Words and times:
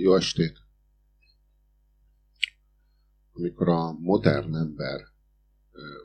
Jó 0.00 0.14
estét! 0.14 0.58
Amikor 3.32 3.68
a 3.68 3.92
modern 3.92 4.54
ember 4.54 5.00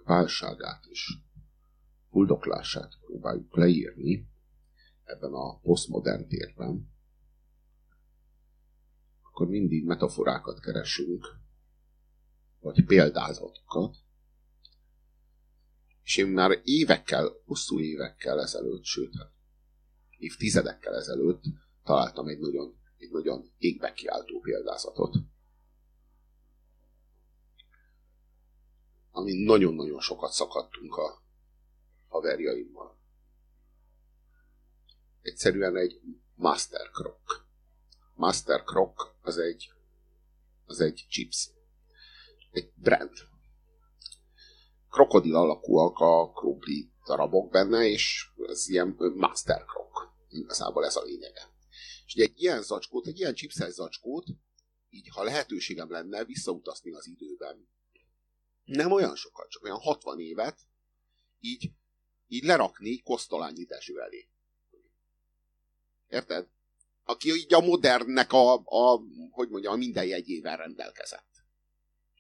válságát 0.04 0.86
és 0.86 1.18
fuldoklását 2.10 2.98
próbáljuk 3.06 3.56
leírni 3.56 4.30
ebben 5.04 5.34
a 5.34 5.60
posztmodern 5.60 6.28
térben, 6.28 6.92
akkor 9.22 9.48
mindig 9.48 9.86
metaforákat 9.86 10.60
keresünk, 10.60 11.28
vagy 12.60 12.86
példázatokat, 12.86 13.98
és 16.04 16.18
én 16.18 16.28
már 16.28 16.62
évekkel, 16.64 17.32
hosszú 17.46 17.80
évekkel 17.80 18.42
ezelőtt, 18.42 18.84
sőt, 18.84 19.16
hát 19.18 19.32
évtizedekkel 20.18 20.96
ezelőtt 20.96 21.44
találtam 21.84 22.28
egy 22.28 22.40
nagyon, 22.40 22.82
egy 23.04 23.12
nagyon 23.12 23.52
égbe 23.58 23.94
kiáltó 23.94 24.40
példázatot. 24.40 25.16
Ami 29.12 29.44
nagyon-nagyon 29.44 30.00
sokat 30.00 30.32
szakadtunk 30.32 30.96
a 30.96 31.22
haverjaimmal. 32.08 32.98
Egyszerűen 35.22 35.76
egy 35.76 36.02
Master 36.36 36.90
Croc. 36.92 37.42
Master 38.16 38.64
Croc 38.64 39.12
az 39.22 39.38
egy, 39.38 39.72
az 40.66 40.80
egy 40.80 41.06
chips. 41.10 41.50
Egy 42.52 42.72
brand. 42.76 43.12
Krokodil 44.90 45.36
alakúak 45.36 45.98
a 46.00 46.32
krumpli 46.32 46.92
darabok 47.06 47.52
benne, 47.52 47.86
és 47.86 48.32
ez 48.48 48.70
ilyen 48.70 48.96
Master 49.16 49.66
Croc. 49.66 50.10
Igazából 50.30 50.86
ez 50.86 50.96
a 50.96 51.02
lényege. 51.02 51.53
És 52.06 52.14
ugye 52.14 52.24
egy 52.24 52.42
ilyen 52.42 52.62
zacskót, 52.62 53.08
egy 53.08 53.20
ilyen 53.20 53.34
chipses 53.36 53.74
zacskót, 53.74 54.26
így 54.90 55.10
ha 55.10 55.24
lehetőségem 55.24 55.92
lenne 55.92 56.26
visszautazni 56.26 56.92
az 56.92 57.08
időben, 57.08 57.68
nem 58.64 58.92
olyan 58.92 59.16
sokat, 59.16 59.50
csak 59.50 59.64
olyan 59.64 59.80
60 59.80 60.20
évet, 60.20 60.60
így, 61.40 61.72
így 62.28 62.44
lerakni 62.44 63.02
Kosztolányi 63.02 63.64
Dezső 63.64 64.02
elé. 64.02 64.30
Érted? 66.08 66.48
Aki 67.04 67.30
így 67.34 67.54
a 67.54 67.60
modernnek 67.60 68.34
a, 68.34 68.54
a 68.54 69.02
hogy 69.32 69.50
mondjam, 69.50 69.74
a 69.74 69.78
minden 69.78 70.06
jegyével 70.06 70.58
rendelkezett. 70.58 71.32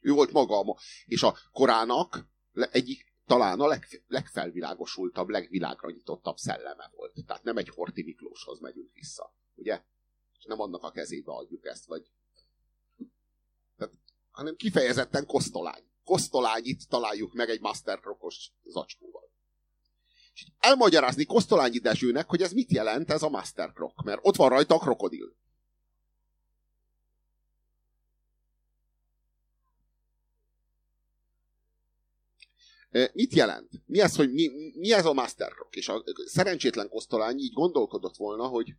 Ő 0.02 0.12
volt 0.12 0.32
maga, 0.32 0.60
a, 0.60 0.78
és 1.06 1.24
a 1.24 1.38
korának 1.52 2.28
egyik 2.54 3.13
talán 3.26 3.60
a 3.60 3.68
leg, 3.68 4.04
legfelvilágosultabb, 4.08 5.30
legvilágra 5.30 5.92
nyitottabb 5.92 6.38
szelleme 6.38 6.92
volt. 6.96 7.14
Tehát 7.26 7.44
nem 7.44 7.58
egy 7.58 7.70
Horti 7.70 8.04
Miklóshoz 8.04 8.60
megyünk 8.60 8.92
vissza, 8.94 9.34
ugye? 9.56 9.82
És 10.40 10.46
nem 10.46 10.60
annak 10.60 10.84
a 10.84 10.92
kezébe 10.92 11.32
adjuk 11.32 11.66
ezt, 11.66 11.86
vagy... 11.86 12.12
Tehát, 13.78 13.94
hanem 14.32 14.56
kifejezetten 14.56 15.26
kosztolány. 15.26 15.84
Kosztolányit 16.04 16.90
találjuk 16.90 17.34
meg 17.34 17.50
egy 17.50 17.62
Masterkrokos 17.62 18.52
zacskóval. 18.64 19.32
És 20.34 20.48
elmagyarázni 20.60 21.26
Kosztolányi 21.26 21.78
Dezsőnek, 21.78 22.30
hogy 22.30 22.42
ez 22.42 22.52
mit 22.52 22.72
jelent 22.72 23.12
ez 23.12 23.24
a 23.24 23.30
Masterkrok, 23.30 24.04
mert 24.04 24.20
ott 24.22 24.36
van 24.36 24.50
rajta 24.50 24.76
a 24.76 24.80
krokodil. 24.80 25.36
Mit 33.14 33.34
jelent? 33.34 33.70
Mi 33.86 34.00
ez, 34.00 34.16
hogy 34.16 34.34
mi, 34.34 34.50
mi 34.76 34.92
ez 34.92 35.06
a 35.06 35.14
Masterkrok? 35.14 35.76
És 35.76 35.88
a 35.88 36.04
szerencsétlen 36.26 36.90
Kosztolány 36.90 37.38
így 37.38 37.54
gondolkodott 37.54 38.16
volna, 38.16 38.48
hogy 38.48 38.76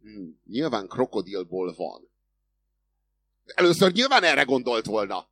hm, 0.00 0.28
nyilván 0.44 0.88
krokodilból 0.88 1.74
van. 1.74 2.08
Először 3.44 3.92
nyilván 3.92 4.22
erre 4.22 4.42
gondolt 4.42 4.86
volna. 4.86 5.28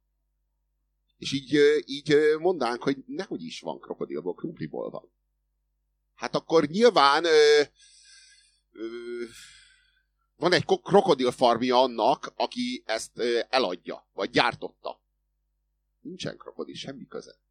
És 1.18 1.32
így, 1.32 1.82
így 1.84 2.16
mondánk, 2.38 2.82
hogy 2.82 2.96
nehogy 3.06 3.42
is 3.42 3.60
van 3.60 3.80
krokodilból, 3.80 4.34
krumpliból 4.34 4.90
van. 4.90 5.10
Hát 6.14 6.34
akkor 6.34 6.66
nyilván 6.66 7.24
ö, 7.24 7.62
ö, 8.72 8.86
van 10.36 10.52
egy 10.52 10.64
krokodil 10.64 11.30
farmja 11.30 11.80
annak, 11.80 12.32
aki 12.36 12.82
ezt 12.86 13.18
eladja, 13.48 14.08
vagy 14.12 14.30
gyártotta. 14.30 15.00
Nincsen 16.00 16.36
krokodil, 16.36 16.74
semmi 16.74 17.06
köze. 17.06 17.44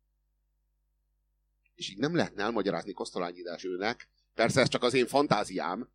És 1.76 1.90
így 1.90 1.98
nem 1.98 2.16
lehetne 2.16 2.44
elmagyarázni 2.44 2.94
Kosztolányi 2.94 3.42
Dezsőnek, 3.42 4.08
persze 4.34 4.62
ez 4.62 4.68
csak 4.68 4.84
az 4.84 4.94
én 4.94 5.08
fantáziám, 5.08 5.90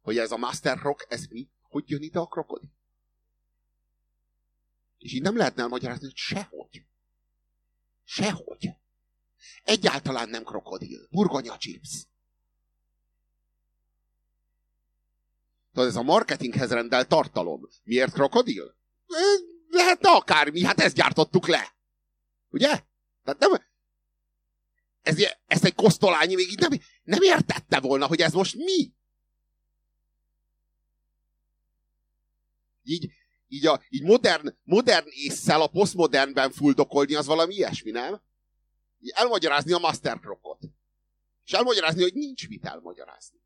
hogy 0.00 0.18
ez 0.18 0.30
a 0.30 0.36
Master 0.36 0.78
Rock, 0.78 1.06
ez 1.08 1.26
mi? 1.26 1.48
Hogy 1.62 1.90
jön 1.90 2.02
ide 2.02 2.18
a 2.18 2.26
krokodil? 2.26 2.70
És 4.98 5.12
így 5.12 5.22
nem 5.22 5.36
lehetne 5.36 5.62
elmagyarázni, 5.62 6.04
hogy 6.04 6.16
sehogy. 6.16 6.84
Sehogy. 8.04 8.70
Egyáltalán 9.64 10.28
nem 10.28 10.44
krokodil. 10.44 11.06
Burgonya 11.10 11.56
chips. 11.56 12.06
Tehát 15.72 15.88
ez 15.88 15.96
a 15.96 16.02
marketinghez 16.02 16.70
rendelt 16.70 17.08
tartalom. 17.08 17.68
Miért 17.82 18.12
krokodil? 18.12 18.76
Lehetne 19.68 20.10
akármi, 20.10 20.64
hát 20.64 20.80
ezt 20.80 20.94
gyártottuk 20.94 21.46
le. 21.46 21.74
Ugye? 22.48 22.68
Tehát 23.24 23.38
nem, 23.38 23.50
ez, 25.02 25.16
ezt 25.46 25.64
egy 25.64 25.74
kosztolányi 25.74 26.34
még 26.34 26.50
így 26.50 26.58
nem, 26.58 26.70
nem 27.02 27.22
értette 27.22 27.80
volna, 27.80 28.06
hogy 28.06 28.20
ez 28.20 28.32
most 28.32 28.54
mi. 28.54 28.92
Így, 32.82 33.10
így, 33.48 33.66
a, 33.66 33.82
így 33.88 34.02
modern, 34.02 34.56
modern 34.64 35.06
észszel 35.10 35.62
a 35.62 35.66
posztmodernben 35.66 36.50
fuldokolni, 36.50 37.14
az 37.14 37.26
valami 37.26 37.54
ilyesmi, 37.54 37.90
nem? 37.90 38.22
Így 39.00 39.12
elmagyarázni 39.14 39.72
a 39.72 39.78
Masterkrokot. 39.78 40.58
És 41.44 41.52
elmagyarázni, 41.52 42.02
hogy 42.02 42.14
nincs 42.14 42.48
mit 42.48 42.64
elmagyarázni. 42.64 43.38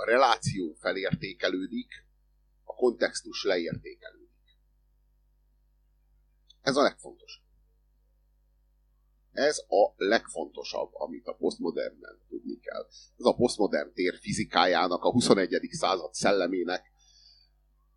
A 0.00 0.04
reláció 0.04 0.72
felértékelődik, 0.72 2.06
a 2.64 2.74
kontextus 2.74 3.44
leértékelődik. 3.44 4.58
Ez 6.60 6.76
a 6.76 6.82
legfontosabb. 6.82 7.44
Ez 9.32 9.58
a 9.58 9.92
legfontosabb, 9.96 10.90
amit 10.92 11.26
a 11.26 11.34
posztmodernben 11.34 12.18
tudni 12.28 12.60
kell. 12.60 12.86
Ez 13.18 13.24
a 13.24 13.34
posztmodern 13.34 13.92
tér 13.92 14.18
fizikájának, 14.18 15.04
a 15.04 15.10
21. 15.10 15.68
század 15.70 16.14
szellemének 16.14 16.92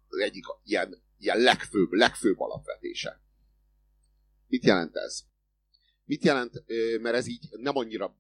egyik 0.10 0.46
ilyen, 0.64 1.04
ilyen 1.18 1.38
legfőbb, 1.38 1.92
legfőbb 1.92 2.40
alapvetése. 2.40 3.22
Mit 4.48 4.64
jelent 4.64 4.96
ez? 4.96 5.24
Mit 6.06 6.24
jelent, 6.24 6.64
mert 7.02 7.16
ez 7.16 7.28
így 7.28 7.48
nem 7.52 7.78
annyira, 7.78 8.18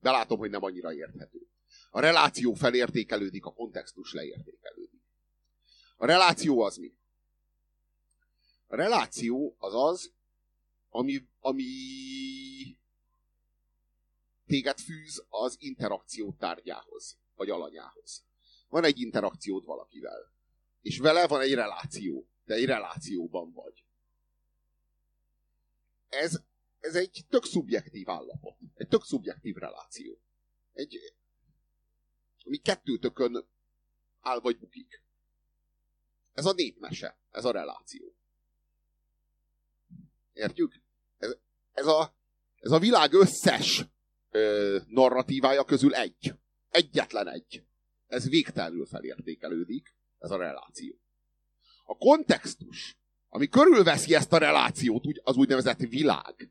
belátom, 0.00 0.38
hogy 0.38 0.50
nem 0.50 0.64
annyira 0.64 0.92
érthető. 0.92 1.49
A 1.90 2.00
reláció 2.00 2.54
felértékelődik, 2.54 3.44
a 3.44 3.52
kontextus 3.52 4.12
leértékelődik. 4.12 5.00
A 5.96 6.06
reláció 6.06 6.60
az 6.60 6.76
mi? 6.76 6.92
A 8.66 8.76
reláció 8.76 9.56
az 9.58 9.74
az, 9.74 10.12
ami, 10.88 11.26
ami 11.40 11.64
téged 14.46 14.78
fűz 14.78 15.24
az 15.28 15.56
interakció 15.58 16.36
tárgyához, 16.38 17.18
vagy 17.34 17.50
alanyához. 17.50 18.24
Van 18.68 18.84
egy 18.84 19.00
interakciód 19.00 19.64
valakivel, 19.64 20.32
és 20.80 20.98
vele 20.98 21.26
van 21.26 21.40
egy 21.40 21.54
reláció, 21.54 22.26
de 22.44 22.54
egy 22.54 22.64
relációban 22.64 23.52
vagy. 23.52 23.84
Ez, 26.08 26.40
ez 26.80 26.94
egy 26.94 27.24
tök 27.28 27.44
szubjektív 27.44 28.10
állapot, 28.10 28.56
egy 28.74 28.88
tök 28.88 29.04
szubjektív 29.04 29.56
reláció. 29.56 30.20
Egy, 30.72 31.14
ami 32.44 32.56
kettőtökön 32.56 33.46
áll 34.20 34.40
vagy 34.40 34.58
bukik. 34.58 35.02
Ez 36.32 36.46
a 36.46 36.52
népmese, 36.52 37.18
ez 37.30 37.44
a 37.44 37.50
reláció. 37.50 38.14
Értjük? 40.32 40.80
Ez, 41.18 41.36
ez, 41.72 41.86
a, 41.86 42.14
ez 42.60 42.70
a 42.70 42.78
világ 42.78 43.12
összes 43.12 43.84
ö, 44.30 44.78
narratívája 44.86 45.64
közül 45.64 45.94
egy. 45.94 46.34
Egyetlen 46.70 47.28
egy. 47.28 47.64
Ez 48.06 48.28
végtelenül 48.28 48.86
felértékelődik, 48.86 49.94
ez 50.18 50.30
a 50.30 50.36
reláció. 50.36 50.94
A 51.84 51.96
kontextus, 51.96 52.96
ami 53.28 53.48
körülveszi 53.48 54.14
ezt 54.14 54.32
a 54.32 54.38
relációt, 54.38 55.04
az 55.22 55.36
úgynevezett 55.36 55.78
világ, 55.78 56.50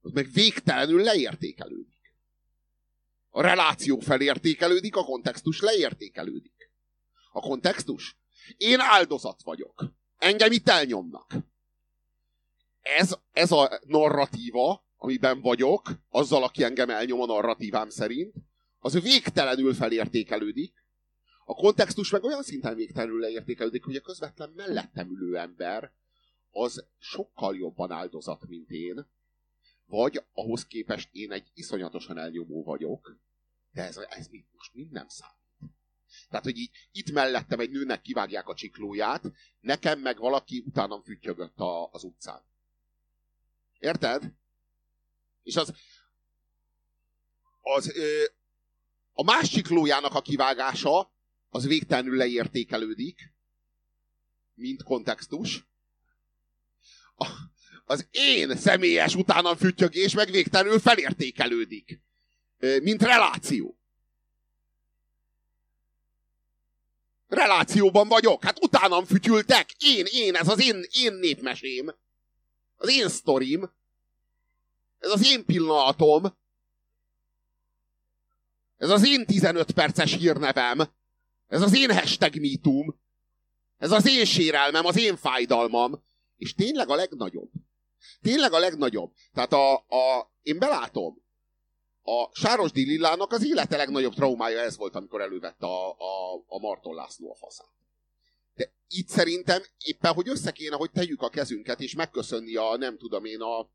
az 0.00 0.12
meg 0.12 0.30
végtelenül 0.32 1.02
leértékelődik. 1.02 1.93
A 3.36 3.42
reláció 3.42 3.98
felértékelődik, 3.98 4.96
a 4.96 5.04
kontextus 5.04 5.60
leértékelődik. 5.60 6.70
A 7.32 7.40
kontextus? 7.40 8.16
Én 8.56 8.80
áldozat 8.80 9.42
vagyok. 9.42 9.84
Engem 10.18 10.52
itt 10.52 10.68
elnyomnak. 10.68 11.34
ez, 12.80 13.14
ez 13.32 13.52
a 13.52 13.80
narratíva, 13.86 14.84
amiben 14.96 15.40
vagyok, 15.40 15.90
azzal, 16.08 16.42
aki 16.42 16.64
engem 16.64 16.90
elnyom 16.90 17.20
a 17.20 17.26
narratívám 17.26 17.88
szerint, 17.88 18.34
az 18.78 19.00
végtelenül 19.02 19.74
felértékelődik, 19.74 20.74
a 21.44 21.54
kontextus 21.54 22.10
meg 22.10 22.24
olyan 22.24 22.42
szinten 22.42 22.74
végtelenül 22.74 23.20
leértékelődik, 23.20 23.84
hogy 23.84 23.96
a 23.96 24.00
közvetlen 24.00 24.52
mellettem 24.56 25.10
ülő 25.10 25.36
ember 25.36 25.92
az 26.50 26.86
sokkal 26.98 27.56
jobban 27.56 27.90
áldozat, 27.90 28.46
mint 28.46 28.70
én, 28.70 29.06
vagy 29.86 30.24
ahhoz 30.32 30.66
képest 30.66 31.08
én 31.12 31.32
egy 31.32 31.50
iszonyatosan 31.54 32.18
elnyomó 32.18 32.62
vagyok, 32.62 33.16
de 33.72 33.82
ez, 33.82 33.96
ez 33.96 34.28
most 34.52 34.74
mind 34.74 34.90
nem 34.90 35.08
számít. 35.08 35.42
Tehát, 36.28 36.44
hogy 36.44 36.58
így 36.58 36.70
itt 36.92 37.10
mellettem 37.10 37.60
egy 37.60 37.70
nőnek 37.70 38.00
kivágják 38.02 38.48
a 38.48 38.54
csiklóját, 38.54 39.22
nekem 39.60 40.00
meg 40.00 40.18
valaki 40.18 40.62
utánam 40.66 41.02
füttyögött 41.02 41.58
a, 41.58 41.90
az 41.90 42.04
utcán. 42.04 42.42
Érted? 43.78 44.32
És 45.42 45.56
az, 45.56 45.74
az 47.60 47.96
ö, 47.96 48.24
a 49.12 49.22
más 49.22 49.48
csiklójának 49.48 50.14
a 50.14 50.22
kivágása 50.22 51.12
az 51.48 51.66
végtelenül 51.66 52.16
leértékelődik, 52.16 53.32
mint 54.54 54.82
kontextus. 54.82 55.66
A, 57.16 57.26
az 57.84 58.06
én 58.10 58.56
személyes 58.56 59.14
utánam 59.14 59.56
füttyögés 59.56 60.14
meg 60.14 60.30
végtelenül 60.30 60.78
felértékelődik, 60.78 62.00
mint 62.82 63.02
reláció. 63.02 63.78
Relációban 67.28 68.08
vagyok, 68.08 68.44
hát 68.44 68.64
utánam 68.64 69.04
fütyültek, 69.04 69.70
én, 69.78 70.04
én, 70.12 70.34
ez 70.34 70.48
az 70.48 70.62
én, 70.62 70.84
én 70.92 71.12
népmesém, 71.12 71.94
az 72.76 72.90
én 72.90 73.08
sztorim, 73.08 73.70
ez 74.98 75.10
az 75.10 75.26
én 75.26 75.44
pillanatom, 75.44 76.36
ez 78.76 78.90
az 78.90 79.06
én 79.06 79.26
15 79.26 79.70
perces 79.70 80.14
hírnevem, 80.14 80.78
ez 81.46 81.62
az 81.62 81.76
én 81.76 81.94
hashtag 81.94 82.36
mítum, 82.36 83.00
ez 83.78 83.90
az 83.90 84.08
én 84.08 84.24
sérelmem, 84.24 84.86
az 84.86 84.98
én 84.98 85.16
fájdalmam, 85.16 86.02
és 86.36 86.54
tényleg 86.54 86.88
a 86.88 86.94
legnagyobb. 86.94 87.50
Tényleg 88.22 88.52
a 88.52 88.58
legnagyobb. 88.58 89.12
Tehát 89.32 89.52
a, 89.52 89.74
a, 89.74 90.32
én 90.42 90.58
belátom, 90.58 91.22
a 92.02 92.28
Sárosdi 92.32 92.84
Lillának 92.84 93.32
az 93.32 93.44
élete 93.44 93.76
legnagyobb 93.76 94.14
traumája 94.14 94.60
ez 94.60 94.76
volt, 94.76 94.94
amikor 94.94 95.20
elővette 95.20 95.66
a, 95.66 95.90
a, 95.90 96.34
a 96.46 96.58
Marton 96.58 96.94
László 96.94 97.30
a 97.30 97.34
faszát. 97.34 97.72
De 98.54 98.72
itt 98.88 99.08
szerintem 99.08 99.62
éppen, 99.78 100.12
hogy 100.12 100.28
össze 100.28 100.50
kéne, 100.50 100.76
hogy 100.76 100.90
tegyük 100.90 101.22
a 101.22 101.28
kezünket, 101.28 101.80
és 101.80 101.94
megköszönni 101.94 102.56
a, 102.56 102.76
nem 102.76 102.98
tudom 102.98 103.24
én, 103.24 103.40
a, 103.40 103.68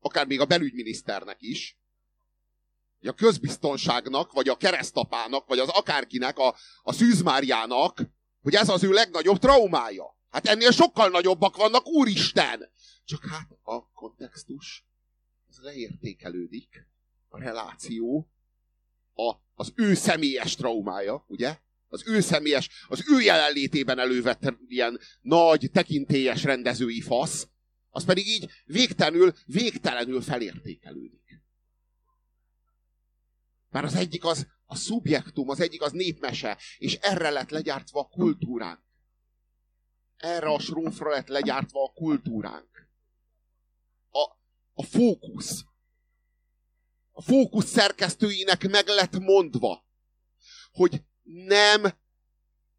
akár 0.00 0.26
még 0.26 0.40
a 0.40 0.44
belügyminiszternek 0.44 1.36
is, 1.40 1.78
vagy 3.00 3.08
a 3.08 3.14
közbiztonságnak, 3.14 4.32
vagy 4.32 4.48
a 4.48 4.56
keresztapának, 4.56 5.46
vagy 5.46 5.58
az 5.58 5.68
akárkinek, 5.68 6.38
a, 6.38 6.54
a 6.82 6.92
szűzmáriának, 6.92 8.02
hogy 8.42 8.54
ez 8.54 8.68
az 8.68 8.82
ő 8.82 8.90
legnagyobb 8.90 9.38
traumája. 9.38 10.15
Hát 10.30 10.46
ennél 10.46 10.70
sokkal 10.70 11.08
nagyobbak 11.08 11.56
vannak, 11.56 11.86
úristen! 11.86 12.70
Csak 13.04 13.26
hát 13.26 13.48
a 13.62 13.90
kontextus 13.92 14.86
az 15.48 15.58
leértékelődik, 15.60 16.86
a 17.28 17.38
reláció, 17.38 18.30
a, 19.14 19.34
az 19.54 19.72
ő 19.74 19.94
személyes 19.94 20.54
traumája, 20.54 21.24
ugye? 21.28 21.58
Az 21.88 22.02
ő 22.06 22.20
személyes, 22.20 22.68
az 22.88 23.04
ő 23.10 23.20
jelenlétében 23.20 23.98
elővett 23.98 24.54
ilyen 24.68 25.00
nagy, 25.20 25.70
tekintélyes 25.72 26.42
rendezői 26.42 27.00
fasz, 27.00 27.48
az 27.90 28.04
pedig 28.04 28.26
így 28.26 28.50
végtelenül, 28.64 29.34
végtelenül 29.46 30.20
felértékelődik. 30.20 31.40
Mert 33.70 33.86
az 33.86 33.94
egyik 33.94 34.24
az 34.24 34.46
a 34.66 34.76
szubjektum, 34.76 35.48
az 35.48 35.60
egyik 35.60 35.82
az 35.82 35.92
népmese, 35.92 36.58
és 36.78 36.94
erre 36.94 37.30
lett 37.30 37.50
legyártva 37.50 38.00
a 38.00 38.08
kultúránk. 38.08 38.80
Erre 40.16 40.46
a 40.46 40.58
srófra 40.58 41.10
lett 41.10 41.28
legyártva 41.28 41.84
a 41.84 41.92
kultúránk. 41.92 42.88
A, 44.10 44.22
a 44.74 44.82
fókusz. 44.82 45.64
A 47.12 47.22
fókusz 47.22 47.66
szerkesztőinek 47.66 48.68
meg 48.68 48.86
lett 48.86 49.18
mondva, 49.18 49.84
hogy 50.72 51.02
nem 51.22 51.82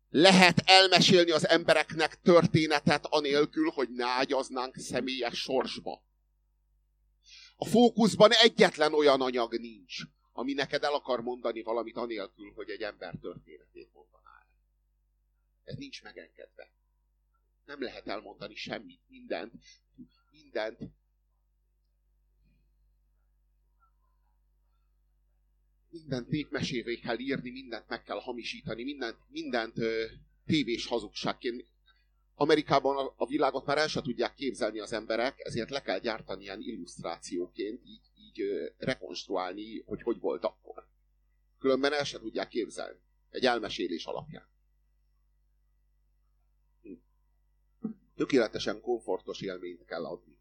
lehet 0.09 0.61
elmesélni 0.65 1.31
az 1.31 1.47
embereknek 1.47 2.21
történetet 2.21 3.05
anélkül, 3.05 3.69
hogy 3.69 3.89
ne 3.89 4.05
ágyaznánk 4.05 4.75
személyes 4.75 5.39
sorsba. 5.39 6.05
A 7.55 7.65
fókuszban 7.65 8.31
egyetlen 8.31 8.93
olyan 8.93 9.21
anyag 9.21 9.59
nincs, 9.59 9.97
ami 10.31 10.53
neked 10.53 10.83
el 10.83 10.93
akar 10.93 11.21
mondani 11.21 11.61
valamit 11.61 11.97
anélkül, 11.97 12.51
hogy 12.55 12.69
egy 12.69 12.81
ember 12.81 13.15
történetét 13.21 13.93
mondaná. 13.93 14.47
Ez 15.63 15.75
nincs 15.75 16.03
megengedve. 16.03 16.71
Nem 17.67 17.81
lehet 17.81 18.07
elmondani 18.07 18.55
semmit, 18.55 19.01
mindent, 19.07 19.53
mindent. 20.31 20.79
Mindent 25.89 26.29
népmesévé 26.29 26.95
kell 26.95 27.19
írni, 27.19 27.49
mindent 27.49 27.87
meg 27.87 28.03
kell 28.03 28.19
hamisítani, 28.19 28.83
mindent, 28.83 29.17
mindent 29.29 29.77
ö, 29.77 30.05
tévés 30.45 30.85
hazugságként. 30.85 31.65
Amerikában 32.35 32.97
a, 32.97 33.13
a 33.15 33.27
világot 33.27 33.65
már 33.65 33.77
el 33.77 33.87
se 33.87 34.01
tudják 34.01 34.33
képzelni 34.33 34.79
az 34.79 34.93
emberek, 34.93 35.39
ezért 35.39 35.69
le 35.69 35.81
kell 35.81 35.99
gyártani 35.99 36.43
ilyen 36.43 36.61
illusztrációként, 36.61 37.81
így 37.85 38.07
így 38.37 38.73
rekonstruálni, 38.77 39.83
hogy 39.85 40.01
hogy 40.01 40.19
volt 40.19 40.43
akkor. 40.43 40.87
Különben 41.59 41.93
el 41.93 42.03
se 42.03 42.19
tudják 42.19 42.47
képzelni. 42.47 42.99
Egy 43.29 43.45
elmesélés 43.45 44.05
alapján. 44.05 44.47
Tökéletesen 48.17 48.81
komfortos 48.81 49.41
élményt 49.41 49.85
kell 49.85 50.05
adni. 50.05 50.37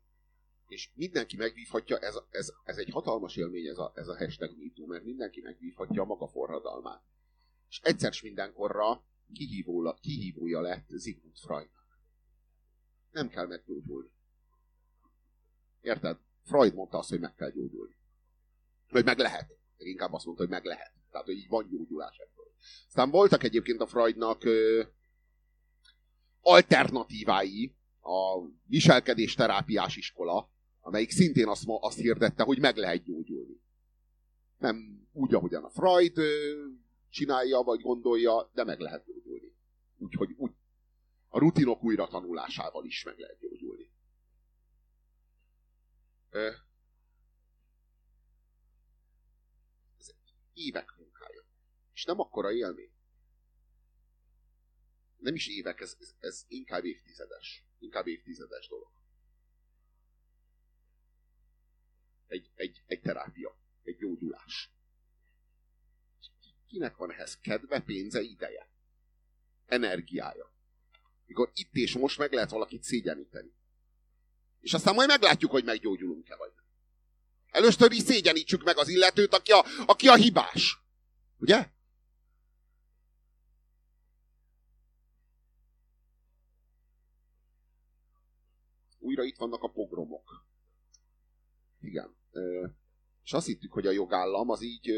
És 0.68 0.90
mindenki 0.94 1.36
megvívhatja, 1.36 1.98
ez, 1.98 2.14
ez, 2.30 2.52
ez 2.64 2.76
egy 2.76 2.90
hatalmas 2.90 3.36
élmény 3.36 3.66
ez 3.66 3.78
a, 3.78 3.92
ez 3.94 4.08
a 4.08 4.16
hashtag 4.16 4.56
MeToo, 4.58 4.86
mert 4.86 5.04
mindenki 5.04 5.40
megvívhatja 5.40 6.02
a 6.02 6.04
maga 6.04 6.28
forradalmát. 6.28 7.02
És 7.68 7.80
egyszer 7.82 8.12
s 8.12 8.22
mindenkorra 8.22 9.04
kihívó, 9.32 9.96
kihívója 10.00 10.60
lett 10.60 11.00
Sigmund 11.00 11.36
Freudnak. 11.36 11.86
Nem 13.10 13.28
kell 13.28 13.46
meggyógyulni. 13.46 14.10
Érted? 15.80 16.18
Freud 16.44 16.74
mondta 16.74 16.98
azt, 16.98 17.08
hogy 17.08 17.20
meg 17.20 17.34
kell 17.34 17.50
gyógyulni. 17.50 17.96
Vagy 18.90 19.04
meg 19.04 19.18
lehet. 19.18 19.58
Inkább 19.76 20.12
azt 20.12 20.24
mondta, 20.24 20.42
hogy 20.42 20.52
meg 20.52 20.64
lehet. 20.64 20.92
Tehát, 21.10 21.26
hogy 21.26 21.36
így 21.36 21.48
van 21.48 21.68
gyógyulás 21.68 22.16
ebből. 22.16 22.52
Aztán 22.86 23.10
voltak 23.10 23.42
egyébként 23.42 23.80
a 23.80 23.86
Freudnak 23.86 24.44
ö, 24.44 24.82
alternatívái, 26.46 27.74
a 28.00 28.46
viselkedés 28.66 29.34
terápiás 29.34 29.96
iskola, 29.96 30.50
amelyik 30.80 31.10
szintén 31.10 31.48
azt, 31.48 31.64
azt 31.66 31.98
hirdette, 31.98 32.42
hogy 32.42 32.58
meg 32.58 32.76
lehet 32.76 33.04
gyógyulni. 33.04 33.60
Nem 34.58 35.08
úgy, 35.12 35.34
ahogyan 35.34 35.64
a 35.64 35.70
Freud 35.70 36.18
csinálja, 37.10 37.60
vagy 37.60 37.80
gondolja, 37.80 38.50
de 38.54 38.64
meg 38.64 38.80
lehet 38.80 39.04
gyógyulni. 39.04 39.56
Úgyhogy 39.98 40.34
úgy, 40.36 40.52
a 41.28 41.38
rutinok 41.38 41.84
újra 41.84 42.06
tanulásával 42.06 42.84
is 42.84 43.04
meg 43.04 43.18
lehet 43.18 43.38
gyógyulni 43.38 43.94
ez 49.98 50.14
évek 50.52 50.94
munkája. 50.98 51.44
És 51.92 52.04
nem 52.04 52.20
akkora 52.20 52.52
élmény. 52.52 52.90
Nem 55.16 55.34
is 55.34 55.46
évek, 55.46 55.80
ez, 55.80 55.96
ez, 56.00 56.14
ez 56.18 56.44
inkább 56.48 56.84
évtizedes. 56.84 57.64
Inkább 57.78 58.06
évtizedes 58.06 58.68
dolog. 58.68 58.90
Egy, 62.26 62.50
egy, 62.54 62.82
egy 62.86 63.00
terápia, 63.00 63.56
egy 63.82 63.96
gyógyulás. 63.96 64.70
Kinek 66.68 66.96
van 66.96 67.12
ehhez 67.12 67.40
kedve, 67.40 67.80
pénze, 67.80 68.20
ideje? 68.20 68.68
Energiája. 69.66 70.54
Mikor 71.26 71.50
itt 71.54 71.74
és 71.74 71.96
most 71.96 72.18
meg 72.18 72.32
lehet 72.32 72.50
valakit 72.50 72.82
szégyeníteni. 72.82 73.54
És 74.60 74.74
aztán 74.74 74.94
majd 74.94 75.08
meglátjuk, 75.08 75.50
hogy 75.50 75.64
meggyógyulunk-e 75.64 76.36
vagy 76.36 76.52
nem. 76.54 76.64
Először 77.50 77.92
is 77.92 78.02
szégyenítsük 78.02 78.64
meg 78.64 78.78
az 78.78 78.88
illetőt, 78.88 79.34
aki 79.34 79.52
a, 79.52 79.64
aki 79.86 80.08
a 80.08 80.14
hibás. 80.14 80.78
Ugye? 81.38 81.68
Újra 89.16 89.28
itt 89.28 89.36
vannak 89.36 89.62
a 89.62 89.70
pogromok. 89.70 90.44
Igen. 91.80 92.16
És 93.22 93.32
azt 93.32 93.46
hittük, 93.46 93.72
hogy 93.72 93.86
a 93.86 93.90
jogállam 93.90 94.50
az 94.50 94.62
így, 94.62 94.90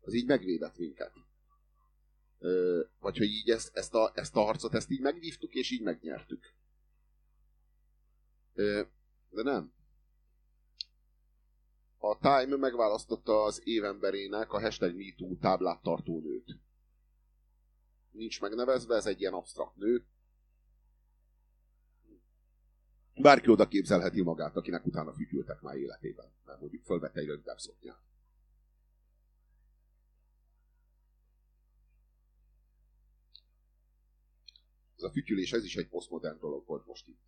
az 0.00 0.14
így 0.14 0.26
megvédett 0.26 0.76
minket. 0.76 1.12
Vagy 2.98 3.16
hogy 3.16 3.26
így 3.26 3.50
ezt, 3.50 3.76
ezt, 3.76 3.94
a, 3.94 4.12
ezt 4.14 4.36
a 4.36 4.40
harcot, 4.40 4.74
ezt 4.74 4.90
így 4.90 5.00
megvívtuk, 5.00 5.54
és 5.54 5.70
így 5.70 5.82
megnyertük. 5.82 6.54
De 9.28 9.42
nem. 9.42 9.72
A 11.98 12.18
Time 12.18 12.56
megválasztotta 12.56 13.42
az 13.42 13.60
évemberének 13.64 14.52
a 14.52 14.60
hashtag 14.60 14.96
MeToo 14.96 15.36
táblát 15.36 15.82
tartó 15.82 16.20
nőt. 16.20 16.58
Nincs 18.10 18.40
megnevezve, 18.40 18.94
ez 18.94 19.06
egy 19.06 19.20
ilyen 19.20 19.32
absztrakt 19.32 19.76
nő. 19.76 20.06
Bárki 23.20 23.50
oda 23.50 23.68
képzelheti 23.68 24.22
magát, 24.22 24.56
akinek 24.56 24.86
utána 24.86 25.12
fütyültek 25.12 25.60
már 25.60 25.76
életében. 25.76 26.32
Mert 26.44 26.60
mondjuk 26.60 26.84
fölvette 26.84 27.20
egy 27.20 27.26
rövidebb 27.26 27.58
szoknyát. 27.58 28.02
Ez 34.96 35.02
a 35.02 35.10
fütyülés, 35.10 35.52
ez 35.52 35.64
is 35.64 35.76
egy 35.76 35.88
posztmodern 35.88 36.38
dolog 36.38 36.66
volt 36.66 36.86
most 36.86 37.08
itt. 37.08 37.26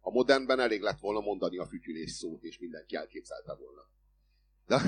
A 0.00 0.10
modernben 0.10 0.60
elég 0.60 0.80
lett 0.80 1.00
volna 1.00 1.20
mondani 1.20 1.58
a 1.58 1.66
fütyülés 1.66 2.10
szót, 2.10 2.42
és 2.42 2.58
mindenki 2.58 2.96
elképzelte 2.96 3.54
volna. 3.54 3.88
De... 4.66 4.80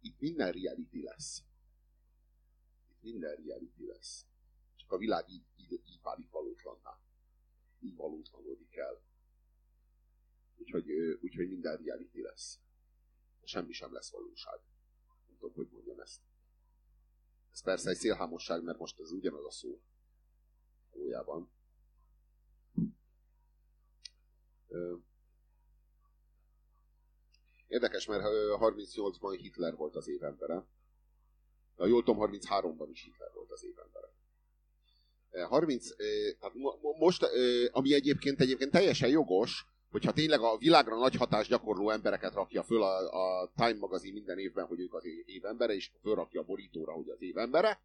Itt 0.00 0.20
minden 0.20 0.52
reality 0.52 1.02
lesz. 1.02 1.42
Itt 2.88 3.02
minden 3.02 3.34
reality 3.46 3.86
lesz. 3.86 4.26
Csak 4.84 4.92
a 4.92 4.98
világ 4.98 5.28
így, 5.28 5.44
így, 5.56 5.72
így 5.72 6.00
válik 6.02 6.30
valótlanná. 6.30 7.00
Így 7.80 7.96
valótlanodik 7.96 8.76
el. 8.76 9.02
Úgyhogy, 10.56 10.90
úgyhogy 11.20 11.48
minden 11.48 11.76
reality 11.76 12.20
lesz. 12.20 12.58
Semmi 13.44 13.72
sem 13.72 13.92
lesz 13.92 14.10
valóság. 14.10 14.60
Nem 15.26 15.36
tudom, 15.38 15.54
hogy 15.54 15.68
mondjam 15.72 16.00
ezt. 16.00 16.20
Ez 17.52 17.62
persze 17.62 17.90
egy 17.90 17.96
szélhámosság, 17.96 18.62
mert 18.62 18.78
most 18.78 19.00
ez 19.00 19.10
ugyanaz 19.10 19.44
a 19.44 19.50
szó. 19.50 19.80
Valójában. 20.90 21.50
Érdekes, 27.66 28.06
mert 28.06 28.22
38-ban 28.24 29.36
Hitler 29.40 29.76
volt 29.76 29.96
az 29.96 30.08
évembere. 30.08 30.66
A 31.76 31.86
jól 31.86 32.02
tudom, 32.02 32.30
33-ban 32.30 32.88
is 32.90 33.02
Hitler 33.02 33.32
volt 33.32 33.50
az 33.50 33.64
évembere. 33.64 34.12
30, 35.42 35.88
tehát 36.38 36.54
most, 36.98 37.28
ami 37.70 37.94
egyébként, 37.94 38.40
egyébként 38.40 38.70
teljesen 38.70 39.08
jogos, 39.08 39.66
hogyha 39.90 40.12
tényleg 40.12 40.40
a 40.40 40.56
világra 40.56 40.98
nagy 40.98 41.14
hatást 41.14 41.50
gyakorló 41.50 41.90
embereket 41.90 42.34
rakja 42.34 42.62
föl 42.62 42.82
a, 42.82 42.98
a 43.42 43.52
Time 43.56 43.78
magazin 43.78 44.12
minden 44.12 44.38
évben, 44.38 44.66
hogy 44.66 44.80
ők 44.80 44.94
az 44.94 45.04
évembere, 45.26 45.74
és 45.74 45.90
fölrakja 46.02 46.40
a 46.40 46.44
borítóra, 46.44 46.92
hogy 46.92 47.08
az 47.08 47.22
évembere, 47.22 47.80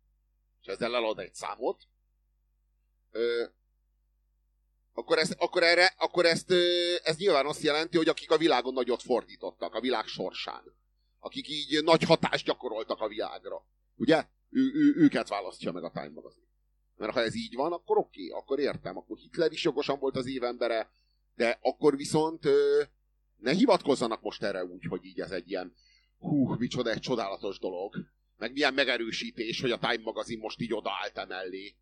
és 0.61 0.67
ezzel 0.67 0.95
elad 0.95 1.19
egy 1.19 1.33
számot, 1.33 1.87
akkor, 4.93 5.17
ezt, 5.17 5.35
akkor, 5.37 5.63
erre, 5.63 5.93
akkor 5.97 6.25
ezt, 6.25 6.51
ez 7.03 7.17
nyilván 7.17 7.45
azt 7.45 7.61
jelenti, 7.61 7.97
hogy 7.97 8.07
akik 8.07 8.31
a 8.31 8.37
világon 8.37 8.73
nagyot 8.73 9.01
fordítottak, 9.01 9.75
a 9.75 9.79
világ 9.79 10.05
sorsán, 10.05 10.63
akik 11.19 11.47
így 11.47 11.83
nagy 11.83 12.03
hatást 12.03 12.45
gyakoroltak 12.45 12.99
a 12.99 13.07
világra, 13.07 13.65
ugye? 13.95 14.25
Ő, 14.49 14.71
ő, 14.73 14.93
őket 14.95 15.27
választja 15.27 15.71
meg 15.71 15.83
a 15.83 15.91
Time 15.91 16.09
magazin. 16.09 16.48
Mert 16.99 17.13
ha 17.13 17.21
ez 17.21 17.35
így 17.35 17.55
van, 17.55 17.71
akkor 17.71 17.97
oké, 17.97 18.27
okay, 18.27 18.39
akkor 18.39 18.59
értem, 18.59 18.97
akkor 18.97 19.17
Hitler 19.17 19.51
is 19.51 19.63
jogosan 19.63 19.99
volt 19.99 20.15
az 20.15 20.25
évembere, 20.25 20.91
de 21.35 21.59
akkor 21.61 21.95
viszont 21.95 22.45
ö, 22.45 22.83
ne 23.37 23.51
hivatkozzanak 23.51 24.21
most 24.21 24.43
erre 24.43 24.65
úgy, 24.65 24.85
hogy 24.85 25.05
így 25.05 25.19
ez 25.19 25.31
egy 25.31 25.49
ilyen 25.49 25.73
hú, 26.17 26.55
micsoda 26.55 26.89
egy 26.89 26.99
csodálatos 26.99 27.59
dolog. 27.59 27.95
Meg 28.37 28.51
milyen 28.51 28.73
megerősítés, 28.73 29.61
hogy 29.61 29.71
a 29.71 29.77
Time 29.77 30.01
magazin 30.03 30.39
most 30.39 30.61
így 30.61 30.73
odaállt 30.73 31.17
emellé. 31.17 31.75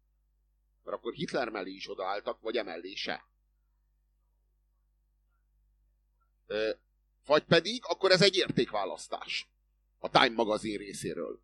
Mert 0.84 0.98
akkor 0.98 1.14
Hitler 1.14 1.50
mellé 1.50 1.72
is 1.72 1.90
odaálltak, 1.90 2.42
vagy 2.42 2.58
emellé 2.58 2.94
se. 2.94 3.24
Ö, 6.48 6.72
vagy 7.26 7.44
pedig, 7.44 7.84
akkor 7.86 8.12
ez 8.12 8.22
egy 8.22 8.36
értékválasztás. 8.36 9.50
A 10.00 10.10
Time 10.10 10.36
magazin 10.36 10.78
részéről. 10.78 11.42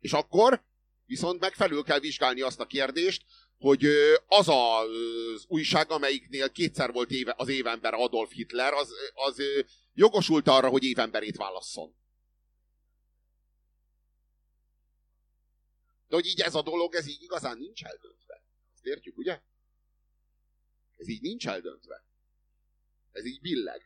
És 0.00 0.12
akkor 0.12 0.66
viszont 1.08 1.40
megfelül 1.40 1.82
kell 1.82 1.98
vizsgálni 1.98 2.40
azt 2.40 2.60
a 2.60 2.66
kérdést, 2.66 3.24
hogy 3.58 3.84
az 4.26 4.48
az 4.48 5.44
újság, 5.46 5.90
amelyiknél 5.90 6.50
kétszer 6.50 6.92
volt 6.92 7.10
éve, 7.10 7.34
az 7.36 7.48
évember 7.48 7.94
Adolf 7.94 8.32
Hitler, 8.32 8.72
az, 8.72 8.92
az 9.14 9.42
jogosult 9.94 10.48
arra, 10.48 10.68
hogy 10.68 10.84
évemberét 10.84 11.36
válasszon. 11.36 11.94
De 16.08 16.14
hogy 16.14 16.26
így 16.26 16.40
ez 16.40 16.54
a 16.54 16.62
dolog, 16.62 16.94
ez 16.94 17.06
így 17.06 17.22
igazán 17.22 17.58
nincs 17.58 17.84
eldöntve. 17.84 18.42
Ezt 18.74 18.86
értjük, 18.86 19.16
ugye? 19.16 19.40
Ez 20.96 21.08
így 21.08 21.20
nincs 21.20 21.48
eldöntve. 21.48 22.04
Ez 23.12 23.24
így 23.24 23.40
billeg. 23.40 23.82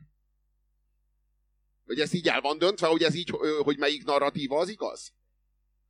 Hogy 1.85 2.01
ez 2.01 2.13
így 2.13 2.29
el 2.29 2.41
van 2.41 2.59
döntve, 2.59 2.87
hogy 2.87 3.03
ez 3.03 3.15
így, 3.15 3.31
hogy 3.63 3.79
melyik 3.79 4.05
narratíva 4.05 4.59
az 4.59 4.69
igaz? 4.69 5.13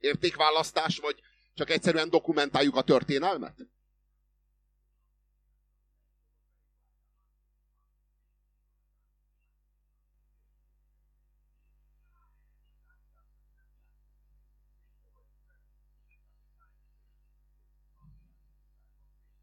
Értékválasztás, 0.02 0.98
vagy 0.98 1.20
csak 1.54 1.70
egyszerűen 1.70 2.10
dokumentáljuk 2.10 2.76
a 2.76 2.82
történelmet? 2.82 3.66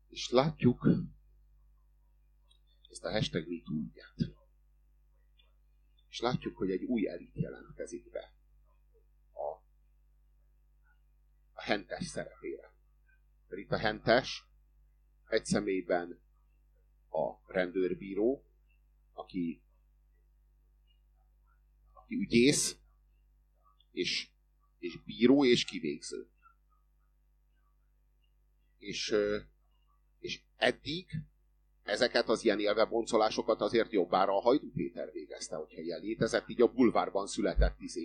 És 0.10 0.30
látjuk 0.30 0.88
ezt 2.90 3.04
a 3.04 3.12
hashtag 3.12 3.48
MeToo 3.48 4.04
És 6.10 6.20
látjuk, 6.20 6.58
hogy 6.58 6.72
egy 6.72 6.84
új 6.84 7.08
elit 7.08 7.36
jelentkezik 7.36 8.10
be 8.10 8.34
a, 9.34 9.62
a 11.60 11.62
hentes 11.62 12.06
szerepére. 12.06 12.74
Mert 13.48 13.62
itt 13.62 13.72
a 13.72 13.78
hentes 13.78 14.44
egy 15.28 15.46
személyben 15.46 16.20
a 17.10 17.52
rendőrbíró, 17.52 18.46
aki, 19.14 19.62
aki 21.94 22.16
ügyész, 22.16 22.78
és, 23.92 24.30
és 24.78 25.04
bíró, 25.06 25.46
és 25.46 25.66
kivégző. 25.66 26.30
És 28.78 29.16
és 30.20 30.42
eddig 30.58 31.08
ezeket 31.84 32.30
az 32.30 32.44
ilyen 32.44 32.60
élveboncolásokat 32.60 33.62
azért 33.62 33.92
jobbára 33.92 34.36
a 34.36 34.42
Hajdú 34.42 34.72
Péter 34.72 35.12
végezte, 35.12 35.56
hogyha 35.56 35.82
ilyen 35.82 36.02
létezett, 36.02 36.50
így 36.50 36.62
a 36.62 36.72
bulvárban 36.72 37.28
született, 37.28 37.80
izé, 37.80 38.02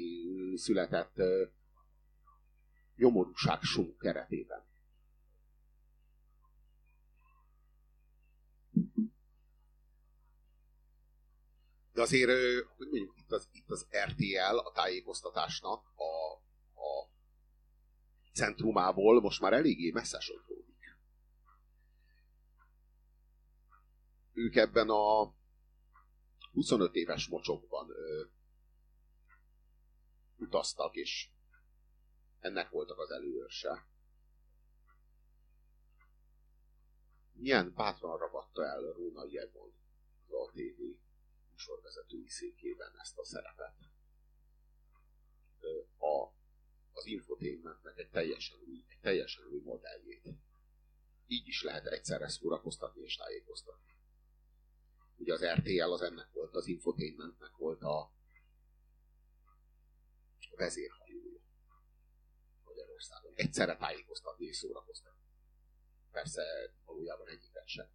született 0.54 1.14
nyomorúság 2.96 3.62
sum 3.62 3.96
keretében. 3.98 4.64
De 11.92 12.00
azért, 12.02 12.30
hogy 12.76 12.88
mondjuk, 12.88 13.18
itt 13.18 13.32
az, 13.32 13.48
itt 13.52 13.70
az 13.70 13.86
RTL 14.06 14.56
a 14.56 14.72
tájékoztatásnak 14.72 15.92
a, 15.96 16.32
a 16.80 17.10
centrumából 18.32 19.20
most 19.20 19.40
már 19.40 19.52
eléggé 19.52 19.90
messze 19.90 20.20
sodródik. 20.20 20.64
ők 24.34 24.56
ebben 24.56 24.88
a 24.88 25.34
25 26.52 26.94
éves 26.94 27.28
mocsokban 27.28 27.90
ö, 27.90 28.24
utaztak, 30.36 30.94
és 30.94 31.28
ennek 32.44 32.70
voltak 32.70 32.98
az 32.98 33.10
előörse. 33.10 33.86
Milyen 37.32 37.74
bátran 37.74 38.18
ragadta 38.18 38.64
el 38.64 38.92
Róna 38.92 39.26
Jegon 39.28 39.72
az 40.26 40.32
ATV 40.32 40.80
műsorvezetői 41.50 42.28
székében 42.28 42.98
ezt 43.00 43.18
a 43.18 43.24
szerepet. 43.24 43.74
A, 45.98 46.26
az 46.92 47.06
infotainmentnek 47.06 47.98
egy 47.98 48.10
teljesen 48.10 48.58
új, 48.68 48.84
egy 48.88 49.00
teljesen 49.00 49.44
új 49.44 49.60
modelljét. 49.60 50.28
Így 51.26 51.48
is 51.48 51.62
lehet 51.62 51.86
egyszerre 51.86 52.28
szórakoztatni 52.28 53.02
és 53.02 53.16
tájékoztatni. 53.16 53.92
Ugye 55.16 55.32
az 55.32 55.44
RTL 55.44 55.92
az 55.92 56.02
ennek 56.02 56.32
volt, 56.32 56.54
az 56.54 56.66
infotainmentnek 56.66 57.56
volt 57.56 57.82
a 57.82 58.12
vezérhajója 60.56 61.03
Magyarországon. 62.94 63.32
Egyszerre 63.34 63.76
tájékoztatni 63.76 64.46
és 64.46 64.56
szórakoztatni. 64.56 65.22
Persze 66.10 66.42
valójában 66.84 67.28
egyiket 67.28 67.68
sem. 67.68 67.86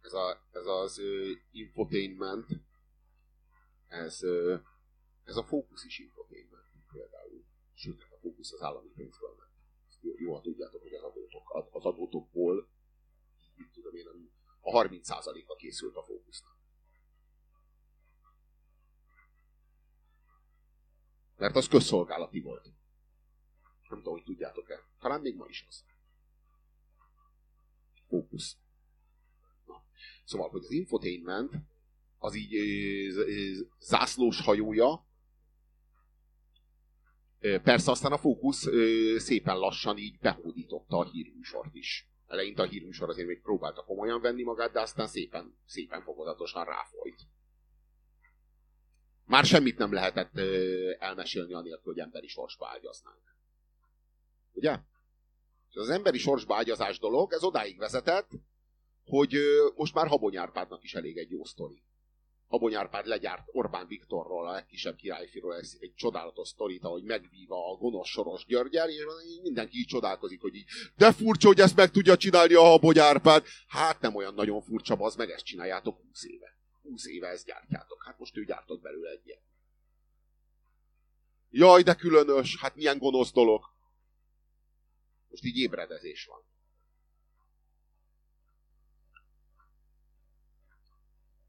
Ez, 0.00 0.12
a, 0.12 0.46
ez 0.50 0.66
az 0.66 0.98
uh, 0.98 1.30
infotainment, 1.50 2.48
ez, 3.86 4.22
uh, 4.22 4.60
Ez 5.24 5.36
a 5.36 5.44
fókusz 5.44 5.84
is 5.84 5.98
infotainment 5.98 6.68
például. 6.92 7.44
Sőt, 7.74 8.02
a 8.02 8.16
fókusz 8.20 8.52
az 8.52 8.62
állami 8.62 8.88
pénzből 8.88 9.34
ment. 9.38 9.50
Jól 10.18 10.40
tudjátok, 10.40 10.82
hogy 10.82 10.94
az 10.94 11.02
adótok, 11.02 11.68
az 11.70 11.84
adótokból, 11.84 12.68
tudom 13.72 13.94
én, 13.94 14.06
a 14.60 14.70
30%-a 14.70 15.54
készült 15.54 15.96
a 15.96 16.02
fókusznak. 16.02 16.59
Mert 21.40 21.56
az 21.56 21.68
közszolgálati 21.68 22.40
volt. 22.40 22.64
Nem 23.88 23.98
tudom, 23.98 24.12
hogy 24.12 24.24
tudjátok-e. 24.24 24.74
Talán 25.00 25.20
még 25.20 25.36
ma 25.36 25.46
is 25.48 25.64
az. 25.68 25.84
Fókusz. 28.08 28.56
Na. 29.66 29.82
Szóval, 30.24 30.48
hogy 30.48 30.64
az 30.64 30.70
infotainment 30.70 31.52
az 32.18 32.34
így 32.34 32.54
zászlós 33.78 34.40
hajója, 34.40 35.08
Persze 37.40 37.90
aztán 37.90 38.12
a 38.12 38.18
fókusz 38.18 38.68
szépen 39.16 39.58
lassan 39.58 39.96
így 39.96 40.18
behódította 40.18 40.98
a 40.98 41.10
hírműsort 41.10 41.74
is. 41.74 42.08
Eleinte 42.26 42.62
a 42.62 42.66
hírműsor 42.66 43.08
azért 43.08 43.26
még 43.26 43.40
próbálta 43.40 43.84
komolyan 43.84 44.20
venni 44.20 44.42
magát, 44.42 44.72
de 44.72 44.80
aztán 44.80 45.06
szépen, 45.06 45.56
szépen 45.66 46.02
fokozatosan 46.02 46.64
ráfolyt. 46.64 47.20
Már 49.30 49.44
semmit 49.44 49.78
nem 49.78 49.92
lehetett 49.92 50.38
elmesélni 50.98 51.52
anélkül, 51.52 51.92
hogy 51.92 52.02
emberi 52.02 52.28
sorsba 52.28 52.68
ágyaznánk. 52.68 53.36
Ugye? 54.52 54.78
És 55.70 55.76
az 55.76 55.88
emberi 55.88 56.18
sorsba 56.18 56.56
ágyazás 56.56 56.98
dolog, 56.98 57.32
ez 57.32 57.42
odáig 57.42 57.78
vezetett, 57.78 58.30
hogy 59.04 59.36
most 59.76 59.94
már 59.94 60.06
Habony 60.06 60.36
Árpádnak 60.36 60.82
is 60.82 60.94
elég 60.94 61.16
egy 61.16 61.30
jó 61.30 61.44
sztori. 61.44 61.82
Habony 62.48 62.74
Árpád 62.74 63.06
legyárt 63.06 63.48
Orbán 63.52 63.86
Viktorról, 63.86 64.48
a 64.48 64.52
legkisebb 64.52 64.96
királyfiról 64.96 65.56
egy, 65.56 65.68
egy 65.80 65.94
csodálatos 65.94 66.48
sztorit, 66.48 66.84
ahogy 66.84 67.02
megvíva 67.02 67.72
a 67.72 67.76
gonosz 67.76 68.08
Soros 68.08 68.44
Györgyel, 68.44 68.88
és 68.88 69.04
mindenki 69.42 69.78
így 69.78 69.86
csodálkozik, 69.86 70.40
hogy 70.40 70.54
így, 70.54 70.66
de 70.96 71.12
furcsa, 71.12 71.46
hogy 71.46 71.60
ezt 71.60 71.76
meg 71.76 71.90
tudja 71.90 72.16
csinálni 72.16 72.54
a 72.54 72.62
Habony 72.62 72.98
Árpád. 72.98 73.44
Hát 73.66 74.00
nem 74.00 74.14
olyan 74.14 74.34
nagyon 74.34 74.62
furcsa, 74.62 74.94
az 74.94 75.16
meg 75.16 75.30
ezt 75.30 75.44
csináljátok 75.44 76.00
20 76.00 76.24
éve. 76.24 76.58
20 76.82 77.06
éve 77.06 77.28
ezt 77.28 77.46
gyártjátok. 77.46 78.04
Hát 78.04 78.18
most 78.18 78.36
ő 78.36 78.44
gyártott 78.44 78.80
belőle 78.80 79.10
egy 79.10 79.26
ilyen. 79.26 79.40
Jaj, 81.50 81.82
de 81.82 81.94
különös, 81.94 82.56
hát 82.60 82.74
milyen 82.74 82.98
gonosz 82.98 83.32
dolog. 83.32 83.64
Most 85.28 85.44
így 85.44 85.56
ébredezés 85.56 86.24
van. 86.24 86.42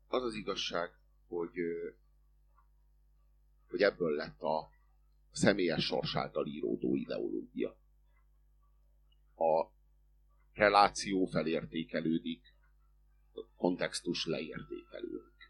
Az 0.08 0.24
az 0.24 0.34
igazság, 0.34 0.92
hogy, 1.28 1.56
hogy 3.70 3.82
ebből 3.82 4.16
lett 4.16 4.42
a 4.42 4.70
személyes 5.32 5.86
sors 5.86 6.16
által 6.16 6.48
íródó 6.48 6.96
ideológia. 6.96 7.78
A 9.36 9.72
reláció 10.54 11.26
felértékelődik, 11.26 12.50
kontextus 13.58 14.26
leértékelődik. 14.26 15.50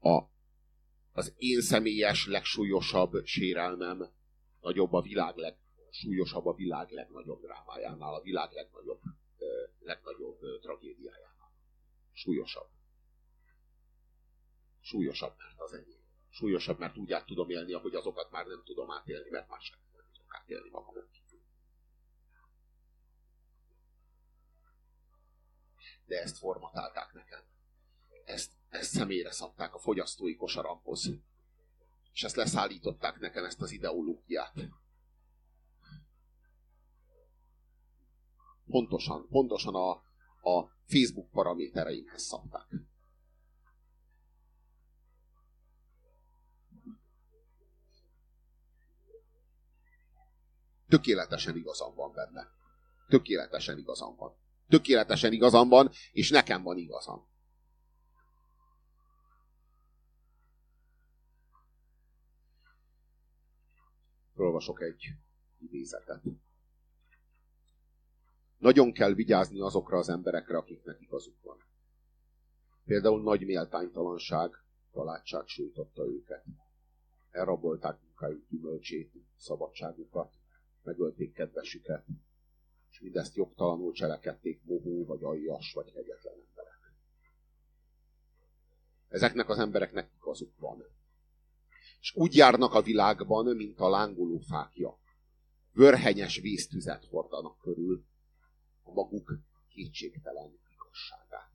A, 0.00 0.22
az 1.12 1.34
én 1.36 1.60
személyes 1.60 2.26
legsúlyosabb 2.26 3.24
sérelmem 3.24 4.08
nagyobb 4.60 4.92
a 4.92 5.00
világ 5.00 5.36
legsúlyosabb 5.36 6.46
a 6.46 6.54
világ 6.54 6.90
legnagyobb 6.90 7.40
drámájánál, 7.40 8.14
a 8.14 8.20
világ 8.20 8.52
legnagyobb, 8.52 9.00
legnagyobb 9.80 10.38
tragédiájánál. 10.60 11.52
Súlyosabb. 12.12 12.68
Súlyosabb, 14.80 15.34
mert 15.38 15.60
az 15.60 15.72
enyém. 15.72 16.02
Súlyosabb, 16.30 16.78
mert 16.78 16.96
úgy 16.96 17.12
át 17.12 17.26
tudom 17.26 17.50
élni, 17.50 17.72
ahogy 17.72 17.94
azokat 17.94 18.30
már 18.30 18.46
nem 18.46 18.62
tudom 18.64 18.90
átélni, 18.90 19.30
mert 19.30 19.48
már 19.48 19.60
sem 19.60 19.78
nem 19.96 20.06
tudok 20.12 20.34
átélni 20.34 20.68
magamon 20.70 21.08
De 26.08 26.22
ezt 26.22 26.38
formatálták 26.38 27.12
nekem. 27.12 27.40
Ezt, 28.24 28.52
ezt 28.68 28.90
személyre 28.90 29.30
szabták 29.30 29.74
a 29.74 29.78
fogyasztói 29.78 30.36
kosaramhoz. 30.36 31.10
És 32.12 32.24
ezt 32.24 32.36
leszállították 32.36 33.18
nekem, 33.18 33.44
ezt 33.44 33.60
az 33.60 33.70
ideológiát. 33.70 34.54
Pontosan, 38.66 39.28
pontosan 39.28 39.74
a, 39.74 39.90
a 40.50 40.72
Facebook 40.86 41.30
paramétereimhez 41.30 42.22
szabták. 42.22 42.68
tökéletesen 50.88 51.56
igazam 51.56 51.94
van 51.94 52.12
benne. 52.12 52.50
Tökéletesen 53.08 53.78
igazam 53.78 54.16
van. 54.16 54.36
Tökéletesen 54.68 55.32
igazam 55.32 55.68
van, 55.68 55.90
és 56.12 56.30
nekem 56.30 56.62
van 56.62 56.76
igazam. 56.76 57.26
Olvasok 64.34 64.82
egy 64.82 65.14
idézetet. 65.58 66.22
Nagyon 68.58 68.92
kell 68.92 69.12
vigyázni 69.12 69.60
azokra 69.60 69.98
az 69.98 70.08
emberekre, 70.08 70.56
akiknek 70.56 71.00
igazuk 71.00 71.42
van. 71.42 71.64
Például 72.84 73.22
nagy 73.22 73.44
méltánytalanság, 73.44 74.50
találtság 74.92 75.46
sújtotta 75.46 76.06
őket. 76.06 76.44
Elrabolták 77.30 78.02
munkájuk 78.02 78.48
gyümölcsét, 78.48 79.12
szabadságukat, 79.36 80.34
megölték 80.82 81.32
kedvesüket, 81.32 82.04
és 82.90 83.00
mindezt 83.00 83.36
jogtalanul 83.36 83.92
cselekedték 83.92 84.62
mohó, 84.64 85.04
vagy 85.04 85.22
aljas, 85.22 85.72
vagy 85.72 85.92
kegyetlen 85.92 86.34
emberek. 86.48 86.92
Ezeknek 89.08 89.48
az 89.48 89.58
embereknek 89.58 90.10
igazuk 90.16 90.58
van. 90.58 90.84
És 92.00 92.14
úgy 92.14 92.34
járnak 92.34 92.74
a 92.74 92.82
világban, 92.82 93.56
mint 93.56 93.80
a 93.80 93.88
lángoló 93.88 94.38
fákja. 94.38 94.98
Vörhenyes 95.72 96.40
víztüzet 96.40 97.04
hordanak 97.04 97.58
körül 97.58 98.04
a 98.82 98.92
maguk 98.92 99.38
kétségtelen 99.68 100.58
igazságát. 100.72 101.52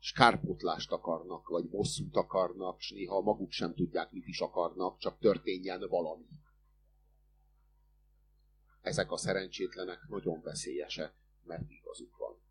És 0.00 0.12
kárpótlást 0.12 0.92
akarnak, 0.92 1.48
vagy 1.48 1.68
bosszút 1.68 2.16
akarnak, 2.16 2.78
és 2.78 2.90
néha 2.90 3.20
maguk 3.20 3.50
sem 3.50 3.74
tudják, 3.74 4.12
mit 4.12 4.26
is 4.26 4.40
akarnak, 4.40 4.98
csak 4.98 5.18
történjen 5.18 5.88
valami 5.88 6.26
ezek 8.84 9.10
a 9.10 9.16
szerencsétlenek 9.16 10.08
nagyon 10.08 10.42
veszélyesek, 10.42 11.14
mert 11.42 11.70
igazuk 11.70 12.16
van. 12.16 12.42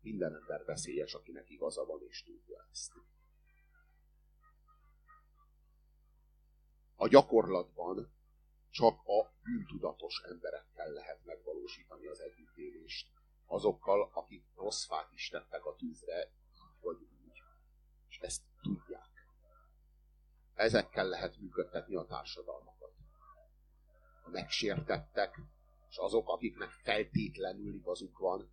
Minden 0.00 0.34
ember 0.34 0.64
veszélyes, 0.64 1.14
akinek 1.14 1.50
igaza 1.50 1.84
van, 1.84 2.02
és 2.08 2.22
tudja 2.22 2.68
ezt. 2.70 2.92
A 6.96 7.08
gyakorlatban 7.08 8.12
csak 8.70 9.00
a 9.04 9.32
bűntudatos 9.42 10.22
emberekkel 10.24 10.90
lehet 10.90 11.24
megvalósítani 11.24 12.06
az 12.06 12.20
együttélést. 12.20 13.08
Azokkal, 13.46 14.10
akik 14.12 14.44
rossz 14.54 14.84
fát 14.84 15.12
is 15.12 15.28
tettek 15.28 15.64
a 15.64 15.76
tűzre, 15.76 16.30
vagy 16.80 16.96
úgy. 16.96 17.42
És 18.08 18.18
ezt 18.18 18.42
tudják. 18.62 19.10
Ezekkel 20.54 21.08
lehet 21.08 21.38
működtetni 21.38 21.94
a 21.94 22.04
társadalmat 22.04 22.75
megsértettek, 24.32 25.40
és 25.88 25.96
azok, 25.96 26.28
akiknek 26.28 26.70
feltétlenül 26.70 27.74
igazuk 27.74 28.18
van, 28.18 28.50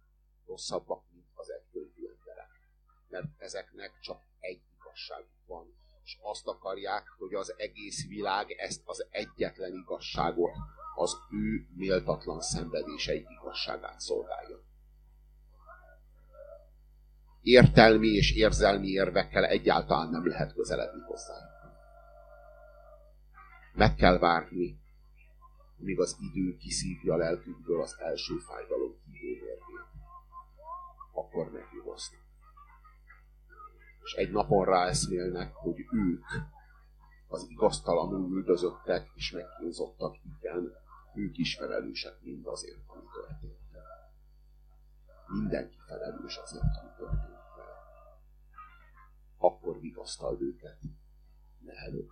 rosszabbak, 0.47 1.03
mint 1.11 1.25
az 1.33 1.51
egyfőjű 1.51 2.07
emberek. 2.17 2.49
Mert 3.09 3.27
ezeknek 3.37 3.99
csak 3.99 4.21
egy 4.39 4.61
igazságuk 4.79 5.45
van, 5.45 5.75
és 6.03 6.17
azt 6.21 6.47
akarják, 6.47 7.07
hogy 7.17 7.33
az 7.33 7.53
egész 7.57 8.07
világ 8.07 8.51
ezt 8.51 8.81
az 8.85 9.07
egyetlen 9.09 9.73
igazságot, 9.73 10.51
az 10.95 11.17
ő 11.31 11.67
méltatlan 11.75 12.41
szenvedései 12.41 13.25
igazságát 13.41 13.99
szolgálja. 13.99 14.61
Értelmi 17.41 18.07
és 18.07 18.35
érzelmi 18.35 18.87
érvekkel 18.87 19.45
egyáltalán 19.45 20.09
nem 20.09 20.27
lehet 20.27 20.53
közeledni 20.53 21.01
hozzá. 21.01 21.35
Meg 23.73 23.95
kell 23.95 24.17
várni, 24.17 24.82
míg 25.83 25.99
az 25.99 26.17
idő 26.19 26.57
kiszívja 26.57 27.15
lelkükből 27.15 27.81
az 27.81 27.95
első 27.99 28.37
fájdalom 28.37 28.95
hívómérvét. 29.11 29.87
Akkor 31.13 31.51
megnyugosznak. 31.51 32.21
És 34.03 34.13
egy 34.13 34.31
napon 34.31 34.65
ráeszmélnek, 34.65 35.53
hogy 35.53 35.85
ők, 35.91 36.25
az 37.27 37.45
igaztalanul 37.49 38.35
üldözöttek 38.35 39.11
és 39.15 39.31
megkínzottak, 39.31 40.15
igen, 40.37 40.71
ők 41.15 41.37
is 41.37 41.55
felelősek 41.55 42.21
mindazért, 42.21 42.81
ami 42.87 43.03
történt. 43.13 43.61
Mindenki 45.27 45.77
felelős 45.87 46.37
azért, 46.37 46.63
ami 46.81 46.89
történt. 46.97 47.31
Akkor 49.37 49.79
vigasztald 49.79 50.41
őket, 50.41 50.77
lenne 51.73 51.79
előbb. 51.79 52.09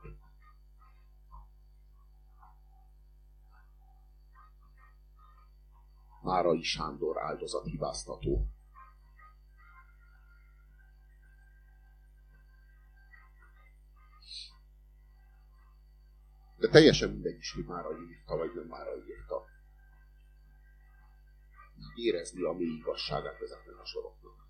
Márai 6.22 6.64
Sándor 6.64 7.22
áldozathibáztató. 7.22 8.48
De 16.58 16.68
teljesen 16.70 17.10
mindegy 17.10 17.38
is, 17.38 17.54
hogy 17.54 17.66
már 17.66 17.86
írta, 18.10 18.38
vagy 18.38 18.52
nem 18.56 18.66
már 18.66 18.88
írta. 19.08 19.46
Érezni 21.96 22.44
a 22.44 22.52
mély 22.52 22.76
igazságát 22.76 23.42
ezeknek 23.42 23.80
a 23.80 23.86
soroknak. 23.86 24.48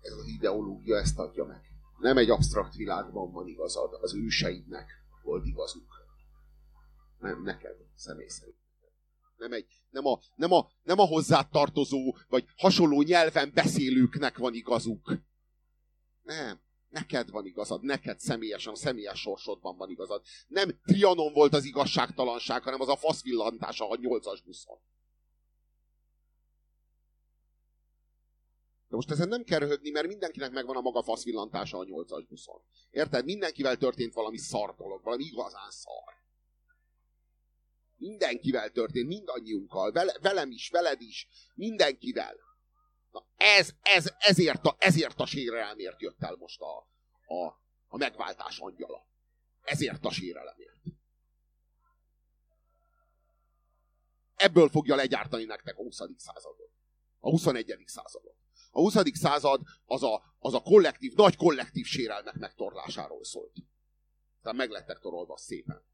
Ez 0.00 0.12
az 0.12 0.26
ideológia 0.26 0.96
ezt 0.96 1.18
adja 1.18 1.44
meg. 1.44 1.62
Nem 1.98 2.16
egy 2.16 2.30
absztrakt 2.30 2.74
világban 2.74 3.32
van 3.32 3.46
igazad, 3.46 3.98
az 4.00 4.14
őseidnek 4.14 4.90
volt 5.22 5.46
igazuk. 5.46 6.01
Nem, 7.22 7.42
neked, 7.42 7.76
személy 7.96 8.28
szerint. 8.28 8.56
Nem, 9.36 9.52
egy, 9.52 9.66
nem, 9.90 10.06
a, 10.06 10.20
nem, 10.34 10.52
a, 10.52 10.68
nem 10.82 10.98
a 10.98 11.06
hozzátartozó, 11.06 12.16
vagy 12.28 12.44
hasonló 12.56 13.02
nyelven 13.02 13.50
beszélőknek 13.54 14.38
van 14.38 14.54
igazuk. 14.54 15.12
Nem. 16.22 16.60
Neked 16.88 17.30
van 17.30 17.46
igazad, 17.46 17.82
neked 17.82 18.18
személyesen, 18.18 18.74
személyes 18.74 19.20
sorsodban 19.20 19.76
van 19.76 19.90
igazad. 19.90 20.22
Nem 20.48 20.80
Trianon 20.84 21.32
volt 21.32 21.54
az 21.54 21.64
igazságtalanság, 21.64 22.62
hanem 22.62 22.80
az 22.80 22.88
a 22.88 22.96
faszvillantása 22.96 23.88
a 23.88 23.96
nyolcas 24.00 24.42
buszon. 24.42 24.78
De 28.88 28.96
most 28.96 29.10
ezen 29.10 29.28
nem 29.28 29.44
kell 29.44 29.58
röhögni, 29.58 29.90
mert 29.90 30.06
mindenkinek 30.06 30.52
megvan 30.52 30.76
a 30.76 30.80
maga 30.80 31.02
faszvillantása 31.02 31.78
a 31.78 31.84
nyolcas 31.84 32.24
buszon. 32.24 32.60
Érted? 32.90 33.24
Mindenkivel 33.24 33.76
történt 33.76 34.14
valami 34.14 34.38
szar 34.38 34.74
dolog, 34.76 35.02
valami 35.02 35.24
igazán 35.24 35.70
szar. 35.70 36.21
Mindenkivel 38.02 38.70
történt, 38.70 39.06
mindannyiunkkal, 39.06 39.92
vele, 39.92 40.18
velem 40.20 40.50
is, 40.50 40.70
veled 40.70 41.00
is, 41.00 41.28
mindenkivel. 41.54 42.36
Na 43.10 43.26
ez, 43.36 43.70
ez, 43.82 44.12
ezért, 44.18 44.64
a, 44.66 44.76
ezért 44.78 45.20
a 45.20 45.26
sérelmért 45.26 46.00
jött 46.00 46.22
el 46.22 46.36
most 46.36 46.60
a, 46.60 46.78
a, 47.34 47.46
a 47.86 47.96
megváltás 47.96 48.58
angyala. 48.58 49.06
Ezért 49.62 50.04
a 50.04 50.10
sérelemért. 50.10 50.82
Ebből 54.34 54.68
fogja 54.68 54.94
legyártani 54.94 55.44
nektek 55.44 55.78
a 55.78 55.82
20. 55.82 55.96
századot. 56.16 56.72
A 57.18 57.30
21. 57.30 57.82
századot. 57.86 58.36
A 58.70 58.80
20. 58.80 58.94
század 59.12 59.60
az 59.84 60.02
a, 60.02 60.22
az 60.38 60.54
a 60.54 60.62
kollektív, 60.62 61.14
nagy 61.14 61.36
kollektív 61.36 61.86
sérelmek 61.86 62.34
megtorlásáról 62.34 63.24
szólt. 63.24 63.54
Tehát 64.42 64.58
meglettek 64.58 64.98
torolva 64.98 65.36
szépen. 65.36 65.90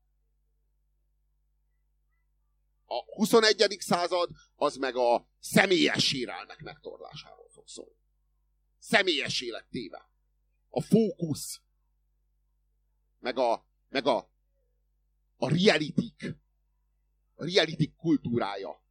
A 2.91 3.15
21. 3.15 3.77
század 3.81 4.31
az 4.57 4.77
meg 4.77 4.97
a 4.97 5.29
személyes 5.41 6.05
sérelmek 6.05 6.61
megtorlásáról 6.63 7.49
fog 7.51 7.69
szólni. 7.69 7.97
Személyes 8.79 9.41
élettéve. 9.41 10.11
A 10.71 10.81
fókusz. 10.81 11.61
Meg 13.19 13.39
a, 13.39 13.67
meg 13.89 14.07
a, 14.07 14.31
a 15.37 15.49
reality 15.49 16.15
a 17.39 17.45
reality 17.45 17.93
kultúrája. 17.97 18.83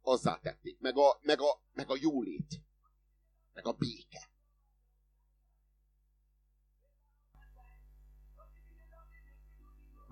Azzá 0.00 0.38
tették. 0.38 0.78
Meg 0.78 0.96
a, 0.96 1.18
meg 1.22 1.40
a, 1.40 1.62
meg 1.72 1.90
a 1.90 1.96
jólét. 2.00 2.60
Meg 3.52 3.66
a 3.66 3.72
béke. 3.72 4.30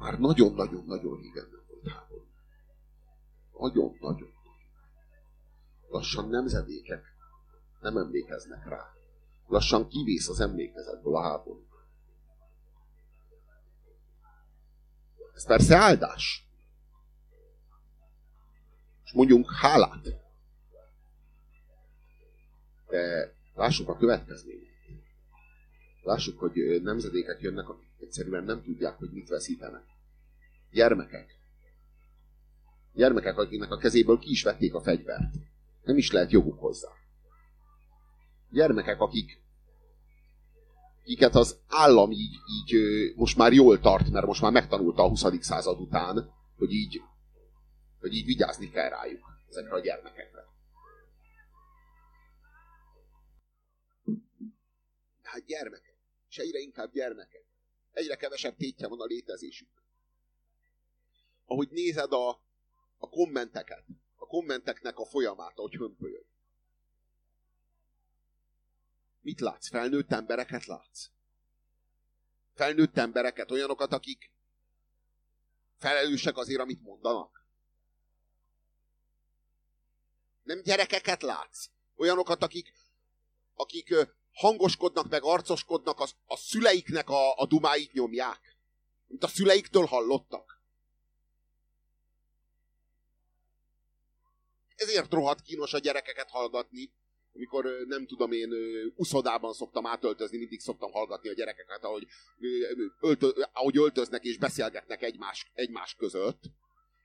Már 0.03 0.19
nagyon-nagyon-nagyon 0.19 1.21
régen 1.21 1.49
nem 1.51 1.63
volt 1.69 1.89
háború. 1.89 2.27
Nagyon-nagyon. 3.59 4.33
Lassan 5.89 6.29
nemzedékek 6.29 7.05
nem 7.81 7.97
emlékeznek 7.97 8.69
rá. 8.69 8.95
Lassan 9.47 9.89
kivész 9.89 10.29
az 10.29 10.41
emlékezetből 10.41 11.17
a 11.17 11.23
háború. 11.23 11.67
Ez 15.35 15.47
persze 15.47 15.77
áldás. 15.77 16.47
És 19.05 19.13
mondjunk 19.13 19.51
hálát. 19.51 20.03
De 22.89 23.35
lássuk 23.55 23.89
a 23.89 23.97
következményt. 23.97 24.71
Lássuk, 26.03 26.39
hogy 26.39 26.83
nemzedékek 26.83 27.41
jönnek, 27.41 27.69
akik 27.69 27.89
egyszerűen 28.01 28.45
nem 28.45 28.63
tudják, 28.63 28.99
hogy 28.99 29.13
mit 29.13 29.29
veszítenek. 29.29 29.92
Gyermekek. 30.73 31.39
Gyermekek, 32.95 33.39
akiknek 33.39 33.71
a 33.71 33.77
kezéből 33.77 34.19
ki 34.19 34.31
is 34.31 34.43
vették 34.43 34.75
a 34.75 34.81
fegyvert. 34.81 35.35
Nem 35.85 35.97
is 35.97 36.11
lehet 36.11 36.31
joguk 36.31 36.59
hozzá. 36.59 36.89
Gyermekek, 38.51 39.01
akik 39.01 39.43
akiket 41.03 41.35
az 41.35 41.59
állam 41.69 42.11
így, 42.11 42.35
így 42.47 42.75
most 43.17 43.37
már 43.37 43.53
jól 43.53 43.81
tart, 43.81 44.11
mert 44.11 44.27
most 44.27 44.41
már 44.41 44.53
megtanulta 44.53 45.03
a 45.03 45.09
20. 45.09 45.25
század 45.41 45.81
után, 45.81 46.33
hogy 46.57 46.73
így, 46.73 47.01
hogy 48.01 48.15
így 48.15 48.25
vigyázni 48.25 48.71
kell 48.71 48.89
rájuk, 48.89 49.25
ezekre 49.49 49.75
a 49.75 49.81
gyermekekre. 49.81 50.45
Hát 55.23 55.45
gyermekek, 55.47 55.97
és 56.29 56.39
egyre 56.39 56.59
inkább 56.59 56.93
gyermekek. 56.93 57.45
Egyre 57.93 58.17
kevesebb 58.17 58.57
tétje 58.57 58.89
van 58.89 59.01
a 59.01 59.05
létezésük. 59.05 59.82
Ahogy 61.47 61.69
nézed 61.71 62.13
a, 62.13 62.29
a 62.99 63.09
kommenteket, 63.09 63.85
a 64.17 64.27
kommenteknek 64.27 64.99
a 64.99 65.05
folyamát, 65.05 65.59
ahogy 65.59 65.75
hömpölyög. 65.75 66.27
Mit 69.21 69.41
látsz? 69.41 69.69
Felnőtt 69.69 70.13
embereket 70.13 70.67
látsz? 70.67 71.09
Felnőtt 72.55 72.97
embereket, 72.97 73.51
olyanokat, 73.51 73.93
akik 73.93 74.31
felelősek 75.79 76.37
azért, 76.37 76.61
amit 76.61 76.83
mondanak? 76.83 77.47
Nem 80.43 80.63
gyerekeket 80.63 81.23
látsz? 81.23 81.69
Olyanokat, 81.97 82.43
akik, 82.43 82.73
akik 83.55 83.95
hangoskodnak, 84.33 85.09
meg 85.09 85.23
arcoskodnak, 85.23 86.01
az, 86.01 86.15
a 86.27 86.37
szüleiknek 86.37 87.09
a, 87.11 87.39
a 87.39 87.47
dumáit 87.47 87.93
nyomják. 87.93 88.57
Mint 89.07 89.25
a 89.25 89.29
szüleiktől 89.29 89.85
hallottak. 89.85 90.62
Ezért 94.83 95.13
rohadt 95.13 95.43
kínos 95.43 95.73
a 95.73 95.79
gyerekeket 95.79 96.31
hallgatni, 96.31 96.93
amikor 97.35 97.67
nem 97.87 98.07
tudom 98.07 98.33
én, 98.33 98.51
uszodában 98.95 99.53
szoktam 99.53 99.87
átöltözni, 99.87 100.39
mindig 100.39 100.61
szoktam 100.61 100.91
hallgatni 100.91 101.29
a 101.29 101.35
gyerekeket, 101.35 101.85
ahogy, 101.85 102.07
öltö, 103.01 103.31
ahogy 103.53 103.77
öltöznek 103.77 104.25
és 104.25 104.39
beszélgetnek 104.39 105.03
egymás, 105.03 105.51
egymás 105.55 105.95
között, 105.95 106.43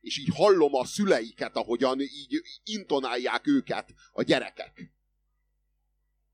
és 0.01 0.17
így 0.19 0.35
hallom 0.35 0.75
a 0.75 0.85
szüleiket, 0.85 1.55
ahogyan 1.55 1.99
így 1.99 2.41
intonálják 2.63 3.47
őket 3.47 3.93
a 4.11 4.21
gyerekek. 4.21 4.91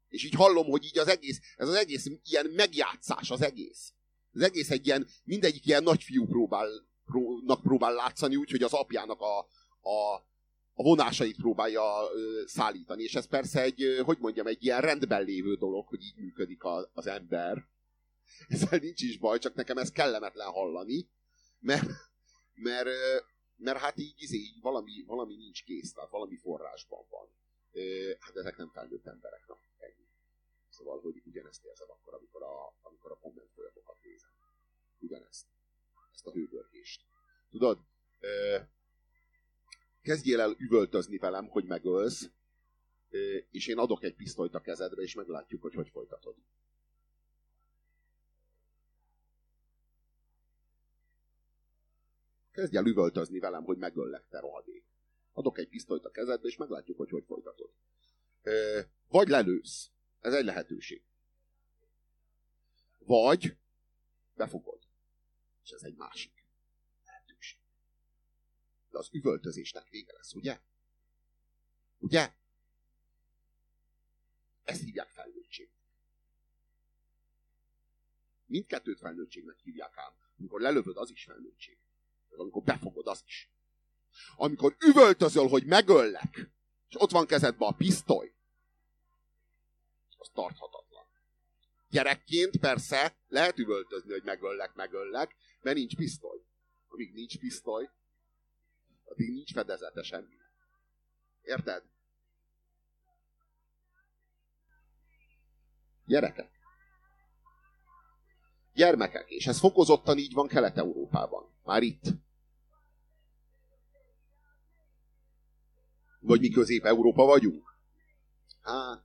És 0.10 0.23
így 0.23 0.36
hallom, 0.36 0.65
hogy 0.65 0.86
így 0.86 0.97
az 0.97 1.08
egész, 1.08 1.39
ez 1.56 1.67
az 1.67 1.75
egész 1.75 2.06
ilyen 2.23 2.45
megjátszás 2.45 3.32
az 3.32 3.41
egész. 3.41 3.93
Az 4.34 4.41
egész 4.41 4.69
egy 4.69 4.86
ilyen, 4.86 5.08
mindegyik 5.23 5.65
ilyen 5.65 5.84
nagyfiú 5.84 6.25
próbál, 6.25 6.69
prónak 7.06 7.62
próbál 7.62 7.93
látszani, 7.93 8.36
úgyhogy 8.36 8.63
az 8.63 8.73
apjának 8.73 9.21
a, 9.21 9.39
a, 9.89 10.21
a 10.73 10.83
vonásait 10.83 11.36
próbálja 11.36 11.83
szállítani. 12.45 13.03
És 13.03 13.15
ez 13.15 13.27
persze 13.27 13.62
egy, 13.62 14.01
hogy 14.05 14.17
mondjam, 14.19 14.47
egy 14.47 14.63
ilyen 14.63 14.81
rendben 14.81 15.23
lévő 15.23 15.55
dolog, 15.55 15.88
hogy 15.88 16.03
így 16.03 16.15
működik 16.15 16.63
a, 16.63 16.89
az 16.93 17.07
ember. 17.07 17.67
Ezzel 18.47 18.79
nincs 18.79 19.01
is 19.01 19.17
baj, 19.17 19.39
csak 19.39 19.53
nekem 19.53 19.77
ez 19.77 19.91
kellemetlen 19.91 20.51
hallani, 20.51 21.09
mert, 21.59 21.89
mert, 22.53 22.89
mert 23.55 23.77
hát 23.77 23.97
így, 23.97 24.13
így, 24.17 24.33
így 24.33 24.62
valami, 24.62 25.03
valami 25.05 25.36
nincs 25.36 25.63
kész, 25.63 25.93
tehát 25.93 26.09
valami 26.09 26.38
forrásban 26.38 27.05
van. 27.09 27.27
Hát 28.19 28.36
ezek 28.36 28.57
nem 28.57 28.69
felnőtt 28.69 29.07
emberek, 29.07 29.47
na, 29.47 29.57
ennyi. 29.77 30.07
Szóval, 30.69 30.99
hogy 30.99 31.21
ugyanezt 31.25 31.65
érzem 31.65 31.88
akkor, 31.89 32.13
amikor 32.13 32.43
a, 32.43 32.75
amikor 32.81 33.12
a 33.12 33.17
komment 33.17 33.49
folyamokat 33.55 33.97
nézem. 34.01 34.29
Ugyanezt. 34.99 35.45
Ezt 36.13 36.27
a 36.27 36.31
hőgörgést. 36.31 37.01
Tudod, 37.49 37.79
kezdjél 40.03 40.39
el 40.39 40.55
üvöltözni 40.57 41.17
velem, 41.17 41.47
hogy 41.47 41.65
megölsz, 41.65 42.29
és 43.51 43.67
én 43.67 43.77
adok 43.77 44.03
egy 44.03 44.15
pisztolyt 44.15 44.53
a 44.53 44.61
kezedbe, 44.61 45.01
és 45.01 45.15
meglátjuk, 45.15 45.61
hogy 45.61 45.73
hogy 45.73 45.89
folytatod. 45.89 46.35
Kezdj 52.51 52.77
el 52.77 52.85
üvöltözni 52.85 53.39
velem, 53.39 53.63
hogy 53.63 53.77
megöllek, 53.77 54.27
te 54.29 54.39
rohadék. 54.39 54.83
Adok 55.33 55.57
egy 55.57 55.69
pisztolyt 55.69 56.05
a 56.05 56.11
kezedbe, 56.11 56.47
és 56.47 56.57
meglátjuk, 56.57 56.97
hogy 56.97 57.09
hogy 57.09 57.23
folytatod. 57.25 57.69
Vagy 59.07 59.27
lelősz. 59.27 59.91
Ez 60.19 60.33
egy 60.33 60.45
lehetőség. 60.45 61.03
Vagy 62.99 63.57
befogod. 64.33 64.79
És 65.63 65.71
ez 65.71 65.83
egy 65.83 65.95
másik. 65.95 66.32
Az 68.95 69.10
üvöltözésnek 69.12 69.89
vége 69.89 70.13
lesz, 70.13 70.34
ugye? 70.34 70.60
Ugye? 71.97 72.34
Ezt 74.63 74.84
hívják 74.84 75.10
felnőttség. 75.10 75.69
Mindkettőt 78.45 78.99
felnőttségnek 78.99 79.60
hívják 79.60 79.97
ám. 79.97 80.13
Amikor 80.38 80.62
lelövöd, 80.62 80.97
az 80.97 81.10
is 81.10 81.23
felnőttség. 81.23 81.77
De 82.29 82.36
amikor 82.38 82.63
befogod, 82.63 83.08
az 83.08 83.23
is. 83.25 83.51
Amikor 84.36 84.75
üvöltözöl, 84.79 85.47
hogy 85.47 85.65
megöllek, 85.65 86.51
és 86.89 87.01
ott 87.01 87.12
van 87.12 87.25
kezedben 87.25 87.67
a 87.67 87.75
pisztoly, 87.75 88.34
az 90.17 90.29
tarthatatlan. 90.34 91.06
Gyerekként 91.89 92.58
persze 92.58 93.17
lehet 93.27 93.58
üvöltözni, 93.58 94.12
hogy 94.12 94.23
megöllek, 94.23 94.73
megöllek, 94.73 95.36
mert 95.62 95.77
nincs 95.77 95.95
pisztoly. 95.95 96.41
Amíg 96.88 97.13
nincs 97.13 97.39
pisztoly, 97.39 97.89
addig 99.03 99.31
nincs 99.31 99.53
fedezete 99.53 100.03
semmi. 100.03 100.37
Érted? 101.41 101.83
Gyerekek. 106.05 106.51
Gyermekek, 108.73 109.29
és 109.29 109.47
ez 109.47 109.59
fokozottan 109.59 110.17
így 110.17 110.33
van 110.33 110.47
Kelet-Európában. 110.47 111.53
Már 111.63 111.81
itt. 111.81 112.03
Vagy 116.19 116.39
mi 116.39 116.49
Közép-Európa 116.49 117.25
vagyunk? 117.25 117.77
Hát, 118.61 119.03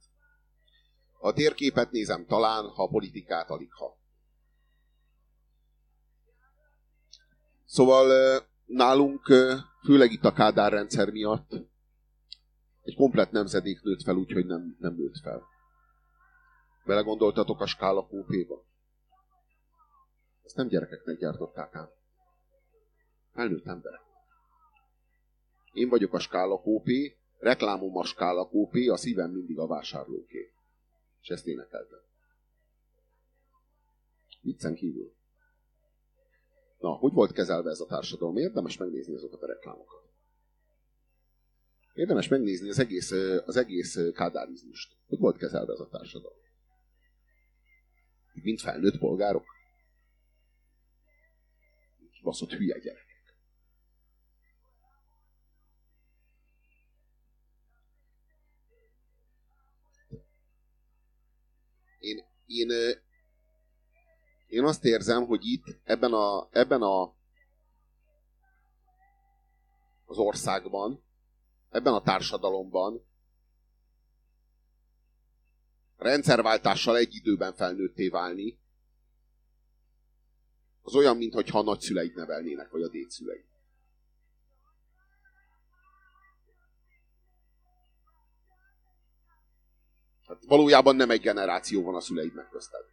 a 1.20 1.32
térképet 1.32 1.90
nézem 1.90 2.26
talán, 2.26 2.68
ha 2.68 2.82
a 2.82 2.88
politikát 2.88 3.50
alig 3.50 3.72
ha. 3.72 3.98
Szóval 7.64 8.40
nálunk, 8.64 9.32
főleg 9.84 10.12
itt 10.12 10.24
a 10.24 10.32
Kádár 10.32 10.72
rendszer 10.72 11.10
miatt, 11.10 11.50
egy 12.82 12.94
komplet 12.94 13.30
nemzedék 13.30 13.82
nőtt 13.82 14.02
fel, 14.02 14.16
úgyhogy 14.16 14.46
nem, 14.46 14.76
nem 14.78 14.94
nőtt 14.94 15.18
fel. 15.22 15.42
Belegondoltatok 16.84 17.60
a 17.60 17.66
skála 17.66 18.06
kópéba? 18.06 18.64
Ezt 20.42 20.56
nem 20.56 20.68
gyerekeknek 20.68 21.18
gyártották 21.18 21.74
ám. 21.74 21.88
Felnőtt 23.32 23.66
emberek. 23.66 24.00
Én 25.72 25.88
vagyok 25.88 26.12
a 26.12 26.18
skála 26.18 26.60
kópé, 26.60 27.16
reklámom 27.38 27.96
a 27.96 28.04
skála 28.04 28.48
kópé, 28.48 28.86
a 28.86 28.96
szívem 28.96 29.30
mindig 29.30 29.58
a 29.58 29.66
vásárlóké. 29.66 30.52
És 31.20 31.28
ezt 31.28 31.46
énekeltem. 31.46 32.00
Viccen 34.40 34.74
kívül. 34.74 35.17
Na, 36.78 36.90
hogy 36.90 37.12
volt 37.12 37.32
kezelve 37.32 37.70
ez 37.70 37.80
a 37.80 37.86
társadalom? 37.86 38.36
Érdemes 38.36 38.76
megnézni 38.76 39.14
azokat 39.14 39.42
a 39.42 39.46
reklámokat. 39.46 40.02
Érdemes 41.94 42.28
megnézni 42.28 42.68
az 42.68 42.78
egész, 42.78 43.10
az 43.46 43.56
egész 43.56 43.98
kádárizmust. 44.14 44.96
Hogy 45.06 45.18
volt 45.18 45.36
kezelve 45.36 45.72
ez 45.72 45.80
a 45.80 45.88
társadalom? 45.88 46.38
Mint 48.32 48.60
felnőtt 48.60 48.98
polgárok? 48.98 49.44
Baszott 52.22 52.52
hülye 52.52 52.78
gyerekek. 52.78 53.06
Én, 61.98 62.24
én, 62.46 62.68
én 64.48 64.64
azt 64.64 64.84
érzem, 64.84 65.26
hogy 65.26 65.44
itt, 65.44 65.64
ebben 65.84 66.12
a, 66.12 66.48
ebben 66.50 66.82
a 66.82 67.16
az 70.04 70.18
országban, 70.18 71.04
ebben 71.70 71.92
a 71.92 72.02
társadalomban 72.02 73.06
rendszerváltással 75.96 76.96
egy 76.96 77.14
időben 77.14 77.54
felnőtté 77.54 78.08
válni, 78.08 78.58
az 80.82 80.94
olyan, 80.94 81.16
mintha 81.16 81.58
a 81.58 81.62
nagyszüleid 81.62 82.14
nevelnének, 82.14 82.70
vagy 82.70 82.82
a 82.82 82.88
dédszüleid. 82.88 83.44
Hát 90.26 90.44
valójában 90.44 90.96
nem 90.96 91.10
egy 91.10 91.20
generáció 91.20 91.82
van 91.82 91.94
a 91.94 92.00
szüleidnek 92.00 92.48
közted. 92.48 92.84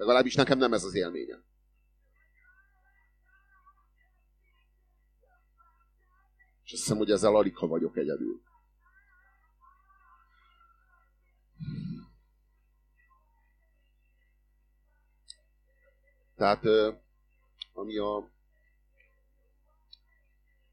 Legalábbis 0.00 0.34
nekem 0.34 0.58
nem 0.58 0.72
ez 0.72 0.84
az 0.84 0.94
élményem. 0.94 1.44
És 6.64 6.72
azt 6.72 6.82
hiszem, 6.82 6.96
hogy 6.96 7.10
ezzel 7.10 7.34
alig 7.34 7.56
ha 7.56 7.66
vagyok 7.66 7.96
egyedül. 7.96 8.42
Tehát, 16.36 16.64
ami 17.72 17.98
a 17.98 18.30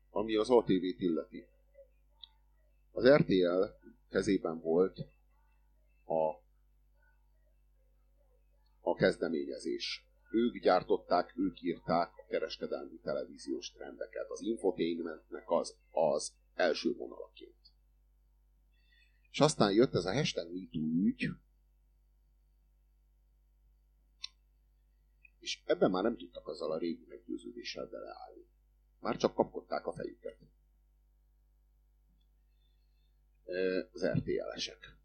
ami 0.10 0.36
az 0.36 0.50
ATV-t 0.50 1.00
illeti. 1.00 1.48
Az 2.92 3.08
RTL 3.08 3.64
kezében 4.10 4.60
volt 4.60 5.00
a, 6.06 6.47
a 8.90 8.96
kezdeményezés. 8.96 10.06
Ők 10.32 10.58
gyártották, 10.58 11.34
ők 11.38 11.62
írták 11.62 12.12
a 12.18 12.26
kereskedelmi 12.30 13.00
televíziós 13.00 13.72
trendeket. 13.72 14.30
Az 14.30 14.42
infotainmentnek 14.42 15.50
az, 15.50 15.76
az 15.92 16.34
első 16.54 16.94
vonalaként. 16.96 17.56
És 19.32 19.40
aztán 19.40 19.74
jött 19.74 19.94
ez 19.94 20.06
a 20.06 20.14
hashtag 20.14 20.46
MeToo 20.46 21.06
ügy, 21.06 21.30
és 25.40 25.62
ebben 25.66 25.92
már 25.92 26.04
nem 26.04 26.18
tudtak 26.18 26.48
azzal 26.48 26.72
a 26.72 26.78
régi 26.78 27.06
meggyőződéssel 27.10 27.86
beleállni. 27.86 28.46
Már 29.00 29.18
csak 29.18 29.34
kapkodták 29.34 29.88
a 29.88 29.92
fejüket. 29.92 30.38
Az 33.92 34.06
RTL-esek. 34.06 34.96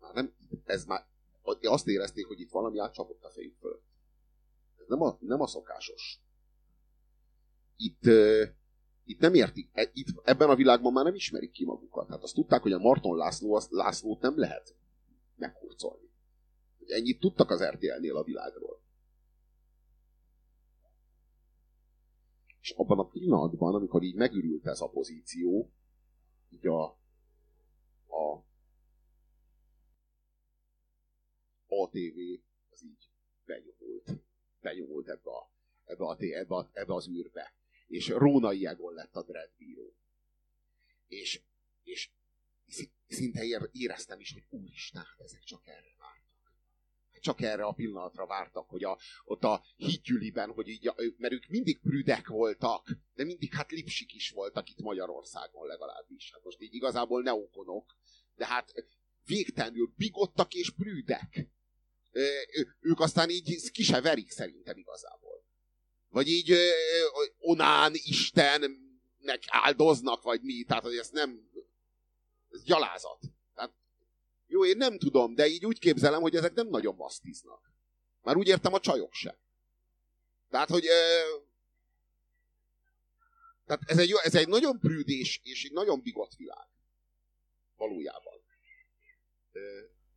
Már 0.00 0.14
nem, 0.14 0.34
ez 0.64 0.84
már, 0.84 1.06
azt 1.42 1.88
érezték, 1.88 2.26
hogy 2.26 2.40
itt 2.40 2.50
valami 2.50 2.78
átcsapott 2.78 3.24
a 3.24 3.30
fejük 3.30 3.56
fölött. 3.58 3.84
Ez 4.78 4.84
nem 4.88 5.02
a, 5.02 5.16
nem 5.20 5.40
a 5.40 5.46
szokásos. 5.46 6.20
Itt, 7.76 8.02
itt 9.04 9.18
nem 9.18 9.34
értik, 9.34 9.70
e, 9.72 9.90
itt 9.92 10.06
ebben 10.24 10.48
a 10.48 10.54
világban 10.54 10.92
már 10.92 11.04
nem 11.04 11.14
ismerik 11.14 11.50
ki 11.50 11.64
magukat. 11.64 12.08
Hát 12.08 12.22
azt 12.22 12.34
tudták, 12.34 12.62
hogy 12.62 12.72
a 12.72 12.78
Marton 12.78 13.16
László, 13.16 13.54
az, 13.54 13.68
Lászlót 13.70 14.20
nem 14.20 14.38
lehet 14.38 14.74
meghurcolni. 15.36 16.10
Ennyit 16.86 17.20
tudtak 17.20 17.50
az 17.50 17.62
RTL-nél 17.62 18.16
a 18.16 18.22
világról. 18.22 18.80
És 22.60 22.70
abban 22.70 22.98
a 22.98 23.08
pillanatban, 23.08 23.74
amikor 23.74 24.02
így 24.02 24.14
megürült 24.14 24.66
ez 24.66 24.80
a 24.80 24.88
pozíció, 24.88 25.72
így 26.48 26.66
a, 26.66 26.84
a 28.06 28.44
ATV 31.80 32.18
az 32.70 32.82
így 32.84 33.08
benyomult, 33.44 34.10
benyomult 34.60 35.08
ebbe, 35.08 35.30
a, 35.30 35.50
ebbe, 35.84 36.04
a, 36.04 36.16
ebbe, 36.18 36.54
a, 36.54 36.70
ebbe 36.72 36.94
az 36.94 37.08
űrbe. 37.08 37.54
És 37.86 38.08
Rónai 38.08 38.66
Egon 38.66 38.94
lett 38.94 39.14
a 39.14 39.22
dreadbíró. 39.22 39.94
És, 41.06 41.42
és 41.82 42.10
szinte 43.08 43.68
éreztem 43.72 44.20
is, 44.20 44.32
hogy 44.32 44.44
úristen, 44.60 45.02
hát 45.02 45.20
ezek 45.20 45.42
csak 45.42 45.66
erre 45.66 45.92
csak 47.22 47.40
erre 47.40 47.64
a 47.64 47.72
pillanatra 47.72 48.26
vártak, 48.26 48.68
hogy 48.68 48.84
a, 48.84 48.98
ott 49.24 49.44
a 49.44 49.64
hídgyüliben, 49.76 50.50
hogy 50.50 50.68
így, 50.68 50.90
mert 51.16 51.32
ők 51.32 51.46
mindig 51.48 51.80
prüdek 51.80 52.28
voltak, 52.28 52.96
de 53.14 53.24
mindig 53.24 53.54
hát 53.54 53.70
lipsik 53.70 54.14
is 54.14 54.30
voltak 54.30 54.70
itt 54.70 54.80
Magyarországon 54.80 55.66
legalábbis. 55.66 56.32
Hát 56.32 56.44
most 56.44 56.60
így 56.60 56.74
igazából 56.74 57.22
neokonok, 57.22 57.96
de 58.36 58.46
hát 58.46 58.72
végtelenül 59.26 59.92
bigottak 59.96 60.54
és 60.54 60.70
prüdek. 60.70 61.48
Ők 62.80 63.00
aztán 63.00 63.30
így 63.30 63.70
ki 63.70 63.82
se 63.82 64.00
verik 64.00 64.30
szerintem 64.30 64.76
igazából. 64.76 65.44
Vagy 66.08 66.28
így 66.28 66.56
onán 67.38 67.92
Istennek 67.94 69.42
áldoznak, 69.46 70.22
vagy 70.22 70.40
mi, 70.42 70.62
tehát 70.62 70.82
hogy 70.82 70.96
ezt 70.96 71.12
nem, 71.12 71.50
ez 72.50 72.62
gyalázat. 72.62 73.18
Jó, 74.46 74.64
én 74.64 74.76
nem 74.76 74.98
tudom, 74.98 75.34
de 75.34 75.46
így 75.46 75.66
úgy 75.66 75.78
képzelem, 75.78 76.20
hogy 76.20 76.36
ezek 76.36 76.54
nem 76.54 76.68
nagyon 76.68 76.94
masztiznak. 76.94 77.72
Már 78.22 78.36
úgy 78.36 78.46
értem 78.46 78.72
a 78.72 78.80
csajok 78.80 79.12
sem. 79.12 79.36
Tehát, 80.50 80.68
hogy... 80.68 80.84
Tehát 83.66 83.82
ez 83.86 83.98
egy, 83.98 84.12
ez 84.22 84.34
egy 84.34 84.48
nagyon 84.48 84.78
prűdés 84.78 85.40
és 85.42 85.64
egy 85.64 85.72
nagyon 85.72 86.02
bigott 86.02 86.34
világ. 86.36 86.66
Valójában. 87.76 88.40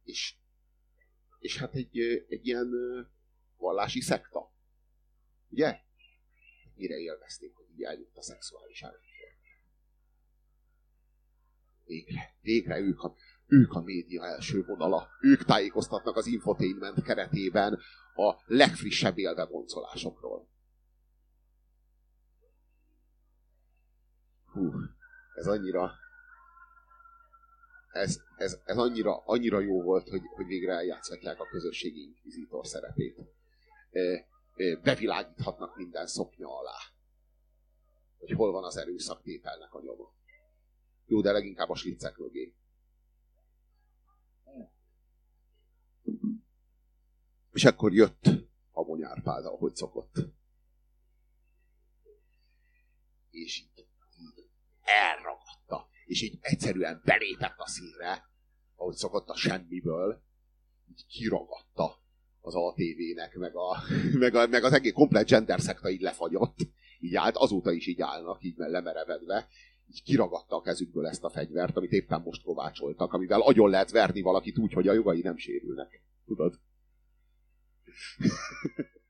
és 0.03 0.35
hát 1.57 1.73
egy, 1.73 1.99
egy 2.29 2.47
ilyen 2.47 2.69
vallási 3.57 4.01
szekta. 4.01 4.53
Ugye? 5.49 5.79
Mire 6.75 6.95
élvezték, 6.95 7.53
hogy 7.53 7.65
így 7.73 7.83
eljött 7.83 8.17
a 8.17 8.21
szexuális 8.21 8.81
előtt. 8.81 9.03
Végre, 11.85 12.35
végre 12.41 12.79
ők 12.79 13.01
a, 13.01 13.15
ők 13.47 13.73
a 13.73 13.81
média 13.81 14.25
első 14.25 14.63
vonala. 14.63 15.09
Ők 15.21 15.43
tájékoztatnak 15.43 16.15
az 16.15 16.27
infotainment 16.27 17.03
keretében 17.03 17.79
a 18.15 18.35
legfrissebb 18.45 19.17
élveboncolásokról. 19.17 20.49
Hú, 24.45 24.71
ez 25.35 25.47
annyira 25.47 25.93
ez, 27.95 28.19
ez, 28.37 28.59
ez 28.65 28.77
annyira, 28.77 29.17
annyira 29.17 29.59
jó 29.59 29.81
volt, 29.81 30.09
hogy, 30.09 30.21
hogy 30.35 30.45
végre 30.45 30.73
eljátszhatják 30.73 31.39
a 31.39 31.47
közösségi 31.47 32.01
inkvizitor 32.01 32.67
szerepét. 32.67 33.19
Bevilágíthatnak 34.83 35.75
minden 35.75 36.07
szoknya 36.07 36.57
alá. 36.57 36.77
Hogy 38.17 38.31
hol 38.31 38.51
van 38.51 38.63
az 38.63 38.77
erőszaktételnek 38.77 39.73
a 39.73 39.81
nyoma. 39.81 40.13
Jó, 41.05 41.21
de 41.21 41.31
leginkább 41.31 41.69
a 41.69 41.75
slicek 41.75 42.17
mögé. 42.17 42.55
És 47.51 47.65
akkor 47.65 47.93
jött 47.93 48.23
a 48.71 48.83
Monyárpád, 48.83 49.45
ahogy 49.45 49.75
szokott. 49.75 50.15
És 53.29 53.59
így, 53.59 53.87
így 54.19 54.49
elragadta. 54.81 55.44
És 56.05 56.21
így 56.21 56.37
egyszerűen 56.41 57.01
belépett 57.05 57.57
a 57.57 57.67
színre, 57.67 58.23
ahogy 58.75 58.95
szokott 58.95 59.29
a 59.29 59.35
semmiből, 59.35 60.21
így 60.89 61.05
kiragadta 61.07 62.03
az 62.41 62.55
ATV-nek, 62.55 63.35
meg, 63.35 63.55
a, 63.55 63.77
meg, 64.23 64.35
a, 64.35 64.47
meg 64.47 64.63
az 64.63 64.73
egész 64.73 64.93
komplet 64.93 65.27
gender 65.27 65.59
szekta 65.59 65.89
így 65.89 66.01
lefagyott. 66.01 66.57
Így 66.99 67.15
állt, 67.15 67.35
azóta 67.35 67.71
is 67.71 67.87
így 67.87 68.01
állnak, 68.01 68.43
így 68.43 68.53
lemerevedve, 68.57 69.47
így 69.89 70.03
kiragadta 70.03 70.55
a 70.55 70.61
kezükből 70.61 71.07
ezt 71.07 71.23
a 71.23 71.29
fegyvert, 71.29 71.77
amit 71.77 71.91
éppen 71.91 72.21
most 72.21 72.43
kovácsoltak, 72.43 73.13
amivel 73.13 73.41
agyon 73.41 73.69
lehet 73.69 73.91
verni 73.91 74.21
valakit 74.21 74.57
úgy, 74.57 74.73
hogy 74.73 74.87
a 74.87 74.93
jogai 74.93 75.21
nem 75.21 75.37
sérülnek. 75.37 76.01
Tudod? 76.25 76.59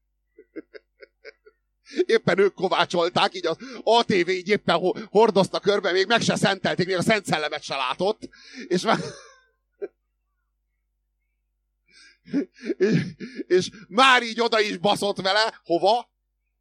éppen 2.06 2.40
ők 2.40 2.54
kovácsolták, 2.54 3.36
így 3.36 3.46
az 3.46 3.58
ATV 3.84 4.30
így 4.30 4.50
éppen 4.50 4.80
hordozta 5.10 5.60
körbe, 5.60 5.92
még 5.92 6.08
meg 6.08 6.22
se 6.22 6.36
szentelték, 6.36 6.86
még 6.86 6.96
a 6.96 7.02
Szent 7.02 7.26
Szellemet 7.26 7.64
se 7.64 7.76
látott, 7.76 8.30
és 8.68 8.82
már... 8.82 9.00
és, 12.78 13.02
és 13.48 13.70
már 13.88 14.24
így 14.24 14.42
oda 14.42 14.60
is 14.60 14.78
baszott 14.78 15.22
vele, 15.22 15.62
hova? 15.64 16.14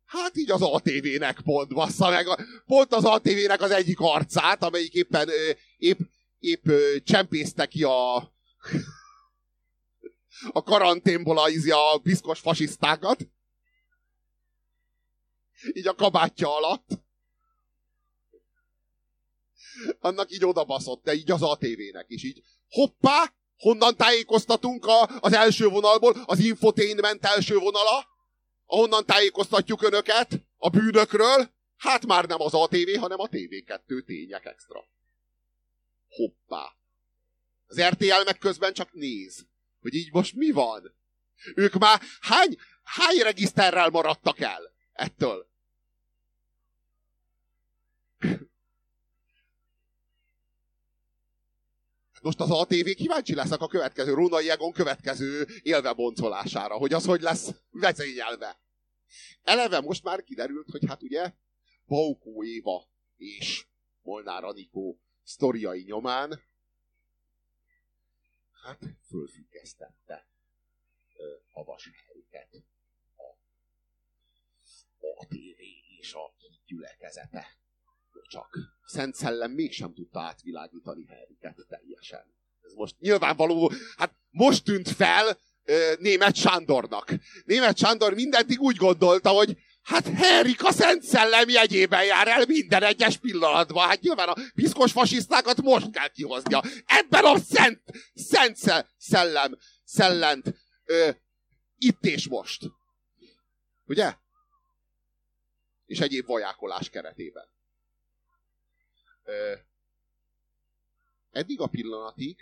Hát 0.05 0.37
így 0.37 0.51
az 0.51 0.63
ATV-nek 0.63 1.41
pont 1.41 1.75
bassza 1.75 2.11
meg. 2.11 2.27
Pont 2.67 2.93
az 2.93 3.05
ATV-nek 3.05 3.61
az 3.63 3.71
egyik 3.71 4.01
arcát, 4.01 4.63
amelyik 4.63 4.93
éppen 4.93 5.29
épp, 5.77 5.99
épp 6.39 6.67
csempészte 7.05 7.67
ki 7.67 7.83
a 7.83 8.33
a 10.53 10.63
karanténból 10.63 11.39
a, 11.39 11.49
a 11.95 11.99
piszkos 11.99 12.41
fasisztákat. 12.41 13.27
Így 15.73 15.87
a 15.87 15.95
kabátja 15.95 16.57
alatt. 16.57 16.89
Annak 20.01 20.33
így 20.33 20.45
odabaszott, 20.45 21.05
de 21.05 21.15
így 21.15 21.31
az 21.31 21.43
ATV-nek 21.43 22.05
is 22.09 22.25
így. 22.25 22.43
Hoppá! 22.69 23.33
Honnan 23.57 23.97
tájékoztatunk 23.97 24.87
a, 24.87 25.03
az 25.21 25.33
első 25.33 25.69
vonalból? 25.69 26.23
Az 26.27 26.39
infotainment 26.39 27.25
első 27.25 27.57
vonala? 27.57 28.13
ahonnan 28.67 29.07
tájékoztatjuk 29.07 29.83
önöket 29.83 30.41
a 30.57 30.69
bűnökről, 30.69 31.51
hát 31.77 32.07
már 32.07 32.27
nem 32.27 32.41
az 32.41 32.55
ATV, 32.55 32.99
hanem 32.99 33.21
a 33.21 33.29
TV2 33.29 34.05
tények 34.05 34.45
extra. 34.45 34.85
Hoppá. 36.09 36.77
Az 37.67 37.83
RTL 37.83 38.25
meg 38.25 38.39
közben 38.39 38.73
csak 38.73 38.93
néz, 38.93 39.47
hogy 39.81 39.95
így 39.95 40.13
most 40.13 40.35
mi 40.35 40.51
van. 40.51 40.95
Ők 41.55 41.75
már 41.75 42.01
hány, 42.21 42.57
hány 42.83 43.19
regiszterrel 43.19 43.89
maradtak 43.89 44.41
el 44.41 44.73
ettől? 44.93 45.53
Most 52.23 52.41
az 52.41 52.51
ATV 52.51 52.89
kíváncsi 52.97 53.35
leszek 53.35 53.61
a 53.61 53.67
következő, 53.67 54.15
Rónai 54.15 54.51
Egon 54.51 54.73
következő 54.73 55.47
élveboncolására, 55.63 56.75
hogy 56.75 56.93
az 56.93 57.05
hogy 57.05 57.21
lesz 57.21 57.51
vezényelve. 57.71 58.61
Eleve 59.43 59.81
most 59.81 60.03
már 60.03 60.23
kiderült, 60.23 60.71
hogy 60.71 60.87
hát 60.87 61.03
ugye 61.03 61.33
Baukó 61.87 62.45
Éva 62.45 62.89
és 63.17 63.67
Molnár 64.03 64.45
Anikó 64.45 65.01
sztoriai 65.23 65.83
nyomán 65.83 66.41
hát 68.63 68.79
fölfüggesztette 69.09 70.29
a 71.53 71.65
vasihelyüket 71.65 72.65
a 73.17 73.37
ATV 75.21 75.61
és 75.99 76.15
a 76.15 76.35
gyülekezete 76.67 77.47
csak. 78.23 78.59
Szent 78.87 79.15
Szellem 79.15 79.51
mégsem 79.51 79.95
tudta 79.95 80.21
átvilágítani 80.21 81.05
Henriket 81.07 81.67
teljesen. 81.69 82.35
Ez 82.63 82.73
most 82.73 82.95
nyilvánvaló, 82.99 83.73
hát 83.97 84.15
most 84.31 84.65
tűnt 84.65 84.89
fel 84.89 85.39
német 85.99 86.35
Sándornak. 86.35 87.15
Német 87.45 87.77
Sándor 87.77 88.15
mindeddig 88.15 88.61
úgy 88.61 88.77
gondolta, 88.77 89.29
hogy 89.29 89.59
hát 89.83 90.07
Henrik 90.07 90.65
a 90.65 90.73
Szent 90.73 91.03
Szellem 91.03 91.49
jegyében 91.49 92.05
jár 92.05 92.29
el 92.29 92.45
minden 92.47 92.83
egyes 92.83 93.17
pillanatban. 93.17 93.89
Hát 93.89 94.01
nyilván 94.01 94.29
a 94.29 94.37
piszkos 94.55 94.93
fasisztákat 94.93 95.63
most 95.63 95.91
kell 95.91 96.09
kihoznia. 96.09 96.63
Ebben 96.85 97.25
a 97.25 97.39
Szent, 97.39 97.83
szent 98.15 98.57
Szellem, 98.97 99.57
Szellent 99.85 100.55
ö, 100.85 101.11
itt 101.77 102.05
és 102.05 102.29
most. 102.29 102.63
Ugye? 103.87 104.15
És 105.87 106.01
egyéb 106.01 106.27
vajákolás 106.27 106.91
keretében 106.91 107.54
eddig 111.31 111.61
a 111.61 111.67
pillanatig 111.67 112.39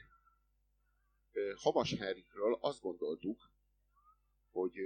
Havas 1.57 1.95
Henrikről 1.95 2.59
azt 2.61 2.81
gondoltuk, 2.81 3.51
hogy, 4.51 4.77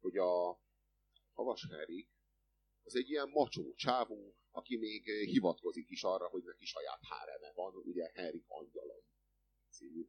hogy 0.00 0.16
a 0.16 0.60
Havas 1.32 1.66
Henrik 1.70 2.08
az 2.82 2.96
egy 2.96 3.10
ilyen 3.10 3.28
macsó 3.28 3.74
csávó, 3.74 4.36
aki 4.50 4.76
még 4.76 5.04
hivatkozik 5.04 5.90
is 5.90 6.02
arra, 6.02 6.28
hogy 6.28 6.42
neki 6.44 6.64
saját 6.64 7.00
háreme 7.08 7.52
van, 7.54 7.74
ugye 7.74 8.10
Henrik 8.14 8.44
angyalai 8.46 9.04
című. 9.70 10.06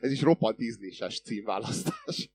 Ez 0.00 0.12
is 0.12 0.20
roppant 0.20 0.60
ízléses 0.60 1.20
címválasztás. 1.20 2.30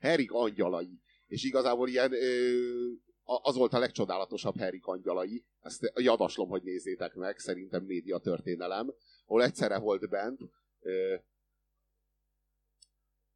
Henrik 0.00 0.32
angyalai. 0.32 1.00
És 1.26 1.44
igazából 1.44 1.88
ilyen 1.88 2.12
ö, 2.12 2.92
az 3.42 3.56
volt 3.56 3.72
a 3.72 3.78
legcsodálatosabb 3.78 4.58
Harry 4.58 4.80
angyalai, 4.82 5.44
ezt 5.60 5.92
javaslom, 5.94 6.48
hogy 6.48 6.62
nézzétek 6.62 7.14
meg, 7.14 7.38
szerintem 7.38 7.84
média 7.84 8.18
történelem, 8.18 8.94
ahol 9.26 9.42
egyszerre 9.42 9.78
volt 9.78 10.08
bent 10.08 10.40
ö, 10.80 11.14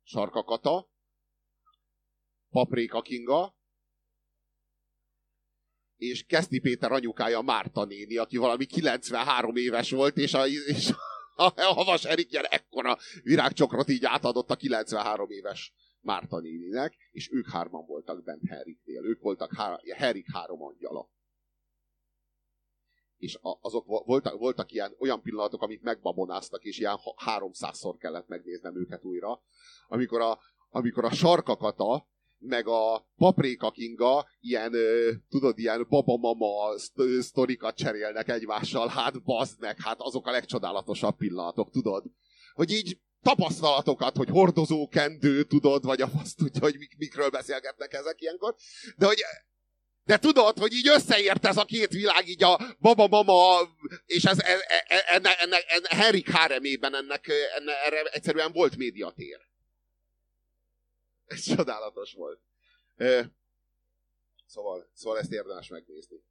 Sarkakata, 0.02 0.90
Papréka 2.50 3.02
Kinga, 3.02 3.56
és 5.96 6.24
Keszti 6.24 6.58
Péter 6.58 6.92
anyukája 6.92 7.40
Márta 7.40 7.84
néni, 7.84 8.16
aki 8.16 8.36
valami 8.36 8.66
93 8.66 9.56
éves 9.56 9.90
volt, 9.90 10.16
és 10.16 10.34
a, 10.34 10.46
és 10.46 10.90
a, 11.34 11.44
a 11.44 11.74
Havas 11.74 12.04
Erik 12.04 12.34
ekkora 12.34 12.98
virágcsokrot 13.22 13.88
így 13.88 14.04
átadott 14.04 14.50
a 14.50 14.56
93 14.56 15.30
éves 15.30 15.72
Márta 16.06 16.40
néninek, 16.40 16.96
és 17.10 17.32
ők 17.32 17.48
hárman 17.48 17.86
voltak 17.86 18.24
bent 18.24 18.48
Heriknél. 18.48 19.04
Ők 19.04 19.20
voltak 19.20 19.54
há- 19.54 19.92
Herik 19.92 20.32
három 20.32 20.62
angyala. 20.62 21.10
És 23.16 23.38
a, 23.42 23.58
azok 23.60 23.86
voltak, 23.86 24.38
voltak 24.38 24.72
ilyen 24.72 24.94
olyan 24.98 25.22
pillanatok, 25.22 25.62
amit 25.62 25.82
megbabonáztak, 25.82 26.62
és 26.62 26.78
ilyen 26.78 26.96
háromszázszor 27.16 27.96
kellett 27.96 28.28
megnéznem 28.28 28.76
őket 28.76 29.04
újra, 29.04 29.42
amikor 29.88 30.20
a, 30.20 30.38
amikor 30.70 31.04
a 31.04 31.10
sarkakata, 31.10 32.08
meg 32.38 32.68
a 32.68 33.08
Paprika 33.16 33.70
Kinga 33.70 34.26
ilyen, 34.40 34.72
tudod, 35.28 35.58
ilyen 35.58 35.86
baba-mama 35.88 36.78
sztorikat 37.20 37.76
cserélnek 37.76 38.28
egymással, 38.28 38.88
hát 38.88 39.22
bazd 39.22 39.60
meg, 39.60 39.80
hát 39.80 40.00
azok 40.00 40.26
a 40.26 40.30
legcsodálatosabb 40.30 41.16
pillanatok, 41.16 41.70
tudod? 41.70 42.04
Hogy 42.54 42.70
így 42.70 43.00
tapasztalatokat, 43.26 44.16
hogy 44.16 44.28
hordozókendő, 44.28 45.42
tudod, 45.42 45.84
vagy 45.84 46.00
a 46.00 46.08
fasz 46.08 46.34
tudja, 46.34 46.60
hogy 46.60 46.76
mik, 46.78 46.96
mikről 46.96 47.30
beszélgetnek 47.30 47.92
ezek 47.92 48.20
ilyenkor. 48.20 48.54
De 48.96 49.06
hogy 49.06 49.24
De 50.04 50.18
tudod, 50.18 50.58
hogy 50.58 50.72
így 50.72 50.88
összeért 50.88 51.46
ez 51.46 51.56
a 51.56 51.64
két 51.64 51.90
világ, 51.90 52.28
így 52.28 52.42
a 52.42 52.76
baba-mama, 52.78 53.58
és 54.06 54.24
ez, 54.24 54.38
ez, 54.40 54.60
ez, 54.86 55.00
ennek, 55.06 55.40
ennek, 55.40 55.64
ennek 55.68 55.92
Henrik 55.92 56.30
Háremében 56.30 56.94
ennek, 56.94 57.28
ennek, 57.58 57.74
erre 57.84 58.02
egyszerűen 58.02 58.52
volt 58.52 58.76
médiatér. 58.76 59.40
Ez 61.26 61.40
csodálatos 61.40 62.12
volt. 62.12 62.40
Szóval, 64.46 64.90
szóval 64.92 65.18
ezt 65.18 65.32
érdemes 65.32 65.68
megnézni. 65.68 66.22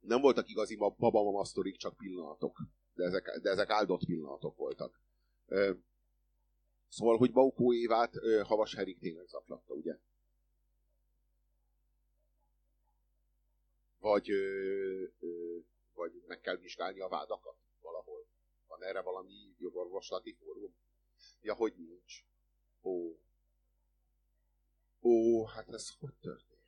Nem 0.00 0.20
voltak 0.20 0.48
igazi 0.48 0.76
baba-mama 0.76 1.44
sztorik, 1.44 1.76
csak 1.76 1.96
pillanatok. 1.96 2.58
De 3.00 3.06
ezek, 3.06 3.38
de 3.42 3.50
ezek 3.50 3.70
áldott 3.70 4.04
pillanatok 4.04 4.56
voltak. 4.56 5.00
Szóval, 6.88 7.16
hogy 7.16 7.32
Baukó 7.32 7.74
Évát 7.74 8.14
Havas 8.42 8.74
Herik 8.74 8.98
tényleg 8.98 9.26
zaklatta, 9.26 9.74
ugye? 9.74 9.98
Vagy, 13.98 14.30
vagy 15.94 16.22
meg 16.26 16.40
kell 16.40 16.56
vizsgálni 16.56 17.00
a 17.00 17.08
vádakat 17.08 17.56
valahol. 17.80 18.26
Van 18.66 18.82
erre 18.82 19.00
valami 19.00 19.54
jogorvoslati 19.58 20.32
fórum? 20.32 20.74
Ja, 21.40 21.54
hogy 21.54 21.74
nincs. 21.76 22.24
Ó. 22.82 23.16
Ó, 25.02 25.44
hát 25.44 25.68
ez 25.68 25.90
hogy 25.98 26.14
történt? 26.14 26.60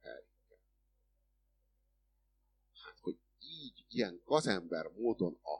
Herike. 0.00 0.58
Hát, 2.84 2.98
hogy 3.00 3.18
így, 3.40 3.77
ilyen 3.88 4.22
gazember 4.24 4.86
módon 4.86 5.38
a, 5.42 5.54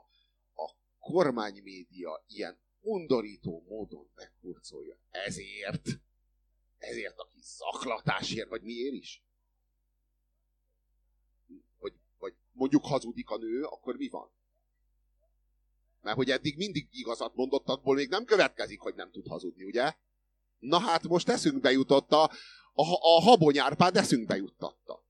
a 0.61 0.75
kormánymédia 0.99 2.23
ilyen 2.27 2.59
undorító 2.81 3.65
módon 3.67 4.09
megkurcolja. 4.15 4.97
Ezért, 5.11 5.87
ezért 6.77 7.17
a 7.17 7.29
kis 7.33 7.45
zaklatásért, 7.45 8.49
vagy 8.49 8.61
miért 8.61 8.93
is? 8.93 9.23
Hogy, 11.77 11.93
vagy 12.17 12.33
mondjuk 12.51 12.85
hazudik 12.85 13.29
a 13.29 13.37
nő, 13.37 13.63
akkor 13.63 13.95
mi 13.95 14.07
van? 14.07 14.31
Mert 16.01 16.15
hogy 16.15 16.29
eddig 16.29 16.57
mindig 16.57 16.87
igazat 16.91 17.35
mondott, 17.35 17.67
abból 17.67 17.95
még 17.95 18.09
nem 18.09 18.25
következik, 18.25 18.79
hogy 18.79 18.95
nem 18.95 19.11
tud 19.11 19.27
hazudni, 19.27 19.63
ugye? 19.63 19.93
Na 20.59 20.79
hát 20.79 21.03
most 21.03 21.29
eszünkbe 21.29 21.71
jutott 21.71 22.11
a, 22.11 22.23
a, 22.73 22.83
a 23.01 23.21
habonyárpád 23.21 23.95
eszünkbe 23.95 24.35
juttatta. 24.35 25.03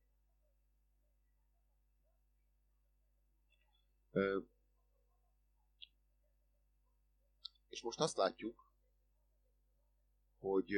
És 7.70 7.82
most 7.82 8.00
azt 8.00 8.18
látjuk, 8.18 8.72
hogy 10.40 10.72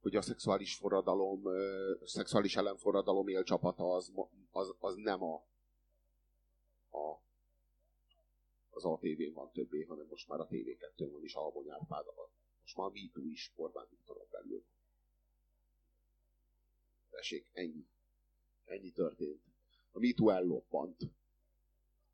hogy 0.00 0.16
a 0.16 0.22
szexuális 0.22 0.74
forradalom, 0.74 1.46
a 2.00 2.06
szexuális 2.06 2.56
ellenforradalom 2.56 3.28
élcsapata 3.28 3.94
az, 3.94 4.12
az, 4.50 4.74
az 4.78 4.94
nem 4.96 5.22
a, 5.22 5.34
a 6.90 7.20
az 8.70 8.84
ATV-n 8.84 9.32
van 9.32 9.50
többé, 9.52 9.82
hanem 9.82 10.06
most 10.06 10.28
már 10.28 10.40
a 10.40 10.46
TV2-n 10.46 11.08
van 11.12 11.22
is 11.22 11.34
Albony 11.34 11.70
Árpád 11.70 12.04
Most 12.60 12.76
már 12.76 12.86
a 12.86 12.90
MeToo 12.90 13.24
is 13.24 13.52
Orbán 13.56 13.86
Viktoron 13.90 14.26
belül. 14.30 14.64
Tessék, 17.10 17.48
ennyi. 17.52 17.86
Ennyi 18.64 18.90
történt. 18.90 19.51
A 19.92 19.98
MeToo 19.98 20.28
elloppant. 20.28 20.96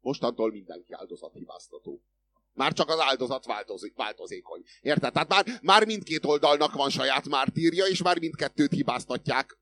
Mostantól 0.01 0.51
mindenki 0.51 0.93
áldozathibáztató. 0.93 2.03
Már 2.53 2.73
csak 2.73 2.89
az 2.89 2.99
áldozat 2.99 3.45
változik, 3.45 3.95
változékony. 3.95 4.63
Érted? 4.81 5.13
Tehát 5.13 5.29
már, 5.29 5.47
már 5.63 5.87
mindkét 5.87 6.25
oldalnak 6.25 6.73
van 6.75 6.91
saját 6.91 7.29
mártírja, 7.29 7.87
és 7.87 8.03
már 8.03 8.19
mindkettőt 8.19 8.73
hibáztatják. 8.73 9.59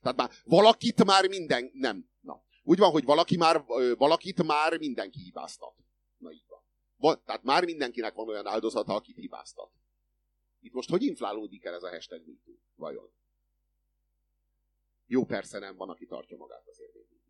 Tehát 0.00 0.16
már 0.16 0.30
valakit 0.44 1.04
már 1.04 1.28
minden... 1.28 1.70
Nem. 1.72 2.08
Na. 2.20 2.42
Úgy 2.62 2.78
van, 2.78 2.90
hogy 2.90 3.04
valaki 3.04 3.36
már, 3.36 3.64
valakit 3.96 4.42
már 4.42 4.78
mindenki 4.78 5.18
hibáztat. 5.18 5.74
Na 6.16 6.32
így 6.32 6.44
van. 6.48 6.60
van. 6.96 7.22
Tehát 7.24 7.42
már 7.42 7.64
mindenkinek 7.64 8.14
van 8.14 8.28
olyan 8.28 8.46
áldozata, 8.46 8.94
akit 8.94 9.16
hibáztat. 9.16 9.70
Itt 10.60 10.72
most 10.72 10.90
hogy 10.90 11.02
inflálódik 11.02 11.64
el 11.64 11.74
ez 11.74 11.82
a 11.82 11.88
hashtag 11.88 12.26
MeToo? 12.26 12.54
Vajon? 12.74 13.12
Jó, 15.06 15.24
persze 15.24 15.58
nem, 15.58 15.76
van, 15.76 15.88
aki 15.88 16.06
tartja 16.06 16.36
magát 16.36 16.64
még 16.78 16.90
mindig. 16.94 17.23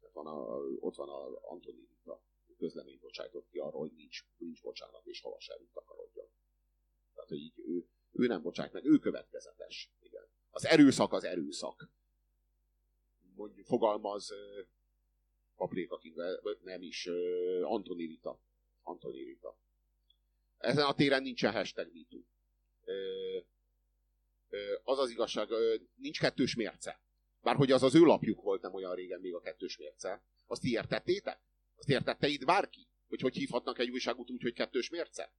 Tehát 0.00 0.14
van 0.14 0.26
a, 0.26 0.56
ott 0.80 0.94
van 0.94 1.08
a 1.08 1.50
Antoni 1.50 1.88
Rita 1.88 2.22
közleményt 2.58 3.00
bocsájtott 3.00 3.48
ki 3.48 3.58
arról, 3.58 3.80
hogy 3.80 3.92
nincs, 3.92 4.24
nincs 4.36 4.62
bocsánat, 4.62 5.06
és 5.06 5.20
hova 5.20 5.40
sem 5.40 5.56
takarodjon. 5.72 6.28
Tehát, 7.14 7.28
hogy 7.28 7.38
így 7.38 7.54
ő, 7.56 7.86
ő 8.12 8.26
nem 8.26 8.42
bocsát 8.42 8.72
meg, 8.72 8.84
ő 8.84 8.98
következetes. 8.98 9.90
Igen. 10.00 10.28
Az 10.50 10.66
erőszak 10.66 11.12
az 11.12 11.24
erőszak. 11.24 11.88
Mondjuk 13.34 13.66
fogalmaz 13.66 14.32
Paprika 15.56 15.98
King, 15.98 16.16
nem 16.62 16.82
is, 16.82 17.08
Antoni 17.62 18.04
Rita. 18.04 18.40
Antoni 18.82 19.22
Rita. 19.22 19.56
Ezen 20.58 20.84
a 20.84 20.94
téren 20.94 21.22
nincsen 21.22 21.52
hashtag 21.52 21.90
MeToo. 21.92 22.20
Az 24.82 24.98
az 24.98 25.10
igazság, 25.10 25.48
nincs 25.94 26.18
kettős 26.18 26.54
mérce. 26.54 27.00
Bárhogy 27.42 27.72
az 27.72 27.82
az 27.82 27.94
ő 27.94 28.04
lapjuk 28.04 28.42
volt 28.42 28.62
nem 28.62 28.74
olyan 28.74 28.94
régen 28.94 29.20
még 29.20 29.34
a 29.34 29.40
kettős 29.40 29.76
mérce. 29.76 30.22
Azt 30.46 30.60
ti 30.60 30.70
értettétek? 30.70 31.40
Azt 31.76 31.88
értette 31.88 32.26
itt 32.26 32.44
bárki? 32.44 32.86
Hogy 33.08 33.20
hogy 33.20 33.36
hívhatnak 33.36 33.78
egy 33.78 33.90
újságot 33.90 34.30
úgy, 34.30 34.42
hogy 34.42 34.52
kettős 34.52 34.90
mérce? 34.90 35.32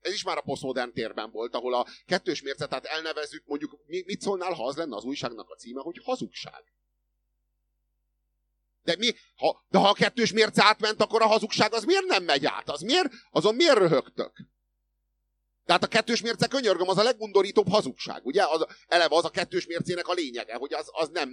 Ez 0.00 0.12
is 0.12 0.24
már 0.24 0.36
a 0.36 0.40
posztmodern 0.40 0.92
térben 0.92 1.30
volt, 1.30 1.54
ahol 1.54 1.74
a 1.74 1.86
kettős 2.06 2.42
mérce, 2.42 2.66
tehát 2.66 2.84
elnevezzük, 2.84 3.46
mondjuk, 3.46 3.78
mit 3.86 4.20
szólnál, 4.20 4.52
ha 4.52 4.66
az 4.66 4.76
lenne 4.76 4.96
az 4.96 5.04
újságnak 5.04 5.50
a 5.50 5.54
címe, 5.54 5.80
hogy 5.80 6.00
hazugság. 6.04 6.64
De, 8.82 8.96
mi, 8.96 9.12
ha, 9.36 9.64
de 9.68 9.78
ha 9.78 9.88
a 9.88 9.92
kettős 9.92 10.32
mérce 10.32 10.64
átment, 10.64 11.00
akkor 11.00 11.22
a 11.22 11.26
hazugság 11.26 11.72
az 11.72 11.84
miért 11.84 12.04
nem 12.04 12.24
megy 12.24 12.46
át? 12.46 12.68
Az 12.68 12.80
miért, 12.80 13.12
azon 13.30 13.54
miért 13.54 13.76
röhögtök? 13.76 14.46
Tehát 15.66 15.82
a 15.84 15.86
kettős 15.86 16.20
mérce, 16.20 16.46
könyörgöm, 16.46 16.88
az 16.88 16.98
a 16.98 17.02
legundorítóbb 17.02 17.68
hazugság, 17.68 18.26
ugye? 18.26 18.44
Az, 18.44 18.66
eleve 18.86 19.16
az 19.16 19.24
a 19.24 19.30
kettős 19.30 19.66
mércének 19.66 20.08
a 20.08 20.12
lényege, 20.12 20.54
hogy 20.54 20.72
az, 20.72 20.88
az 20.92 21.08
nem, 21.08 21.30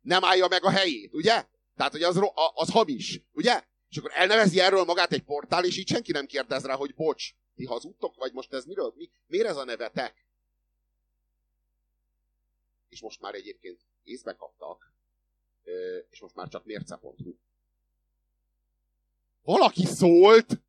nem 0.00 0.24
állja 0.24 0.48
meg 0.48 0.64
a 0.64 0.70
helyét, 0.70 1.14
ugye? 1.14 1.44
Tehát, 1.76 1.92
hogy 1.92 2.02
az, 2.02 2.20
az 2.54 2.70
hamis, 2.70 3.20
ugye? 3.32 3.62
És 3.88 3.96
akkor 3.96 4.10
elnevezi 4.14 4.60
erről 4.60 4.84
magát 4.84 5.12
egy 5.12 5.22
portál, 5.22 5.64
és 5.64 5.76
így 5.76 5.88
senki 5.88 6.12
nem 6.12 6.26
kérdez 6.26 6.64
rá, 6.64 6.74
hogy 6.74 6.94
bocs, 6.94 7.30
ti 7.54 7.64
hazudtok, 7.64 8.14
vagy 8.14 8.32
most 8.32 8.52
ez 8.52 8.64
miről? 8.64 8.92
Mi, 8.96 9.10
miért 9.26 9.46
ez 9.46 9.56
a 9.56 9.64
nevetek? 9.64 10.26
És 12.88 13.00
most 13.00 13.20
már 13.20 13.34
egyébként 13.34 13.80
észbe 14.02 14.32
kaptak, 14.32 14.92
és 16.10 16.20
most 16.20 16.34
már 16.34 16.48
csak 16.48 16.64
mérce.hu. 16.64 17.34
Valaki 19.42 19.84
szólt, 19.84 20.60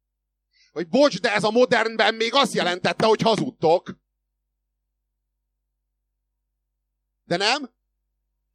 hogy 0.72 0.88
bocs, 0.88 1.20
de 1.20 1.34
ez 1.34 1.44
a 1.44 1.52
modernben 1.52 2.16
még 2.16 2.34
azt 2.34 2.54
jelentette, 2.54 3.06
hogy 3.06 3.22
hazudtok. 3.22 4.00
De 7.24 7.38
nem? 7.38 7.78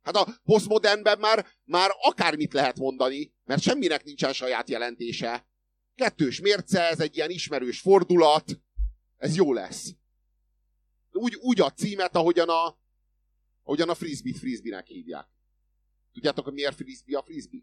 Hát 0.02 0.16
a 0.16 0.40
posztmodernben 0.44 1.18
már, 1.18 1.46
már 1.64 1.90
akármit 2.00 2.52
lehet 2.52 2.78
mondani, 2.78 3.34
mert 3.44 3.62
semminek 3.62 4.04
nincsen 4.04 4.32
saját 4.32 4.68
jelentése. 4.68 5.46
Kettős 5.94 6.40
mérce, 6.40 6.88
ez 6.88 7.00
egy 7.00 7.16
ilyen 7.16 7.30
ismerős 7.30 7.80
fordulat, 7.80 8.60
ez 9.16 9.36
jó 9.36 9.52
lesz. 9.52 9.94
Úgy, 11.10 11.34
úgy 11.34 11.60
a 11.60 11.70
címet, 11.70 12.16
ahogyan 12.16 12.48
a, 12.48 12.78
ahogyan 13.62 13.88
a 13.88 13.94
frisbee-t 13.94 14.38
frisbee-nek 14.38 14.86
hívják. 14.86 15.28
Tudjátok, 16.12 16.52
miért 16.52 16.76
frisbee 16.76 17.18
a 17.18 17.22
frisbee? 17.22 17.60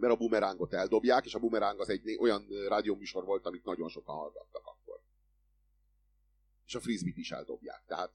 Mert 0.00 0.12
a 0.12 0.16
bumerángot 0.16 0.72
eldobják, 0.72 1.24
és 1.24 1.34
a 1.34 1.38
bumeráng 1.38 1.80
az 1.80 1.88
egy 1.88 2.16
olyan 2.20 2.46
rádióműsor 2.68 3.24
volt, 3.24 3.46
amit 3.46 3.64
nagyon 3.64 3.88
sokan 3.88 4.14
hallgattak 4.14 4.70
és 6.70 6.76
a 6.76 6.80
frisbee 6.80 7.12
is 7.16 7.30
eldobják. 7.30 7.82
Tehát 7.86 8.10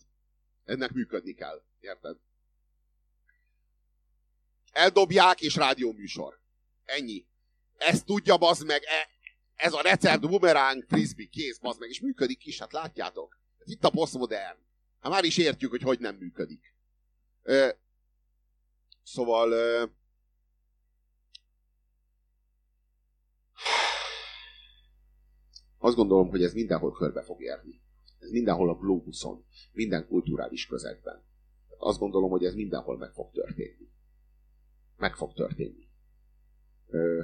ennek 0.63 0.91
működni 0.91 1.33
kell. 1.33 1.63
Érted? 1.79 2.17
Eldobják, 4.71 5.41
és 5.41 5.55
rádióműsor. 5.55 6.39
Ennyi. 6.85 7.25
Ezt 7.77 8.05
tudja, 8.05 8.37
bazd 8.37 8.65
meg, 8.65 8.83
e, 8.83 9.09
ez 9.55 9.73
a 9.73 9.81
recept, 9.81 10.29
bumerang, 10.29 10.85
frisbee, 10.87 11.25
kész, 11.25 11.57
bazd 11.57 11.79
meg, 11.79 11.89
és 11.89 11.99
működik 11.99 12.45
is, 12.45 12.59
hát 12.59 12.71
látjátok. 12.71 13.37
Itt 13.63 13.83
a 13.83 13.89
posztmodern. 13.89 14.57
Hát 14.99 15.11
már 15.11 15.23
is 15.23 15.37
értjük, 15.37 15.69
hogy 15.69 15.81
hogy 15.81 15.99
nem 15.99 16.15
működik. 16.15 16.75
Ö, 17.43 17.69
szóval... 19.03 19.51
Ö, 19.51 19.85
Azt 25.85 25.95
gondolom, 25.95 26.29
hogy 26.29 26.43
ez 26.43 26.53
mindenhol 26.53 26.91
körbe 26.91 27.21
fog 27.21 27.41
érni. 27.41 27.81
Ez 28.19 28.29
mindenhol 28.29 28.69
a 28.69 28.75
globuszon, 28.75 29.45
minden 29.71 30.07
kulturális 30.07 30.65
közegben. 30.65 31.23
Azt 31.77 31.99
gondolom, 31.99 32.29
hogy 32.29 32.45
ez 32.45 32.53
mindenhol 32.53 32.97
meg 32.97 33.11
fog 33.11 33.31
történni. 33.31 33.89
Meg 34.97 35.15
fog 35.15 35.33
történni. 35.33 35.89
Ö... 36.87 37.23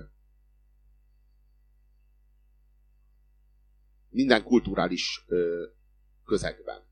Minden 4.09 4.43
kulturális 4.43 5.25
ö, 5.27 5.65
közegben. 6.25 6.83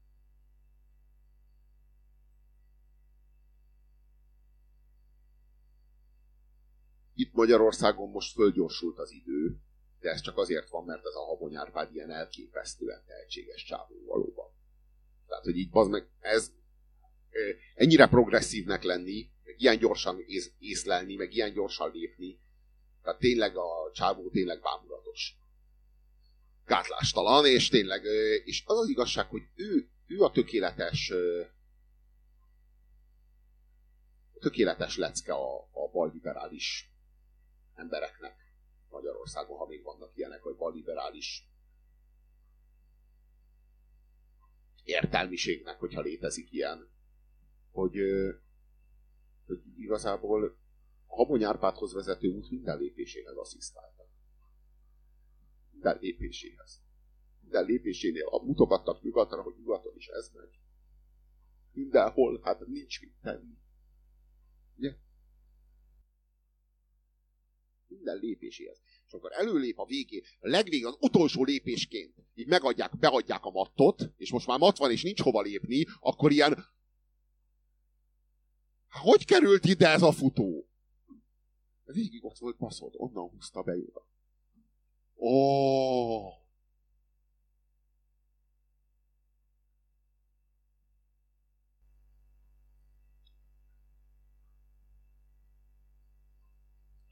Itt 7.14 7.34
Magyarországon 7.34 8.10
most 8.10 8.34
fölgyorsult 8.34 8.98
az 8.98 9.12
idő, 9.12 9.62
de 10.00 10.10
ez 10.10 10.22
csak 10.22 10.38
azért 10.38 10.70
van, 10.70 10.86
mert 10.86 11.06
ez 11.06 11.14
a 11.14 11.26
Habony 11.26 11.56
Árpád 11.56 11.96
ilyen 11.96 12.12
elképesztően 12.12 13.04
tehetséges 13.06 13.64
csávó 13.64 14.06
valóban. 14.06 14.52
Tehát, 15.28 15.44
hogy 15.44 15.58
így 15.58 15.70
meg, 15.74 16.08
ez 16.20 16.52
ennyire 17.76 18.08
progresszívnek 18.08 18.84
lenni, 18.84 19.30
meg 19.44 19.62
ilyen 19.62 19.78
gyorsan 19.78 20.24
ész, 20.26 20.52
észlelni, 20.60 21.16
meg 21.16 21.34
ilyen 21.34 21.54
gyorsan 21.54 21.92
lépni, 21.92 22.40
tehát 23.04 23.20
tényleg 23.20 23.58
a 23.58 23.92
csávó 23.94 24.30
tényleg 24.30 24.62
bámulatos. 24.62 25.38
Gátlástalan, 26.66 27.46
és 27.46 27.70
tényleg, 27.70 28.04
és 28.46 28.64
az 28.66 28.78
az 28.78 28.90
igazság, 28.90 29.26
hogy 29.30 29.42
ő, 29.56 29.90
ő 30.08 30.22
a 30.22 30.32
tökéletes 30.32 31.14
tökéletes 34.40 34.98
lecke 34.98 35.34
a, 35.34 35.58
a 35.58 35.90
balliberális 35.92 36.92
embereknek 37.76 38.39
Magyarországon, 38.90 39.58
ha 39.58 39.66
még 39.66 39.84
vannak 39.84 40.12
ilyenek, 40.16 40.44
vagy 40.44 40.56
balliberális 40.56 41.50
értelmiségnek, 44.84 45.80
hogyha 45.80 46.02
létezik 46.02 46.52
ilyen, 46.52 46.90
hogy, 47.72 47.98
hogy 49.46 49.62
igazából 49.78 50.58
Habony 51.08 51.44
Árpádhoz 51.44 51.94
vezető 51.94 52.28
út 52.28 52.50
minden 52.50 52.78
lépéséhez 52.78 53.36
asszisztáltak. 53.36 54.08
Minden 55.72 55.98
lépéséhez. 56.00 56.82
Minden 57.42 57.66
lépésénél 57.66 58.26
a 58.26 58.44
mutogattak 58.44 59.02
nyugatra, 59.02 59.42
hogy 59.42 59.56
nyugaton 59.58 59.96
is 59.96 60.08
ez 60.08 60.32
megy. 60.34 60.60
Mindenhol, 61.72 62.40
hát 62.44 62.68
nincs 62.68 63.02
mit 63.02 63.14
tenni. 63.22 63.58
Ugye? 64.78 64.96
Minden 67.90 68.18
lépéséhez. 68.18 68.82
És 69.08 69.14
akkor 69.14 69.32
előlép 69.32 69.80
a 69.80 69.86
végé, 69.86 70.24
a 70.40 70.48
legvégén, 70.48 70.86
az 70.86 70.98
utolsó 71.00 71.44
lépésként, 71.44 72.14
így 72.36 72.48
megadják, 72.48 72.98
beadják 72.98 73.46
a 73.46 73.50
mattot, 73.50 74.12
és 74.18 74.32
most 74.32 74.48
már 74.48 74.60
mat 74.60 74.78
van, 74.78 74.92
és 74.92 75.04
nincs 75.04 75.22
hova 75.22 75.42
lépni, 75.42 75.86
akkor 76.00 76.32
ilyen 76.32 76.66
hogy 78.90 79.26
került 79.26 79.66
ide 79.66 79.88
ez 79.88 80.02
a 80.02 80.12
futó? 80.12 80.68
Végig 81.84 82.26
ott 82.26 82.38
volt 82.38 82.58
baszod, 82.58 82.94
onnan 82.98 83.30
húzta 83.30 83.62
be 83.62 83.74
oda. 83.74 84.08
Ó! 85.16 86.49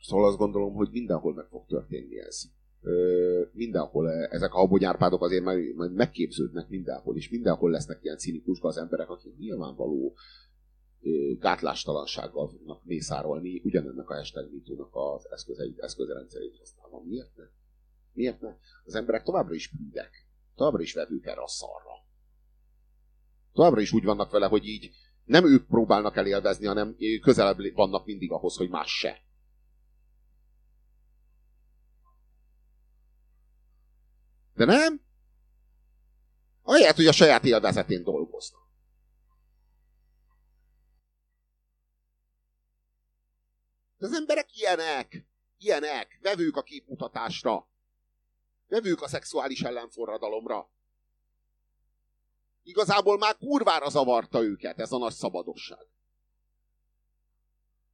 Szóval 0.08 0.28
azt 0.28 0.38
gondolom, 0.38 0.74
hogy 0.74 0.90
mindenhol 0.92 1.34
meg 1.34 1.46
fog 1.46 1.66
történni 1.66 2.20
ez. 2.20 2.42
Ö, 2.82 3.42
mindenhol 3.52 4.12
ezek 4.12 4.54
a 4.54 4.58
habonyárpádok 4.58 5.24
azért 5.24 5.44
majd, 5.44 5.76
majd 5.76 5.94
megképződnek 5.94 6.70
mindenhol, 6.70 7.16
és 7.16 7.30
mindenhol 7.30 7.72
lesznek 7.72 8.00
ilyen 8.02 8.18
cinikus 8.18 8.60
az 8.62 8.78
emberek, 8.78 9.10
akik 9.10 9.38
nyilvánvaló 9.38 10.16
gátlástalansággal 11.40 12.50
fognak 12.50 12.86
mészárolni 12.86 13.62
ugyanennek 13.64 14.10
a 14.10 14.16
hashtag 14.16 14.50
az 14.92 15.28
eszközeit, 15.32 15.80
eszközrendszerét 15.80 16.58
használva. 16.58 17.04
Miért 17.04 17.36
ne? 17.36 17.44
Miért 18.14 18.42
ne? 18.42 18.56
Az 18.86 18.96
emberek 18.96 19.24
továbbra 19.24 19.54
is 19.54 19.72
bűnnek. 19.78 20.28
Továbbra 20.56 20.82
is 20.82 20.94
vevők 20.94 21.26
erre 21.26 21.42
a 21.42 21.48
szarra. 21.48 22.06
Továbbra 23.54 23.82
is 23.82 23.94
úgy 23.94 24.04
vannak 24.04 24.32
vele, 24.32 24.48
hogy 24.48 24.66
így 24.66 24.92
nem 25.26 25.46
ők 25.46 25.68
próbálnak 25.68 26.16
elélvezni, 26.16 26.66
hanem 26.66 26.98
közelebb 27.22 27.58
vannak 27.74 28.06
mindig 28.06 28.32
ahhoz, 28.32 28.56
hogy 28.56 28.70
más 28.70 28.98
se. 28.98 29.26
De 34.58 34.66
nem? 34.66 35.02
Ahelyett, 36.62 36.96
hogy 36.96 37.08
a 37.08 37.12
saját 37.12 37.44
élvezetén 37.44 38.04
dolgoznak. 38.04 38.62
De 43.98 44.06
az 44.06 44.14
emberek 44.14 44.58
ilyenek. 44.58 45.26
Ilyenek. 45.58 46.20
Vevők 46.22 46.56
a 46.56 46.64
képmutatásra. 46.64 47.70
Vevők 48.68 49.02
a 49.02 49.08
szexuális 49.08 49.62
ellenforradalomra. 49.62 50.72
Igazából 52.64 53.18
már 53.18 53.38
kurvára 53.38 53.90
zavarta 53.90 54.44
őket 54.44 54.80
ez 54.80 54.92
a 54.92 54.98
nagy 54.98 55.14
szabadosság. 55.14 55.88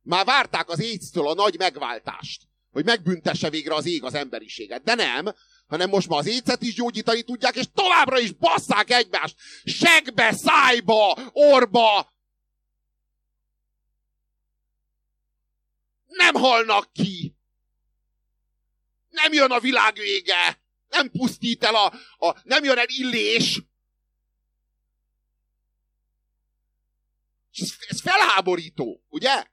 Már 0.01 0.25
várták 0.25 0.69
az 0.69 0.79
éjsztől 0.79 1.27
a 1.27 1.33
nagy 1.33 1.57
megváltást, 1.57 2.47
hogy 2.71 2.85
megbüntesse 2.85 3.49
végre 3.49 3.73
az 3.73 3.85
ég 3.85 4.03
az 4.03 4.13
emberiséget. 4.13 4.83
De 4.83 4.95
nem, 4.95 5.33
hanem 5.73 5.89
most 5.89 6.07
már 6.07 6.19
az 6.19 6.27
éjszet 6.27 6.61
is 6.61 6.73
gyógyítani 6.73 7.21
tudják, 7.23 7.55
és 7.55 7.65
továbbra 7.73 8.19
is 8.19 8.31
basszák 8.31 8.89
egymást 8.89 9.35
segbe, 9.63 10.31
szájba, 10.31 11.31
orba, 11.31 12.13
nem 16.05 16.33
halnak 16.35 16.91
ki. 16.91 17.35
Nem 19.09 19.33
jön 19.33 19.51
a 19.51 19.59
világ 19.59 19.95
vége. 19.95 20.61
Nem 20.87 21.11
pusztít 21.11 21.63
el 21.63 21.75
a, 21.75 21.93
a 22.27 22.41
nem 22.43 22.63
jön 22.63 22.77
el 22.77 22.87
illés. 22.87 23.61
ez, 27.53 27.75
ez 27.87 28.01
felháborító, 28.01 29.03
ugye? 29.09 29.45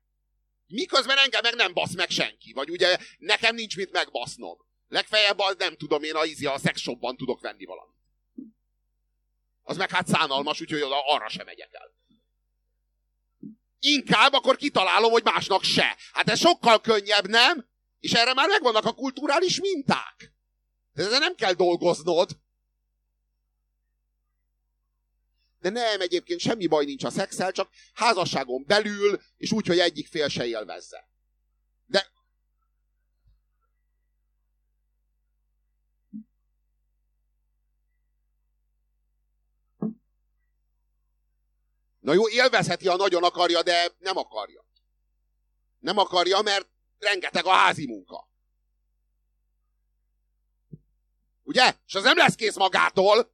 Miközben 0.67 1.19
engem 1.19 1.41
meg 1.43 1.55
nem 1.55 1.73
basz 1.73 1.95
meg 1.95 2.11
senki. 2.11 2.53
Vagy 2.53 2.71
ugye 2.71 2.99
nekem 3.19 3.55
nincs 3.55 3.77
mit 3.77 3.91
megbasznom. 3.91 4.69
Legfeljebb 4.91 5.39
az 5.39 5.55
nem 5.59 5.77
tudom, 5.77 6.03
én 6.03 6.15
a, 6.15 6.25
izi, 6.25 6.47
a 6.47 6.59
szexshopban 6.59 7.17
tudok 7.17 7.41
venni 7.41 7.65
valamit. 7.65 7.97
Az 9.63 9.77
meg 9.77 9.91
hát 9.91 10.07
szánalmas, 10.07 10.61
úgyhogy 10.61 10.81
arra 11.07 11.29
sem 11.29 11.47
megyek 11.47 11.73
el. 11.73 11.95
Inkább 13.81 14.33
akkor 14.33 14.57
kitalálom, 14.57 15.11
hogy 15.11 15.25
másnak 15.25 15.63
se. 15.63 15.97
Hát 16.13 16.29
ez 16.29 16.39
sokkal 16.39 16.81
könnyebb, 16.81 17.29
nem? 17.29 17.69
És 18.01 18.13
erre 18.13 18.35
már 18.35 18.49
megvannak 18.49 18.85
a 18.85 18.93
kulturális 18.93 19.61
minták. 19.61 20.33
De 20.93 21.03
ezzel 21.03 21.19
nem 21.19 21.35
kell 21.35 21.53
dolgoznod. 21.53 22.31
De 25.61 25.71
nem, 25.71 26.01
egyébként 26.01 26.41
semmi 26.41 26.67
baj 26.67 26.85
nincs 26.85 27.05
a 27.05 27.11
szexel, 27.11 27.53
csak 27.53 27.71
házasságon 27.95 28.65
belül, 28.67 29.23
és 29.37 29.53
úgy, 29.53 29.67
hogy 29.67 29.79
egyik 29.79 30.09
fél 30.09 30.29
se 30.29 30.47
élvezze. 30.47 31.10
Na 42.01 42.13
jó, 42.13 42.29
élvezheti, 42.29 42.89
ha 42.89 42.97
nagyon 42.97 43.25
akarja, 43.25 43.63
de 43.63 43.93
nem 43.99 44.17
akarja. 44.17 44.65
Nem 45.79 45.99
akarja, 45.99 46.41
mert 46.41 46.69
rengeteg 46.99 47.45
a 47.45 47.51
házi 47.51 47.87
munka. 47.87 48.29
Ugye? 51.43 51.77
És 51.87 51.95
az 51.95 52.03
nem 52.03 52.17
lesz 52.17 52.35
kész 52.35 52.57
magától. 52.57 53.33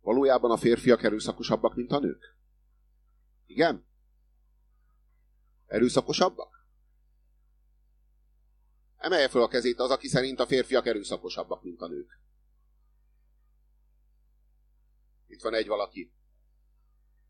Valójában 0.00 0.50
a 0.50 0.56
férfiak 0.56 1.02
erőszakosabbak, 1.02 1.74
mint 1.74 1.92
a 1.92 1.98
nők? 1.98 2.36
Igen? 3.46 3.86
Erőszakosabbak? 5.66 6.59
Emelje 9.00 9.28
fel 9.28 9.42
a 9.42 9.48
kezét 9.48 9.78
az, 9.78 9.90
aki 9.90 10.08
szerint 10.08 10.40
a 10.40 10.46
férfiak 10.46 10.86
erőszakosabbak, 10.86 11.62
mint 11.62 11.80
a 11.80 11.86
nők. 11.86 12.20
Itt 15.26 15.42
van 15.42 15.54
egy 15.54 15.66
valaki. 15.66 16.12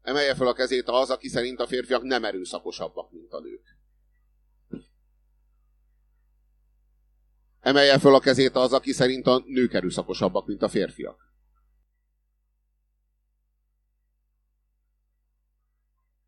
Emelje 0.03 0.35
fel 0.35 0.47
a 0.47 0.53
kezét 0.53 0.89
az, 0.89 1.11
aki 1.11 1.29
szerint 1.29 1.61
a 1.61 1.67
férfiak 1.67 2.03
nem 2.03 2.25
erőszakosabbak, 2.25 3.11
mint 3.11 3.33
a 3.33 3.41
nők. 3.41 3.77
Emelje 7.61 7.99
fel 7.99 8.15
a 8.15 8.21
kezét 8.21 8.57
az, 8.57 8.73
aki 8.73 8.93
szerint 8.93 9.27
a 9.27 9.43
nők 9.47 9.73
erőszakosabbak, 9.73 10.47
mint 10.47 10.63
a 10.63 10.69
férfiak. 10.69 11.35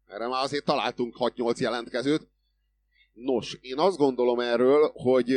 Erre 0.06 0.28
már 0.28 0.42
azért 0.42 0.64
találtunk 0.64 1.16
6-8 1.18 1.58
jelentkezőt. 1.58 2.31
Nos, 3.12 3.56
én 3.60 3.78
azt 3.78 3.96
gondolom 3.96 4.40
erről, 4.40 4.92
hogy 4.94 5.30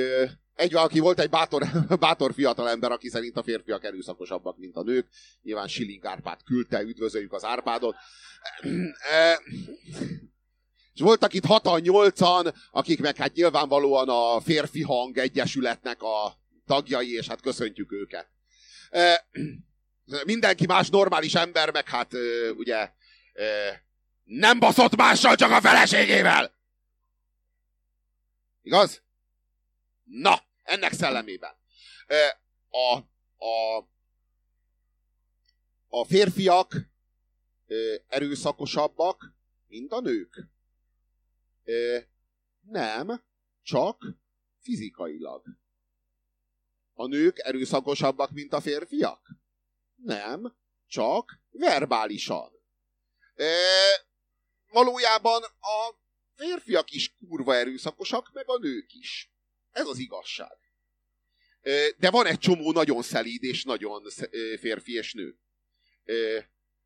egy 0.55 0.71
valaki 0.71 0.99
volt 0.99 1.19
egy 1.19 1.29
bátor, 1.29 1.63
bátor 1.99 2.33
fiatal 2.33 2.69
ember, 2.69 2.91
aki 2.91 3.09
szerint 3.09 3.37
a 3.37 3.43
férfiak 3.43 3.83
erőszakosabbak, 3.83 4.57
mint 4.57 4.75
a 4.75 4.83
nők. 4.83 5.07
Nyilván 5.41 5.67
Siling 5.67 6.05
Árpád 6.05 6.43
küldte, 6.43 6.81
üdvözöljük 6.81 7.33
az 7.33 7.43
Árpádot. 7.43 7.95
És 10.93 11.01
voltak 11.01 11.33
itt 11.33 11.45
hatan, 11.45 11.81
nyolcan, 11.81 12.53
akik 12.71 12.99
meg 12.99 13.15
hát 13.15 13.33
nyilvánvalóan 13.33 14.09
a 14.09 14.39
férfi 14.39 14.81
hang 14.81 15.17
egyesületnek 15.17 16.01
a 16.01 16.37
tagjai, 16.65 17.13
és 17.13 17.27
hát 17.27 17.41
köszöntjük 17.41 17.91
őket. 17.91 18.27
Mindenki 20.25 20.65
más 20.65 20.89
normális 20.89 21.35
ember, 21.35 21.71
meg 21.71 21.89
hát 21.89 22.11
ugye 22.57 22.89
nem 24.23 24.59
baszott 24.59 24.95
mással, 24.95 25.35
csak 25.35 25.51
a 25.51 25.61
feleségével. 25.61 26.54
Igaz? 28.65 29.03
Na, 30.03 30.41
ennek 30.63 30.93
szellemében. 30.93 31.55
A, 32.69 32.97
a, 33.45 33.77
a 35.87 36.05
férfiak 36.05 36.75
erőszakosabbak, 38.07 39.33
mint 39.67 39.91
a 39.91 39.99
nők. 39.99 40.47
Nem, 42.61 43.23
csak 43.61 44.05
fizikailag. 44.59 45.43
A 46.93 47.05
nők 47.05 47.39
erőszakosabbak, 47.39 48.31
mint 48.31 48.53
a 48.53 48.61
férfiak? 48.61 49.29
Nem, 49.95 50.55
csak 50.87 51.39
verbálisan. 51.49 52.51
E, 53.35 53.45
valójában 54.71 55.43
a 55.43 56.03
férfiak 56.35 56.91
is 56.91 57.15
kurva 57.27 57.55
erőszakosak, 57.55 58.33
meg 58.33 58.49
a 58.49 58.57
nők 58.57 58.93
is. 58.93 59.31
Ez 59.71 59.87
az 59.87 59.97
igazság. 59.97 60.57
De 61.97 62.09
van 62.09 62.25
egy 62.25 62.39
csomó 62.39 62.71
nagyon 62.71 63.01
szelíd 63.01 63.43
és 63.43 63.63
nagyon 63.63 64.09
férfi 64.59 64.93
és 64.93 65.13
nő. 65.13 65.37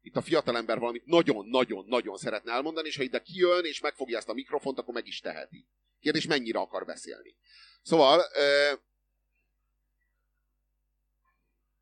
Itt 0.02 0.16
a 0.16 0.22
fiatalember 0.22 0.80
valamit 0.80 1.06
nagyon-nagyon-nagyon 1.06 2.18
szeretne 2.18 2.52
elmondani, 2.52 2.88
és 2.88 2.96
ha 2.96 3.04
ide 3.04 3.22
kijön, 3.22 3.66
és 3.66 3.80
megfogja 3.80 4.18
ezt 4.18 4.30
a 4.30 4.34
mikrofont, 4.34 4.80
akkor 4.80 4.94
meg 4.94 5.08
is 5.08 5.20
teheti. 5.20 5.68
Kérdés, 6.00 6.26
mennyire 6.26 6.60
akar 6.60 6.86
beszélni. 6.86 7.36
Szóval, 7.82 8.20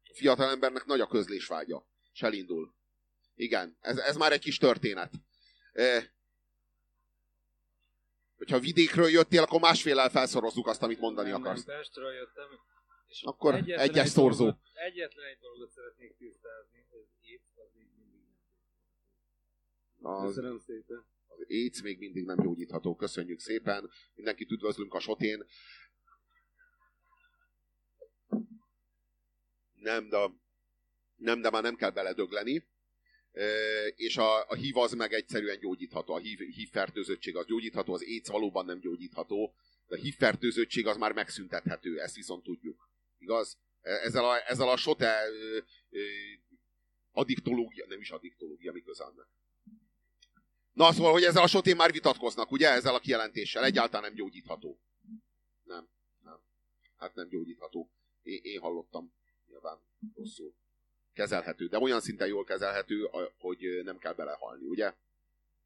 a 0.04 0.14
fiatalembernek 0.14 0.86
nagy 0.86 1.00
a 1.00 1.08
közlésvágya, 1.08 1.88
és 2.14 2.22
elindul. 2.22 2.74
Igen, 3.36 3.78
ez, 3.82 3.98
ez 3.98 4.16
már 4.16 4.32
egy 4.32 4.40
kis 4.40 4.58
történet. 4.58 5.12
Hogyha 8.38 8.60
vidékről 8.60 9.10
jöttél, 9.10 9.42
akkor 9.42 9.60
másféle 9.60 10.10
felszorozzuk 10.10 10.68
azt, 10.68 10.84
amit 10.84 11.00
mondani 11.00 11.30
nem, 11.30 11.42
akarsz. 11.42 11.66
Nem, 11.66 11.78
Pestről 11.78 12.14
jöttem, 12.14 12.50
és 13.08 13.22
akkor 13.24 13.54
egyes 13.66 14.10
szorzó. 14.10 14.44
Dolgot, 14.44 14.62
egyetlen 14.74 15.26
egy 15.26 15.38
dolgot 15.42 15.70
szeretnék 15.70 16.16
tisztázni, 16.18 16.86
hogy 16.90 17.08
az, 20.08 20.36
Köszönöm 20.36 20.60
szépen. 20.60 21.06
Az 21.28 21.46
AIDS 21.50 21.82
még 21.82 22.00
mindig 22.00 22.26
nem 22.26 22.38
gyógyítható. 22.38 22.96
Köszönjük 22.96 23.40
szépen. 23.40 23.90
Mindenkit 24.16 24.52
üdvözlünk 24.52 24.94
a 24.94 25.00
sotén. 25.00 25.46
Nem, 29.74 30.10
de, 30.10 30.30
nem, 31.16 31.42
de 31.42 31.50
már 31.50 31.64
nem 31.64 31.76
kell 31.76 31.90
beledögleni. 31.90 32.68
És 33.96 34.18
a, 34.18 34.50
a 34.50 34.56
HIV 34.56 34.78
az 34.78 34.94
meg 34.94 35.14
egyszerűen 35.14 35.60
gyógyítható. 35.60 36.14
A 36.14 36.18
HIV, 36.18 36.40
HIV 36.40 36.70
fertőzöttség 36.70 37.36
az 37.36 37.46
gyógyítható, 37.46 37.94
az 37.94 38.02
AIDS 38.02 38.30
valóban 38.30 38.66
nem 38.66 38.80
gyógyítható. 38.80 39.54
De 39.88 39.96
a 39.96 40.00
HIV 40.00 40.16
fertőzöttség 40.16 40.88
az 40.88 40.98
már 40.98 41.12
megszüntethető, 41.12 42.00
ezt 42.00 42.16
viszont 42.16 42.44
tudjuk. 42.44 42.90
Igaz? 43.18 43.58
E, 43.82 43.92
ezzel 43.92 44.26
a, 44.26 44.50
ezzel 44.50 44.70
a 44.70 44.78
sote 44.78 45.22
addiktológia, 47.12 47.86
nem 47.88 48.00
is 48.00 48.10
addiktológia, 48.10 48.72
mi 48.72 48.84
annak. 48.98 49.30
Na, 50.74 50.92
szóval, 50.92 51.12
hogy 51.12 51.24
ezzel 51.24 51.44
a 51.44 51.48
sotén 51.48 51.76
már 51.76 51.92
vitatkoznak, 51.92 52.52
ugye, 52.52 52.70
ezzel 52.70 52.96
a 52.96 53.00
kijelentéssel. 53.00 53.64
Egyáltalán 53.64 54.02
nem 54.04 54.14
gyógyítható. 54.14 54.80
Nem, 55.64 55.90
nem. 56.24 56.40
Hát 56.98 57.16
nem 57.16 57.28
gyógyítható. 57.28 57.92
Én, 58.22 58.40
én 58.44 58.60
hallottam, 58.60 59.14
nyilván 59.48 59.80
rosszul. 60.16 60.56
Kezelhető, 61.18 61.68
de 61.68 61.80
olyan 61.80 62.02
szinten 62.02 62.28
jól 62.28 62.44
kezelhető, 62.44 63.10
hogy 63.40 63.82
nem 63.84 63.98
kell 63.98 64.14
belehalni, 64.14 64.66
ugye? 64.66 64.94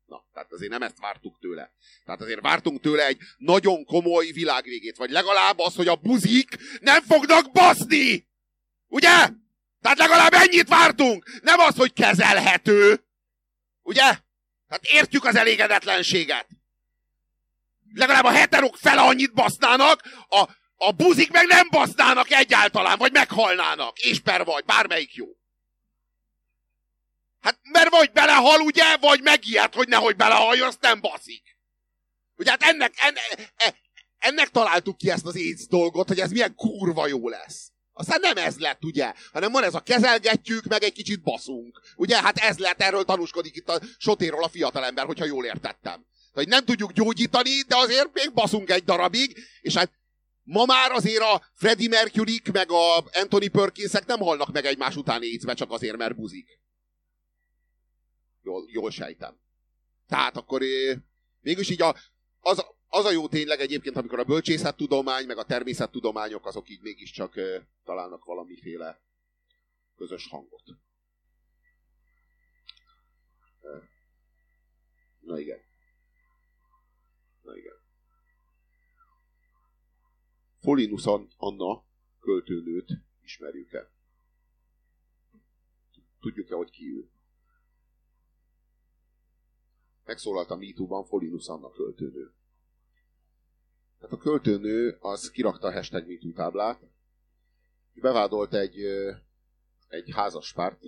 Na, 0.05 0.23
tehát 0.33 0.51
azért 0.51 0.71
nem 0.71 0.81
ezt 0.81 0.99
vártuk 0.99 1.39
tőle. 1.39 1.71
Tehát 2.05 2.21
azért 2.21 2.41
vártunk 2.41 2.81
tőle 2.81 3.05
egy 3.05 3.17
nagyon 3.37 3.85
komoly 3.85 4.31
világvégét, 4.31 4.97
vagy 4.97 5.09
legalább 5.09 5.59
az, 5.59 5.75
hogy 5.75 5.87
a 5.87 5.95
buzik 5.95 6.57
nem 6.79 7.01
fognak 7.01 7.51
baszni! 7.51 8.27
Ugye? 8.87 9.09
Tehát 9.81 9.97
legalább 9.97 10.33
ennyit 10.33 10.67
vártunk! 10.67 11.39
Nem 11.41 11.59
az, 11.59 11.75
hogy 11.75 11.93
kezelhető! 11.93 13.03
Ugye? 13.81 14.17
Tehát 14.67 14.83
értjük 14.91 15.25
az 15.25 15.35
elégedetlenséget. 15.35 16.47
Legalább 17.93 18.25
a 18.25 18.31
heterok 18.31 18.75
fele 18.75 19.01
annyit 19.01 19.33
basznának, 19.33 20.01
a, 20.29 20.49
a 20.75 20.91
buzik 20.91 21.31
meg 21.31 21.47
nem 21.47 21.67
basznának 21.69 22.31
egyáltalán, 22.31 22.97
vagy 22.97 23.11
meghalnának. 23.11 23.99
És 23.99 24.19
per 24.19 24.45
vagy, 24.45 24.65
bármelyik 24.65 25.15
jó. 25.15 25.35
Hát 27.41 27.59
mert 27.71 27.89
vagy 27.89 28.11
belehal, 28.11 28.59
ugye, 28.59 28.97
vagy 28.97 29.21
megijed, 29.21 29.73
hogy 29.73 29.87
nehogy 29.87 30.15
belehaljon, 30.15 30.67
azt 30.67 30.81
nem 30.81 31.01
baszik. 31.01 31.57
Ugye 32.35 32.49
hát 32.49 32.63
ennek, 32.63 32.93
ennek, 32.97 33.51
ennek 34.17 34.49
találtuk 34.49 34.97
ki 34.97 35.09
ezt 35.09 35.25
az 35.25 35.35
AIDS 35.35 35.67
dolgot, 35.67 36.07
hogy 36.07 36.19
ez 36.19 36.31
milyen 36.31 36.55
kurva 36.55 37.07
jó 37.07 37.29
lesz. 37.29 37.71
Aztán 37.93 38.19
nem 38.19 38.37
ez 38.37 38.57
lett, 38.57 38.83
ugye, 38.83 39.13
hanem 39.31 39.51
van 39.51 39.63
ez 39.63 39.73
a 39.73 39.79
kezelgetjük, 39.79 40.65
meg 40.65 40.83
egy 40.83 40.93
kicsit 40.93 41.21
baszunk. 41.21 41.81
Ugye, 41.95 42.21
hát 42.21 42.37
ez 42.37 42.57
lett, 42.57 42.81
erről 42.81 43.03
tanúskodik 43.03 43.55
itt 43.55 43.69
a 43.69 43.81
sotéról 43.97 44.43
a 44.43 44.49
fiatalember, 44.49 45.05
hogyha 45.05 45.25
jól 45.25 45.45
értettem. 45.45 46.05
Hogy 46.33 46.47
nem 46.47 46.65
tudjuk 46.65 46.91
gyógyítani, 46.91 47.61
de 47.67 47.77
azért 47.77 48.13
még 48.13 48.33
baszunk 48.33 48.69
egy 48.69 48.83
darabig, 48.83 49.37
és 49.61 49.75
hát 49.75 49.91
ma 50.43 50.65
már 50.65 50.91
azért 50.91 51.21
a 51.21 51.41
Freddie 51.55 51.89
mercury 51.89 52.41
meg 52.53 52.71
a 52.71 52.97
Anthony 52.97 53.51
perkins 53.51 53.91
nem 54.05 54.19
halnak 54.19 54.51
meg 54.51 54.65
egymás 54.65 54.95
után 54.95 55.23
écbe, 55.23 55.53
csak 55.53 55.71
azért, 55.71 55.97
mert 55.97 56.15
buzik. 56.15 56.60
Jól, 58.41 58.65
jól 58.67 58.91
sejtem. 58.91 59.39
Tehát 60.07 60.37
akkor 60.37 60.61
mégis 61.41 61.69
így 61.69 61.81
a, 61.81 61.95
az, 62.39 62.65
az 62.87 63.05
a 63.05 63.11
jó 63.11 63.27
tényleg 63.27 63.59
egyébként, 63.59 63.95
amikor 63.95 64.19
a 64.19 64.23
bölcsészettudomány, 64.23 65.25
meg 65.25 65.37
a 65.37 65.45
természettudományok 65.45 66.45
azok 66.45 66.69
így 66.69 66.81
mégiscsak 66.81 67.33
találnak 67.83 68.25
valamiféle 68.25 69.01
közös 69.95 70.27
hangot. 70.27 70.63
Na 75.19 75.39
igen. 75.39 75.59
Na 77.41 77.57
igen. 77.57 77.75
Folinus 80.59 81.05
Anna 81.37 81.85
költőnőt 82.19 82.91
ismerjük-e? 83.23 83.91
Tudjuk-e, 86.19 86.55
hogy 86.55 86.69
ki 86.69 86.93
ő? 86.93 87.09
Megszólalt 90.11 90.49
a 90.49 90.55
MeToo-ban 90.55 91.05
Folinus 91.05 91.47
Anna 91.47 91.71
költőnő. 91.71 92.31
Tehát 93.99 94.15
a 94.15 94.17
költőnő 94.17 94.97
az 94.99 95.31
kirakta 95.31 95.67
a 95.67 95.71
hashtag 95.71 96.07
MeToo 96.07 96.31
táblát, 96.31 96.81
és 97.93 98.01
bevádolt 98.01 98.53
egy, 98.53 98.79
egy 99.87 100.11
házaspárt, 100.13 100.83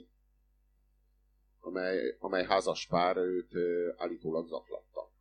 amely, 1.59 2.15
amely 2.19 2.45
házaspár 2.45 3.17
őt 3.17 3.51
állítólag 3.97 4.47
zaklatta. 4.47 5.11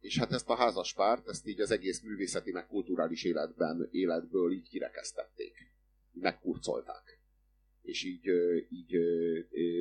És 0.00 0.18
hát 0.18 0.32
ezt 0.32 0.48
a 0.48 0.56
házaspárt, 0.56 1.28
ezt 1.28 1.46
így 1.46 1.60
az 1.60 1.70
egész 1.70 2.00
művészeti, 2.00 2.52
meg 2.52 2.66
kulturális 2.66 3.24
életben, 3.24 3.88
életből 3.90 4.52
így 4.52 4.68
kirekesztették. 4.68 5.56
Megkurcolták. 6.12 7.21
És 7.82 8.04
így, 8.04 8.26
így 8.68 8.92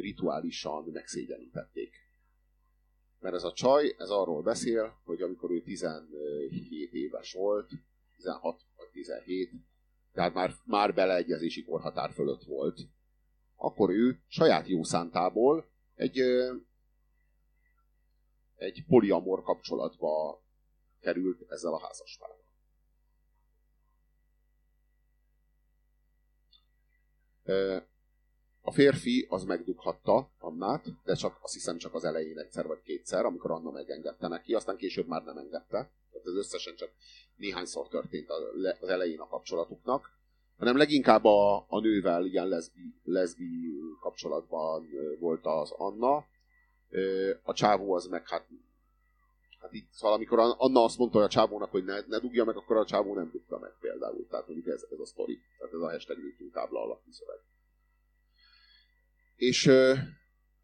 rituálisan 0.02 0.84
megszégyenítették. 0.84 1.94
Mert 3.20 3.36
ez 3.36 3.44
a 3.44 3.54
csaj, 3.54 3.96
ez 3.98 4.10
arról 4.10 4.42
beszél, 4.42 5.02
hogy 5.04 5.22
amikor 5.22 5.52
ő 5.52 5.62
17 5.62 6.94
éves 6.94 7.34
volt, 7.34 7.70
16 8.16 8.62
vagy 8.78 8.90
17, 8.92 9.52
tehát 10.14 10.34
már, 10.34 10.54
már 10.66 10.94
beleegyezési 10.94 11.64
korhatár 11.64 12.12
fölött 12.12 12.44
volt, 12.44 12.80
akkor 13.56 13.90
ő 13.90 14.22
saját 14.28 14.68
jó 14.68 14.84
szántából 14.84 15.72
egy, 15.96 16.20
egy 18.56 18.86
poliamor 18.88 19.44
kapcsolatba 19.44 20.44
került 21.00 21.52
ezzel 21.52 21.74
a 21.74 21.80
házaspárral. 21.80 22.40
A 28.62 28.72
férfi 28.72 29.28
az 29.30 29.44
megdughatta 29.44 30.30
Annát, 30.40 30.86
de 31.04 31.14
csak 31.14 31.40
azt 31.42 31.54
hiszem 31.54 31.78
csak 31.78 31.94
az 31.94 32.04
elején 32.04 32.38
egyszer 32.38 32.68
vagy 32.68 32.82
kétszer, 32.82 33.26
amikor 33.26 33.52
Anna 33.52 33.72
megengedte 33.72 34.28
neki, 34.28 34.54
aztán 34.54 34.78
később 34.78 35.08
már 35.08 35.24
nem 35.24 35.38
engedte. 35.38 35.92
Tehát 36.12 36.28
ez 36.28 36.36
összesen 36.36 36.76
csak 36.76 36.90
néhányszor 37.36 37.88
történt 37.88 38.30
az 38.80 38.90
elején 38.90 39.20
a 39.20 39.28
kapcsolatuknak, 39.28 40.10
hanem 40.58 40.78
leginkább 40.78 41.26
a, 41.26 41.66
a 41.68 41.80
nővel 41.80 42.26
ilyen 42.26 42.48
leszbi, 42.48 42.96
leszbi 43.04 43.50
kapcsolatban 44.00 44.90
volt 45.20 45.46
az 45.46 45.72
Anna, 45.72 46.26
a 47.44 47.54
csávó 47.54 47.94
az 47.94 48.06
meg 48.06 48.28
hát 48.28 48.48
Hát 49.62 49.74
itt, 49.74 49.92
szóval 49.92 50.16
amikor 50.16 50.40
Anna 50.40 50.84
azt 50.84 50.98
mondta 50.98 51.20
a 51.20 51.28
csávónak, 51.28 51.72
hogy 51.72 51.84
ne, 51.84 52.00
ne 52.08 52.20
dugja 52.20 52.46
meg, 52.46 52.58
akkor 52.58 52.78
a 52.78 52.86
csávó 52.86 53.14
nem 53.14 53.30
dugta 53.32 53.60
meg 53.60 53.72
például. 53.80 54.28
Tehát 54.28 54.48
mondjuk 54.48 54.68
ez, 54.68 54.86
ez 54.92 55.00
a 55.00 55.06
sztori. 55.06 55.40
Tehát 55.58 55.74
ez 55.74 55.80
a 55.80 55.92
hashtag 55.92 56.18
tábla 56.54 56.82
alapú 56.82 57.12
szöveg. 57.12 57.40
És, 59.42 59.72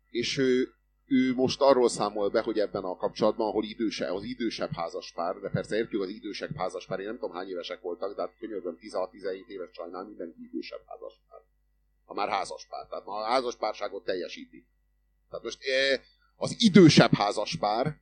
és 0.10 0.38
ő, 0.38 0.74
ő 1.06 1.34
most 1.34 1.62
arról 1.62 1.90
számol 1.90 2.30
be, 2.30 2.42
hogy 2.42 2.60
ebben 2.60 2.84
a 2.84 2.96
kapcsolatban, 2.96 3.48
ahol 3.48 3.64
időse, 3.64 4.14
az 4.14 4.24
idősebb 4.24 4.72
házaspár, 4.72 5.36
de 5.36 5.50
persze 5.50 5.76
értjük 5.76 6.02
az 6.02 6.10
idősebb 6.10 6.56
házaspár, 6.56 7.00
én 7.00 7.06
nem 7.06 7.18
tudom 7.18 7.36
hány 7.36 7.50
évesek 7.50 7.82
voltak, 7.82 8.16
de 8.16 8.22
hát 8.22 8.38
könyörgöm 8.40 8.78
16-17 8.82 9.48
éves 9.48 9.70
csajnál 9.72 10.04
mindenki 10.04 10.44
idősebb 10.44 10.82
házaspár. 10.86 11.40
Ha 12.06 12.14
már 12.14 12.30
házaspár, 12.30 12.88
tehát 12.88 13.06
ma 13.06 13.14
a 13.14 13.26
házaspárságot 13.26 14.04
teljesíti. 14.04 14.68
Tehát 15.30 15.44
most 15.44 15.60
az 16.36 16.56
idősebb 16.58 17.14
házaspár, 17.14 18.02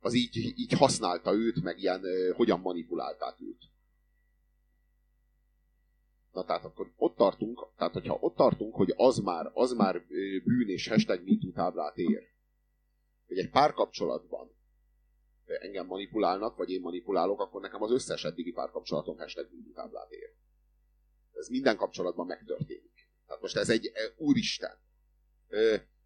az 0.00 0.14
így, 0.14 0.36
így 0.36 0.72
használta 0.72 1.32
őt, 1.32 1.62
meg 1.62 1.78
ilyen 1.78 2.02
hogyan 2.36 2.60
manipulálták 2.60 3.40
őt. 3.40 3.62
Na 6.34 6.44
tehát 6.44 6.64
akkor 6.64 6.92
ott 6.96 7.16
tartunk, 7.16 7.66
tehát 7.76 7.92
hogyha 7.92 8.18
ott 8.20 8.36
tartunk, 8.36 8.74
hogy 8.74 8.92
az 8.96 9.18
már, 9.18 9.50
az 9.52 9.72
már 9.72 10.02
bűn 10.44 10.68
és 10.68 10.88
hashtag 10.88 11.22
MeToo 11.24 11.52
táblát 11.52 11.96
ér, 11.96 12.22
hogy 13.26 13.38
egy 13.38 13.50
párkapcsolatban 13.50 14.50
engem 15.44 15.86
manipulálnak, 15.86 16.56
vagy 16.56 16.70
én 16.70 16.80
manipulálok, 16.80 17.40
akkor 17.40 17.60
nekem 17.60 17.82
az 17.82 17.90
összes 17.90 18.24
eddigi 18.24 18.52
párkapcsolatom 18.52 19.18
hashtag 19.18 19.48
MeToo 19.52 19.72
táblát 19.72 20.10
ér. 20.10 20.32
Ez 21.32 21.48
minden 21.48 21.76
kapcsolatban 21.76 22.26
megtörténik. 22.26 23.08
Tehát 23.26 23.42
most 23.42 23.56
ez 23.56 23.70
egy, 23.70 23.92
úristen. 24.16 24.78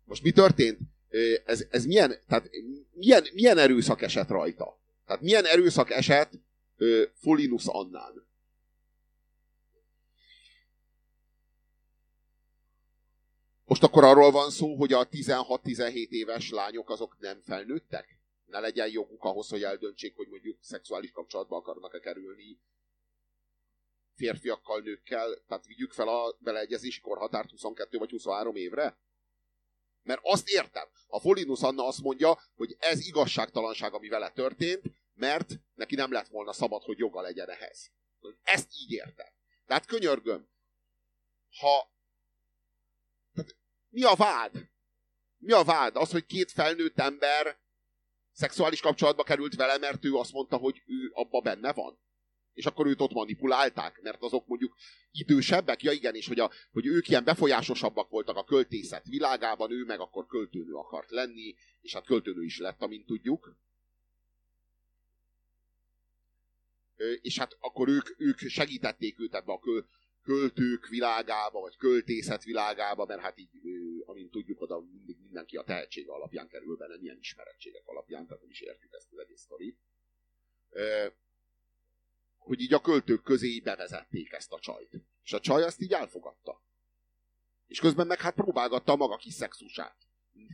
Most 0.05 0.23
mi 0.23 0.31
történt? 0.31 0.79
ez, 1.45 1.67
ez 1.71 1.87
milyen, 1.87 2.15
tehát 2.27 2.51
milyen, 2.93 3.25
milyen 3.35 3.59
erőszak 3.59 4.03
esett 4.03 4.29
rajta? 4.29 4.81
Tehát 5.07 5.23
milyen 5.23 5.45
erőszak 5.45 5.91
esett 5.91 6.33
Folinus 7.15 7.67
Annán? 7.67 8.28
Most 13.69 13.83
akkor 13.83 14.05
arról 14.05 14.31
van 14.31 14.51
szó, 14.51 14.75
hogy 14.77 14.93
a 14.93 15.09
16-17 15.09 16.09
éves 16.09 16.51
lányok 16.51 16.91
azok 16.91 17.17
nem 17.19 17.41
felnőttek? 17.41 18.19
Ne 18.45 18.61
legyen 18.61 18.89
joguk 18.89 19.25
ahhoz, 19.25 19.49
hogy 19.49 19.63
eldöntsék, 19.63 20.17
hogy 20.17 20.29
mondjuk 20.29 20.59
szexuális 20.61 21.11
kapcsolatba 21.11 21.57
akarnak-e 21.57 21.99
kerülni 21.99 22.61
férfiakkal, 24.15 24.81
nőkkel, 24.81 25.43
tehát 25.49 25.67
vigyük 25.67 25.93
fel 25.93 26.09
a 26.09 26.37
beleegyezési 26.39 27.01
korhatárt 27.01 27.51
22 27.51 27.99
vagy 27.99 28.11
23 28.11 28.57
évre? 28.57 28.99
Mert 30.03 30.21
azt 30.23 30.49
értem. 30.49 30.89
A 31.07 31.21
Folinus 31.21 31.63
Anna 31.63 31.87
azt 31.87 32.03
mondja, 32.03 32.39
hogy 32.55 32.77
ez 32.79 33.07
igazságtalanság, 33.07 33.95
ami 33.95 34.09
vele 34.09 34.31
történt, 34.31 34.83
mert 35.15 35.51
neki 35.75 35.95
nem 35.95 36.13
lett 36.13 36.29
volna 36.29 36.53
szabad, 36.53 36.83
hogy 36.83 36.99
joga 36.99 37.21
legyen 37.21 37.49
ehhez. 37.49 37.91
Ezt 38.43 38.69
így 38.83 38.93
értem. 38.93 39.29
Tehát 39.67 39.87
könyörgöm, 39.87 40.49
ha... 41.59 41.97
Mi 43.89 44.03
a 44.03 44.15
vád? 44.15 44.69
Mi 45.39 45.53
a 45.53 45.65
vád? 45.65 45.97
Az, 45.97 46.11
hogy 46.11 46.27
két 46.27 46.51
felnőtt 46.51 46.99
ember 46.99 47.59
szexuális 48.33 48.81
kapcsolatba 48.81 49.23
került 49.23 49.55
vele, 49.55 49.79
mert 49.79 50.05
ő 50.05 50.15
azt 50.15 50.33
mondta, 50.33 50.57
hogy 50.57 50.83
ő 50.87 51.11
abba 51.13 51.41
benne 51.41 51.73
van? 51.73 51.99
és 52.59 52.67
akkor 52.67 52.87
őt 52.87 53.01
ott 53.01 53.13
manipulálták, 53.13 54.01
mert 54.03 54.23
azok 54.23 54.47
mondjuk 54.47 54.77
idősebbek, 55.13 55.83
ja 55.83 55.93
igen, 55.93 56.15
és 56.15 56.27
hogy, 56.27 56.39
a, 56.39 56.51
hogy 56.73 56.87
ők 56.87 57.09
ilyen 57.09 57.25
befolyásosabbak 57.25 58.11
voltak 58.11 58.37
a 58.37 58.45
költészet 58.45 59.07
világában, 59.07 59.71
ő 59.71 59.85
meg 59.85 60.01
akkor 60.01 60.27
költőnő 60.27 60.73
akart 60.73 61.11
lenni, 61.11 61.55
és 61.81 61.95
hát 61.95 62.05
költőnő 62.05 62.45
is 62.45 62.59
lett, 62.59 62.83
amint 62.83 63.07
tudjuk. 63.07 63.57
És 67.21 67.39
hát 67.39 67.57
akkor 67.61 67.89
ők, 67.89 68.21
ők 68.21 68.39
segítették 68.39 69.21
őt 69.21 69.35
ebbe 69.35 69.53
a 69.53 69.61
költők 70.23 70.89
világába, 70.89 71.61
vagy 71.61 71.77
költészet 71.77 72.45
világába, 72.45 73.05
mert 73.05 73.21
hát 73.21 73.39
így, 73.39 73.51
amint 74.29 74.47
tudjuk, 74.47 74.61
oda 74.61 74.81
mindig 74.81 75.19
mindenki 75.23 75.57
a 75.57 75.65
tehetsége 75.65 76.13
alapján 76.13 76.49
kerül 76.49 76.77
be, 76.77 76.87
nem 76.87 77.03
ilyen 77.03 77.19
ismerettségek 77.19 77.87
alapján, 77.87 78.27
tehát 78.27 78.43
nem 78.43 78.51
is 78.51 78.61
értjük 78.61 78.93
ezt 78.93 79.13
az 79.13 79.19
egész 79.19 79.41
sztorit 79.41 79.79
hogy 82.49 82.61
így 82.61 82.75
a 82.75 82.81
költők 82.81 83.23
közé 83.23 83.61
bevezették 83.61 84.33
ezt 84.33 84.53
a 84.53 84.59
csajt. 84.59 84.91
És 85.23 85.33
a 85.33 85.41
csaj 85.41 85.63
azt 85.63 85.81
így 85.81 85.93
elfogadta. 85.93 86.63
És 87.67 87.81
közben 87.81 88.07
meg 88.07 88.21
hát 88.21 88.35
próbálgatta 88.35 88.97
maga 88.97 89.17
kis 89.17 89.35
szexusát. 89.35 89.97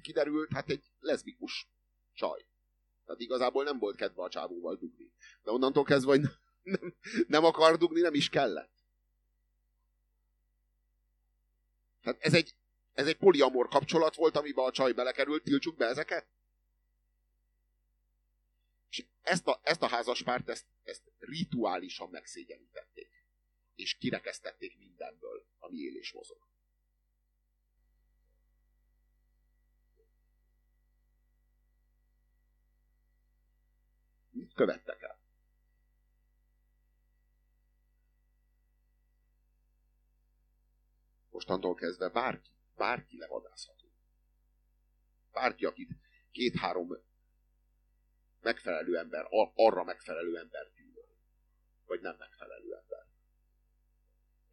Kiderült, 0.03 0.53
hát 0.53 0.71
egy 0.71 0.85
leszbikus 1.01 1.69
csaj. 2.13 2.47
Tehát 3.05 3.21
igazából 3.21 3.65
nem 3.65 3.79
volt 3.79 3.97
kedve 3.97 4.23
a 4.23 4.29
csávóval 4.29 4.77
dugni. 4.77 5.13
De 5.43 5.51
onnantól 5.51 5.85
kezdve, 5.85 6.11
hogy 6.11 6.21
nem, 6.63 6.95
nem 7.27 7.45
akar 7.45 7.79
dugni, 7.79 8.01
nem 8.01 8.15
is 8.15 8.29
kellett. 8.29 8.73
Tehát 12.03 12.23
ez 12.23 12.35
egy, 12.35 12.55
ez 12.95 13.07
egy 13.07 13.17
poliamor 13.17 13.69
kapcsolat 13.69 14.15
volt, 14.15 14.37
amiben 14.37 14.65
a 14.65 14.71
csaj 14.71 14.93
belekerült, 14.93 15.43
tiltsuk 15.43 15.77
be 15.77 15.87
ezeket? 15.87 16.27
És 18.89 19.07
ezt 19.23 19.47
a, 19.47 19.61
ezt 19.63 19.83
a 19.83 19.87
házaspárt, 19.87 20.49
ezt, 20.49 20.67
ezt 20.83 21.03
rituálisan 21.19 22.09
megszégyenítették. 22.11 23.09
És 23.75 23.95
kirekesztették 23.95 24.79
mindenből, 24.79 25.47
ami 25.59 25.77
él 25.77 25.97
és 25.97 26.13
mozog. 26.13 26.39
Mit 34.31 34.55
követtek 34.55 35.03
el? 35.03 35.19
Mostantól 41.31 41.75
kezdve 41.75 42.09
bárki, 42.09 42.54
bárki 42.77 43.19
levadászható. 43.19 43.87
Bárki, 45.33 45.65
akit 45.65 45.91
két-három 46.31 46.99
megfelelő 48.41 48.99
ember, 48.99 49.27
arra 49.55 49.85
megfelelő 49.85 50.39
ember 50.39 50.73
gyűlöl. 50.75 51.17
Vagy 51.87 52.01
nem 52.01 52.17
megfelelő 52.19 52.75
ember. 52.75 53.07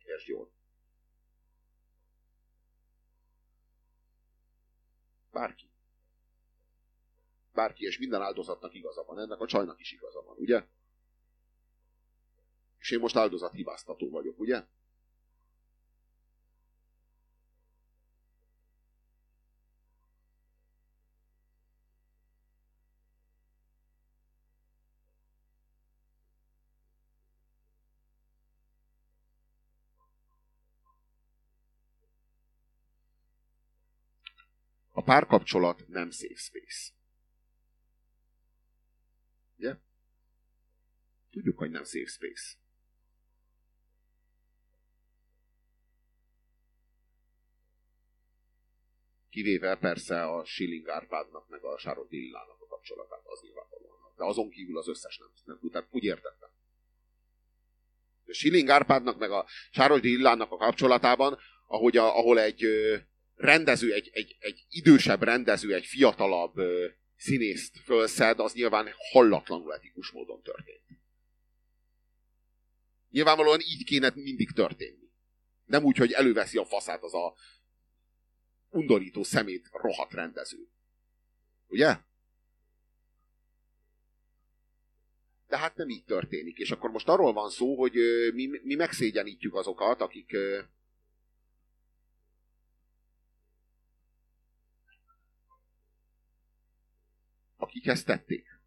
Értsd 0.03 0.28
jól. 0.28 0.51
Bárki. 5.32 5.69
Bárki, 7.53 7.86
és 7.86 7.97
minden 7.97 8.22
áldozatnak 8.22 8.74
igaza 8.74 9.03
van. 9.03 9.19
Ennek 9.19 9.39
a 9.39 9.47
csajnak 9.47 9.80
is 9.80 9.91
igaza 9.91 10.22
van, 10.22 10.38
ugye? 10.38 10.65
És 12.78 12.91
én 12.91 12.99
most 12.99 13.15
áldozat 13.15 13.53
hibáztató 13.53 14.09
vagyok, 14.09 14.39
ugye? 14.39 14.65
A 35.02 35.04
párkapcsolat 35.04 35.88
nem 35.88 36.12
safe 36.12 36.36
space. 36.36 36.91
Ugye? 39.58 39.76
Tudjuk, 41.32 41.58
hogy 41.58 41.70
nem 41.70 41.84
safe 41.84 42.06
space. 42.06 42.56
Kivéve 49.30 49.78
persze 49.78 50.24
a 50.24 50.45
Schilling 50.45 50.89
Árpádnak 50.89 51.49
meg 51.49 51.64
a 51.64 51.78
Sáros 51.78 52.08
Dillának 52.08 52.62
a 52.62 52.68
kapcsolatát, 52.68 53.22
az 53.24 53.41
nyilvánvalóan. 53.41 54.14
De 54.18 54.24
azon 54.24 54.49
kívül 54.49 54.78
az 54.78 54.88
összes 54.88 55.18
nem, 55.18 55.30
nem 55.43 55.60
tud. 55.60 55.72
Tehát 55.72 55.88
úgy 55.91 56.04
értettem. 56.04 56.49
Schilling 58.26 58.70
Árpádnak 58.70 59.18
meg 59.18 59.32
a 59.32 59.45
Sáros 59.72 59.99
Dillának 59.99 60.52
a 60.52 60.58
kapcsolatában, 60.58 61.38
ahogy 61.68 61.97
a, 61.97 62.18
ahol 62.18 62.39
egy 62.39 62.66
rendező, 63.42 63.94
egy, 63.94 64.10
egy, 64.14 64.36
egy 64.39 64.66
idősebb 64.70 65.24
rendező, 65.24 65.74
egy 65.74 65.86
fiatalabb 65.86 66.58
ö, 66.58 66.88
színészt 67.16 67.78
fölszed, 67.84 68.39
az 68.39 68.54
nyilván 68.54 68.89
hallatlanul 69.12 69.74
etikus 69.74 70.12
módon 70.12 70.42
történt. 70.42 70.82
Nyilvánvalóan 73.10 73.60
így 73.60 73.84
kéne 73.84 74.12
mindig 74.16 74.52
történni. 74.52 75.10
Nem 75.66 75.84
úgy, 75.84 75.98
hogy 75.98 76.12
előveszi 76.12 76.58
a 76.58 76.66
faszát 76.66 77.04
az 77.04 77.14
a 77.14 77.36
undorító 78.70 79.24
szemét 79.24 79.70
rohadt 79.72 80.14
rendező. 80.14 80.68
Ugye? 81.68 81.98
De 85.48 85.58
hát 85.58 85.76
nem 85.76 85.89
így 85.89 86.04
történik. 86.04 86.58
És 86.58 86.72
akkor 86.72 86.92
most 86.92 87.08
arról 87.08 87.34
van 87.34 87.50
szó, 87.50 87.76
hogy 87.76 87.94
mi, 88.34 88.50
mi 88.64 88.76
megszégyenítjük 88.76 89.56
azokat, 89.56 90.02
akik, 90.02 90.38
akik 97.62 97.88
ezt 97.88 98.05
tették. 98.05 98.59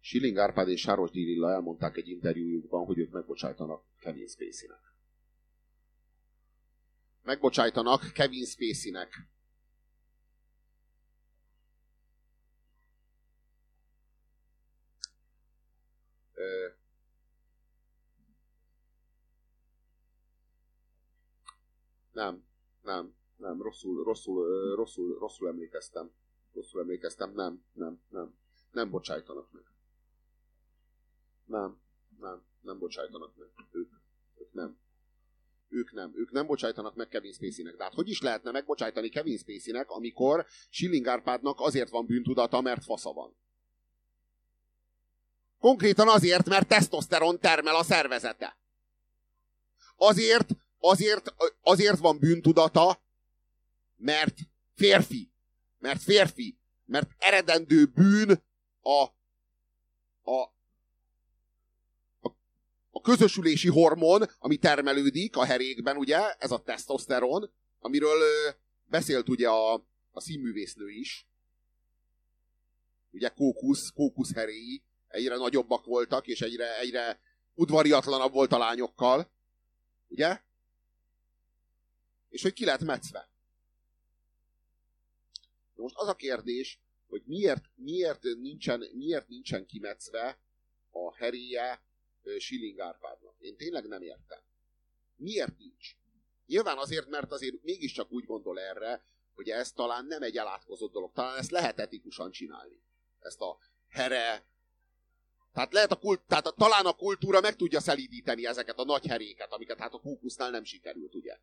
Schilling 0.00 0.38
Árpád 0.38 0.68
és 0.68 0.80
Sáros 0.80 1.10
Dirilla 1.10 1.50
elmondták 1.50 1.96
egy 1.96 2.08
interjújukban, 2.08 2.84
hogy 2.84 2.98
ők 2.98 3.10
megbocsájtanak 3.10 3.84
Kevin 3.98 4.26
Spacey-nek. 4.26 4.94
Megbocsájtanak 7.22 8.12
Kevin 8.12 8.44
Spacey-nek. 8.44 9.28
Nem, 22.12 22.44
nem, 22.82 23.14
nem, 23.36 23.62
rosszul, 23.62 24.04
rosszul, 24.04 24.74
rosszul, 24.74 25.18
rosszul 25.18 25.48
emlékeztem. 25.48 26.10
Rosszul 26.54 26.80
emlékeztem, 26.80 27.32
nem, 27.32 27.64
nem, 27.72 28.00
nem. 28.08 28.34
Nem 28.72 28.90
bocsájtanak 28.90 29.52
meg. 29.52 29.62
Nem, 31.44 31.80
nem, 32.20 32.42
nem 32.60 32.78
bocsájtanak 32.78 33.36
meg. 33.36 33.48
Ők, 33.70 33.92
ők 34.38 34.52
nem. 34.52 34.78
Ők 35.68 35.92
nem. 35.92 36.12
Ők 36.14 36.30
nem 36.30 36.46
bocsájtanak 36.46 36.94
meg 36.94 37.08
Kevin 37.08 37.32
Spacey-nek. 37.32 37.76
De 37.76 37.82
hát 37.82 37.94
hogy 37.94 38.08
is 38.08 38.20
lehetne 38.20 38.50
megbocsájtani 38.50 39.08
Kevin 39.08 39.38
Spacey-nek, 39.38 39.90
amikor 39.90 40.46
Schilling 40.70 41.06
Árpádnak 41.06 41.60
azért 41.60 41.90
van 41.90 42.06
bűntudata, 42.06 42.60
mert 42.60 42.84
fasza 42.84 43.12
van. 43.12 43.34
Konkrétan 45.58 46.08
azért, 46.08 46.48
mert 46.48 46.68
tesztoszteron 46.68 47.38
termel 47.38 47.74
a 47.76 47.82
szervezete. 47.82 48.56
Azért, 49.96 50.48
azért, 50.80 51.34
azért 51.62 51.98
van 51.98 52.18
bűntudata, 52.18 53.02
mert 53.96 54.36
férfi. 54.74 55.32
Mert 55.78 56.02
férfi. 56.02 56.58
Mert 56.84 57.10
eredendő 57.18 57.86
bűn 57.86 58.42
a, 58.82 59.02
a, 60.30 60.52
a 62.90 63.00
közösülési 63.02 63.68
hormon, 63.68 64.22
ami 64.38 64.56
termelődik 64.56 65.36
a 65.36 65.44
herékben, 65.44 65.96
ugye, 65.96 66.32
ez 66.32 66.50
a 66.50 66.62
tesztoszteron, 66.62 67.50
amiről 67.78 68.22
beszélt 68.84 69.28
ugye 69.28 69.48
a, 69.48 69.74
a 70.10 70.20
színművésznő 70.20 70.88
is. 70.88 71.26
Ugye 73.10 73.28
kókusz, 73.28 73.90
kókusz 73.94 74.34
heréi 74.34 74.82
egyre 75.08 75.36
nagyobbak 75.36 75.84
voltak, 75.84 76.26
és 76.26 76.40
egyre, 76.40 76.78
egyre 76.78 77.20
udvariatlanabb 77.54 78.32
volt 78.32 78.52
a 78.52 78.58
lányokkal. 78.58 79.30
Ugye? 80.08 80.40
És 82.30 82.42
hogy 82.42 82.52
ki 82.52 82.64
lett 82.64 82.80
metszve. 82.80 83.28
Most 85.74 85.96
az 85.96 86.08
a 86.08 86.14
kérdés, 86.14 86.80
hogy 87.08 87.22
miért, 87.26 87.64
miért, 87.74 88.22
nincsen, 88.22 88.84
miért 88.92 89.28
nincsen 89.28 89.66
kimetszve 89.66 90.38
a 90.90 91.14
heréje 91.14 91.82
Schilling 92.38 92.80
Árpádnak. 92.80 93.34
Én 93.38 93.56
tényleg 93.56 93.86
nem 93.86 94.02
értem. 94.02 94.40
Miért 95.16 95.58
nincs? 95.58 95.96
Nyilván 96.46 96.78
azért, 96.78 97.08
mert 97.08 97.32
azért 97.32 97.62
mégiscsak 97.62 98.12
úgy 98.12 98.24
gondol 98.24 98.60
erre, 98.60 99.04
hogy 99.34 99.48
ez 99.48 99.72
talán 99.72 100.04
nem 100.04 100.22
egy 100.22 100.36
elátkozott 100.36 100.92
dolog. 100.92 101.12
Talán 101.12 101.38
ezt 101.38 101.50
lehet 101.50 101.78
etikusan 101.78 102.30
csinálni. 102.30 102.82
Ezt 103.20 103.40
a 103.40 103.58
here... 103.88 104.48
Tehát, 105.52 105.72
lehet 105.72 105.90
a 105.90 105.98
kult, 105.98 106.20
tehát 106.26 106.46
a, 106.46 106.50
talán 106.50 106.86
a 106.86 106.92
kultúra 106.92 107.40
meg 107.40 107.56
tudja 107.56 107.80
szelídíteni 107.80 108.46
ezeket 108.46 108.78
a 108.78 108.84
nagy 108.84 109.06
heréket, 109.06 109.52
amiket 109.52 109.78
hát 109.78 109.94
a 109.94 110.00
kókusznál 110.00 110.50
nem 110.50 110.64
sikerült, 110.64 111.14
ugye? 111.14 111.38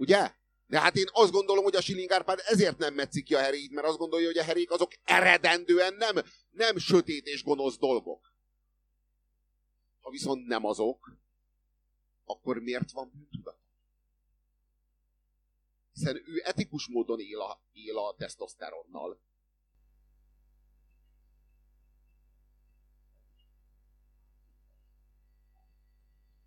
Ugye? 0.00 0.34
De 0.66 0.80
hát 0.80 0.96
én 0.96 1.06
azt 1.12 1.32
gondolom, 1.32 1.64
hogy 1.64 1.76
a 1.76 1.80
Schilling 1.80 2.10
Árpád 2.10 2.42
ezért 2.44 2.78
nem 2.78 2.94
metszik 2.94 3.24
ki 3.24 3.34
a 3.34 3.38
heréit, 3.38 3.70
mert 3.72 3.86
azt 3.86 3.98
gondolja, 3.98 4.26
hogy 4.26 4.38
a 4.38 4.42
herék 4.42 4.70
azok 4.70 4.92
eredendően 5.04 5.94
nem, 5.94 6.16
nem 6.50 6.78
sötét 6.78 7.26
és 7.26 7.42
gonosz 7.42 7.78
dolgok. 7.78 8.32
Ha 10.00 10.10
viszont 10.10 10.46
nem 10.46 10.64
azok, 10.64 11.16
akkor 12.24 12.58
miért 12.58 12.90
van 12.90 13.10
bűntudat? 13.14 13.58
Hiszen 15.92 16.16
ő 16.16 16.42
etikus 16.44 16.88
módon 16.88 17.20
él 17.20 17.40
a, 17.40 17.62
él 17.72 17.98
a 17.98 18.14
tesztoszteronnal. 18.16 19.20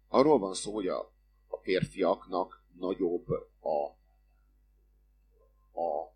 Arról 0.08 0.40
van 0.40 0.54
szó, 0.54 0.74
hogy 0.74 0.88
a, 0.88 1.00
a 1.48 1.58
férfiaknak 1.58 2.63
nagyobb 2.76 3.28
a, 3.60 3.86
a 5.82 6.14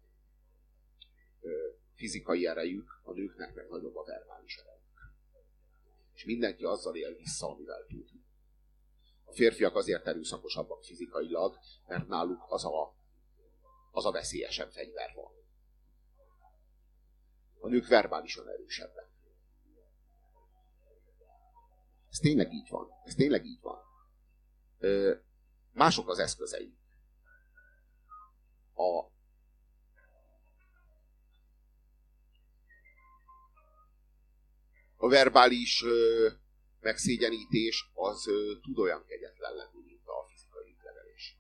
fizikai 1.94 2.48
erejük, 2.48 3.02
a 3.04 3.12
nőknek 3.12 3.56
meg 3.56 3.70
nagyobb 3.70 3.96
a 3.96 4.04
verbális 4.04 4.58
erejük 4.58 4.78
és 6.18 6.26
mindenki 6.26 6.64
azzal 6.64 6.96
él 6.96 7.16
vissza, 7.16 7.48
amivel 7.48 7.86
tud. 7.88 8.10
A 9.26 9.32
férfiak 9.32 9.76
azért 9.76 10.08
erőszakosabbak 10.08 10.84
fizikailag, 10.84 11.60
mert 11.88 12.08
náluk 12.08 12.46
az 12.48 12.66
a, 12.66 12.96
az 13.92 14.06
a 14.06 14.12
veszélyesebb 14.12 14.72
fegyver 14.72 15.12
van. 15.16 15.32
A 17.60 17.68
nők 17.68 17.88
verbálisan 17.88 18.48
erősebbek. 18.48 19.10
Ez 22.10 22.18
tényleg 22.18 22.54
így 22.54 22.70
van. 22.70 22.90
Ez 23.04 23.16
tényleg 23.16 23.46
így 23.46 23.62
van. 23.62 23.80
Ö, 24.78 25.16
mások 25.78 26.10
az 26.10 26.20
eszközei. 26.20 26.78
A, 28.74 29.12
a 34.96 35.08
verbális 35.08 35.84
ö, 35.84 36.30
megszégyenítés 36.80 37.92
az 37.94 38.28
ö, 38.28 38.54
tud 38.62 38.78
olyan 38.78 39.06
kegyetlen 39.06 39.56
lenni, 39.56 39.82
mint 39.86 40.08
a 40.08 40.28
fizikai 40.30 40.78
levelés. 40.84 41.38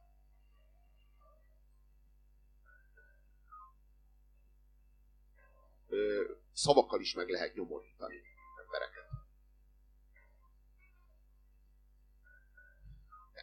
Ö, 5.88 6.32
szavakkal 6.54 7.02
is 7.02 7.14
meg 7.14 7.30
lehet 7.30 7.54
nyomorítani 7.56 8.22
embereket. 8.66 9.06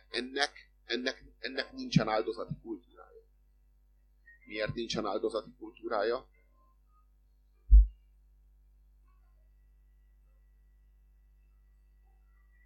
Ennek, 0.09 0.74
ennek, 0.85 1.24
ennek 1.39 1.72
nincsen 1.72 2.09
áldozati 2.09 2.55
kultúrája. 2.62 3.22
Miért 4.47 4.74
nincsen 4.74 5.07
áldozati 5.07 5.55
kultúrája? 5.59 6.32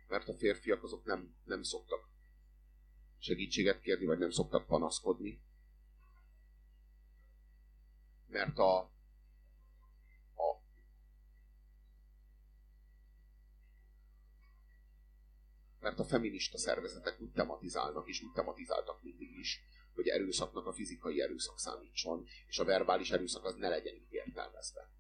mert 0.09 0.29
a 0.29 0.35
férfiak 0.35 0.83
azok 0.83 1.05
nem, 1.05 1.35
nem 1.45 1.63
szoktak 1.63 2.09
segítséget 3.19 3.81
kérni, 3.81 4.07
vagy 4.07 4.19
nem 4.19 4.31
szoktak 4.31 4.67
panaszkodni. 4.67 5.43
Mert 8.27 8.59
a, 8.59 8.91
mert 15.89 16.01
a 16.01 16.05
feminista 16.05 16.59
szervezetek 16.59 17.21
úgy 17.21 17.33
tematizálnak, 17.33 18.09
és 18.09 18.23
úgy 18.23 18.33
tematizáltak 18.33 19.03
mindig 19.03 19.39
is, 19.39 19.61
hogy 19.95 20.09
erőszaknak 20.09 20.67
a 20.67 20.73
fizikai 20.73 21.21
erőszak 21.21 21.59
számítson, 21.59 22.27
és 22.47 22.59
a 22.59 22.65
verbális 22.65 23.11
erőszak 23.11 23.45
az 23.45 23.55
ne 23.55 23.69
legyen 23.69 23.95
így 23.95 24.13
értelmezve. 24.13 24.91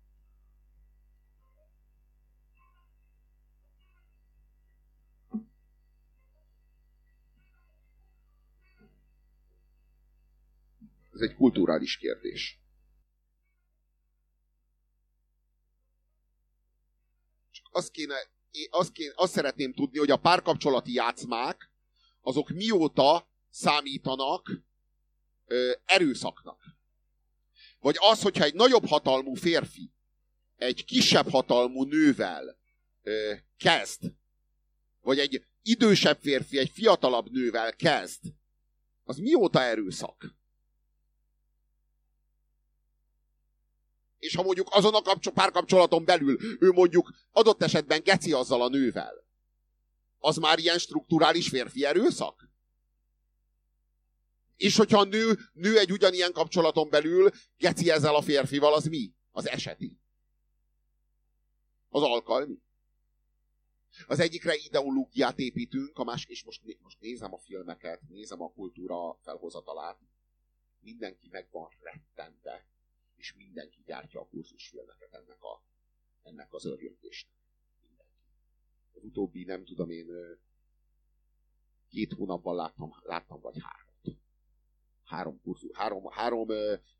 Ez 11.12 11.20
egy 11.20 11.34
kulturális 11.34 11.96
kérdés. 11.96 12.60
Csak 17.50 17.66
azt 17.70 17.90
kéne, 17.90 18.16
azt, 18.70 18.92
kéne, 18.92 19.12
azt 19.16 19.32
szeretném 19.32 19.72
tudni, 19.72 19.98
hogy 19.98 20.10
a 20.10 20.16
párkapcsolati 20.16 20.92
játszmák, 20.92 21.70
azok 22.20 22.48
mióta 22.48 23.28
számítanak 23.50 24.50
ö, 25.46 25.72
erőszaknak. 25.84 26.60
Vagy 27.80 27.96
az, 27.98 28.22
hogyha 28.22 28.44
egy 28.44 28.54
nagyobb 28.54 28.86
hatalmú 28.86 29.34
férfi 29.34 29.92
egy 30.56 30.84
kisebb 30.84 31.28
hatalmú 31.30 31.84
nővel 31.84 32.58
ö, 33.02 33.34
kezd, 33.56 34.12
vagy 35.00 35.18
egy 35.18 35.44
idősebb 35.62 36.18
férfi 36.20 36.58
egy 36.58 36.70
fiatalabb 36.70 37.30
nővel 37.30 37.72
kezd, 37.72 38.20
az 39.04 39.18
mióta 39.18 39.62
erőszak? 39.62 40.36
És 44.18 44.34
ha 44.34 44.42
mondjuk 44.42 44.68
azon 44.70 44.94
a 44.94 45.02
kapcsol- 45.02 45.34
párkapcsolaton 45.34 46.04
belül 46.04 46.38
ő 46.60 46.70
mondjuk 46.70 47.10
adott 47.32 47.62
esetben 47.62 48.02
geci 48.02 48.32
azzal 48.32 48.62
a 48.62 48.68
nővel, 48.68 49.26
az 50.18 50.36
már 50.36 50.58
ilyen 50.58 50.78
strukturális 50.78 51.48
férfi 51.48 51.84
erőszak? 51.84 52.48
És 54.56 54.76
hogyha 54.76 54.98
a 54.98 55.04
nő, 55.04 55.38
nő 55.52 55.78
egy 55.78 55.92
ugyanilyen 55.92 56.32
kapcsolaton 56.32 56.90
belül 56.90 57.30
geci 57.56 57.90
ezzel 57.90 58.14
a 58.14 58.22
férfival, 58.22 58.74
az 58.74 58.84
mi? 58.84 59.12
Az 59.30 59.48
eseti. 59.48 59.98
Az 61.88 62.02
alkalmi. 62.02 62.58
Az 64.06 64.20
egyikre 64.20 64.54
ideológiát 64.54 65.38
építünk, 65.38 65.98
a 65.98 66.04
másik, 66.04 66.28
és 66.28 66.44
most, 66.44 66.62
most 66.82 67.00
nézem 67.00 67.34
a 67.34 67.38
filmeket, 67.38 68.00
nézem 68.08 68.42
a 68.42 68.52
kultúra 68.52 69.18
felhozatalát, 69.22 69.98
mindenki 70.80 71.28
meg 71.30 71.48
van 71.50 71.68
rettente, 71.80 72.66
és 73.18 73.34
mindenki 73.34 73.82
gyártja 73.86 74.20
a 74.20 74.26
kurzusfilmeket 74.26 75.12
ennek, 75.12 75.42
a, 75.42 75.62
ennek 76.22 76.54
az 76.54 76.64
örjöngésnek. 76.64 77.34
Mindenki. 77.80 78.12
Az 78.92 79.04
utóbbi, 79.04 79.44
nem 79.44 79.64
tudom 79.64 79.90
én, 79.90 80.06
két 81.88 82.12
hónapban 82.12 82.54
láttam, 82.54 82.90
láttam 83.02 83.40
vagy 83.40 83.56
hármat. 83.60 84.20
Három, 85.04 85.40
kurzus, 85.40 85.70
három, 85.72 86.10
három 86.10 86.48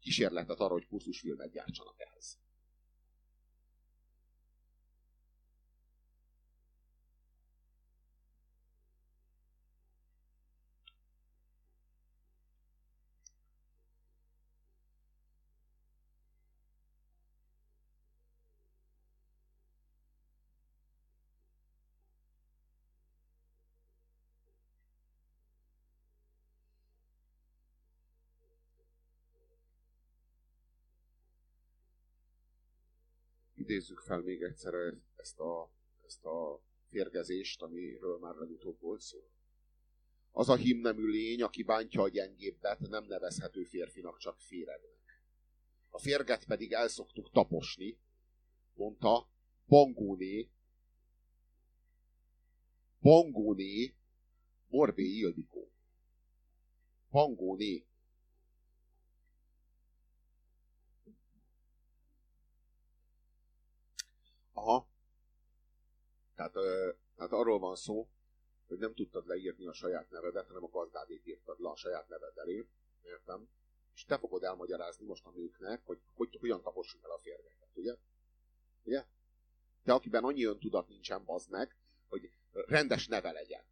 kísérletet 0.01 0.61
arra, 0.61 0.73
hogy 0.73 0.87
kurzusfilmet 0.87 1.51
gyártsanak 1.51 2.01
ehhez. 2.01 2.39
Idézzük 33.69 33.99
fel 33.99 34.21
még 34.21 34.43
egyszer 34.43 34.75
ezt 35.17 35.39
a, 35.39 35.71
ezt 36.07 36.25
a 36.25 36.63
férgezést, 36.91 37.63
amiről 37.63 38.19
már 38.19 38.35
legutóbb 38.35 38.81
volt 38.81 39.01
szó. 39.01 39.19
Az 40.31 40.49
a 40.49 40.55
himnemű 40.55 41.07
lény, 41.07 41.43
aki 41.43 41.63
bántja 41.63 42.03
a 42.03 42.09
gyengébbet, 42.09 42.79
nem 42.79 43.05
nevezhető 43.05 43.63
férfinak, 43.63 44.19
csak 44.19 44.41
féregnek. 44.41 45.23
A 45.89 45.99
férget 45.99 46.45
pedig 46.45 46.73
elszoktuk 46.73 47.31
taposni, 47.31 47.99
mondta 48.75 49.31
Bangóné, 49.67 50.51
Bangóné, 53.01 53.95
Borbé 54.69 55.05
Ildikó. 55.05 55.71
Bangóné. 57.11 57.87
Aha. 64.59 64.89
Tehát, 66.35 66.57
ö, 66.57 66.91
tehát 67.17 67.33
arról 67.33 67.59
van 67.59 67.77
szó, 67.77 68.09
hogy 68.67 68.79
nem 68.79 68.95
tudtad 68.95 69.27
leírni 69.27 69.67
a 69.67 69.73
saját 69.73 70.11
nevedet, 70.11 70.47
hanem 70.47 70.65
a 70.65 70.69
gazdádét 70.69 71.27
írtad 71.27 71.61
le 71.61 71.69
a 71.69 71.77
saját 71.77 72.09
neved 72.09 72.37
elé. 72.37 72.67
Értem? 73.03 73.49
És 73.95 74.05
te 74.05 74.19
fogod 74.19 74.43
elmagyarázni 74.43 75.07
most 75.07 75.27
a 75.27 75.31
nőknek, 75.31 75.83
hogy, 75.85 75.99
hogy 76.15 76.37
hogyan 76.41 76.63
tapossuk 76.63 77.05
el 77.05 77.11
a 77.11 77.19
férgeket, 77.19 77.69
ugye? 77.75 77.97
Ugye? 78.85 79.05
Te, 79.85 79.93
akiben 79.93 80.25
annyi 80.25 80.45
öntudat 80.45 80.89
nincsen, 80.89 81.25
bazd 81.25 81.51
meg, 81.51 81.77
hogy 82.09 82.31
rendes 82.53 83.07
neve 83.07 83.33
legyen. 83.33 83.63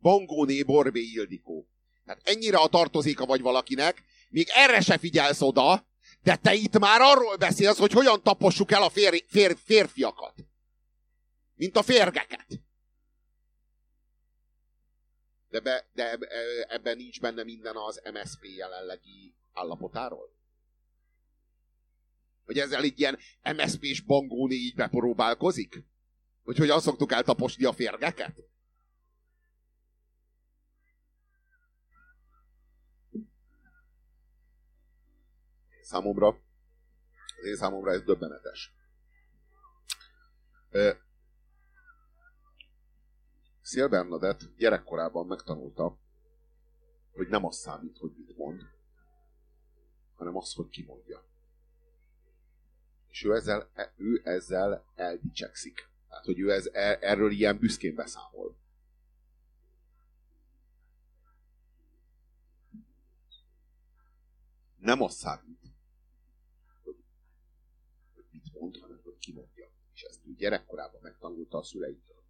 Bongóné 0.00 0.62
Borbé 0.62 1.00
Ildikó. 1.00 1.66
Tehát 2.04 2.20
ennyire 2.24 2.58
a 2.58 2.68
tartozéka 2.68 3.26
vagy 3.26 3.40
valakinek, 3.40 4.04
még 4.30 4.48
erre 4.50 4.80
se 4.80 4.98
figyelsz 4.98 5.40
oda, 5.40 5.86
de 6.22 6.36
te 6.36 6.54
itt 6.54 6.78
már 6.78 7.00
arról 7.00 7.36
beszélsz, 7.36 7.78
hogy 7.78 7.92
hogyan 7.92 8.22
tapossuk 8.22 8.70
el 8.70 8.82
a 8.82 8.90
fér, 8.90 9.24
fér, 9.26 9.56
férfiakat. 9.64 10.34
Mint 11.54 11.76
a 11.76 11.82
férgeket. 11.82 12.46
De, 15.48 15.60
be, 15.60 15.88
de 15.94 16.18
ebben 16.68 16.96
nincs 16.96 17.20
benne 17.20 17.44
minden 17.44 17.76
az 17.76 18.02
MSP 18.12 18.44
jelenlegi 18.56 19.34
állapotáról? 19.52 20.34
Hogy 22.44 22.58
ezzel 22.58 22.82
egy 22.82 23.00
ilyen 23.00 23.18
MSP-s 23.56 24.00
bangóni 24.00 24.54
így 24.54 24.74
bepróbálkozik? 24.74 25.84
Hogy 26.44 26.58
hogyan 26.58 26.80
szoktuk 26.80 27.12
eltaposni 27.12 27.64
a 27.64 27.72
férgeket? 27.72 28.51
Számomra, 35.92 36.28
az 37.38 37.44
én 37.44 37.56
számomra 37.56 37.90
ez 37.90 38.02
döbbenetes. 38.02 38.74
Szél 43.60 43.88
Bernadett 43.88 44.56
gyerekkorában 44.56 45.26
megtanulta, 45.26 45.98
hogy 47.12 47.28
nem 47.28 47.44
az 47.44 47.56
számít, 47.56 47.98
hogy 47.98 48.12
mit 48.16 48.36
mond, 48.36 48.62
hanem 50.14 50.36
az, 50.36 50.52
hogy 50.52 50.68
ki 50.68 50.82
mondja. 50.82 51.24
És 53.08 53.24
ő 53.24 53.34
ezzel, 53.34 53.70
e, 53.74 53.92
ő 53.96 54.20
ezzel 54.24 54.84
eldicsekszik. 54.94 55.90
Tehát, 56.08 56.24
hogy 56.24 56.38
ő 56.38 56.52
ez, 56.52 56.66
e, 56.66 56.98
erről 57.00 57.30
ilyen 57.30 57.58
büszkén 57.58 57.94
beszámol. 57.94 58.56
Nem 64.78 65.02
az 65.02 65.14
számít, 65.14 65.62
mond, 68.62 68.76
hanem 68.76 69.00
hogy 69.04 69.18
kimondja. 69.18 69.70
És 69.94 70.02
ezt 70.02 70.26
ő 70.26 70.31
gyerekkorában 70.42 71.00
megtanulta 71.02 71.58
a 71.58 71.62
szüleitől. 71.62 72.22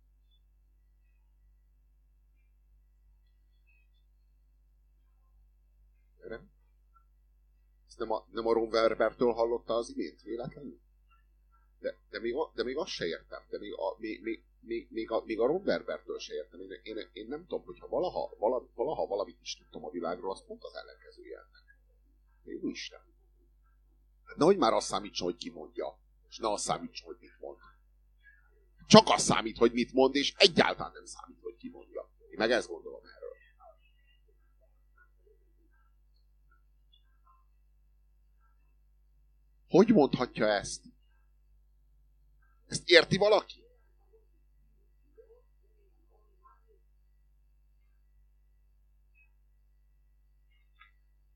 Nem? 6.28 6.50
Ezt 7.86 7.98
nem 7.98 8.10
a, 8.10 8.26
nem 8.30 8.46
a 8.46 8.52
Ron 8.52 9.34
hallotta 9.34 9.74
az 9.74 9.88
imént, 9.88 10.22
véletlenül? 10.22 10.80
De, 11.78 11.98
de, 12.10 12.20
még, 12.20 12.34
de 12.54 12.62
még 12.62 12.76
azt 12.76 12.90
se 12.90 13.06
értem, 13.06 13.42
de 13.50 13.58
még 13.58 13.72
a, 13.72 13.96
még, 13.98 14.22
még, 14.60 14.88
még, 14.90 15.10
a, 15.10 15.22
még 15.24 15.40
a 15.40 15.46
Ron 15.46 16.18
se 16.18 16.34
értem. 16.34 16.60
Én, 16.60 16.80
én, 16.82 17.08
én 17.12 17.26
nem 17.26 17.40
tudom, 17.40 17.64
hogyha 17.64 17.88
valaha, 17.88 18.34
vala, 18.38 18.68
valaha 18.74 19.06
valamit 19.06 19.40
is 19.40 19.56
tudtam 19.56 19.84
a 19.84 19.90
világról, 19.90 20.30
az 20.30 20.44
pont 20.46 20.64
az 20.64 20.74
ellenkezője 20.74 21.36
ennek. 21.36 21.78
Jó 22.44 22.68
Isten. 22.68 23.00
Hát 24.24 24.36
nehogy 24.36 24.56
már 24.56 24.72
azt 24.72 24.86
számítson, 24.86 25.26
hogy 25.26 25.36
ki 25.36 25.50
mondja 25.50 26.00
és 26.32 26.38
ne 26.38 26.50
az 26.50 26.62
számítson, 26.62 27.06
hogy 27.06 27.16
mit 27.20 27.40
mond. 27.40 27.58
Csak 28.86 29.08
az 29.08 29.22
számít, 29.22 29.56
hogy 29.56 29.72
mit 29.72 29.92
mond, 29.92 30.14
és 30.14 30.34
egyáltalán 30.36 30.92
nem 30.92 31.04
számít, 31.04 31.40
hogy 31.42 31.56
ki 31.56 31.68
mondja. 31.68 32.10
Én 32.30 32.36
meg 32.38 32.50
ezt 32.50 32.68
gondolom 32.68 33.00
erről. 33.04 33.36
Hogy 39.68 39.88
mondhatja 39.88 40.46
ezt? 40.46 40.82
Ezt 42.66 42.88
érti 42.88 43.16
valaki? 43.16 43.60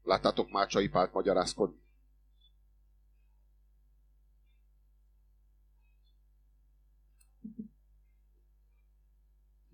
Láttátok 0.02 0.50
Mácsai 0.50 0.88
Pált 0.88 1.12
magyarázkodni? 1.12 1.85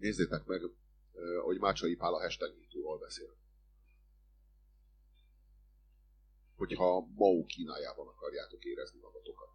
Nézzétek 0.03 0.45
meg, 0.45 0.61
hogy 1.45 1.59
Mácsai 1.59 1.95
Pál 1.95 2.15
a 2.15 2.21
hashtag 2.21 2.55
MeToo-ról 2.59 2.99
beszél. 2.99 3.37
Hogyha 6.57 7.07
Mao 7.15 7.45
Kínájában 7.45 8.07
akarjátok 8.07 8.65
érezni 8.65 8.99
magatokat. 9.01 9.49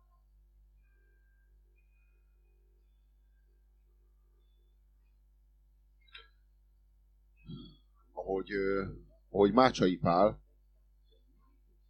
Ahogy, 8.12 8.52
ahogy 9.30 9.52
Mácsai 9.52 9.98
Pál 9.98 10.44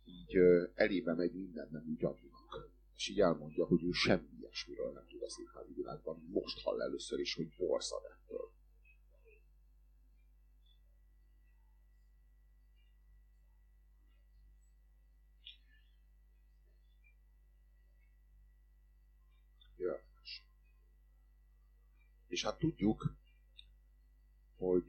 így 0.05 0.35
elébe 0.73 1.13
megy 1.13 1.33
minden 1.33 1.67
nem 1.71 1.95
gyanúnak. 1.97 2.69
És 2.95 3.07
így 3.07 3.19
elmondja, 3.19 3.65
hogy 3.65 3.83
ő 3.83 3.91
semmi 3.91 4.36
és 4.57 4.65
miről 4.65 4.91
nem 4.91 5.07
tud 5.07 5.21
a 5.21 5.29
színházi 5.29 5.73
világban, 5.73 6.27
most 6.31 6.61
hall 6.61 6.81
először 6.81 7.19
is, 7.19 7.33
hogy 7.33 7.55
borzad 7.57 8.03
ettől. 8.03 8.51
És 22.27 22.43
hát 22.43 22.59
tudjuk, 22.59 23.15
hogy, 24.57 24.85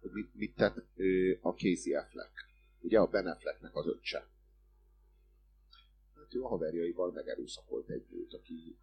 hogy 0.00 0.10
mit, 0.12 0.34
mit 0.34 0.54
tett 0.54 0.76
a 1.40 1.50
Casey 1.50 1.94
Affleck, 1.94 2.32
ugye 2.80 2.98
a 2.98 3.06
Ben 3.06 3.26
Afflecknek 3.26 3.74
az 3.74 3.86
öccse. 3.86 4.30
Hát 6.32 6.40
ő 6.40 6.44
a 6.44 6.48
haverjaival 6.48 7.12
megerőszakolt 7.12 7.88
egy 7.88 8.06
nőt, 8.10 8.34
aki 8.34 8.78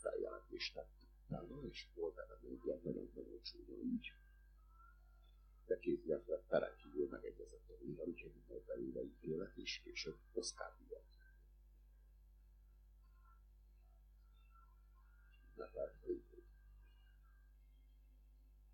feljelentést 0.00 0.74
tett 0.74 0.92
utána, 1.26 1.66
és 1.68 1.86
volt 1.94 2.14
benne 2.14 2.38
egy 2.50 2.64
ilyen 2.64 2.80
nagyon-nagyon 2.84 3.42
csúnya 3.42 3.76
ügy. 3.82 4.12
De 5.66 5.74
Casey 5.74 6.12
Affleck 6.12 6.46
peren 6.48 6.76
kívül 6.76 7.08
megegyezett 7.08 7.68
a 7.68 7.84
nővel, 7.84 8.06
úgyhogy 8.06 8.32
volt 8.48 8.64
belőle 8.64 9.02
ítélet, 9.02 9.56
és 9.56 9.80
később 9.84 10.16
Oscar 10.32 10.76
díjat. 10.78 11.04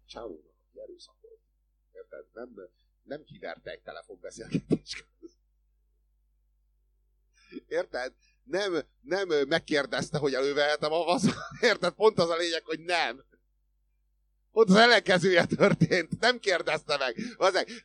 Csávónak, 0.06 0.56
aki 0.68 0.80
erőszakolt. 0.80 1.40
Érted? 1.92 2.26
Nem, 2.32 2.68
nem 3.02 3.24
kiverte 3.24 3.70
egy 3.70 3.82
telefonbeszélgetés 3.82 5.06
közben. 5.20 5.41
Érted? 7.68 8.12
Nem, 8.44 8.84
nem 9.00 9.28
megkérdezte, 9.48 10.18
hogy 10.18 10.34
elővehetem 10.34 10.92
a 10.92 11.04
vasz. 11.04 11.24
Érted? 11.60 11.92
Pont 11.92 12.18
az 12.18 12.28
a 12.28 12.36
lényeg, 12.36 12.64
hogy 12.64 12.80
nem. 12.80 13.24
Ott 14.54 14.68
az 14.68 14.74
ellenkezője 14.74 15.44
történt. 15.44 16.20
Nem 16.20 16.38
kérdezte 16.38 16.96
meg. 16.96 17.16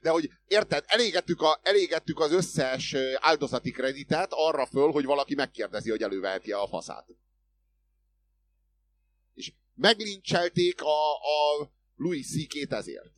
De 0.01 0.09
hogy 0.09 0.30
érted, 0.47 0.84
elégettük, 0.88 1.41
a, 1.41 1.59
elégettük 1.63 2.20
az 2.20 2.32
összes 2.32 2.95
áldozati 3.20 3.72
kreditet 3.72 4.30
arra 4.32 4.65
föl, 4.65 4.91
hogy 4.91 5.05
valaki 5.05 5.36
megkérdezi, 5.36 5.89
hogy 5.89 6.01
előveheti 6.01 6.51
a 6.51 6.68
faszát. 6.68 7.07
És 9.34 9.53
meglincselték 9.76 10.82
a, 10.82 11.13
a 11.13 11.72
Louis 11.95 12.28
C.K.-t 12.28 12.74
ezért. 12.74 13.13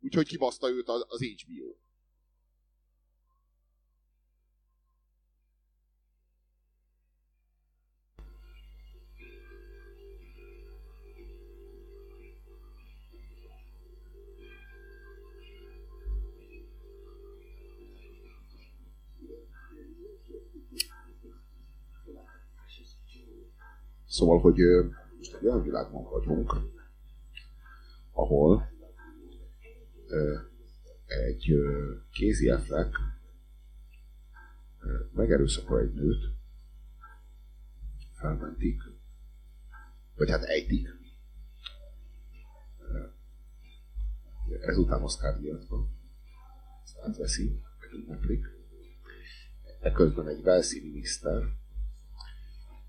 Úgyhogy 0.00 0.26
kibaszta 0.26 0.68
őt 0.68 0.88
az 0.88 1.20
HBO. 1.20 1.74
Szóval, 24.18 24.40
hogy 24.40 24.58
most 25.16 25.34
egy 25.34 25.46
olyan 25.46 25.62
világban 25.62 26.02
vagyunk, 26.02 26.54
ahol 28.12 28.72
egy 31.06 31.54
kézi 32.10 32.48
Affleck 32.48 32.96
megerőszakol 35.12 35.80
egy 35.80 35.92
nőt, 35.92 36.32
felmentik, 38.12 38.82
vagy 40.16 40.30
hát 40.30 40.42
ejtik. 40.42 40.88
Ezután 44.60 45.02
Oscar 45.02 45.38
díjat 45.38 45.66
átveszi, 47.06 47.60
meg. 48.06 48.40
Ekközben 49.80 50.28
egy 50.28 50.42
Velszi 50.42 50.80
miniszter 50.80 51.57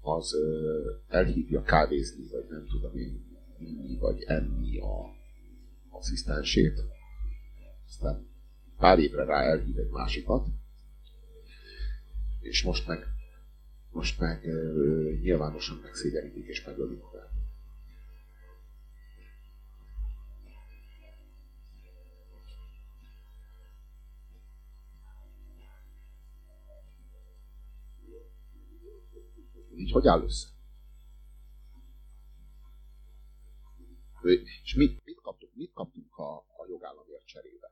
az 0.01 0.35
elhívja 1.07 1.61
kávézni, 1.61 2.27
vagy 2.27 2.45
nem 2.49 2.65
tudom 2.65 2.97
én, 2.97 3.25
inni, 3.59 3.97
vagy 3.97 4.23
enni 4.27 4.77
a 4.77 5.15
asszisztensét, 5.89 6.81
aztán 7.87 8.27
pár 8.77 8.99
évre 8.99 9.23
rá 9.23 9.41
elhív 9.41 9.77
egy 9.77 9.89
másikat, 9.89 10.47
és 12.39 12.63
most 12.63 12.87
meg, 12.87 13.05
most 13.91 14.19
meg 14.19 14.43
nyilvánosan 15.21 15.79
megszégyenítik 15.83 16.47
és 16.47 16.65
megölik 16.65 17.01
magát. 17.01 17.38
Így 29.79 29.91
hogy 29.91 30.07
áll 30.07 30.21
össze? 30.21 30.47
És 34.63 34.73
mit, 34.75 35.03
mit 35.05 35.21
kaptunk? 35.21 35.55
Mit 35.55 35.73
kaptunk 35.73 36.17
a, 36.17 36.37
a 36.37 36.65
jogállamért 36.67 37.25
cserébe? 37.25 37.71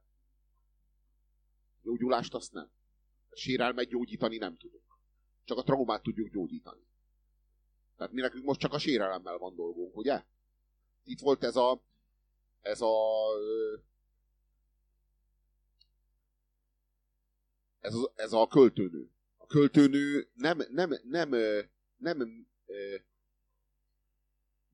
Gyógyulást 1.82 2.34
azt 2.34 2.54
nem. 2.54 2.72
Sérelmet 3.32 3.88
gyógyítani 3.88 4.38
nem 4.38 4.58
tudunk. 4.58 4.84
Csak 5.44 5.58
a 5.58 5.64
traumát 5.64 6.04
tudjuk 6.04 6.30
gyógyítani. 6.30 6.88
Tehát 7.96 8.14
mi 8.14 8.22
nekünk 8.22 8.46
most 8.46 8.60
csak 8.60 8.74
a 8.74 8.80
sérelemmel 8.80 9.38
van 9.38 9.56
dolgunk, 9.56 9.98
ugye? 9.98 10.24
Itt 11.04 11.20
volt 11.20 11.44
ez 11.44 11.56
a 11.56 11.84
ez 12.62 12.82
a 12.82 12.96
ez 17.80 17.94
a, 17.94 18.12
ez 18.16 18.34
a 18.34 18.48
költőnő. 18.48 19.12
A 19.38 19.46
költőnő 19.46 20.30
nem, 20.34 20.62
nem, 20.70 20.94
nem, 21.04 21.34
nem, 21.98 22.18
nem 22.18 22.48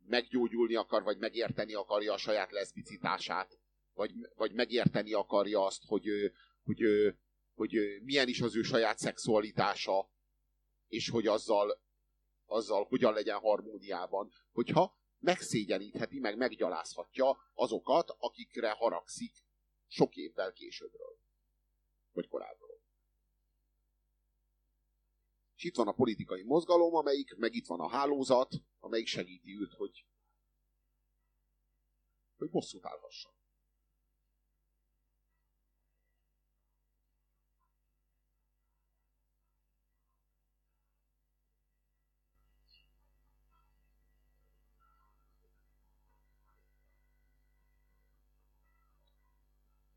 meggyógyulni 0.06 0.76
akar, 0.76 1.04
vagy 1.04 1.18
megérteni 1.18 1.74
akarja 1.74 2.14
a 2.14 2.18
saját 2.18 2.52
leszbicitását, 2.52 3.60
vagy, 3.94 4.12
vagy 4.36 4.54
megérteni 4.54 5.14
akarja 5.14 5.66
azt, 5.66 5.84
hogy, 5.86 6.06
hogy, 6.64 6.82
hogy, 7.54 7.76
hogy 7.76 8.02
milyen 8.04 8.28
is 8.28 8.42
az 8.42 8.56
ő 8.56 8.62
saját 8.62 8.98
szexualitása, 8.98 10.12
és 10.88 11.10
hogy 11.10 11.28
azzal, 11.28 11.82
azzal 12.46 12.84
hogyan 12.84 13.14
legyen 13.14 13.40
harmóniában, 13.40 14.32
hogyha 14.52 15.02
megszégyenítheti, 15.20 16.20
meg 16.20 16.38
meggyalázhatja 16.38 17.38
azokat, 17.54 18.16
akikre 18.18 18.72
haragszik 18.72 19.34
sok 19.88 20.16
évvel 20.16 20.52
későbbről. 20.52 21.20
Vagy 22.12 22.28
korábbról. 22.28 22.63
És 25.64 25.70
itt 25.70 25.76
van 25.76 25.88
a 25.88 25.92
politikai 25.92 26.44
mozgalom, 26.44 26.96
amelyik, 26.96 27.36
meg 27.36 27.54
itt 27.54 27.66
van 27.66 27.80
a 27.80 27.90
hálózat, 27.90 28.54
amelyik 28.80 29.08
segíti 29.08 29.60
őt, 29.60 29.74
hogy, 29.74 30.06
hogy 32.38 32.50
bosszút 32.50 32.86
állhasson. 32.86 33.32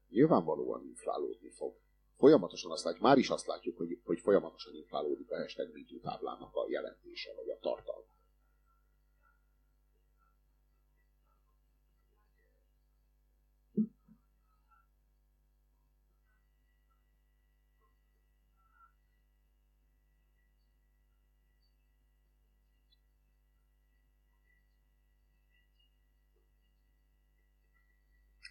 Nyilvánvalóan 0.09 0.85
inflálódni 0.85 1.51
fog. 1.51 1.86
Folyamatosan 2.17 2.71
azt 2.71 2.85
látjuk, 2.85 3.03
már 3.03 3.19
is 3.19 3.29
azt 3.31 3.47
látjuk, 3.47 3.77
hogy, 3.77 4.01
hogy 4.05 4.21
folyamatosan 4.21 4.75
inflálódik 4.75 5.31
a 5.31 5.37
hashtag 5.37 5.69
táblának 6.03 6.55
a 6.55 6.67
jelentése, 6.69 7.33
vagy 7.35 7.49
a 7.49 7.59
tartalma. 7.59 8.05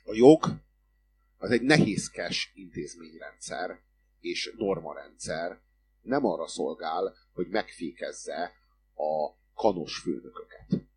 A 0.08 0.14
jog 0.14 0.65
az 1.45 1.51
egy 1.51 1.61
nehézkes 1.61 2.51
intézményrendszer 2.55 3.80
és 4.19 4.53
normarendszer, 4.57 5.61
nem 6.01 6.26
arra 6.26 6.47
szolgál, 6.47 7.15
hogy 7.34 7.47
megfékezze 7.47 8.53
a 8.95 9.35
kanos 9.53 9.99
főnököket. 9.99 10.88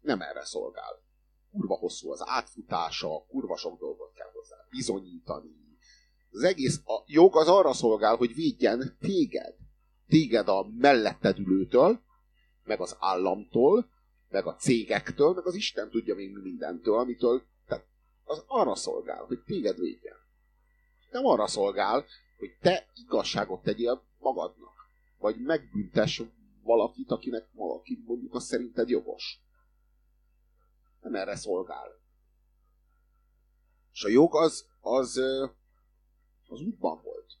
Nem 0.00 0.20
erre 0.20 0.44
szolgál. 0.44 1.02
Kurva 1.50 1.74
hosszú 1.74 2.10
az 2.10 2.22
átfutása, 2.24 3.24
kurva 3.28 3.56
sok 3.56 3.78
dolgot 3.78 4.12
kell 4.14 4.30
hozzá 4.32 4.56
bizonyítani. 4.70 5.50
Az 6.30 6.42
egész, 6.42 6.80
a 6.84 7.02
jog 7.06 7.36
az 7.36 7.48
arra 7.48 7.72
szolgál, 7.72 8.16
hogy 8.16 8.34
védjen 8.34 8.96
téged. 9.00 9.54
Téged 10.08 10.48
a 10.48 10.68
melletted 10.76 11.38
ülőtől, 11.38 12.00
meg 12.64 12.80
az 12.80 12.96
államtól, 12.98 13.90
meg 14.28 14.46
a 14.46 14.54
cégektől, 14.54 15.34
meg 15.34 15.46
az 15.46 15.54
Isten 15.54 15.90
tudja 15.90 16.14
még 16.14 16.32
mindentől, 16.32 16.98
amitől 16.98 17.42
az 18.28 18.44
arra 18.46 18.74
szolgál, 18.74 19.24
hogy 19.24 19.42
téged 19.42 19.78
védjen. 19.78 20.16
Nem 21.10 21.26
arra 21.26 21.46
szolgál, 21.46 22.06
hogy 22.38 22.56
te 22.60 22.90
igazságot 22.94 23.62
tegyél 23.62 24.02
magadnak, 24.18 24.74
vagy 25.18 25.40
megbüntes 25.40 26.22
valakit, 26.62 27.10
akinek 27.10 27.48
valaki 27.52 28.02
mondjuk 28.06 28.34
azt 28.34 28.46
szerinted 28.46 28.88
jogos. 28.88 29.40
Nem 31.00 31.14
erre 31.14 31.36
szolgál. 31.36 32.00
És 33.92 34.04
a 34.04 34.08
jog 34.08 34.34
az, 34.34 34.66
az, 34.80 35.16
az 36.48 36.60
útban 36.60 37.02
volt. 37.02 37.34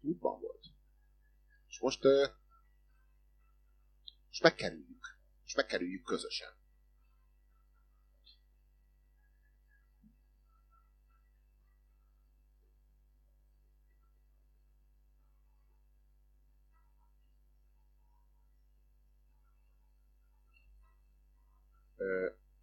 Útban 0.00 0.40
volt. 0.40 0.66
És 1.68 1.80
most, 1.80 2.02
most 4.28 4.42
megkerüljük. 4.42 5.18
És 5.44 5.54
megkerüljük 5.54 6.04
közösen. 6.04 6.57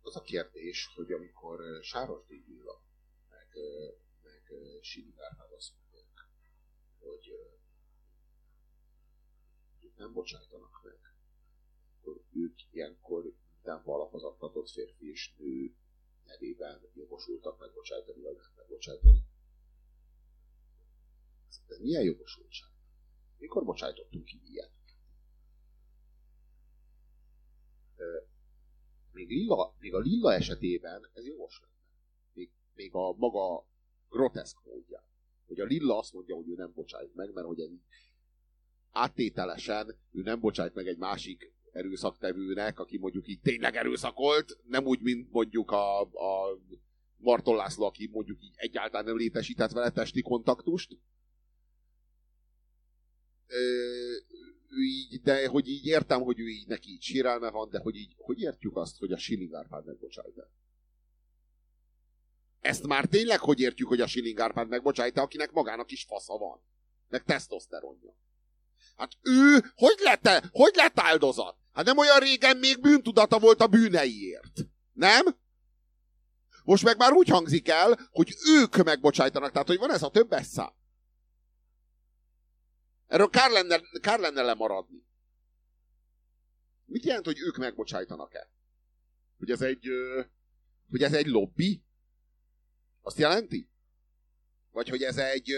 Az 0.01 0.15
a 0.15 0.21
kérdés, 0.21 0.91
hogy 0.95 1.11
amikor 1.11 1.83
Sárosdi 1.83 2.43
Gyula 2.47 2.83
meg, 3.29 3.47
meg 4.23 4.51
Sinigárnál 4.81 5.53
azt 5.53 5.73
mondják, 5.81 6.27
hogy 6.99 7.33
nem 9.95 10.13
bocsájtanak 10.13 10.83
meg, 10.83 10.99
akkor 11.99 12.23
ők 12.33 12.59
ilyenkor 12.71 13.33
minden 13.53 13.83
valahozatlatott 13.83 14.69
férfi 14.69 15.09
és 15.09 15.33
nő 15.37 15.75
nevében 16.25 16.81
jogosultak 16.93 17.59
megbocsájtani, 17.59 18.21
vagy 18.21 18.35
nem 18.35 18.51
megbocsájtani. 18.55 19.23
Ez 21.67 21.79
milyen 21.79 22.03
jogosultság? 22.03 22.69
Mikor 23.37 23.63
bocsájtottunk 23.63 24.25
ki 24.25 24.41
ilyet? 24.45 24.71
Még, 29.15 29.29
Lilla, 29.29 29.75
még 29.79 29.93
a 29.93 29.99
Lilla 29.99 30.33
esetében 30.33 31.09
ez 31.13 31.25
jogos 31.25 31.59
lenne. 31.61 31.73
Még, 32.33 32.49
még 32.73 32.93
a 32.93 33.13
maga 33.13 33.67
groteszk 34.09 34.57
módja. 34.63 35.09
Hogy 35.45 35.59
a 35.59 35.65
Lilla 35.65 35.97
azt 35.97 36.13
mondja, 36.13 36.35
hogy 36.35 36.49
ő 36.49 36.55
nem 36.55 36.71
bocsájt 36.73 37.15
meg, 37.15 37.33
mert 37.33 37.47
hogy 37.47 37.59
ez 37.59 37.69
áttételesen 38.91 39.95
ő 40.11 40.21
nem 40.21 40.39
bocsájt 40.39 40.73
meg 40.73 40.87
egy 40.87 40.97
másik 40.97 41.53
erőszaktevőnek, 41.71 42.79
aki 42.79 42.97
mondjuk 42.97 43.27
így 43.27 43.41
tényleg 43.41 43.75
erőszakolt, 43.75 44.57
nem 44.67 44.85
úgy, 44.85 45.01
mint 45.01 45.31
mondjuk 45.31 45.71
a, 45.71 46.01
a 46.01 46.59
Marton 47.17 47.55
László, 47.55 47.85
aki 47.85 48.09
mondjuk 48.11 48.43
így 48.43 48.53
egyáltalán 48.55 49.05
nem 49.05 49.17
létesített 49.17 49.71
vele 49.71 49.91
testi 49.91 50.21
kontaktust. 50.21 50.97
Ő 54.75 54.83
így, 54.83 55.21
de 55.21 55.47
hogy 55.47 55.67
így 55.67 55.85
értem, 55.85 56.21
hogy 56.21 56.39
ő 56.39 56.47
így 56.47 56.67
neki 56.67 56.89
így 56.89 57.01
sírelme 57.01 57.49
van, 57.49 57.69
de 57.69 57.79
hogy 57.79 57.95
így, 57.95 58.15
hogy 58.17 58.41
értjük 58.41 58.75
azt, 58.75 58.97
hogy 58.97 59.11
a 59.11 59.17
Schilling 59.17 59.53
Árpád 59.53 59.85
megbocsájt 59.85 60.47
Ezt 62.59 62.87
már 62.87 63.05
tényleg 63.05 63.39
hogy 63.39 63.59
értjük, 63.59 63.87
hogy 63.87 64.01
a 64.01 64.07
Schilling 64.07 64.39
Árpád 64.39 64.67
megbocsájt 64.67 65.17
akinek 65.17 65.51
magának 65.51 65.91
is 65.91 66.03
fasza 66.03 66.37
van. 66.37 66.61
Meg 67.07 67.23
tesztoszteronja. 67.23 68.15
Hát 68.97 69.11
ő 69.21 69.63
hogy 69.75 69.99
lett, 70.03 70.47
hogy 70.51 70.73
lett 70.75 70.99
áldozat? 70.99 71.57
Hát 71.73 71.85
nem 71.85 71.97
olyan 71.97 72.19
régen 72.19 72.57
még 72.57 72.81
bűntudata 72.81 73.39
volt 73.39 73.61
a 73.61 73.67
bűneiért. 73.67 74.65
Nem? 74.93 75.25
Most 76.63 76.83
meg 76.83 76.97
már 76.97 77.11
úgy 77.11 77.27
hangzik 77.27 77.69
el, 77.69 78.09
hogy 78.11 78.35
ők 78.49 78.83
megbocsájtanak, 78.83 79.51
tehát 79.51 79.67
hogy 79.67 79.77
van 79.77 79.91
ez 79.91 80.03
a 80.03 80.09
többes 80.09 80.45
szám. 80.45 80.73
Erről 83.07 83.29
kár 83.29 83.51
lenne, 83.51 83.81
kár 84.01 84.19
lenne 84.19 84.41
lemaradni. 84.41 85.05
Mit 86.85 87.05
jelent, 87.05 87.25
hogy 87.25 87.39
ők 87.39 87.57
megbocsájtanak-e? 87.57 88.49
Hogy 89.37 89.51
ez 89.51 89.61
egy, 89.61 89.87
hogy 90.89 91.03
ez 91.03 91.13
egy 91.13 91.27
lobby? 91.27 91.83
Azt 93.01 93.17
jelenti? 93.17 93.69
Vagy 94.71 94.89
hogy 94.89 95.03
ez 95.03 95.17
egy, 95.17 95.51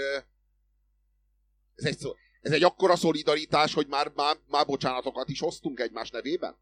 ez 1.76 1.86
egy, 1.86 2.16
ez 2.42 2.52
egy 2.52 2.64
akkora 2.64 2.96
szolidaritás, 2.96 3.74
hogy 3.74 3.88
már, 3.88 4.12
már, 4.12 4.38
már 4.48 4.66
bocsánatokat 4.66 5.30
is 5.30 5.40
hoztunk 5.40 5.80
egymás 5.80 6.10
nevében? 6.10 6.58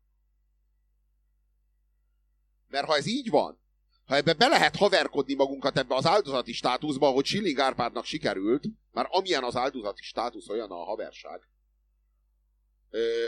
Mert 2.68 2.86
ha 2.86 2.96
ez 2.96 3.06
így 3.06 3.30
van, 3.30 3.60
ha 4.06 4.16
ebbe 4.16 4.34
be 4.34 4.48
lehet 4.48 4.76
haverkodni 4.76 5.34
magunkat 5.34 5.78
ebbe 5.78 5.96
az 5.96 6.06
áldozati 6.06 6.54
státuszba, 6.54 7.10
hogy 7.10 7.26
Schilling 7.26 7.60
Árpádnak 7.60 8.06
sikerült, 8.06 8.64
már 8.92 9.08
amilyen 9.10 9.44
az 9.44 9.56
áldozati 9.56 10.04
státusz, 10.04 10.50
olyan 10.50 10.72
a 10.72 10.84
haverság, 10.84 11.50
ö, 12.90 13.26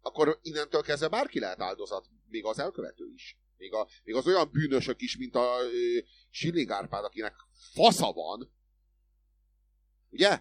akkor 0.00 0.38
innentől 0.42 0.82
kezdve 0.82 1.08
bárki 1.08 1.38
lehet 1.38 1.60
áldozat, 1.60 2.08
még 2.28 2.44
az 2.44 2.58
elkövető 2.58 3.12
is. 3.14 3.36
Még, 3.56 3.74
a, 3.74 3.88
még 4.04 4.14
az 4.14 4.26
olyan 4.26 4.50
bűnösök 4.52 5.00
is, 5.00 5.16
mint 5.16 5.34
a 5.34 5.56
ö, 5.60 5.98
Schilling 6.30 6.70
Árpád, 6.70 7.04
akinek 7.04 7.34
fasza 7.72 8.12
van. 8.12 8.52
Ugye? 10.10 10.40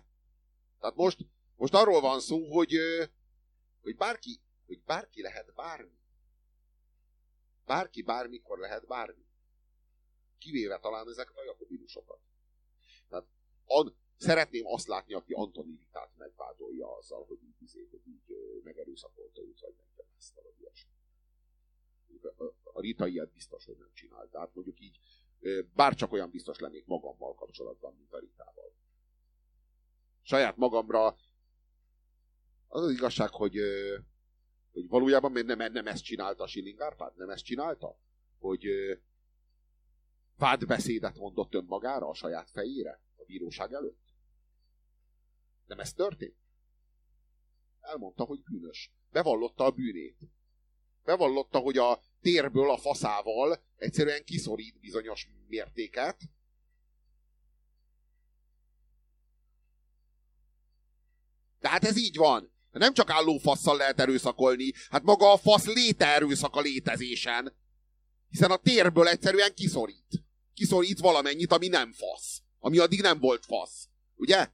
Tehát 0.80 0.96
most, 0.96 1.18
most 1.56 1.74
arról 1.74 2.02
van 2.02 2.20
szó, 2.20 2.54
hogy, 2.54 2.76
ö, 2.76 3.04
hogy, 3.82 3.96
bárki, 3.96 4.42
hogy 4.66 4.82
bárki 4.84 5.22
lehet 5.22 5.54
bármi. 5.54 6.00
Bárki 7.66 8.02
bármikor 8.02 8.58
lehet 8.58 8.88
bármi 8.88 9.30
kivéve 10.42 10.80
talán 10.80 11.08
ezeket 11.08 11.38
a 11.38 11.44
jakobinusokat. 11.44 12.20
Tehát 13.10 13.26
an, 13.66 13.96
szeretném 14.18 14.66
azt 14.66 14.88
látni, 14.88 15.14
aki 15.14 15.34
Antoni 15.34 15.76
Ritát 15.76 16.12
megvádolja 16.18 16.98
azzal, 16.98 17.26
hogy 17.26 17.44
így, 17.44 17.62
izé, 17.62 17.88
hogy 17.92 18.08
így 18.08 18.62
megerőszakolta 18.64 19.42
őt, 19.42 19.60
vagy 19.60 19.74
megtemezte, 19.78 20.42
vagy 20.42 20.60
ilyesmi. 20.60 20.92
A 22.64 22.82
Rita 22.82 23.08
ilyet 23.08 23.32
biztos, 23.32 23.66
hogy 23.66 23.78
nem 23.78 23.94
csinált. 23.94 24.32
Tehát 24.32 24.54
mondjuk 24.54 24.80
így 24.80 25.00
bárcsak 25.74 26.12
olyan 26.12 26.30
biztos 26.30 26.60
lennék 26.60 26.86
magammal 26.86 27.36
kapcsolatban, 27.36 27.96
mint 27.96 28.14
a 28.14 28.20
Ritával. 28.20 28.74
Saját 30.22 30.58
magamra 30.58 31.18
az 32.68 32.84
az 32.84 32.92
igazság, 32.92 33.30
hogy, 33.30 33.58
hogy 34.72 34.88
valójában 34.88 35.32
nem, 35.32 35.72
nem 35.72 35.88
ezt 35.88 36.04
csinálta 36.04 36.48
Schilling 36.48 36.82
Árpád, 36.82 37.18
nem 37.18 37.30
ezt 37.30 37.44
csinálta, 37.44 37.98
hogy 38.40 38.66
vádbeszédet 40.42 41.18
mondott 41.18 41.54
önmagára 41.54 42.08
a 42.08 42.14
saját 42.14 42.50
fejére 42.50 43.02
a 43.16 43.24
bíróság 43.26 43.74
előtt? 43.74 44.14
Nem 45.66 45.80
ez 45.80 45.94
történt? 45.94 46.36
Elmondta, 47.80 48.24
hogy 48.24 48.42
bűnös. 48.44 48.92
Bevallotta 49.12 49.64
a 49.64 49.72
bűnét. 49.72 50.18
Bevallotta, 51.04 51.60
hogy 51.60 51.78
a 51.78 52.02
térből 52.22 52.72
a 52.72 52.78
faszával 52.78 53.64
egyszerűen 53.76 54.24
kiszorít 54.24 54.80
bizonyos 54.80 55.28
mértéket. 55.48 56.18
Tehát 61.60 61.84
ez 61.84 61.98
így 61.98 62.16
van. 62.16 62.52
Nem 62.72 62.94
csak 62.94 63.10
álló 63.10 63.38
fasszal 63.38 63.78
lehet 63.78 64.00
erőszakolni, 64.00 64.74
hát 64.90 65.04
maga 65.04 65.32
a 65.32 65.38
fasz 65.38 65.66
léte 65.66 66.08
erőszak 66.08 66.56
a 66.56 66.62
létezésen. 66.62 67.54
Hiszen 68.30 68.52
a 68.52 68.58
térből 68.58 69.08
egyszerűen 69.08 69.54
kiszorít 69.54 70.24
kiszorít 70.54 71.00
valamennyit, 71.00 71.52
ami 71.52 71.68
nem 71.68 71.94
fasz. 71.94 72.42
Ami 72.60 72.78
addig 72.78 73.02
nem 73.02 73.20
volt 73.20 73.46
fasz. 73.46 73.88
Ugye? 74.16 74.52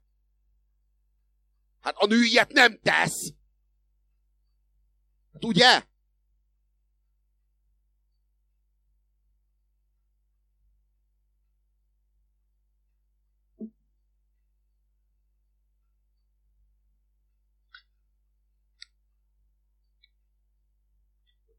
Hát 1.79 1.95
a 1.97 2.05
nő 2.05 2.23
ilyet 2.23 2.51
nem 2.51 2.79
tesz. 2.81 3.33
Hát 5.33 5.45
ugye? 5.45 5.85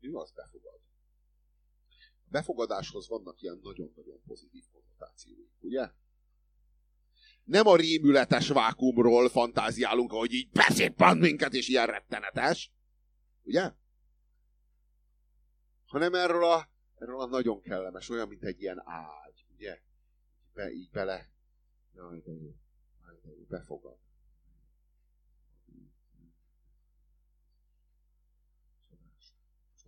Mi 0.00 0.14
az 0.14 0.32
befogad? 0.32 0.47
Befogadáshoz 2.30 3.08
vannak 3.08 3.42
ilyen 3.42 3.60
nagyon-nagyon 3.62 4.20
pozitív 4.26 4.64
konnotációik, 4.72 5.50
ugye? 5.60 5.90
Nem 7.44 7.66
a 7.66 7.76
rémületes 7.76 8.48
vákumról 8.48 9.28
fantáziálunk, 9.28 10.12
ahogy 10.12 10.32
így 10.32 10.50
beszippant 10.50 11.20
minket, 11.20 11.54
és 11.54 11.68
ilyen 11.68 11.86
rettenetes, 11.86 12.72
ugye? 13.42 13.72
Hanem 15.86 16.14
erről 16.14 16.44
a, 16.44 16.68
erről 16.94 17.20
a 17.20 17.26
nagyon 17.26 17.60
kellemes, 17.60 18.08
olyan, 18.08 18.28
mint 18.28 18.44
egy 18.44 18.60
ilyen 18.60 18.82
ágy, 18.84 19.46
ugye? 19.54 19.80
Be, 20.52 20.70
így 20.70 20.90
bele, 20.90 21.30
jaj, 21.94 22.20
de 22.20 22.32
jó, 22.32 22.54
jaj, 23.04 23.18
de 23.22 23.30
jó, 23.30 23.44
befogad. 23.48 23.98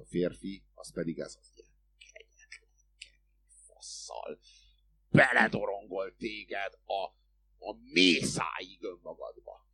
a 0.00 0.04
férfi, 0.04 0.62
az 0.74 0.92
pedig 0.92 1.18
ez 1.18 1.36
az 1.40 1.52
ilyen 1.54 1.69
basszal 3.80 4.38
beledorongol 5.08 6.14
téged 6.16 6.72
a, 6.84 7.04
a 7.66 7.76
mészáig 7.92 8.82
önmagadba. 8.82 9.68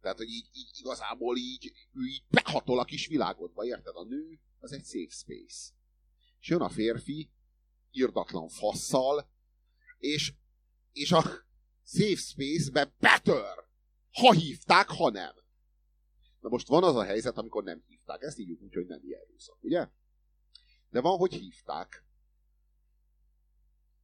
Tehát, 0.00 0.16
hogy 0.16 0.28
így, 0.28 0.48
így 0.52 0.70
igazából 0.78 1.36
így, 1.36 1.72
így 2.08 2.24
behatol 2.28 2.78
a 2.78 2.84
kis 2.84 3.06
világodba, 3.06 3.64
érted? 3.64 3.96
A 3.96 4.04
nő 4.04 4.40
az 4.58 4.72
egy 4.72 4.84
safe 4.84 5.14
space. 5.14 5.72
És 6.40 6.48
jön 6.48 6.60
a 6.60 6.68
férfi, 6.68 7.30
irdatlan 7.90 8.48
fasszal, 8.48 9.30
és, 9.98 10.34
és 10.92 11.12
a 11.12 11.22
safe 11.82 12.16
space-be 12.16 12.94
betör. 12.98 13.66
Ha 14.12 14.32
hívták, 14.32 14.88
ha 14.88 15.10
nem. 15.10 15.34
Na 16.40 16.48
most 16.48 16.68
van 16.68 16.84
az 16.84 16.96
a 16.96 17.04
helyzet, 17.04 17.38
amikor 17.38 17.64
nem 17.64 17.82
hívták. 17.86 18.22
Ezt 18.22 18.38
így 18.38 18.50
úgy, 18.50 18.74
hogy 18.74 18.86
nem 18.86 19.00
erőszak, 19.02 19.62
ugye? 19.62 19.88
De 20.90 21.00
van, 21.00 21.18
hogy 21.18 21.34
hívták. 21.34 22.04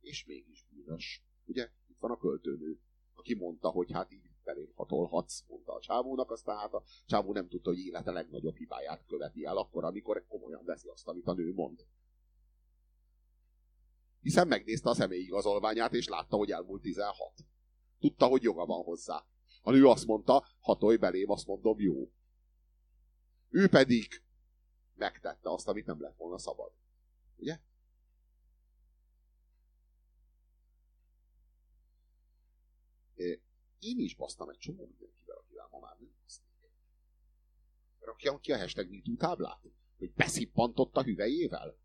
És 0.00 0.24
mégis 0.24 0.66
bűnös. 0.70 1.24
Ugye? 1.44 1.70
Itt 1.86 1.98
van 1.98 2.10
a 2.10 2.16
költőnő, 2.16 2.80
aki 3.14 3.34
mondta, 3.34 3.68
hogy 3.68 3.92
hát 3.92 4.12
így 4.12 4.30
belém 4.44 4.72
hatolhatsz, 4.74 5.44
mondta 5.48 5.72
a 5.72 5.80
csávónak, 5.80 6.30
aztán 6.30 6.56
hát 6.56 6.72
a 6.72 6.82
csávó 7.06 7.32
nem 7.32 7.48
tudta, 7.48 7.70
hogy 7.70 7.78
élete 7.78 8.10
legnagyobb 8.10 8.56
hibáját 8.56 9.04
követi 9.06 9.44
el 9.44 9.56
akkor, 9.56 9.84
amikor 9.84 10.24
komolyan 10.28 10.64
veszi 10.64 10.88
azt, 10.88 11.08
amit 11.08 11.26
a 11.26 11.34
nő 11.34 11.52
mond. 11.52 11.86
Hiszen 14.20 14.48
megnézte 14.48 14.90
a 14.90 14.94
személyigazolványát, 14.94 15.92
és 15.94 16.08
látta, 16.08 16.36
hogy 16.36 16.50
elmúlt 16.50 16.82
16. 16.82 17.32
Tudta, 17.98 18.26
hogy 18.26 18.42
joga 18.42 18.66
van 18.66 18.82
hozzá. 18.82 19.26
A 19.62 19.70
nő 19.70 19.86
azt 19.86 20.06
mondta, 20.06 20.46
hatolj 20.60 20.96
belém, 20.96 21.30
azt 21.30 21.46
mondom, 21.46 21.80
jó. 21.80 22.10
Ő 23.48 23.68
pedig 23.68 24.23
megtette 24.96 25.50
azt, 25.50 25.68
amit 25.68 25.86
nem 25.86 26.00
lett 26.00 26.16
volna 26.16 26.38
szabad. 26.38 26.72
Ugye? 27.36 27.58
Én 33.78 33.98
is 33.98 34.14
basztam 34.14 34.48
egy 34.48 34.58
csomó 34.58 34.86
mindenkivel, 34.86 35.36
akivel 35.36 35.68
ma 35.70 35.78
már 35.78 35.96
nem 35.98 36.14
basztam. 36.22 36.46
Rakjam 38.00 38.40
ki 38.40 38.52
a 38.52 38.58
hashtag 38.58 38.90
MeToo 38.90 39.16
táblát? 39.16 39.60
Hogy 39.98 40.12
beszippantott 40.12 40.96
a 40.96 41.02
hüvelyével? 41.02 41.78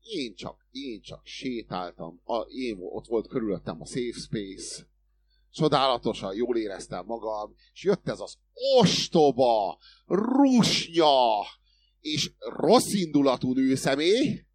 Én 0.00 0.34
csak, 0.34 0.66
én 0.70 1.00
csak 1.00 1.26
sétáltam, 1.26 2.20
a, 2.24 2.40
én, 2.40 2.78
ott 2.80 3.06
volt 3.06 3.28
körülöttem 3.28 3.80
a 3.80 3.86
safe 3.86 4.18
space, 4.18 4.86
csodálatosan 5.54 6.34
jól 6.34 6.56
éreztem 6.56 7.04
magam, 7.04 7.54
és 7.72 7.82
jött 7.82 8.08
ez 8.08 8.20
az 8.20 8.36
ostoba, 8.78 9.78
rusnya, 10.06 11.46
és 12.00 12.30
rossz 12.38 12.92
indulatú 12.92 13.52
nőszemély, 13.52 14.46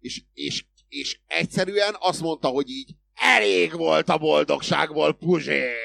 és, 0.00 0.22
és, 0.32 0.66
és 0.88 1.20
egyszerűen 1.26 1.96
azt 1.98 2.20
mondta, 2.20 2.48
hogy 2.48 2.68
így 2.68 2.94
elég 3.14 3.72
volt 3.76 4.08
a 4.08 4.18
boldogságból, 4.18 5.14
Puzsér! 5.14 5.78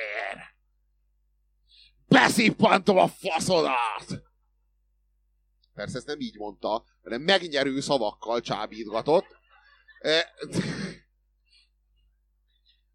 Beszippantom 2.07 2.97
a 2.97 3.07
faszodat! 3.07 4.23
Persze 5.73 5.97
ezt 5.97 6.07
nem 6.07 6.19
így 6.19 6.37
mondta, 6.37 6.85
hanem 7.03 7.21
megnyerő 7.21 7.79
szavakkal 7.79 8.41
csábítgatott. 8.41 9.25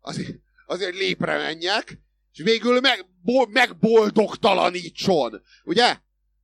Azért, 0.01 0.39
azért 0.71 0.95
lépre 0.95 1.37
menjek, 1.37 2.01
és 2.33 2.43
végül 2.43 2.81
meg, 2.81 3.07
bo, 3.23 3.47
megboldogtalanítson. 3.47 5.43
Ugye? 5.65 5.97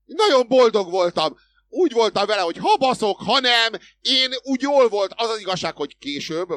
Nagyon 0.05 0.49
boldog 0.49 0.91
voltam. 0.91 1.37
Úgy 1.69 1.93
voltam 1.93 2.27
vele, 2.27 2.41
hogy 2.41 2.57
ha 2.57 2.77
baszok, 2.77 3.19
ha 3.19 3.41
nem, 3.41 3.73
én 4.01 4.31
úgy 4.43 4.61
jól 4.61 4.89
volt. 4.89 5.13
Az 5.17 5.29
az 5.29 5.41
igazság, 5.41 5.77
hogy 5.77 5.99
később, 5.99 6.49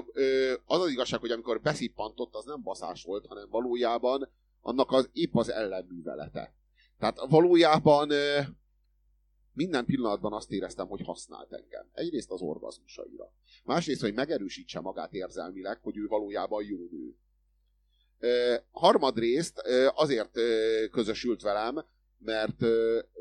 az 0.66 0.82
az 0.82 0.90
igazság, 0.90 1.20
hogy 1.20 1.32
amikor 1.32 1.62
beszippantott, 1.62 2.36
az 2.36 2.46
nem 2.46 2.62
baszás 2.62 3.04
volt, 3.04 3.26
hanem 3.28 3.50
valójában 3.50 4.30
annak 4.62 4.92
az 4.92 5.10
épp 5.14 5.36
az 5.36 5.52
ellenművelete. 5.52 6.54
Tehát 7.00 7.20
valójában 7.30 8.12
minden 9.54 9.86
pillanatban 9.86 10.34
azt 10.34 10.52
éreztem, 10.52 10.88
hogy 10.88 11.02
használt 11.02 11.54
engem. 11.54 11.90
Egyrészt 11.94 12.32
az 12.32 12.42
orgazmusaira. 12.42 13.34
Másrészt, 13.64 14.02
hogy 14.02 14.14
megerősítse 14.14 14.80
magát 14.80 15.14
érzelmileg, 15.14 15.80
hogy 15.82 15.98
ő 15.98 16.08
valójában 16.08 16.64
jó 16.64 16.78
nő. 16.78 17.16
Harmadrészt 18.72 19.62
azért 19.94 20.40
közösült 20.92 21.42
velem, 21.42 21.86
mert, 22.18 22.62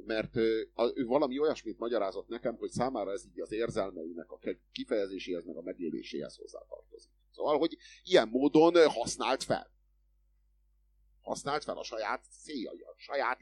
mert 0.06 0.36
ő 0.36 1.04
valami 1.06 1.38
olyasmit 1.38 1.78
magyarázott 1.78 2.28
nekem, 2.28 2.56
hogy 2.56 2.70
számára 2.70 3.12
ez 3.12 3.24
így 3.26 3.40
az 3.40 3.52
érzelmeinek 3.52 4.30
a 4.30 4.38
kifejezéséhez, 4.72 5.44
meg 5.44 5.56
a 5.56 5.62
megéléséhez 5.62 6.36
hozzátartozik. 6.36 7.10
Szóval, 7.30 7.58
hogy 7.58 7.76
ilyen 8.04 8.28
módon 8.28 8.88
használt 8.88 9.42
fel. 9.42 9.70
Használt 11.22 11.64
fel 11.64 11.76
a 11.76 11.84
saját 11.84 12.24
céljai, 12.42 12.80
a 12.80 12.94
saját 12.96 13.38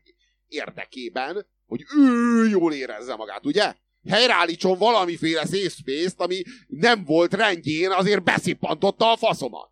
érdekében, 0.49 1.47
hogy 1.67 1.85
ő 1.97 2.47
jól 2.49 2.73
érezze 2.73 3.15
magát, 3.17 3.47
ugye? 3.47 3.75
Helyreállítson 4.09 4.79
valamiféle 4.79 5.45
space 5.69 6.15
ami 6.17 6.43
nem 6.67 7.05
volt 7.05 7.35
rendjén, 7.35 7.91
azért 7.91 8.25
beszippantotta 8.25 9.13
a 9.13 9.17
faszomat. 9.17 9.71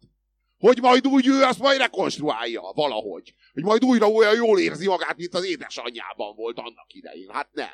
Hogy 0.65 0.81
majd 0.81 1.07
úgy 1.07 1.27
ő 1.27 1.43
azt 1.43 1.59
majd 1.59 1.79
rekonstruálja 1.79 2.61
valahogy. 2.61 3.35
Hogy 3.53 3.63
majd 3.63 3.85
újra 3.85 4.09
olyan 4.09 4.35
jól 4.35 4.61
érzi 4.61 4.87
magát, 4.87 5.17
mint 5.17 5.35
az 5.35 5.45
édesanyjában 5.45 6.35
volt 6.35 6.59
annak 6.59 6.95
idején. 6.95 7.31
Hát 7.31 7.49
nem. 7.53 7.73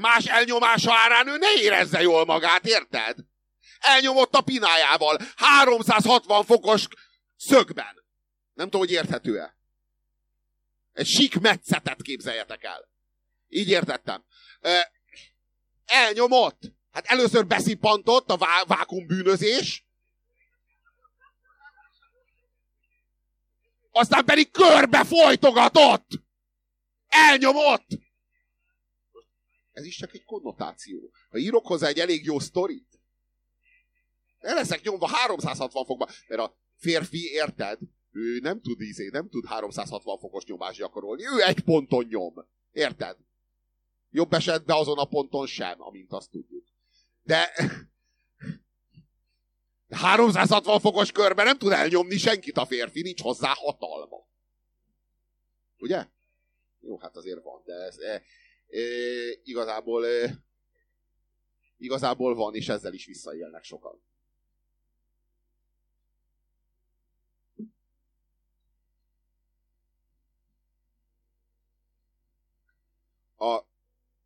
Más 0.00 0.26
elnyomása 0.26 0.92
árán 0.92 1.28
ő 1.28 1.36
ne 1.36 1.52
érezze 1.60 2.00
jól 2.00 2.24
magát, 2.24 2.66
érted? 2.66 3.16
Elnyomott 3.78 4.34
a 4.34 4.40
pinájával, 4.40 5.18
360 5.36 6.44
fokos 6.44 6.86
szögben. 7.36 8.04
Nem 8.54 8.66
tudom, 8.66 8.80
hogy 8.80 8.90
érthető-e. 8.90 9.56
Egy 10.92 11.06
sík 11.06 11.40
metszetet 11.40 12.02
képzeljetek 12.02 12.64
el. 12.64 12.88
Így 13.48 13.68
értettem. 13.68 14.24
Elnyomott. 15.84 16.60
Hát 16.92 17.06
először 17.06 17.46
beszippantott 17.46 18.30
a 18.30 18.36
vá- 18.36 18.66
vákumbűnözés, 18.66 19.86
aztán 23.98 24.24
pedig 24.24 24.50
körbe 24.50 25.04
folytogatott. 25.04 26.06
Elnyomott. 27.08 27.86
Ez 29.72 29.84
is 29.84 29.96
csak 29.96 30.14
egy 30.14 30.24
konnotáció. 30.24 31.10
Ha 31.30 31.38
írok 31.38 31.66
hozzá 31.66 31.86
egy 31.86 31.98
elég 31.98 32.24
jó 32.24 32.38
sztorit, 32.38 32.88
el 34.38 34.54
leszek 34.54 34.82
nyomva 34.82 35.06
360 35.06 35.84
fokba, 35.84 36.08
mert 36.28 36.40
a 36.40 36.56
férfi, 36.76 37.30
érted? 37.32 37.78
Ő 38.12 38.38
nem 38.38 38.60
tud 38.60 38.80
ízé, 38.80 39.08
nem 39.08 39.28
tud 39.28 39.46
360 39.46 40.18
fokos 40.18 40.44
nyomást 40.44 40.78
gyakorolni. 40.78 41.22
Ő 41.26 41.42
egy 41.42 41.60
ponton 41.60 42.06
nyom. 42.10 42.34
Érted? 42.72 43.16
Jobb 44.10 44.32
esetben 44.32 44.76
azon 44.76 44.98
a 44.98 45.04
ponton 45.04 45.46
sem, 45.46 45.82
amint 45.82 46.12
azt 46.12 46.30
tudjuk. 46.30 46.64
De 47.22 47.52
360 49.90 50.80
fokos 50.80 51.12
körben 51.12 51.44
nem 51.44 51.58
tud 51.58 51.72
elnyomni 51.72 52.16
senkit 52.16 52.56
a 52.56 52.66
férfi, 52.66 53.02
nincs 53.02 53.20
hozzá 53.20 53.52
hatalma. 53.54 54.26
Ugye? 55.78 56.06
Jó, 56.80 56.98
hát 56.98 57.16
azért 57.16 57.42
van, 57.42 57.62
de 57.64 57.74
ez 57.74 57.98
e, 57.98 58.12
e, 58.12 58.22
igazából 59.42 60.06
e, 60.06 60.44
igazából 61.76 62.34
van, 62.34 62.54
és 62.54 62.68
ezzel 62.68 62.92
is 62.92 63.06
visszaélnek 63.06 63.64
sokan. 63.64 64.02
A, 73.36 73.64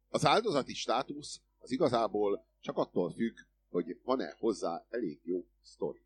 az 0.08 0.24
áldozati 0.24 0.74
státusz 0.74 1.40
az 1.58 1.70
igazából 1.70 2.46
csak 2.60 2.76
attól 2.76 3.12
függ, 3.12 3.38
hogy 3.72 3.98
van-e 4.02 4.34
hozzá 4.38 4.86
elég 4.90 5.20
jó 5.22 5.46
sztori. 5.62 6.04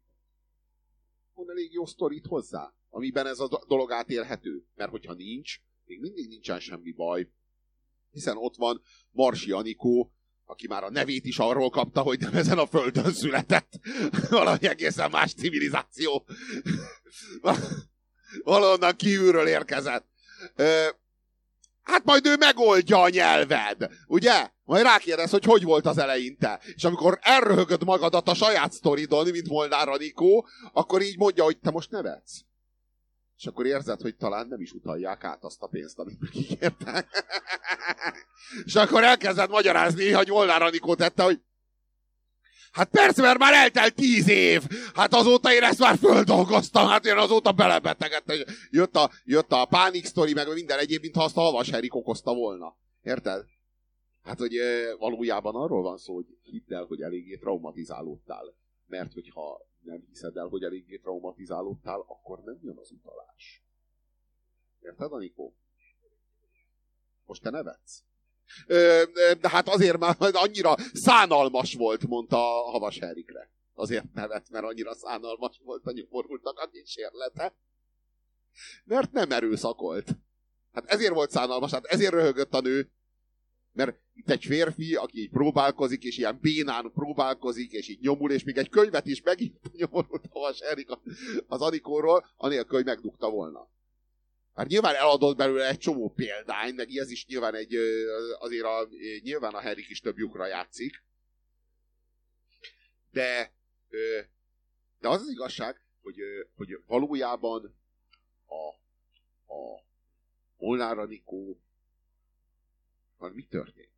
Van 1.35 1.51
elég 1.51 1.73
jó 1.73 1.87
sztorit 1.87 2.27
hozzá, 2.27 2.75
amiben 2.89 3.27
ez 3.27 3.41
a 3.41 3.65
dolog 3.69 3.93
átélhető. 3.93 4.65
Mert 4.75 4.91
hogyha 4.91 5.15
nincs, 5.15 5.61
még 5.85 6.01
mindig 6.01 6.29
nincsen 6.29 6.61
semmi 6.61 6.93
baj. 6.93 7.31
Hiszen 8.11 8.37
ott 8.37 8.57
van 8.57 8.83
Marsi 9.11 9.51
Anikó, 9.51 10.13
aki 10.45 10.67
már 10.67 10.85
a 10.85 10.91
nevét 10.91 11.25
is 11.25 11.39
arról 11.39 11.71
kapta, 11.71 12.03
hogy 12.03 12.21
nem 12.21 12.35
ezen 12.35 12.59
a 12.59 12.67
földön 12.67 13.13
született. 13.13 13.79
Valami 14.31 14.67
egészen 14.67 15.11
más 15.11 15.35
civilizáció. 15.35 16.27
Valahonnan 18.45 18.97
kívülről 18.97 19.47
érkezett. 19.47 20.07
Hát 21.83 22.05
majd 22.05 22.27
ő 22.27 22.37
megoldja 22.37 23.03
a 23.03 23.09
nyelved, 23.09 23.91
ugye? 24.07 24.55
Majd 24.67 24.83
rákérdez, 24.83 25.31
hogy 25.31 25.45
hogy 25.45 25.63
volt 25.63 25.87
az 25.87 25.99
eleinte. 25.99 26.61
És 26.75 26.85
amikor 26.85 27.19
elröhögöd 27.23 27.85
magadat 27.85 28.29
a 28.29 28.35
saját 28.35 28.73
sztoridon, 28.73 29.29
mint 29.29 29.49
Molnár 29.49 29.89
Anikó, 29.89 30.47
akkor 30.73 31.03
így 31.03 31.19
mondja, 31.19 31.45
hogy 31.45 31.59
te 31.59 31.71
most 31.71 31.91
nevetsz. 31.91 32.41
És 33.37 33.47
akkor 33.47 33.67
érzed, 33.67 34.01
hogy 34.01 34.17
talán 34.17 34.47
nem 34.47 34.61
is 34.61 34.73
utalják 34.73 35.25
át 35.25 35.45
azt 35.45 35.63
a 35.63 35.67
pénzt, 35.67 35.99
amit 35.99 36.21
megígértek. 36.21 37.07
és 38.65 38.75
akkor 38.75 39.05
elkezded 39.05 39.51
magyarázni, 39.51 40.11
hogy 40.11 40.29
Molnár 40.29 40.63
Anikó 40.63 40.95
tette, 40.95 41.23
hogy 41.23 41.41
Hát 42.73 42.89
persze, 42.89 43.23
mert 43.23 43.39
már 43.39 43.53
eltelt 43.53 43.95
tíz 43.95 44.29
év. 44.29 44.63
Hát 44.95 45.15
azóta 45.15 45.53
én 45.53 45.63
ezt 45.63 45.79
már 45.79 45.97
földolgoztam, 45.99 46.89
hát 46.89 47.07
én 47.07 47.17
azóta 47.17 47.53
belebetegedtem. 47.53 48.37
Jött 48.71 48.97
a, 48.97 49.11
jött 49.25 49.53
a 49.53 49.65
pánik 49.65 50.05
sztori, 50.05 50.33
meg 50.33 50.53
minden 50.53 50.79
egyéb, 50.79 51.01
mintha 51.03 51.23
azt 51.23 51.37
a 51.37 51.41
havas 51.41 51.71
okozta 51.89 52.35
volna. 52.35 52.77
Érted? 53.03 53.45
Hát, 54.27 54.39
hogy 54.39 54.59
valójában 54.99 55.55
arról 55.55 55.83
van 55.83 55.99
szó, 55.99 56.15
hogy 56.15 56.39
hidd 56.43 56.73
el, 56.73 56.85
hogy 56.85 57.03
eléggé 57.03 57.37
traumatizálódtál. 57.37 58.55
Mert 58.87 59.13
hogyha 59.13 59.67
nem 59.81 60.05
hiszed 60.09 60.37
el, 60.37 60.47
hogy 60.47 60.63
eléggé 60.63 60.97
traumatizálódtál, 60.97 62.05
akkor 62.07 62.43
nem 62.45 62.59
jön 62.63 62.79
az 62.79 62.91
utalás. 62.91 63.65
Érted, 64.81 65.13
Anikó? 65.13 65.57
Most 67.25 67.43
te 67.43 67.51
nevetsz? 67.51 68.05
de 69.41 69.49
hát 69.49 69.69
azért 69.69 69.99
már 69.99 70.17
annyira 70.19 70.75
szánalmas 70.93 71.75
volt, 71.75 72.07
mondta 72.07 72.37
Havas 72.71 72.99
Herikre. 72.99 73.51
Azért 73.75 74.13
nevet, 74.13 74.51
mert 74.51 74.65
annyira 74.65 74.95
szánalmas 74.95 75.61
volt 75.65 75.87
a 75.87 75.93
nyomorultak 75.93 76.59
a 76.59 76.69
kísérlete. 76.69 77.57
Mert 78.85 79.13
nem 79.13 79.31
erőszakolt. 79.31 80.17
Hát 80.73 80.85
ezért 80.87 81.15
volt 81.15 81.31
szánalmas, 81.31 81.71
hát 81.71 81.85
ezért 81.85 82.13
röhögött 82.13 82.55
a 82.55 82.61
nő. 82.61 82.91
Mert 83.77 83.99
itt 84.15 84.31
egy 84.31 84.45
férfi, 84.45 84.95
aki 84.95 85.19
így 85.19 85.31
próbálkozik, 85.31 86.03
és 86.03 86.19
ilyen 86.19 86.39
bénán 86.41 86.93
próbálkozik, 86.93 87.73
és 87.73 87.89
így 87.89 88.01
nyomul, 88.01 88.33
és 88.33 88.45
még 88.45 88.57
egy 88.57 88.69
könyvet 88.69 89.07
is 89.07 89.23
megint 89.23 89.61
nyomorult 89.81 90.27
Havas 90.31 90.61
Erik 90.61 90.89
az 91.47 91.61
Anikóról, 91.61 92.27
anélkül, 92.37 92.77
hogy 92.77 92.85
megdugta 92.85 93.31
volna. 93.31 93.69
Hát 94.55 94.67
nyilván 94.67 94.95
eladott 94.95 95.37
belőle 95.37 95.69
egy 95.69 95.79
csomó 95.79 96.09
példány, 96.09 96.75
meg 96.75 96.91
ez 96.91 97.11
is 97.11 97.27
nyilván 97.27 97.55
egy, 97.55 97.75
azért 98.39 98.65
a, 98.65 98.89
nyilván 99.23 99.55
a 99.55 99.63
Harry 99.63 99.85
is 99.89 100.01
több 100.01 100.19
lyukra 100.19 100.47
játszik. 100.47 101.05
De, 103.11 103.53
de 105.01 105.09
az 105.09 105.21
az 105.21 105.31
igazság, 105.31 105.81
hogy, 106.03 106.17
hogy 106.55 106.79
valójában 106.87 107.77
a, 108.47 108.69
a 109.55 109.83
Molnár 110.57 110.99
Anikó 110.99 111.61
hát 113.19 113.33
mi 113.33 113.47
történt? 113.47 113.93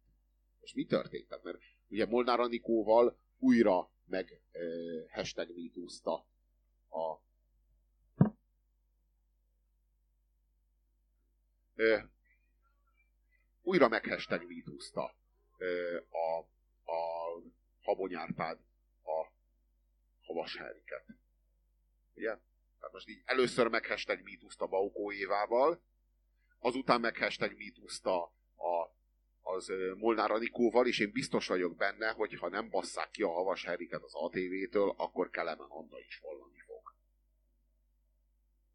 És 0.61 0.75
mi 0.75 0.85
történt? 0.85 1.29
Tehát, 1.29 1.45
mert 1.45 1.59
ugye 1.89 2.07
Molnár 2.07 2.41
Anikóval 2.41 3.19
újra 3.39 3.91
meg 4.05 4.43
hashtag 5.11 5.51
mítúzta 5.55 6.27
a 6.91 7.27
újra 13.63 13.89
meghesteg 13.89 14.47
mítúzta 14.47 15.15
a, 16.11 16.39
a 16.93 16.99
Habonyárpád 17.83 18.59
a 19.03 19.33
Havas 20.21 20.57
Heriket. 20.57 21.05
Ugye? 22.15 22.39
Tehát 22.79 22.93
most 22.93 23.09
így 23.09 23.23
először 23.25 23.69
meghesteg 23.69 24.23
mítúzta 24.23 24.67
Baukó 24.67 25.13
Évával, 25.13 25.83
azután 26.59 27.01
meghesteg 27.01 27.57
mítúzta 27.57 28.23
a, 28.57 28.97
az 29.55 29.73
Molnár 29.97 30.31
Anikóval, 30.31 30.87
és 30.87 30.99
én 30.99 31.11
biztos 31.13 31.47
vagyok 31.47 31.77
benne, 31.77 32.11
hogy 32.11 32.39
ha 32.39 32.49
nem 32.49 32.69
basszák 32.71 33.11
ki 33.11 33.23
a 33.23 33.29
Havas 33.29 33.65
Heriket 33.65 34.03
az 34.03 34.15
ATV-től, 34.15 34.95
akkor 34.97 35.31
Kelemen 35.31 35.67
Anna 35.69 35.99
is 36.09 36.19
hallani 36.23 36.63
fog. 36.67 36.95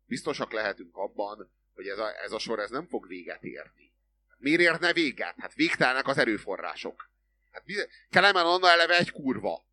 Biztosak 0.05 0.51
lehetünk 0.51 0.97
abban, 0.97 1.51
hogy 1.73 1.87
ez 1.87 1.97
a, 1.97 2.21
ez 2.23 2.31
a 2.31 2.39
sor 2.39 2.59
ez 2.59 2.69
nem 2.69 2.87
fog 2.87 3.07
véget 3.07 3.43
érni. 3.43 3.91
Miért 4.37 4.61
érne 4.61 4.93
véget? 4.93 5.35
Hát 5.37 5.53
végtelnek 5.53 6.07
az 6.07 6.17
erőforrások. 6.17 7.09
Hát 7.51 7.63
Kelemen 8.09 8.45
Anna 8.45 8.69
eleve 8.69 8.97
egy 8.97 9.11
kurva. 9.11 9.65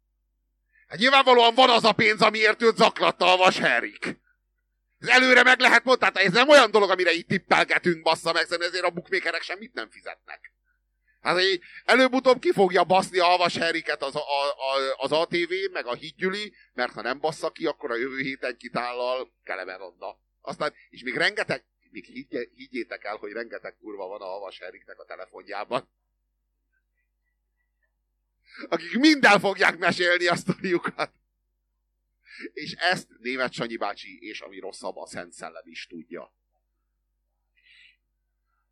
Hát 0.87 0.99
nyilvánvalóan 0.99 1.55
van 1.55 1.71
az 1.71 1.85
a 1.85 1.93
pénz, 1.93 2.23
amiért 2.23 2.63
őt 2.63 2.77
zaklatta 2.77 3.33
a 3.33 3.37
vasherik. 3.37 4.19
Ez 4.99 5.09
előre 5.09 5.43
meg 5.43 5.61
lehet 5.61 5.85
mondani, 5.85 6.13
tehát 6.13 6.29
ez 6.29 6.35
nem 6.35 6.49
olyan 6.49 6.71
dolog, 6.71 6.91
amire 6.91 7.13
itt 7.13 7.29
tippelgetünk, 7.29 8.03
bassza 8.03 8.33
meg, 8.33 8.47
ezért 8.51 8.85
a 8.85 8.91
bukmékerek 8.91 9.43
semmit 9.43 9.73
nem 9.73 9.91
fizetnek. 9.91 10.53
Hát 11.21 11.37
egy 11.37 11.61
előbb-utóbb 11.85 12.39
ki 12.39 12.53
fogja 12.53 12.85
baszni 12.85 13.19
a 13.19 13.25
havas 13.25 13.57
heriket 13.57 14.03
az, 14.03 14.17
a, 14.17 14.21
a, 14.21 14.95
az 14.97 15.13
ATV, 15.13 15.53
meg 15.73 15.87
a 15.87 15.95
hídgyüli, 15.95 16.55
mert 16.73 16.93
ha 16.93 17.03
nem 17.03 17.21
bassza 17.21 17.51
ki, 17.51 17.67
akkor 17.67 17.91
a 17.91 17.97
jövő 17.97 18.19
héten 18.19 18.57
kitállal 18.57 19.33
Kelemen 19.45 19.81
Anna. 19.81 20.17
Aztán, 20.41 20.75
és 20.91 21.03
még 21.03 21.17
rengeteg, 21.17 21.65
még 21.91 22.05
higgyétek 22.55 23.05
el, 23.05 23.17
hogy 23.17 23.33
rengeteg 23.33 23.77
kurva 23.77 24.07
van 24.07 24.21
a 24.21 24.25
Havas 24.25 24.59
Eriknek 24.59 24.99
a 24.99 25.05
telefonjában. 25.05 25.89
Akik 28.69 28.99
minden 28.99 29.41
fogják 29.41 29.79
mesélni 29.79 30.27
a 30.27 30.37
sztoriukat. 30.37 31.13
És 32.53 32.73
ezt 32.73 33.09
német 33.19 33.53
Sanyi 33.53 33.77
bácsi 33.77 34.19
és 34.21 34.41
ami 34.41 34.59
rosszabb, 34.59 34.97
a 34.97 35.07
Szent 35.07 35.33
Szellem 35.33 35.63
is 35.65 35.87
tudja. 35.87 36.35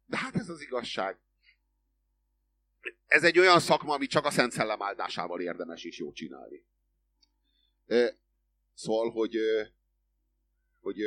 De 0.06 0.16
hát 0.16 0.34
ez 0.34 0.48
az 0.48 0.60
igazság. 0.60 1.18
Ez 3.06 3.24
egy 3.24 3.38
olyan 3.38 3.60
szakma, 3.60 3.94
ami 3.94 4.06
csak 4.06 4.24
a 4.24 4.30
Szent 4.30 4.52
Szellem 4.52 4.82
áldásával 4.82 5.40
érdemes 5.40 5.84
is 5.84 5.98
jó 5.98 6.12
csinálni. 6.12 6.62
Szóval, 8.74 9.10
hogy, 9.10 9.36
hogy 10.80 10.98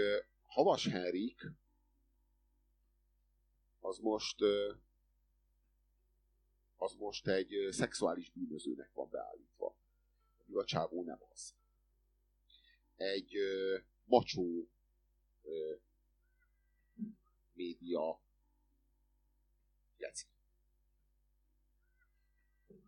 Havas 0.48 0.88
Henrik 0.88 1.52
az 3.80 3.98
most 3.98 4.38
az 6.77 6.93
most 6.93 7.27
egy 7.27 7.68
szexuális 7.72 8.30
bűnözőnek 8.30 8.89
van 8.93 9.10
beállítva. 9.10 9.76
A 10.53 10.64
csávó 10.64 11.03
nem 11.03 11.19
az. 11.31 11.53
Egy 12.95 13.34
macsó 14.06 14.68
média 17.53 18.19
geci. 19.98 20.26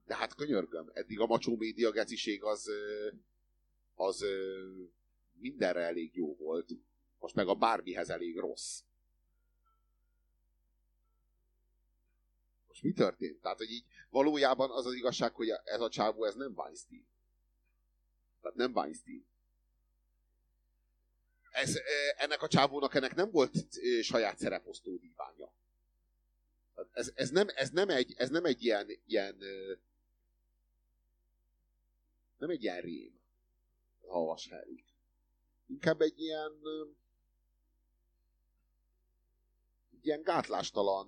De 0.06 0.16
hát 0.16 0.36
könyörgöm, 0.36 0.92
eddig 0.94 1.20
a 1.20 1.26
macsó 1.26 1.56
média 1.56 1.92
geciség 1.92 2.44
az, 2.44 2.70
az 3.96 4.26
mindenre 5.34 5.82
elég 5.82 6.16
jó 6.16 6.36
volt. 6.36 6.70
Most 7.20 7.36
meg 7.36 7.48
a 7.48 7.56
bármihez 7.56 8.10
elég 8.10 8.38
rossz. 8.38 8.82
Most 12.68 12.84
mi 12.84 12.94
történt? 12.94 13.42
Tehát, 13.42 13.58
hogy 13.58 13.72
így 13.72 13.86
valójában 14.10 14.72
az 14.72 14.86
az 14.86 14.94
igazság, 14.94 15.34
hogy 15.34 15.50
ez 15.64 15.82
a 15.82 15.90
csávó, 15.90 16.26
ez 16.26 16.36
nem 16.36 16.54
Weinstein. 16.56 17.06
Tehát 18.42 18.58
nem 18.58 18.72
Weinstein. 18.76 19.26
Ez, 21.52 21.78
ennek 22.18 22.42
a 22.42 22.48
csávónak 22.48 22.96
ennek 22.96 23.16
nem 23.16 23.32
volt 23.32 23.54
saját 24.02 24.38
szereposztó 24.38 24.98
díványa. 24.98 25.52
Ez, 26.92 27.12
ez, 27.16 27.30
nem, 27.30 27.48
ez, 27.56 27.70
nem 27.70 27.90
egy, 27.90 28.14
ez 28.18 28.30
nem 28.30 28.46
egy 28.46 28.64
ilyen, 28.64 28.88
ilyen 29.06 29.38
nem 32.44 32.52
egy 32.52 32.64
ilyen 32.64 32.82
rém 32.82 33.20
havas 34.08 34.50
Harry. 34.50 34.84
Inkább 35.68 36.02
egy 36.02 36.20
ilyen 36.20 36.52
egy 39.92 40.06
ilyen 40.06 40.22
gátlástalan 40.22 41.08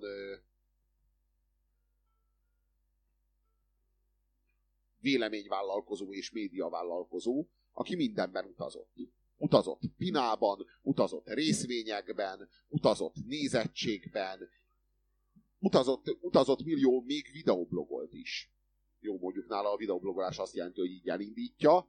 véleményvállalkozó 5.00 6.14
és 6.14 6.32
médiavállalkozó, 6.32 7.48
aki 7.74 7.96
mindenben 7.96 8.46
utazott. 8.46 8.94
Utazott 9.38 9.82
Pinában, 9.98 10.66
utazott 10.82 11.28
részvényekben, 11.28 12.50
utazott 12.68 13.16
nézettségben, 13.26 14.50
utazott, 15.60 16.18
utazott 16.22 16.64
millió, 16.64 17.02
még 17.02 17.32
videoblogolt 17.32 18.14
is. 18.14 18.55
Jó, 19.06 19.18
mondjuk 19.18 19.48
nála 19.48 19.72
a 19.72 19.78
videoblogolás 19.78 20.38
azt 20.38 20.56
jelenti, 20.56 20.80
hogy 20.80 20.90
így 20.90 21.08
elindítja, 21.10 21.88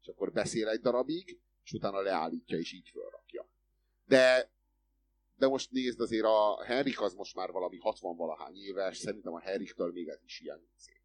és 0.00 0.06
akkor 0.06 0.32
beszél 0.32 0.68
egy 0.68 0.80
darabig, 0.80 1.40
és 1.64 1.72
utána 1.72 2.00
leállítja, 2.00 2.58
és 2.58 2.72
így 2.72 2.88
fölrakja. 2.88 3.48
De, 4.06 4.50
de 5.36 5.46
most 5.46 5.70
nézd, 5.70 6.00
azért 6.00 6.24
a 6.24 6.64
Henrik 6.64 7.00
az 7.00 7.14
most 7.14 7.34
már 7.34 7.50
valami 7.50 7.78
60 7.78 8.16
valahány 8.16 8.56
éves, 8.56 8.96
szerintem 8.96 9.34
a 9.34 9.40
Henriktől 9.40 9.92
még 9.92 10.08
ez 10.08 10.22
is 10.24 10.40
ilyen 10.40 10.68
szép. 10.76 11.00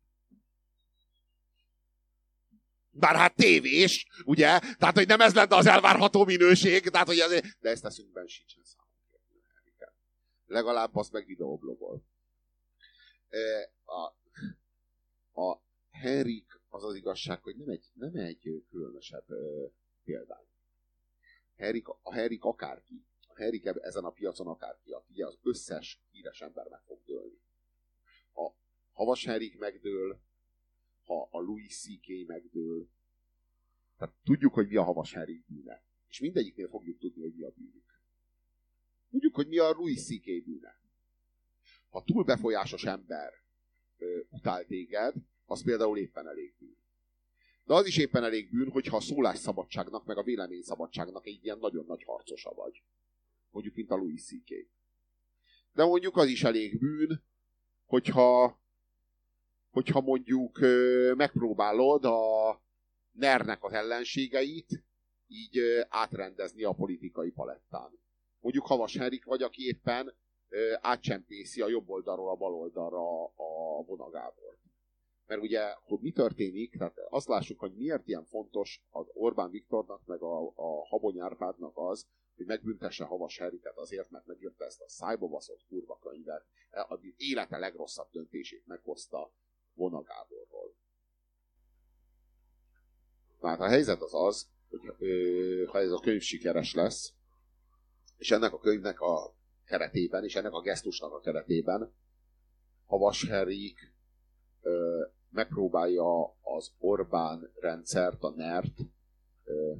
Bár 2.92 3.16
hát 3.16 3.36
tévés, 3.36 4.08
ugye? 4.26 4.60
Tehát, 4.60 4.96
hogy 4.96 5.08
nem 5.08 5.22
ez 5.22 5.34
lenne 5.34 5.56
az 5.56 5.66
elvárható 5.66 6.26
minőség, 6.26 6.90
tehát, 6.90 7.08
hogy 7.08 7.20
azért... 7.20 7.46
De 7.60 7.70
ezt 7.70 7.82
teszünk 7.82 8.12
benne 8.12 8.28
sincsen 8.28 8.64
számomra. 8.64 8.90
Legalább 10.46 10.96
azt 10.96 11.12
meg 11.12 11.26
videoblogol. 11.26 12.04
A, 13.86 14.20
a 15.34 15.58
Henrik 15.92 16.62
az 16.70 16.84
az 16.84 16.96
igazság, 16.96 17.44
hogy 17.44 17.56
nem 17.56 17.70
egy, 17.70 17.92
nem 17.94 18.16
egy 18.16 18.66
különösebb 18.70 19.26
példány. 20.04 20.46
Henrik, 21.56 21.88
a 21.88 22.14
Henrik 22.14 22.44
akárki, 22.44 23.06
a 23.28 23.36
Henrik 23.36 23.66
ezen 23.66 24.04
a 24.04 24.10
piacon 24.10 24.48
akárki, 24.48 24.96
ugye 25.10 25.26
az 25.26 25.38
összes 25.44 26.02
híres 26.12 26.42
ember 26.42 26.68
meg 26.68 26.82
fog 26.82 27.00
dőlni. 27.06 27.42
Ha 28.34 28.56
Havas 28.92 29.26
Henrik 29.26 29.58
megdől, 29.58 30.20
ha 31.06 31.28
a 31.32 31.40
Louis 31.40 31.80
C.K. 31.80 32.28
megdől, 32.28 32.88
Tehát 33.98 34.16
tudjuk, 34.24 34.54
hogy 34.54 34.68
mi 34.68 34.76
a 34.76 34.84
Havas 34.84 35.14
Henrik 35.14 35.46
bűne. 35.46 35.84
És 36.08 36.20
mindegyiknél 36.20 36.68
fogjuk 36.68 37.00
tudni, 37.00 37.22
hogy 37.22 37.34
mi 37.34 37.44
a 37.44 37.52
bűnük. 37.52 38.00
Tudjuk, 39.10 39.36
hogy 39.36 39.48
mi 39.48 39.58
a 39.58 39.72
Louis 39.72 40.04
C.K. 40.04 40.24
bűne. 40.24 40.80
Ha 41.90 42.04
túl 42.04 42.24
befolyásos 42.24 42.84
ember 42.84 43.34
ö, 43.34 43.51
utál 44.30 44.66
téged, 44.66 45.14
az 45.46 45.64
például 45.64 45.98
éppen 45.98 46.28
elég 46.28 46.54
bűn. 46.60 46.78
De 47.66 47.74
az 47.74 47.86
is 47.86 47.98
éppen 47.98 48.24
elég 48.24 48.50
bűn, 48.52 48.70
hogyha 48.70 48.96
a 48.96 49.02
szólásszabadságnak, 49.02 50.06
meg 50.06 50.18
a 50.18 50.24
véleményszabadságnak 50.24 51.28
egy 51.28 51.40
ilyen 51.44 51.58
nagyon 51.58 51.86
nagy 51.86 52.04
harcosa 52.04 52.54
vagy. 52.54 52.84
Mondjuk, 53.52 53.76
mint 53.76 53.92
a 53.92 53.96
Louis 53.96 54.24
C.K. 54.24 54.68
De 55.74 55.84
mondjuk 55.84 56.18
az 56.18 56.28
is 56.28 56.44
elég 56.44 56.80
bűn, 56.80 57.24
hogyha, 57.86 58.60
hogyha 59.70 60.02
mondjuk 60.02 60.60
megpróbálod 61.16 62.06
a 62.06 62.62
NER-nek 63.12 63.64
az 63.64 63.74
ellenségeit 63.74 64.84
így 65.28 65.60
átrendezni 65.90 66.64
a 66.64 66.74
politikai 66.74 67.30
palettán. 67.30 68.00
Mondjuk 68.40 68.66
Havas 68.66 68.98
Henrik 68.98 69.26
vagy, 69.26 69.42
aki 69.42 69.66
éppen 69.66 70.14
átcsempészi 70.82 71.62
a 71.62 71.68
jobb 71.68 71.90
oldalról 71.90 72.30
a 72.30 72.36
bal 72.36 72.54
oldalra 72.54 73.24
a 73.24 73.84
vonagábort. 73.86 74.60
Mert 75.26 75.42
ugye, 75.42 75.74
hogy 75.84 76.00
mi 76.00 76.12
történik, 76.12 76.78
tehát 76.78 76.98
azt 77.10 77.28
lássuk, 77.28 77.60
hogy 77.60 77.74
miért 77.76 78.08
ilyen 78.08 78.26
fontos 78.26 78.84
az 78.90 79.06
Orbán 79.14 79.50
Viktornak, 79.50 80.06
meg 80.06 80.22
a, 80.22 80.48
a 80.56 80.88
Habony 80.88 81.20
Árpádnak 81.20 81.78
az, 81.78 82.08
hogy 82.36 82.46
megbüntesse 82.46 83.04
Havas 83.06 83.38
Henriket 83.38 83.78
azért, 83.78 84.10
mert 84.10 84.26
megírta 84.26 84.66
ezt 84.66 84.82
a 84.82 84.90
szájba 84.90 85.28
baszott 85.28 85.66
kurva 85.68 86.00
könyvet, 86.02 86.46
az 86.72 87.00
élete 87.18 87.58
legrosszabb 87.58 88.08
döntését 88.12 88.68
meghozta 88.68 89.32
Vona 89.74 90.02
Gáborról. 90.02 90.76
Tehát 93.40 93.60
a 93.60 93.68
helyzet 93.68 94.02
az 94.02 94.14
az, 94.14 94.50
hogy 94.70 94.96
ö, 95.00 95.66
ha 95.68 95.80
ez 95.80 95.92
a 95.92 96.00
könyv 96.00 96.22
sikeres 96.22 96.74
lesz, 96.74 97.14
és 98.18 98.32
ennek 98.32 98.54
a 98.54 98.60
könyvnek 98.60 99.02
a 99.02 99.36
keretében, 99.72 100.24
és 100.24 100.36
ennek 100.36 100.54
a 100.54 100.62
gesztusnak 100.62 101.14
a 101.14 101.20
keretében 101.20 101.94
Havas 102.86 103.30
Henrik 103.30 103.94
ö, 104.62 105.06
megpróbálja 105.30 106.24
az 106.42 106.74
Orbán 106.78 107.52
rendszert, 107.60 108.24
a 108.24 108.30
NERT 108.30 108.80
ö, 109.44 109.74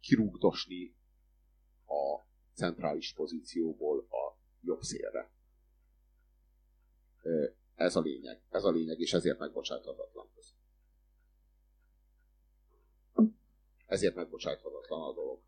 kirúgdosni 0.00 0.96
a 1.86 2.26
centrális 2.54 3.12
pozícióból 3.12 3.98
a 3.98 4.38
jobb 4.60 4.80
szélre. 4.80 5.30
Ez 7.74 7.96
a 7.96 8.00
lényeg. 8.00 8.42
Ez 8.50 8.64
a 8.64 8.70
lényeg, 8.70 8.98
és 8.98 9.12
ezért 9.12 9.38
megbocsáthatatlan. 9.38 10.32
Ezért 13.86 14.14
megbocsáthatatlan 14.14 15.02
a 15.02 15.12
dolog. 15.12 15.42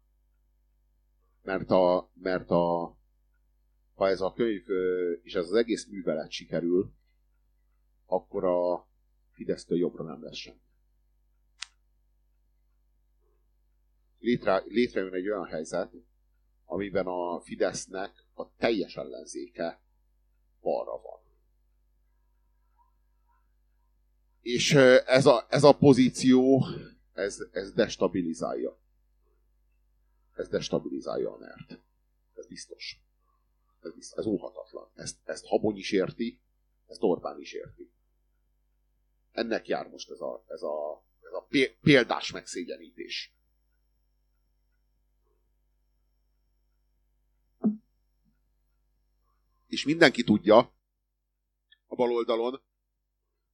Mert 1.47 1.71
a, 1.71 2.11
mert 2.15 2.51
a 2.51 2.97
ha 3.95 4.09
ez 4.09 4.21
a 4.21 4.33
könyv 4.33 4.63
és 5.23 5.35
ez 5.35 5.45
az 5.45 5.53
egész 5.53 5.87
művelet 5.87 6.31
sikerül, 6.31 6.93
akkor 8.07 8.45
a 8.45 8.89
Fidesztől 9.31 9.79
jobbra 9.79 10.05
nem 10.05 10.23
lesz 10.23 10.37
semmi. 10.37 10.65
létre, 14.27 14.63
létrejön 14.67 15.15
egy 15.15 15.29
olyan 15.29 15.45
helyzet, 15.45 15.93
amiben 16.65 17.07
a 17.07 17.41
Fidesznek 17.41 18.25
a 18.35 18.57
teljes 18.57 18.97
ellenzéke 18.97 19.81
balra 20.61 21.01
van. 21.01 21.21
És 24.41 24.75
ez 25.07 25.27
a, 25.27 25.47
ez 25.49 25.65
a 25.65 25.73
pozíció, 25.73 26.65
ez, 27.13 27.39
ez 27.53 27.73
destabilizálja. 27.73 28.79
Ez 30.37 30.49
destabilizálja 30.49 31.33
a 31.35 31.39
nert. 31.39 31.81
Ez 32.35 32.47
biztos. 32.47 33.01
Ez, 33.83 33.93
biztos. 33.95 34.19
ez 34.19 34.27
óhatatlan. 34.27 34.89
Ezt, 34.95 35.17
ezt 35.25 35.47
Habony 35.47 35.77
is 35.77 35.91
érti, 35.91 36.41
ezt 36.87 37.03
Orbán 37.03 37.41
is 37.41 37.53
érti. 37.53 37.91
Ennek 39.33 39.67
jár 39.67 39.89
most 39.89 40.11
ez 40.11 40.21
a, 40.21 40.45
ez 40.49 40.63
a, 40.63 41.03
ez 41.23 41.33
a 41.33 41.47
példás 41.81 42.33
megszégyenítés. 42.33 43.37
és 49.77 49.85
mindenki 49.85 50.23
tudja 50.23 50.57
a 51.87 51.95
bal 51.95 52.13
oldalon, 52.13 52.63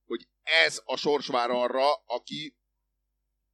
hogy 0.07 0.29
ez 0.43 0.83
a 0.85 0.97
sors 0.97 1.27
vár 1.27 1.51
arra, 1.51 1.95
aki 1.95 2.57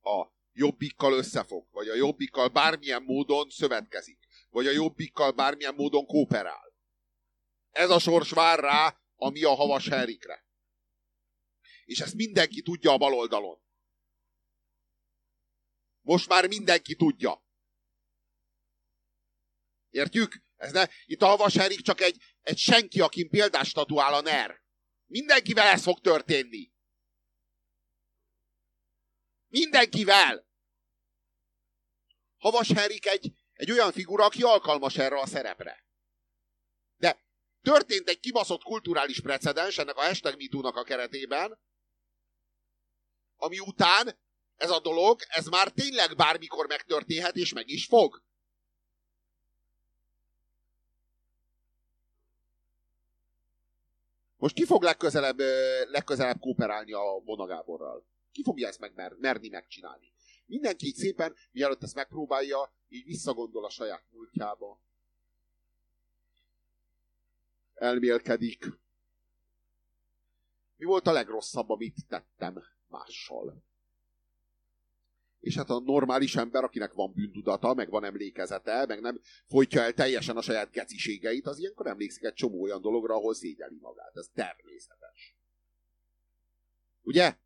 a 0.02 0.26
jobbikkal 0.58 1.12
összefog, 1.12 1.66
vagy 1.70 1.88
a 1.88 1.94
jobbikkal 1.94 2.48
bármilyen 2.48 3.02
módon 3.02 3.50
szövetkezik, 3.50 4.18
vagy 4.50 4.66
a 4.66 4.70
jobbikkal 4.70 5.30
bármilyen 5.32 5.74
módon 5.74 6.06
kooperál. 6.06 6.74
Ez 7.70 7.90
a 7.90 7.98
sors 7.98 8.30
vár 8.30 8.58
rá, 8.58 9.00
ami 9.14 9.44
a 9.44 9.54
havas 9.54 9.88
Henrikre. 9.88 10.46
És 11.84 12.00
ezt 12.00 12.14
mindenki 12.14 12.62
tudja 12.62 12.92
a 12.92 12.98
bal 12.98 13.14
oldalon. 13.14 13.62
Most 16.00 16.28
már 16.28 16.48
mindenki 16.48 16.96
tudja. 16.96 17.46
Értjük? 19.90 20.42
Ez 20.56 20.72
ne, 20.72 20.86
itt 21.04 21.22
a 21.22 21.26
havas 21.26 21.56
Henrik 21.56 21.80
csak 21.80 22.00
egy, 22.00 22.22
egy 22.40 22.58
senki, 22.58 23.00
akin 23.00 23.28
példást 23.28 23.70
statuál 23.70 24.14
a 24.14 24.20
NER. 24.20 24.62
Mindenkivel 25.06 25.66
ez 25.66 25.82
fog 25.82 26.00
történni. 26.00 26.72
Mindenkivel! 29.46 30.47
Havas 32.38 32.72
Henrik 32.72 33.06
egy, 33.06 33.32
egy 33.52 33.70
olyan 33.70 33.92
figura, 33.92 34.24
aki 34.24 34.42
alkalmas 34.42 34.96
erre 34.96 35.20
a 35.20 35.26
szerepre. 35.26 35.84
De 36.96 37.20
történt 37.62 38.08
egy 38.08 38.20
kibaszott 38.20 38.62
kulturális 38.62 39.20
precedens 39.20 39.78
ennek 39.78 39.96
a 39.96 40.02
hashtag 40.04 40.36
MeToo-nak 40.36 40.76
a 40.76 40.82
keretében, 40.82 41.58
ami 43.36 43.58
után 43.58 44.18
ez 44.56 44.70
a 44.70 44.80
dolog, 44.80 45.20
ez 45.28 45.46
már 45.46 45.70
tényleg 45.70 46.16
bármikor 46.16 46.66
megtörténhet, 46.66 47.36
és 47.36 47.52
meg 47.52 47.68
is 47.68 47.86
fog. 47.86 48.22
Most 54.36 54.54
ki 54.54 54.64
fog 54.64 54.82
legközelebb, 54.82 55.38
legközelebb 55.90 56.40
kooperálni 56.40 56.92
a 56.92 57.20
Bona 57.24 57.46
Gáborral? 57.46 58.06
Ki 58.32 58.42
fogja 58.42 58.68
ezt 58.68 58.80
meg 58.80 59.16
merni 59.18 59.48
megcsinálni? 59.48 60.12
Mindenki 60.48 60.86
így 60.86 60.94
szépen, 60.94 61.34
mielőtt 61.50 61.82
ezt 61.82 61.94
megpróbálja, 61.94 62.72
így 62.88 63.04
visszagondol 63.04 63.64
a 63.64 63.70
saját 63.70 64.04
múltjába. 64.10 64.80
Elmélkedik. 67.74 68.66
Mi 70.76 70.84
volt 70.84 71.06
a 71.06 71.12
legrosszabb, 71.12 71.68
amit 71.68 72.06
tettem 72.08 72.62
mással? 72.86 73.66
és 75.40 75.56
hát 75.56 75.70
a 75.70 75.80
normális 75.80 76.36
ember, 76.36 76.64
akinek 76.64 76.92
van 76.92 77.12
bűntudata, 77.12 77.74
meg 77.74 77.90
van 77.90 78.04
emlékezete, 78.04 78.86
meg 78.86 79.00
nem 79.00 79.20
folytja 79.46 79.82
el 79.82 79.92
teljesen 79.92 80.36
a 80.36 80.42
saját 80.42 80.70
geciségeit, 80.70 81.46
az 81.46 81.58
ilyenkor 81.58 81.86
emlékszik 81.86 82.24
egy 82.24 82.34
csomó 82.34 82.62
olyan 82.62 82.80
dologra, 82.80 83.14
ahol 83.14 83.34
szégyeli 83.34 83.78
magát. 83.80 84.16
Ez 84.16 84.28
természetes. 84.34 85.36
Ugye? 87.02 87.36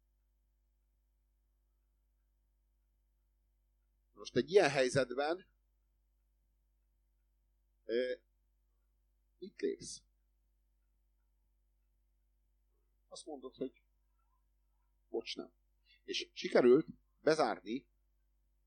Most 4.22 4.36
egy 4.36 4.50
ilyen 4.50 4.70
helyzetben 4.70 5.46
itt 9.38 9.60
lépsz. 9.60 10.02
Azt 13.08 13.26
mondod, 13.26 13.54
hogy 13.56 13.82
bocs, 15.08 15.36
nem. 15.36 15.52
És 16.04 16.30
sikerült 16.32 16.86
bezárni 17.20 17.86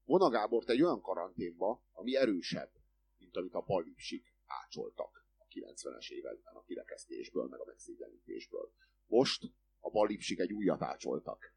Vona 0.04 0.30
Gábort 0.30 0.70
egy 0.70 0.82
olyan 0.82 1.02
karanténba, 1.02 1.84
ami 1.92 2.16
erősebb, 2.16 2.72
mint 3.18 3.36
amit 3.38 3.54
a 3.54 3.62
ballipsik 3.62 4.34
ácsoltak 4.46 5.26
a 5.38 5.46
90-es 5.48 6.10
években 6.10 6.56
a 6.56 6.64
kirekesztésből, 6.64 7.48
meg 7.48 7.60
a 7.60 7.66
megszégyenítésből. 7.66 8.72
Most 9.08 9.44
a 9.80 9.90
ballipsik 9.90 10.40
egy 10.40 10.54
újat 10.54 10.82
ácsoltak 10.82 11.55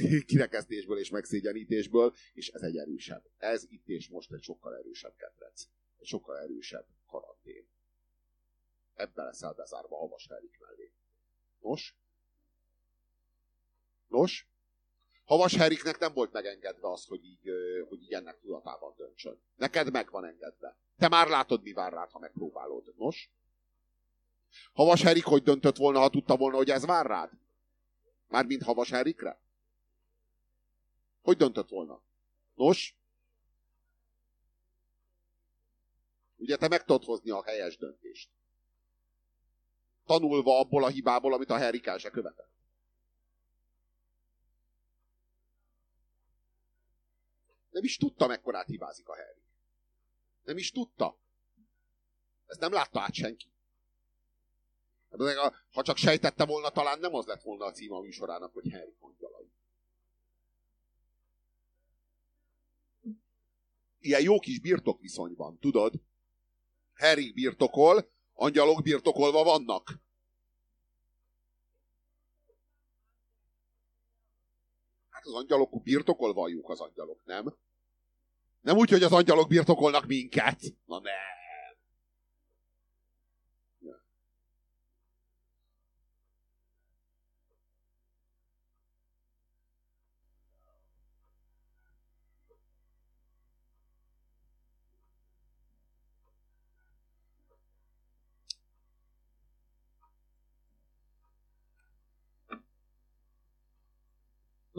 kirekesztésből 0.26 0.98
és 0.98 1.10
megszégyenítésből, 1.10 2.14
és 2.32 2.48
ez 2.48 2.62
egy 2.62 2.76
erősebb. 2.76 3.24
Ez 3.38 3.64
itt 3.68 3.88
és 3.88 4.08
most 4.08 4.32
egy 4.32 4.42
sokkal 4.42 4.76
erősebb 4.76 5.16
ketrec. 5.16 5.66
Egy 5.98 6.06
sokkal 6.06 6.38
erősebb 6.38 6.86
karantén. 7.06 7.66
Ebben 8.94 9.24
leszel 9.24 9.52
bezárva 9.52 9.96
havas 9.96 10.28
mellé. 10.58 10.92
Nos? 11.60 11.96
Nos? 14.08 14.46
Havas 15.24 15.56
Heriknek 15.56 15.98
nem 15.98 16.12
volt 16.12 16.32
megengedve 16.32 16.90
az, 16.90 17.04
hogy 17.04 17.24
így, 17.24 17.50
hogy 17.88 18.02
így 18.02 18.12
ennek 18.12 18.40
tudatában 18.40 18.94
döntsön. 18.96 19.40
Neked 19.56 19.90
meg 19.90 20.10
van 20.10 20.24
engedve. 20.24 20.76
Te 20.98 21.08
már 21.08 21.28
látod, 21.28 21.62
mi 21.62 21.72
vár 21.72 21.92
rád, 21.92 22.10
ha 22.10 22.18
megpróbálod. 22.18 22.94
Nos? 22.96 23.30
Havas 24.72 25.02
Herik 25.02 25.24
hogy 25.24 25.42
döntött 25.42 25.76
volna, 25.76 25.98
ha 25.98 26.10
tudta 26.10 26.36
volna, 26.36 26.56
hogy 26.56 26.70
ez 26.70 26.86
vár 26.86 27.06
rád? 27.06 27.30
Mármint 28.28 28.62
Havas 28.62 28.90
Herikre? 28.90 29.40
Hogy 31.22 31.36
döntött 31.36 31.68
volna? 31.68 32.02
Nos? 32.54 32.96
Ugye 36.36 36.56
te 36.56 36.68
meg 36.68 36.84
tudod 36.84 37.04
hozni 37.04 37.30
a 37.30 37.42
helyes 37.42 37.76
döntést. 37.76 38.30
Tanulva 40.06 40.58
abból 40.58 40.84
a 40.84 40.88
hibából, 40.88 41.32
amit 41.32 41.50
a 41.50 41.58
Harry 41.58 41.82
se 41.98 42.10
követett. 42.10 42.50
Nem 47.70 47.84
is 47.84 47.96
tudta, 47.96 48.26
mekkorát 48.26 48.66
hibázik 48.66 49.08
a 49.08 49.16
Harry. 49.16 49.42
Nem 50.44 50.56
is 50.56 50.70
tudta. 50.70 51.18
Ezt 52.46 52.60
nem 52.60 52.72
látta 52.72 53.00
át 53.00 53.14
senki. 53.14 53.50
Hát 55.10 55.54
ha 55.72 55.82
csak 55.82 55.96
sejtette 55.96 56.46
volna, 56.46 56.70
talán 56.70 56.98
nem 56.98 57.14
az 57.14 57.26
lett 57.26 57.42
volna 57.42 57.64
a 57.64 57.72
címe 57.72 57.96
a 57.96 58.00
műsorának, 58.00 58.52
hogy 58.52 58.72
Harry 58.72 58.96
angyalai. 59.00 59.41
Ilyen 64.02 64.22
jó 64.22 64.38
kis 64.38 64.60
birtok 64.60 65.00
viszonyban, 65.00 65.58
tudod? 65.58 65.94
Harry 66.94 67.32
birtokol, 67.32 68.10
angyalok 68.34 68.82
birtokolva 68.82 69.42
vannak. 69.44 70.00
Hát 75.10 75.26
az 75.26 75.34
angyalok 75.34 75.82
birtokolva 75.82 76.42
a 76.44 76.70
az 76.70 76.80
angyalok, 76.80 77.24
nem? 77.24 77.54
Nem 78.60 78.76
úgy, 78.76 78.90
hogy 78.90 79.02
az 79.02 79.12
angyalok 79.12 79.48
birtokolnak 79.48 80.06
minket. 80.06 80.60
Na 80.84 81.00
ne. 81.00 81.41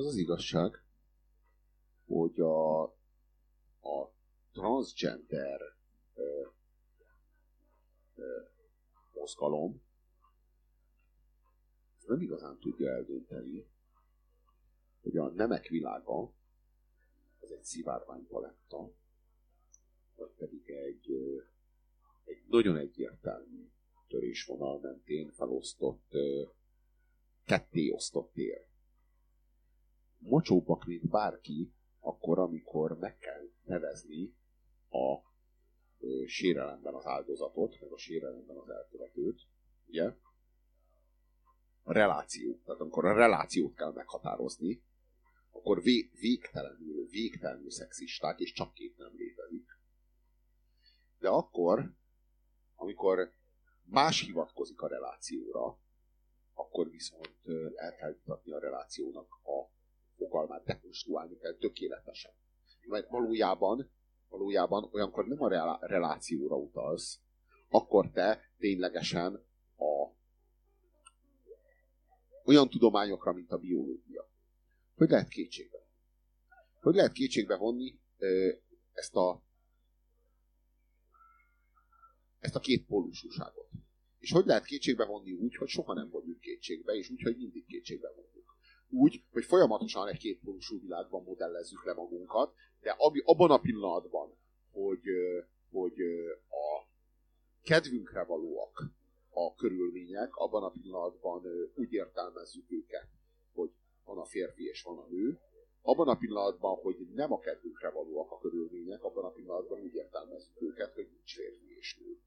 Az 0.04 0.10
az 0.10 0.18
igazság, 0.18 0.84
hogy 2.06 2.40
a, 2.40 2.84
a 2.84 4.14
transgender 4.52 5.62
ö, 6.14 6.48
ö, 8.16 8.42
mozgalom 9.14 9.82
nem 12.06 12.22
igazán 12.22 12.60
tudja 12.60 12.90
eldönteni, 12.90 13.68
hogy 15.02 15.18
a 15.18 15.30
nemek 15.30 15.68
világa 15.68 16.34
az 17.40 17.52
egy 17.52 17.64
szivárványpaletta, 17.64 18.92
vagy 20.16 20.32
pedig 20.38 20.70
egy, 20.70 21.12
egy 22.24 22.44
nagyon 22.48 22.78
egyértelmű 22.78 23.70
törésvonal 24.08 24.80
mentén 24.80 25.32
felosztott, 25.32 26.12
ketté 27.46 27.90
osztott 27.90 28.34
tér 28.34 28.72
mocsóbbak, 30.24 30.86
mint 30.86 31.10
bárki, 31.10 31.74
akkor, 32.00 32.40
amikor 32.40 32.98
meg 32.98 33.18
kell 33.18 33.50
nevezni 33.64 34.36
a 34.90 35.18
ö, 36.00 36.24
sérelemben 36.26 36.94
az 36.94 37.06
áldozatot, 37.06 37.80
meg 37.82 37.92
a 37.92 37.98
sérelemben 37.98 38.58
az 38.58 38.70
elkövetőt, 38.70 39.48
ugye? 39.88 40.04
A 41.84 41.94
reláció. 41.94 42.60
Tehát 42.66 42.82
amikor 42.82 43.06
a 43.06 43.14
relációt 43.14 43.76
kell 43.76 43.92
meghatározni, 43.92 44.84
akkor 45.52 45.82
vé, 45.82 46.10
végtelenül, 46.20 47.08
végtelenül 47.10 47.72
szexisták, 47.72 48.40
és 48.40 48.52
csak 48.52 48.74
két 48.74 48.98
nem 48.98 49.12
létezik. 49.16 49.80
De 51.20 51.30
akkor, 51.30 51.94
amikor 52.76 53.32
más 53.84 54.22
hivatkozik 54.22 54.82
a 54.82 54.88
relációra, 54.88 55.80
akkor 56.54 56.90
viszont 56.90 57.40
el 57.76 57.96
kell 57.96 58.12
jutatni 58.12 58.52
a 58.52 58.60
relációnak 58.60 59.28
a 59.44 59.72
fogalmát 60.24 60.64
dekonstruálni 60.64 61.38
kell 61.38 61.54
tökéletesen. 61.54 62.32
Mert 62.88 63.10
valójában, 63.10 63.92
valójában 64.30 64.90
olyankor 64.92 65.28
nem 65.28 65.42
a 65.42 65.78
relációra 65.82 66.56
utalsz, 66.56 67.20
akkor 67.70 68.12
te 68.12 68.52
ténylegesen 68.58 69.34
a 69.78 70.12
olyan 72.46 72.70
tudományokra, 72.70 73.34
mint 73.34 73.52
a 73.52 73.58
biológia. 73.58 74.30
Hogy 74.96 75.10
lehet 75.10 75.28
kétségbe? 75.28 75.78
Hogy 76.82 76.96
lehet 76.96 77.12
kétségbe 77.12 77.56
vonni 77.56 78.00
ezt 78.94 79.16
a 79.16 79.42
ezt 82.40 82.56
a 82.56 82.60
két 82.60 82.86
pólusúságot? 82.86 83.70
És 84.20 84.32
hogy 84.32 84.46
lehet 84.46 84.66
kétségbe 84.66 85.06
vonni 85.06 85.32
úgy, 85.32 85.56
hogy 85.56 85.68
soha 85.68 85.94
nem 85.94 86.10
vonjuk 86.10 86.40
kétségbe, 86.40 86.94
és 86.94 87.10
úgy, 87.10 87.22
hogy 87.22 87.38
mindig 87.38 87.66
kétségbe 87.66 88.12
vonjuk? 88.16 88.43
Úgy, 88.94 89.24
hogy 89.32 89.46
folyamatosan 89.46 90.08
egy 90.08 90.18
kétpólusú 90.18 90.82
világban 90.82 91.24
modellezzük 91.24 91.86
le 91.86 91.94
magunkat, 91.94 92.54
de 92.82 92.92
ami, 92.98 93.22
abban 93.26 93.52
a 93.52 93.58
pillanatban, 93.58 94.38
hogy, 94.72 95.04
hogy 95.72 96.00
a 96.50 96.88
kedvünkre 97.64 98.24
valóak 98.24 98.84
a 99.30 99.56
körülmények, 99.56 100.36
abban 100.36 100.64
a 100.64 100.70
pillanatban 100.70 101.44
úgy 101.76 101.94
értelmezzük 101.94 102.72
őket, 102.72 103.08
hogy 103.54 103.72
van 104.06 104.18
a 104.18 104.26
férfi 104.26 104.64
és 104.64 104.84
van 104.84 104.98
a 104.98 105.08
nő, 105.10 105.40
abban 105.82 106.08
a 106.08 106.18
pillanatban, 106.18 106.76
hogy 106.76 107.08
nem 107.14 107.32
a 107.32 107.40
kedvünkre 107.40 107.90
valóak 107.90 108.32
a 108.32 108.40
körülmények, 108.40 109.04
abban 109.04 109.24
a 109.24 109.32
pillanatban 109.32 109.80
úgy 109.80 109.94
értelmezzük 109.94 110.62
őket, 110.62 110.94
hogy 110.94 111.08
nincs 111.12 111.34
férfi 111.36 111.76
és 111.78 111.98
nő. 112.00 112.20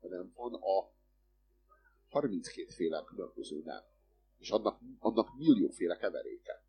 Hanem 0.00 0.32
van 0.36 0.54
a 0.54 0.90
32 2.08 2.66
féle 2.68 3.04
különböző 3.06 3.62
nem 3.64 3.82
és 4.38 4.50
annak, 4.50 4.80
annak 4.98 5.36
millióféle 5.36 5.96
keveréke. 5.96 6.62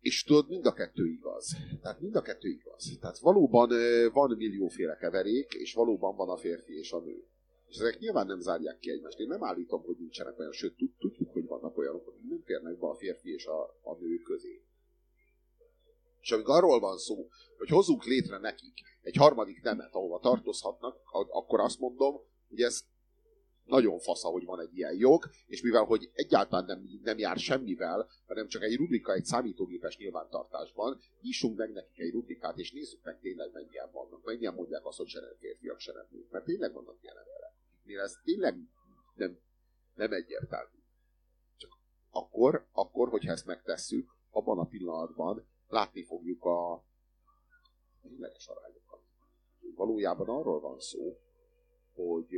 És 0.00 0.22
tudod, 0.22 0.48
mind 0.48 0.66
a 0.66 0.72
kettő 0.72 1.06
igaz. 1.06 1.56
Tehát 1.82 2.00
mind 2.00 2.16
a 2.16 2.22
kettő 2.22 2.48
igaz. 2.48 2.98
Tehát 3.00 3.18
valóban 3.18 3.68
van 4.12 4.36
millióféle 4.36 4.96
keverék, 4.96 5.52
és 5.52 5.74
valóban 5.74 6.16
van 6.16 6.28
a 6.28 6.36
férfi 6.36 6.78
és 6.78 6.92
a 6.92 7.00
nő. 7.00 7.24
És 7.68 7.76
ezek 7.76 7.98
nyilván 7.98 8.26
nem 8.26 8.40
zárják 8.40 8.78
ki 8.78 8.90
egymást. 8.90 9.18
Én 9.18 9.26
nem 9.26 9.44
állítom, 9.44 9.82
hogy 9.82 9.96
nincsenek 9.98 10.38
olyan, 10.38 10.52
sőt, 10.52 10.76
tudjuk, 10.98 11.32
hogy 11.32 11.46
vannak 11.46 11.78
olyanok, 11.78 12.04
hogy 12.04 12.14
nem 12.28 12.42
férnek 12.44 12.78
be 12.78 12.86
a 12.86 12.94
férfi 12.94 13.32
és 13.32 13.46
a, 13.46 13.62
a 13.82 13.96
nő 14.00 14.16
közé. 14.16 14.62
És 16.20 16.32
amikor 16.32 16.54
arról 16.54 16.80
van 16.80 16.98
szó, 16.98 17.28
hogy 17.58 17.68
hozzunk 17.68 18.04
létre 18.04 18.38
nekik 18.38 18.80
egy 19.02 19.16
harmadik 19.16 19.62
nemet, 19.62 19.94
ahova 19.94 20.18
tartozhatnak, 20.18 21.00
akkor 21.30 21.60
azt 21.60 21.78
mondom, 21.78 22.20
hogy 22.48 22.60
ez 22.60 22.84
nagyon 23.66 23.98
fasza, 23.98 24.28
hogy 24.28 24.44
van 24.44 24.60
egy 24.60 24.76
ilyen 24.76 24.94
jog, 24.94 25.24
és 25.46 25.62
mivel, 25.62 25.84
hogy 25.84 26.10
egyáltalán 26.12 26.64
nem, 26.64 26.88
nem 27.02 27.18
jár 27.18 27.38
semmivel, 27.38 28.08
hanem 28.26 28.48
csak 28.48 28.62
egy 28.62 28.76
rubrika 28.76 29.12
egy 29.12 29.24
számítógépes 29.24 29.96
nyilvántartásban, 29.96 31.00
nyissunk 31.20 31.56
meg 31.56 31.72
nekik 31.72 31.98
egy 31.98 32.12
rubrikát, 32.12 32.58
és 32.58 32.72
nézzük 32.72 33.04
meg 33.04 33.20
tényleg 33.20 33.52
mennyien 33.52 33.90
vannak, 33.92 34.24
mennyien 34.24 34.54
mondják 34.54 34.86
azt, 34.86 34.98
hogy 34.98 35.08
se 35.08 35.20
nem 35.20 35.34
férfiak, 35.38 35.78
se 35.78 35.92
nem 35.92 36.06
nők, 36.10 36.30
mert 36.30 36.44
tényleg 36.44 36.72
vannak 36.72 36.96
ilyen 37.02 37.16
emberek, 37.16 37.52
akiknél 37.86 38.00
ez 38.00 38.18
tényleg 38.24 38.56
nem, 39.14 39.38
nem 39.94 40.12
egyértelmű. 40.12 40.78
Csak 41.56 41.70
akkor, 42.10 42.66
akkor, 42.72 43.08
hogyha 43.08 43.32
ezt 43.32 43.46
megtesszük, 43.46 44.14
abban 44.30 44.58
a 44.58 44.64
pillanatban 44.64 45.46
látni 45.68 46.04
fogjuk 46.04 46.44
a 46.44 46.84
tényleges 48.02 48.46
arányokat. 48.46 49.00
Valójában 49.74 50.28
arról 50.28 50.60
van 50.60 50.80
szó, 50.80 51.18
hogy 51.94 52.28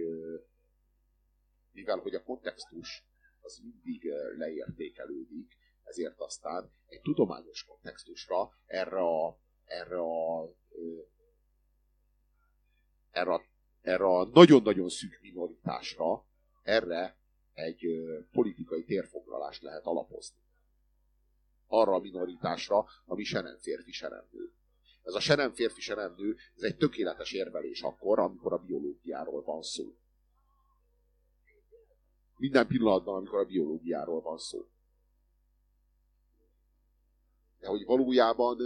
mivel 1.79 1.99
hogy 1.99 2.15
a 2.15 2.23
kontextus 2.23 3.05
az 3.41 3.61
mindig 3.63 4.13
leértékelődik, 4.37 5.57
ezért 5.85 6.21
aztán 6.21 6.71
egy 6.87 7.01
tudományos 7.01 7.65
kontextusra 7.65 8.51
erre 8.67 8.99
a, 8.99 9.39
erre 9.65 9.99
a, 9.99 10.51
erre 13.11 13.33
a, 13.33 13.43
erre 13.81 14.05
a 14.05 14.25
nagyon-nagyon 14.25 14.89
szűk 14.89 15.19
minoritásra, 15.23 16.25
erre 16.63 17.17
egy 17.53 17.87
politikai 18.33 18.85
térfoglalást 18.85 19.63
lehet 19.63 19.85
alapozni. 19.85 20.41
Arra 21.67 21.93
a 21.93 21.99
minoritásra, 21.99 22.87
ami 23.05 23.25
se 23.25 23.41
nem 23.41 23.59
férfi, 23.59 23.93
se 23.93 24.09
nem 24.09 24.29
nő. 24.31 24.53
Ez 25.03 25.15
a 25.15 25.21
se 25.21 25.35
nem 25.35 25.53
férfi, 25.53 25.81
se 25.81 25.95
nem 25.95 26.15
nő, 26.17 26.37
ez 26.57 26.63
egy 26.63 26.77
tökéletes 26.77 27.33
érvelés 27.33 27.83
akkor, 27.83 28.19
amikor 28.19 28.53
a 28.53 28.59
biológiáról 28.59 29.43
van 29.43 29.63
szó. 29.63 29.95
Minden 32.39 32.67
pillanatban, 32.67 33.15
amikor 33.15 33.39
a 33.39 33.45
biológiáról 33.45 34.21
van 34.21 34.39
szó. 34.39 34.69
De 37.61 37.67
hogy 37.67 37.85
valójában 37.85 38.57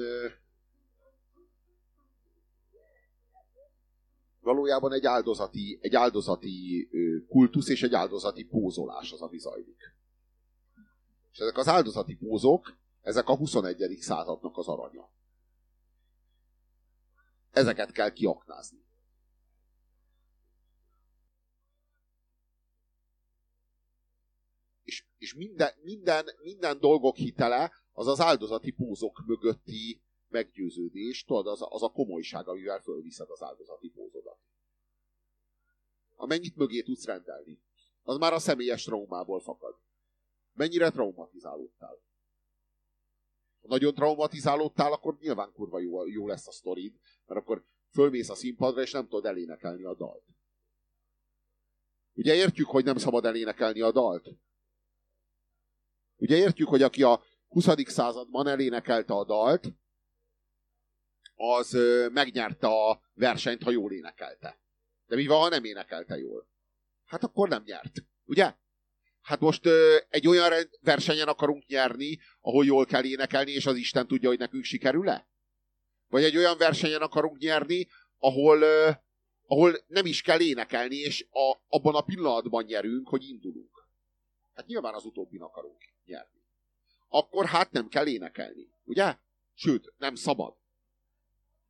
valójában 4.41 4.93
egy 4.93 5.07
áldozati, 5.07 5.79
egy 5.83 5.95
áldozati 5.95 6.89
kultusz 7.29 7.69
és 7.69 7.83
egy 7.83 7.95
áldozati 7.95 8.45
pózolás 8.45 9.13
az, 9.13 9.21
ami 9.21 9.39
zajlik. 9.39 9.95
És 11.33 11.39
ezek 11.39 11.57
az 11.57 11.69
áldozati 11.69 12.15
pózok, 12.15 12.77
ezek 13.03 13.29
a 13.29 13.37
21. 13.37 13.97
századnak 14.01 14.57
az 14.57 14.69
aranya. 14.69 15.11
Ezeket 17.51 17.93
kell 17.93 18.13
kiaknázni. 18.13 18.85
És, 25.23 25.35
minden, 25.35 25.73
minden, 25.83 26.31
minden 26.43 26.79
dolgok 26.79 27.17
hitele 27.17 27.73
az 27.93 28.07
az 28.07 28.21
áldozati 28.21 28.71
pózok 28.71 29.23
mögötti 29.27 30.03
meggyőződés, 30.29 31.25
tudod, 31.25 31.47
az, 31.47 31.59
az 31.69 31.83
a 31.83 31.89
komolyság, 31.89 32.49
amivel 32.49 32.81
fölviszed 32.81 33.31
az 33.31 33.43
áldozati 33.43 33.89
pózodat. 33.89 34.39
Amennyit 36.17 36.57
mögé 36.57 36.83
tudsz 36.83 37.05
rendelni. 37.05 37.63
Az 38.03 38.17
már 38.17 38.33
a 38.33 38.39
személyes 38.39 38.85
traumából 38.85 39.41
fakad. 39.41 39.75
Mennyire 40.53 40.91
traumatizálódtál? 40.91 42.01
Ha 43.61 43.69
nagyon 43.69 43.95
traumatizálódtál, 43.95 44.93
akkor 44.93 45.17
nyilván 45.21 45.53
kurva 45.53 45.79
jó, 45.81 46.07
jó 46.07 46.27
lesz 46.27 46.47
a 46.47 46.53
sztorid, 46.53 46.95
mert 47.27 47.41
akkor 47.41 47.65
fölmész 47.91 48.29
a 48.29 48.35
színpadra, 48.35 48.83
és 48.83 48.91
nem 48.91 49.09
tudod 49.09 49.27
elénekelni 49.27 49.85
a 49.85 49.95
dalt. 49.95 50.25
Ugye 52.15 52.35
értjük, 52.35 52.69
hogy 52.69 52.85
nem 52.85 52.97
szabad 52.97 53.25
elénekelni 53.25 53.81
a 53.81 53.93
dalt? 53.93 54.29
Ugye 56.23 56.37
értjük, 56.37 56.69
hogy 56.69 56.83
aki 56.83 57.03
a 57.03 57.23
20. 57.49 57.67
században 57.85 58.47
elénekelte 58.47 59.15
a 59.15 59.25
dalt, 59.25 59.69
az 61.35 61.79
megnyerte 62.13 62.67
a 62.67 63.01
versenyt, 63.15 63.63
ha 63.63 63.71
jól 63.71 63.93
énekelte. 63.93 64.59
De 65.07 65.17
mi 65.17 65.27
van, 65.27 65.41
ha 65.41 65.49
nem 65.49 65.65
énekelte 65.65 66.17
jól? 66.17 66.49
Hát 67.05 67.25
akkor 67.25 67.49
nem 67.49 67.63
nyert. 67.67 67.93
Ugye? 68.25 68.55
Hát 69.21 69.41
most 69.41 69.67
ö, 69.67 69.97
egy 70.09 70.29
olyan 70.29 70.53
versenyen 70.81 71.29
akarunk 71.29 71.67
nyerni, 71.67 72.19
ahol 72.41 72.65
jól 72.65 72.85
kell 72.85 73.05
énekelni, 73.05 73.51
és 73.51 73.67
az 73.67 73.77
Isten 73.77 74.07
tudja, 74.07 74.29
hogy 74.29 74.39
nekünk 74.39 74.65
sikerül-e? 74.65 75.29
Vagy 76.09 76.25
egy 76.25 76.37
olyan 76.37 76.59
versenyen 76.59 77.03
akarunk 77.03 77.39
nyerni, 77.39 77.89
ahol, 78.19 78.61
ö, 78.61 78.91
ahol 79.47 79.77
nem 79.87 80.07
is 80.07 80.23
kell 80.23 80.41
énekelni, 80.41 80.97
és 80.97 81.27
a, 81.31 81.57
abban 81.69 81.95
a 81.95 82.01
pillanatban 82.01 82.65
nyerünk, 82.65 83.09
hogy 83.09 83.29
indulunk. 83.29 83.87
Hát 84.55 84.67
nyilván 84.67 84.95
az 84.95 85.05
utóbbin 85.05 85.41
akarunk 85.41 85.92
nyerni. 86.05 86.41
Akkor 87.09 87.47
hát 87.47 87.71
nem 87.71 87.89
kell 87.89 88.07
énekelni, 88.07 88.69
ugye? 88.85 89.17
Sőt, 89.55 89.93
nem 89.99 90.15
szabad. 90.15 90.57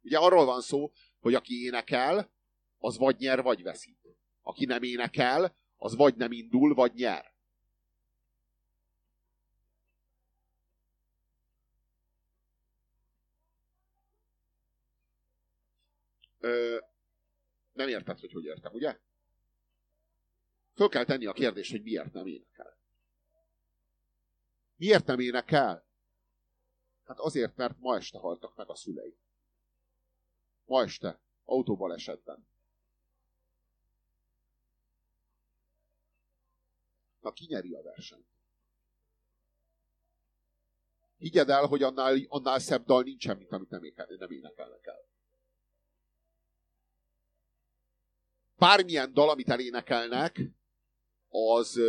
Ugye 0.03 0.19
arról 0.19 0.45
van 0.45 0.61
szó, 0.61 0.93
hogy 1.21 1.35
aki 1.35 1.65
énekel, 1.65 2.31
az 2.79 2.97
vagy 2.97 3.17
nyer, 3.19 3.43
vagy 3.43 3.63
veszít. 3.63 3.99
Aki 4.43 4.65
nem 4.65 4.83
énekel, 4.83 5.57
az 5.77 5.97
vagy 5.97 6.17
nem 6.17 6.33
indul, 6.33 6.75
vagy 6.75 6.95
nyer. 6.95 7.33
Ö, 16.39 16.79
nem 17.73 17.89
érted, 17.89 18.19
hogy 18.19 18.33
hogy 18.33 18.45
értem, 18.45 18.73
ugye? 18.73 18.99
Föl 20.75 20.89
kell 20.89 21.05
tenni 21.05 21.27
a 21.27 21.33
kérdést, 21.33 21.71
hogy 21.71 21.83
miért 21.83 22.13
nem 22.13 22.27
énekel. 22.27 22.82
Miért 24.83 25.07
nem 25.07 25.21
énekel? 25.21 25.87
Hát 27.05 27.19
azért, 27.19 27.57
mert 27.57 27.79
ma 27.79 27.97
este 27.97 28.19
haltak 28.19 28.57
meg 28.57 28.69
a 28.69 28.75
szülei. 28.75 29.17
Ma 30.65 30.83
este, 30.83 31.21
autóbalesetben. 31.45 32.47
Na, 37.21 37.33
ki 37.33 37.47
nyeri 37.49 37.75
a 37.75 37.83
versenyt? 37.83 38.27
Higgyed 41.17 41.49
el, 41.49 41.67
hogy 41.67 41.83
annál, 41.83 42.17
annál 42.29 42.59
szebb 42.59 42.85
dal 42.85 43.03
nincsen, 43.03 43.37
mint 43.37 43.53
amit 43.53 43.71
nem, 43.71 43.85
énekel, 43.85 44.07
nem 44.19 44.31
énekelnek 44.31 44.87
el. 44.87 45.09
Bármilyen 48.57 49.13
dal, 49.13 49.31
amit 49.31 49.49
elénekelnek, 49.49 50.41
az, 51.29 51.81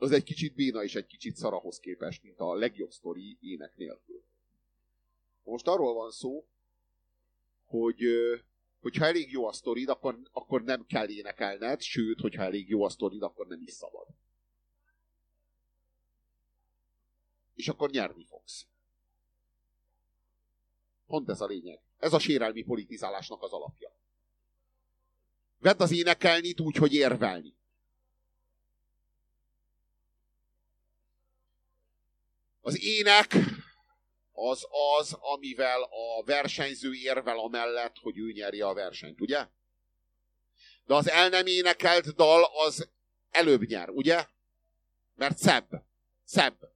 az 0.00 0.12
egy 0.12 0.24
kicsit 0.24 0.54
béna 0.54 0.82
és 0.82 0.94
egy 0.94 1.06
kicsit 1.06 1.36
szarahoz 1.36 1.78
képest, 1.78 2.22
mint 2.22 2.38
a 2.38 2.54
legjobb 2.54 2.90
sztori 2.90 3.38
ének 3.40 3.76
nélkül. 3.76 4.24
Most 5.42 5.66
arról 5.66 5.94
van 5.94 6.10
szó, 6.10 6.46
hogy 7.64 8.02
hogyha 8.80 9.04
elég 9.04 9.30
jó 9.30 9.46
a 9.46 9.52
sztorid, 9.52 9.88
akkor, 9.88 10.18
akkor 10.32 10.62
nem 10.62 10.86
kell 10.86 11.08
énekelned, 11.08 11.80
sőt, 11.80 12.20
hogyha 12.20 12.42
elég 12.42 12.68
jó 12.68 12.84
a 12.84 12.88
sztorid, 12.88 13.22
akkor 13.22 13.46
nem 13.46 13.62
is 13.62 13.72
szabad. 13.72 14.06
És 17.54 17.68
akkor 17.68 17.90
nyerni 17.90 18.24
fogsz. 18.24 18.66
Pont 21.06 21.28
ez 21.28 21.40
a 21.40 21.46
lényeg. 21.46 21.80
Ez 21.98 22.12
a 22.12 22.18
sérelmi 22.18 22.62
politizálásnak 22.62 23.42
az 23.42 23.52
alapja. 23.52 23.96
Vedd 25.58 25.80
az 25.82 25.92
énekelni 25.92 26.54
úgy, 26.62 26.76
hogy 26.76 26.94
érvelni. 26.94 27.58
Az 32.60 32.82
ének 32.84 33.36
az 34.32 34.66
az, 34.98 35.16
amivel 35.20 35.82
a 35.82 36.24
versenyző 36.24 36.92
érvel 36.92 37.38
amellett, 37.38 37.96
hogy 37.96 38.18
ő 38.18 38.32
nyerje 38.32 38.66
a 38.66 38.74
versenyt, 38.74 39.20
ugye? 39.20 39.46
De 40.84 40.94
az 40.94 41.08
el 41.08 41.28
nem 41.28 41.46
énekelt 41.46 42.14
dal 42.14 42.44
az 42.44 42.90
előbb 43.30 43.62
nyer, 43.62 43.88
ugye? 43.88 44.26
Mert 45.14 45.38
szebb. 45.38 45.84
Szebb. 46.24 46.72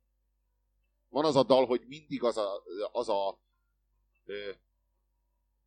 Van 1.09 1.25
az 1.25 1.37
a 1.37 1.43
dal, 1.43 1.67
hogy 1.67 1.83
mindig 1.87 2.23
az 2.23 2.37
a, 2.37 2.63
az 2.93 3.09
a 3.09 3.39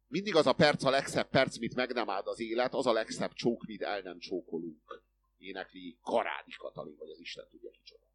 mindig 0.08 0.36
az 0.36 0.48
a 0.48 0.54
perc 0.54 0.84
a 0.84 0.90
legszebb 0.90 1.30
perc, 1.30 1.58
mit 1.58 1.76
meg 1.76 1.94
nem 1.94 2.10
áld 2.10 2.28
az 2.28 2.40
élet, 2.40 2.74
az 2.74 2.86
a 2.86 2.92
legszebb 2.92 3.34
csók, 3.34 3.66
mit 3.66 3.82
el 3.82 4.02
nem 4.02 4.20
csókolunk. 4.20 5.02
Énekli 5.38 5.98
Karádi 6.02 6.52
Katalin, 6.58 6.96
vagy 6.98 7.10
az 7.10 7.20
Isten 7.20 7.48
tudja 7.50 7.70
kicsoda. 7.70 8.07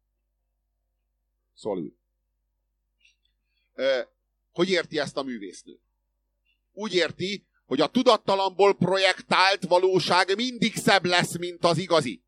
Ő. 3.75 4.07
Hogy 4.51 4.69
érti 4.69 4.99
ezt 4.99 5.17
a 5.17 5.23
művésznő? 5.23 5.79
Úgy 6.73 6.93
érti, 6.93 7.45
hogy 7.65 7.81
a 7.81 7.87
tudattalamból 7.87 8.75
projektált 8.75 9.63
valóság 9.63 10.35
mindig 10.35 10.75
szebb 10.75 11.05
lesz, 11.05 11.37
mint 11.37 11.65
az 11.65 11.77
igazi. 11.77 12.23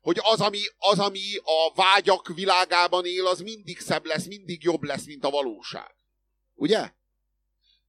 Hogy 0.00 0.18
az 0.22 0.40
ami, 0.40 0.60
az, 0.78 0.98
ami 0.98 1.36
a 1.36 1.74
vágyak 1.74 2.34
világában 2.34 3.06
él, 3.06 3.26
az 3.26 3.40
mindig 3.40 3.78
szebb 3.78 4.04
lesz, 4.04 4.26
mindig 4.26 4.62
jobb 4.62 4.82
lesz, 4.82 5.04
mint 5.04 5.24
a 5.24 5.30
valóság. 5.30 5.94
Ugye? 6.54 6.92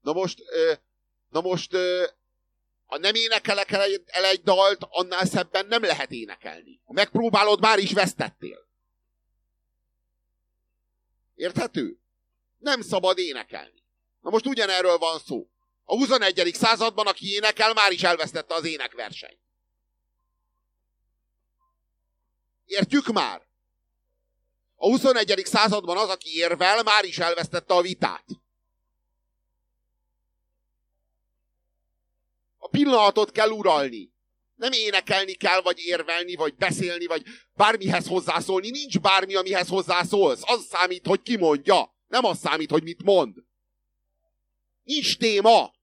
Na 0.02 0.14
most, 0.14 0.42
na 1.30 1.42
most, 1.42 1.72
ha 2.86 2.98
nem 2.98 3.16
énekelek 3.16 3.72
el 3.72 3.82
egy, 3.82 4.04
el 4.06 4.26
egy 4.26 4.42
dalt, 4.42 4.86
annál 4.90 5.26
szebben 5.26 5.66
nem 5.66 5.82
lehet 5.82 6.12
énekelni. 6.12 6.82
Ha 6.86 6.94
megpróbálod, 6.94 7.60
már 7.60 7.80
is 7.80 7.92
vesztettél. 7.92 8.70
Érthető? 11.36 12.02
nem 12.62 12.82
szabad 12.82 13.18
énekelni. 13.18 13.84
Na 14.22 14.30
most 14.30 14.46
ugyanerről 14.46 14.98
van 14.98 15.20
szó. 15.20 15.50
A 15.84 15.96
21. 15.96 16.52
században, 16.54 17.08
aki 17.08 17.32
énekel, 17.34 17.74
már 17.74 17.92
is 17.92 18.04
elvesztette 18.04 18.56
az 18.56 18.66
énekversenyt. 18.66 19.40
Értjük 22.66 23.06
már? 23.08 23.48
A 24.76 24.86
21. 24.86 25.42
században 25.46 25.98
az, 25.98 26.10
aki 26.10 26.36
érvel, 26.36 26.84
már 26.84 27.04
is 27.04 27.18
elvesztette 27.18 27.74
a 27.74 27.82
vitát. 27.82 28.26
A 32.58 32.68
pillanatot 32.68 33.32
kell 33.32 33.50
uralni. 33.50 34.14
Nem 34.62 34.72
énekelni 34.72 35.34
kell, 35.34 35.62
vagy 35.62 35.80
érvelni, 35.80 36.36
vagy 36.36 36.56
beszélni, 36.56 37.06
vagy 37.06 37.24
bármihez 37.54 38.08
hozzászólni. 38.08 38.70
Nincs 38.70 39.00
bármi, 39.00 39.36
amihez 39.36 39.68
hozzászólsz. 39.68 40.42
Az 40.44 40.66
számít, 40.66 41.06
hogy 41.06 41.22
ki 41.22 41.38
mondja. 41.38 41.96
Nem 42.08 42.26
az 42.26 42.40
számít, 42.40 42.70
hogy 42.70 42.84
mit 42.84 43.04
mond. 43.04 43.38
Nincs 44.84 45.18
téma. 45.18 45.74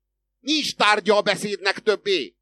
Nincs 0.40 0.74
tárgya 0.74 1.16
a 1.16 1.22
beszédnek 1.22 1.78
többé. 1.78 2.36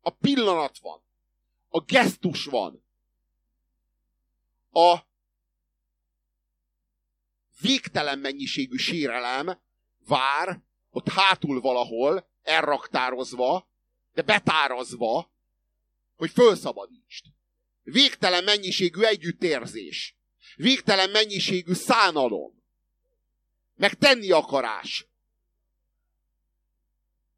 A 0.00 0.10
pillanat 0.10 0.78
van. 0.78 1.02
A 1.68 1.80
gesztus 1.80 2.44
van. 2.44 2.84
A 4.72 4.98
végtelen 7.60 8.18
mennyiségű 8.18 8.76
sérelem 8.76 9.62
vár 10.06 10.60
ott 10.90 11.08
hátul 11.08 11.60
valahol, 11.60 12.26
elraktározva, 12.42 13.68
de 14.12 14.22
betárazva, 14.22 15.30
hogy 16.16 16.30
fölszabadítsd. 16.30 17.24
Végtelen 17.82 18.44
mennyiségű 18.44 19.02
együttérzés. 19.02 20.16
Végtelen 20.56 21.10
mennyiségű 21.10 21.72
szánalom. 21.72 22.62
Meg 23.76 23.94
tenni 23.94 24.30
akarás. 24.30 25.06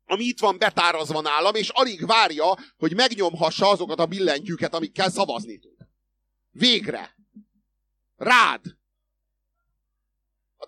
ami 0.09 0.25
itt 0.25 0.39
van 0.39 0.59
betárazva 0.59 1.21
nálam, 1.21 1.55
és 1.55 1.69
alig 1.69 2.07
várja, 2.07 2.59
hogy 2.77 2.95
megnyomhassa 2.95 3.69
azokat 3.69 3.99
a 3.99 4.07
billentyűket, 4.07 4.75
amikkel 4.75 5.11
szavazni 5.11 5.59
tud. 5.59 5.77
Végre! 6.51 7.15
Rád! 8.17 8.77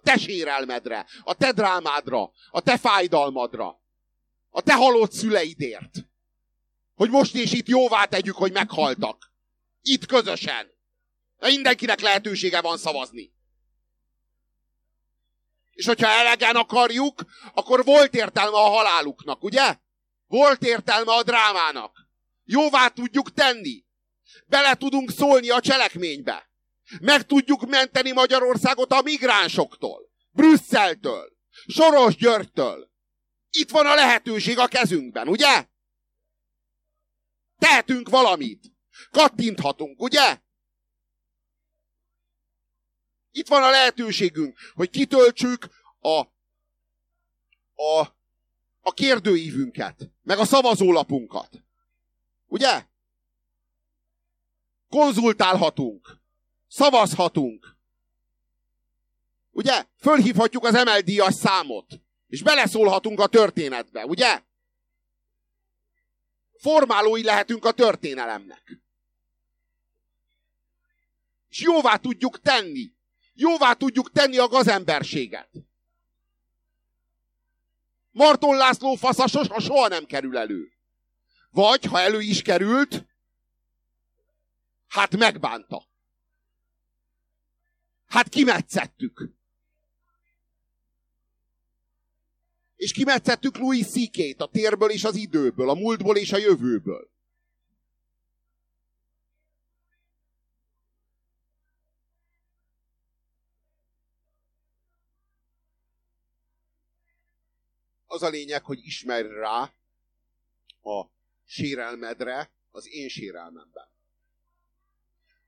Te 0.09 0.19
sérelmedre, 0.19 1.07
a 1.23 1.35
te 1.35 1.53
drámádra, 1.53 2.33
a 2.51 2.61
te 2.61 2.79
fájdalmadra, 2.79 3.81
a 4.51 4.63
te 4.63 4.75
halott 4.75 5.13
szüleidért. 5.13 5.95
Hogy 6.95 7.11
most 7.11 7.35
és 7.35 7.53
itt 7.53 7.69
jóvá 7.69 8.05
tegyük, 8.05 8.37
hogy 8.37 8.53
meghaltak. 8.53 9.33
Itt 9.83 10.07
közösen. 10.07 10.71
De 11.39 11.47
mindenkinek 11.47 12.01
lehetősége 12.01 12.61
van 12.61 12.79
szavazni. 12.79 13.33
És 15.73 15.87
hogyha 15.87 16.09
elegen 16.09 16.57
akarjuk, 16.57 17.25
akkor 17.55 17.85
volt 17.85 18.15
értelme 18.15 18.57
a 18.57 18.69
haláluknak, 18.69 19.43
ugye? 19.45 19.77
Volt 20.27 20.63
értelme 20.63 21.13
a 21.13 21.23
drámának. 21.23 22.09
Jóvá 22.45 22.89
tudjuk 22.89 23.33
tenni. 23.33 23.85
Bele 24.47 24.75
tudunk 24.75 25.11
szólni 25.11 25.51
a 25.51 25.61
cselekménybe. 25.61 26.48
Meg 27.01 27.27
tudjuk 27.27 27.67
menteni 27.67 28.13
Magyarországot 28.13 28.93
a 28.93 29.03
migránsoktól. 29.03 30.11
Brüsszeltől. 30.31 31.37
Soros 31.67 32.17
Györgytől. 32.17 32.91
Itt 33.51 33.71
van 33.71 33.87
a 33.87 33.95
lehetőség 33.95 34.59
a 34.59 34.67
kezünkben, 34.67 35.29
ugye? 35.29 35.67
Tehetünk 37.59 38.09
valamit. 38.09 38.73
Kattinthatunk, 39.11 40.03
ugye? 40.03 40.41
Itt 43.31 43.49
van 43.49 43.63
a 43.63 43.71
lehetőségünk, 43.71 44.59
hogy 44.75 44.91
kitöltsük 44.91 45.69
a, 46.01 46.19
a, 47.83 48.17
a 48.81 48.93
kérdőívünket, 48.95 50.11
meg 50.23 50.39
a 50.39 50.45
szavazólapunkat. 50.45 51.63
Ugye? 52.47 52.87
Konzultálhatunk. 54.89 56.18
Szavazhatunk. 56.69 57.77
Ugye? 59.51 59.85
Fölhívhatjuk 59.97 60.65
az 60.65 60.73
MLD-as 60.73 61.35
számot. 61.35 62.01
És 62.29 62.43
beleszólhatunk 62.43 63.21
a 63.21 63.27
történetbe, 63.27 64.05
ugye? 64.05 64.43
Formálói 66.59 67.23
lehetünk 67.23 67.65
a 67.65 67.73
történelemnek. 67.73 68.81
És 71.49 71.61
jóvá 71.61 71.97
tudjuk 71.97 72.41
tenni. 72.41 72.93
Jóvá 73.35 73.73
tudjuk 73.73 74.13
tenni 74.13 74.39
a 74.39 74.49
gazemberséget. 74.49 75.51
Marton 78.11 78.57
László 78.57 78.95
fasza 78.95 79.27
soha, 79.27 79.61
soha 79.61 79.89
nem 79.89 80.05
kerül 80.05 80.39
elő. 80.39 80.73
Vagy, 81.51 81.85
ha 81.85 82.01
elő 82.01 82.21
is 82.21 82.43
került, 82.43 83.07
hát 84.89 85.17
megbánta. 85.17 85.88
Hát 88.09 88.29
kimetszettük. 88.29 89.31
És 92.77 92.93
kimetszettük 92.93 93.57
Louis 93.57 93.87
ck 93.87 94.41
a 94.41 94.47
térből 94.47 94.91
és 94.91 95.05
az 95.05 95.15
időből, 95.17 95.71
a 95.71 95.75
múltból 95.75 96.17
és 96.17 96.33
a 96.33 96.37
jövőből. 96.37 97.11
Az 108.07 108.23
a 108.23 108.29
lényeg, 108.29 108.65
hogy 108.65 108.79
ismerj 108.87 109.29
rá 109.29 109.73
a 110.83 111.07
sérelmedre 111.45 112.51
az 112.71 112.89
én 112.89 113.09
sérelmemben. 113.09 113.98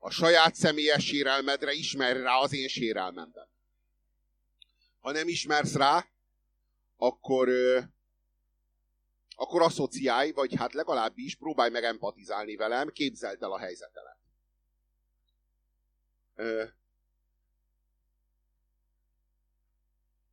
A 0.03 0.11
saját 0.11 0.55
személyes 0.55 1.05
sérelmedre 1.05 1.73
ismerj 1.73 2.21
rá 2.21 2.37
az 2.37 2.53
én 2.53 2.69
sérelmemben. 2.69 3.49
Ha 5.01 5.11
nem 5.13 5.29
ismersz 5.29 5.75
rá, 5.75 6.07
akkor, 6.97 7.49
akkor 9.29 9.63
asszociálj, 9.63 10.31
vagy 10.31 10.55
hát 10.57 10.73
legalábbis 10.73 11.37
próbálj 11.37 11.71
meg 11.71 11.85
empatizálni 11.85 12.57
velem, 12.57 12.89
képzeld 12.89 13.43
el 13.43 13.53
a 13.53 13.59
helyzetelet. 13.59 14.19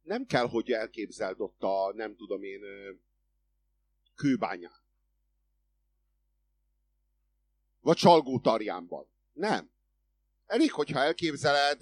Nem 0.02 0.26
kell, 0.26 0.48
hogy 0.48 0.72
elképzeld 0.72 1.42
ott 1.42 1.64
a, 1.64 1.94
nem 1.96 2.16
tudom 2.16 2.44
én, 2.44 2.62
kőbányán. 4.16 4.86
Vagy 7.80 8.00
tarjánban. 8.42 9.16
Nem. 9.38 9.72
Elég, 10.46 10.72
hogyha 10.72 11.00
elképzeled 11.00 11.82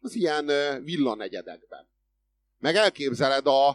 az 0.00 0.14
ilyen 0.14 0.46
villanegyedekben 0.84 1.88
meg 2.60 2.76
elképzeled 2.76 3.46
a, 3.46 3.68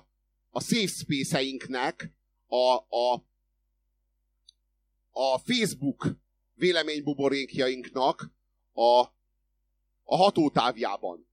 a 0.49 0.61
safe 0.61 0.87
space-einknek 0.87 2.11
a, 2.47 2.73
a, 2.75 3.23
a 5.11 5.37
Facebook 5.37 6.07
véleménybuborékjainknak 6.53 8.31
a, 8.73 8.99
a 10.03 10.15
hatótávjában. 10.15 11.27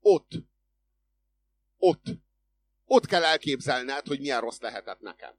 Ott. 0.00 0.30
Ott. 1.78 2.04
Ott 2.86 3.06
kell 3.06 3.24
elképzelned, 3.24 4.06
hogy 4.06 4.20
milyen 4.20 4.40
rossz 4.40 4.60
lehetett 4.60 5.00
nekem. 5.00 5.34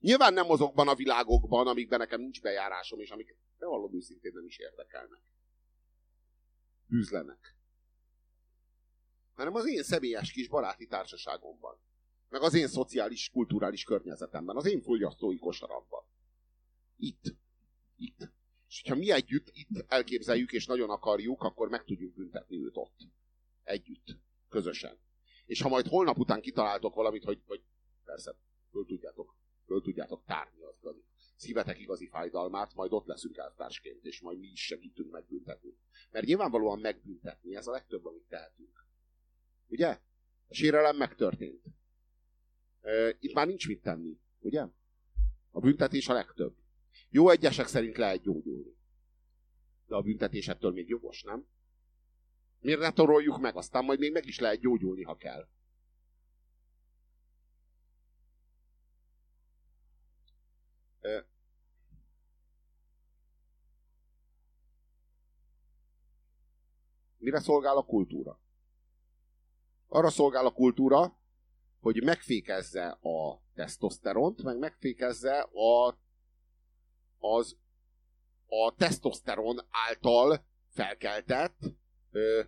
Nyilván 0.00 0.32
nem 0.32 0.50
azokban 0.50 0.88
a 0.88 0.94
világokban, 0.94 1.66
amikben 1.66 1.98
nekem 1.98 2.20
nincs 2.20 2.40
bejárásom, 2.40 3.00
és 3.00 3.10
amik 3.10 3.36
bevallom 3.58 3.94
őszintén 3.94 4.32
nem 4.34 4.44
is 4.44 4.58
érdekelnek. 4.58 5.22
Bűzlenek 6.86 7.58
hanem 9.38 9.54
az 9.54 9.68
én 9.68 9.82
személyes 9.82 10.32
kis 10.32 10.48
baráti 10.48 10.86
társaságomban. 10.86 11.78
Meg 12.28 12.42
az 12.42 12.54
én 12.54 12.68
szociális, 12.68 13.30
kulturális 13.30 13.84
környezetemben, 13.84 14.56
az 14.56 14.66
én 14.66 14.82
fogyasztói 14.82 15.38
kosaramban. 15.38 16.04
Itt. 16.96 17.22
Itt. 17.96 18.30
És 18.68 18.80
hogyha 18.82 18.98
mi 18.98 19.10
együtt 19.10 19.50
itt 19.52 19.84
elképzeljük 19.88 20.52
és 20.52 20.66
nagyon 20.66 20.90
akarjuk, 20.90 21.42
akkor 21.42 21.68
meg 21.68 21.84
tudjuk 21.84 22.14
büntetni 22.14 22.56
őt 22.56 22.76
ott. 22.76 22.96
Együtt. 23.62 24.16
Közösen. 24.48 24.98
És 25.46 25.62
ha 25.62 25.68
majd 25.68 25.86
holnap 25.86 26.18
után 26.18 26.40
kitaláltok 26.40 26.94
valamit, 26.94 27.24
hogy, 27.24 27.42
hogy 27.46 27.62
persze, 28.04 28.34
föl 28.70 28.86
tudjátok, 28.86 29.36
föl 29.68 29.82
tudjátok 29.82 30.24
tárni 30.24 30.62
az 30.62 30.76
igazi 30.80 31.04
szívetek 31.36 31.78
igazi 31.80 32.08
fájdalmát, 32.08 32.74
majd 32.74 32.92
ott 32.92 33.06
leszünk 33.06 33.36
eltársként, 33.36 34.04
és 34.04 34.20
majd 34.20 34.38
mi 34.38 34.46
is 34.46 34.64
segítünk 34.64 35.10
megbüntetni. 35.10 35.76
Mert 36.10 36.26
nyilvánvalóan 36.26 36.78
megbüntetni, 36.78 37.56
ez 37.56 37.66
a 37.66 37.70
legtöbb, 37.70 38.06
amit 38.06 38.28
tehetünk. 38.28 38.86
Ugye? 39.66 39.88
A 40.48 40.54
sérelem 40.54 40.96
megtörtént. 40.96 41.64
Itt 43.18 43.34
már 43.34 43.46
nincs 43.46 43.68
mit 43.68 43.82
tenni, 43.82 44.18
ugye? 44.38 44.66
A 45.50 45.60
büntetés 45.60 46.08
a 46.08 46.12
legtöbb. 46.12 46.54
Jó 47.10 47.30
egyesek 47.30 47.66
szerint 47.66 47.96
lehet 47.96 48.22
gyógyulni. 48.22 48.76
De 49.86 49.94
a 49.94 50.02
büntetés 50.02 50.48
ettől 50.48 50.72
még 50.72 50.88
jogos, 50.88 51.22
nem? 51.22 51.46
Miért 52.60 52.80
ne 52.80 52.92
toroljuk 52.92 53.38
meg? 53.38 53.56
Aztán 53.56 53.84
majd 53.84 53.98
még 53.98 54.12
meg 54.12 54.26
is 54.26 54.38
lehet 54.38 54.60
gyógyulni, 54.60 55.02
ha 55.02 55.16
kell. 55.16 55.48
Mire 67.18 67.40
szolgál 67.40 67.76
a 67.76 67.84
kultúra? 67.84 68.40
Arra 69.88 70.10
szolgál 70.10 70.46
a 70.46 70.52
kultúra, 70.52 71.18
hogy 71.80 72.02
megfékezze 72.02 72.86
a 72.88 73.42
tesztoszteront, 73.54 74.42
meg 74.42 74.58
megfékezze 74.58 75.38
a, 75.40 75.98
az, 77.18 77.56
a 78.46 78.74
tesztoszteron 78.76 79.60
által 79.88 80.44
felkeltett 80.68 81.58
ö, 82.10 82.42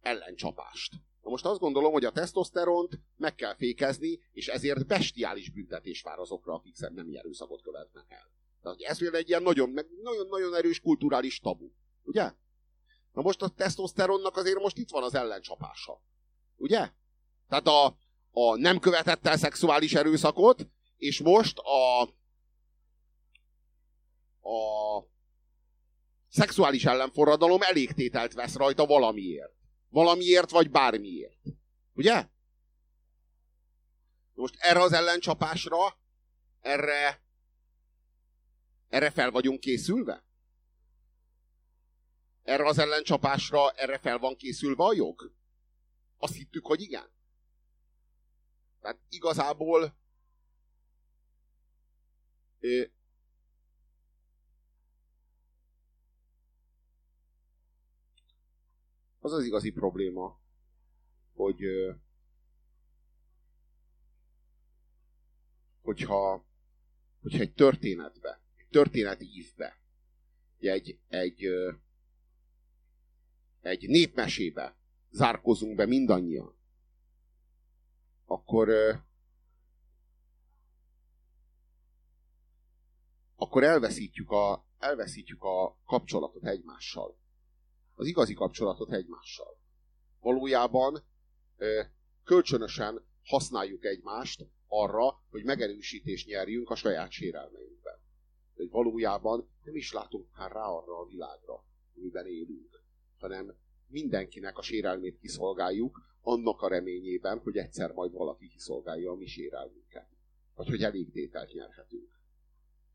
ellencsapást. 0.00 0.92
Na 1.22 1.30
most 1.30 1.44
azt 1.44 1.60
gondolom, 1.60 1.92
hogy 1.92 2.04
a 2.04 2.12
tesztoszteront 2.12 3.00
meg 3.16 3.34
kell 3.34 3.54
fékezni, 3.54 4.20
és 4.32 4.48
ezért 4.48 4.86
bestiális 4.86 5.50
büntetés 5.50 6.02
vár 6.02 6.18
azokra, 6.18 6.54
akik 6.54 6.76
nem 6.78 7.08
erőszakot 7.12 7.62
követnek 7.62 8.04
el. 8.08 8.30
Tehát 8.62 8.80
ez 8.80 8.98
például 8.98 9.22
egy 9.22 9.28
ilyen 9.28 9.42
nagyon-nagyon 9.42 10.54
erős 10.54 10.80
kulturális 10.80 11.40
tabu. 11.40 11.70
Ugye? 12.02 12.32
Na 13.16 13.22
most 13.22 13.42
a 13.42 13.48
tesztoszteronnak 13.48 14.36
azért 14.36 14.58
most 14.58 14.78
itt 14.78 14.90
van 14.90 15.02
az 15.02 15.14
ellencsapása. 15.14 16.02
Ugye? 16.56 16.90
Tehát 17.48 17.66
a, 17.66 17.86
a 18.30 18.56
nem 18.56 18.78
követett 18.78 19.26
el 19.26 19.36
szexuális 19.36 19.94
erőszakot, 19.94 20.68
és 20.96 21.20
most 21.20 21.58
a, 21.58 22.02
a 24.48 25.06
szexuális 26.28 26.84
ellenforradalom 26.84 27.62
elégtételt 27.62 28.32
vesz 28.32 28.54
rajta 28.54 28.86
valamiért. 28.86 29.54
Valamiért, 29.88 30.50
vagy 30.50 30.70
bármiért. 30.70 31.42
Ugye? 31.92 32.28
Most 34.34 34.54
erre 34.58 34.80
az 34.80 34.92
ellencsapásra, 34.92 35.98
erre, 36.60 37.22
erre 38.88 39.10
fel 39.10 39.30
vagyunk 39.30 39.60
készülve? 39.60 40.25
Erre 42.46 42.66
az 42.66 42.78
ellencsapásra, 42.78 43.70
erre 43.70 43.98
fel 43.98 44.18
van 44.18 44.36
készülve 44.36 44.84
a 44.84 44.92
jog? 44.92 45.32
Azt 46.16 46.34
hittük, 46.34 46.66
hogy 46.66 46.80
igen. 46.80 47.10
Tehát 48.80 48.98
igazából 49.08 49.96
az 59.18 59.32
az 59.32 59.44
igazi 59.44 59.70
probléma, 59.70 60.40
hogy 61.34 61.60
hogyha, 65.82 66.46
hogyha 67.20 67.40
egy 67.40 67.54
történetbe, 67.54 68.40
egy 68.56 68.68
történeti 68.68 69.24
ívbe, 69.24 69.80
egy, 70.58 70.68
egy, 70.68 70.98
egy 71.08 71.48
népmesébe 73.80 74.76
zárkozunk 75.10 75.76
be 75.76 75.86
mindannyian, 75.86 76.54
akkor 78.24 78.68
akkor 83.36 83.62
elveszítjük 83.62 84.30
a, 84.30 84.66
elveszítjük 84.78 85.42
a 85.42 85.78
kapcsolatot 85.84 86.44
egymással. 86.44 87.18
Az 87.94 88.06
igazi 88.06 88.34
kapcsolatot 88.34 88.92
egymással. 88.92 89.58
Valójában 90.20 91.04
kölcsönösen 92.24 93.04
használjuk 93.24 93.84
egymást 93.84 94.46
arra, 94.66 95.22
hogy 95.30 95.44
megerősítést 95.44 96.26
nyerjünk 96.26 96.70
a 96.70 96.74
saját 96.74 97.10
sérelmeinkben. 97.10 97.98
Hogy 98.54 98.70
valójában 98.70 99.50
nem 99.62 99.76
is 99.76 99.92
látunk 99.92 100.36
már 100.36 100.52
rá 100.52 100.64
arra 100.64 100.98
a 100.98 101.06
világra, 101.06 101.64
amiben 101.96 102.26
élünk, 102.26 102.84
hanem 103.26 103.54
mindenkinek 103.86 104.58
a 104.58 104.62
sérelmét 104.62 105.18
kiszolgáljuk, 105.18 106.00
annak 106.20 106.60
a 106.60 106.68
reményében, 106.68 107.38
hogy 107.38 107.56
egyszer 107.56 107.92
majd 107.92 108.12
valaki 108.12 108.48
kiszolgálja 108.48 109.10
a 109.10 109.14
mi 109.14 109.26
sérelmünket. 109.26 110.08
Vagy 110.54 110.68
hogy 110.68 110.82
elégtételt 110.82 111.52
nyerhetünk. 111.52 112.20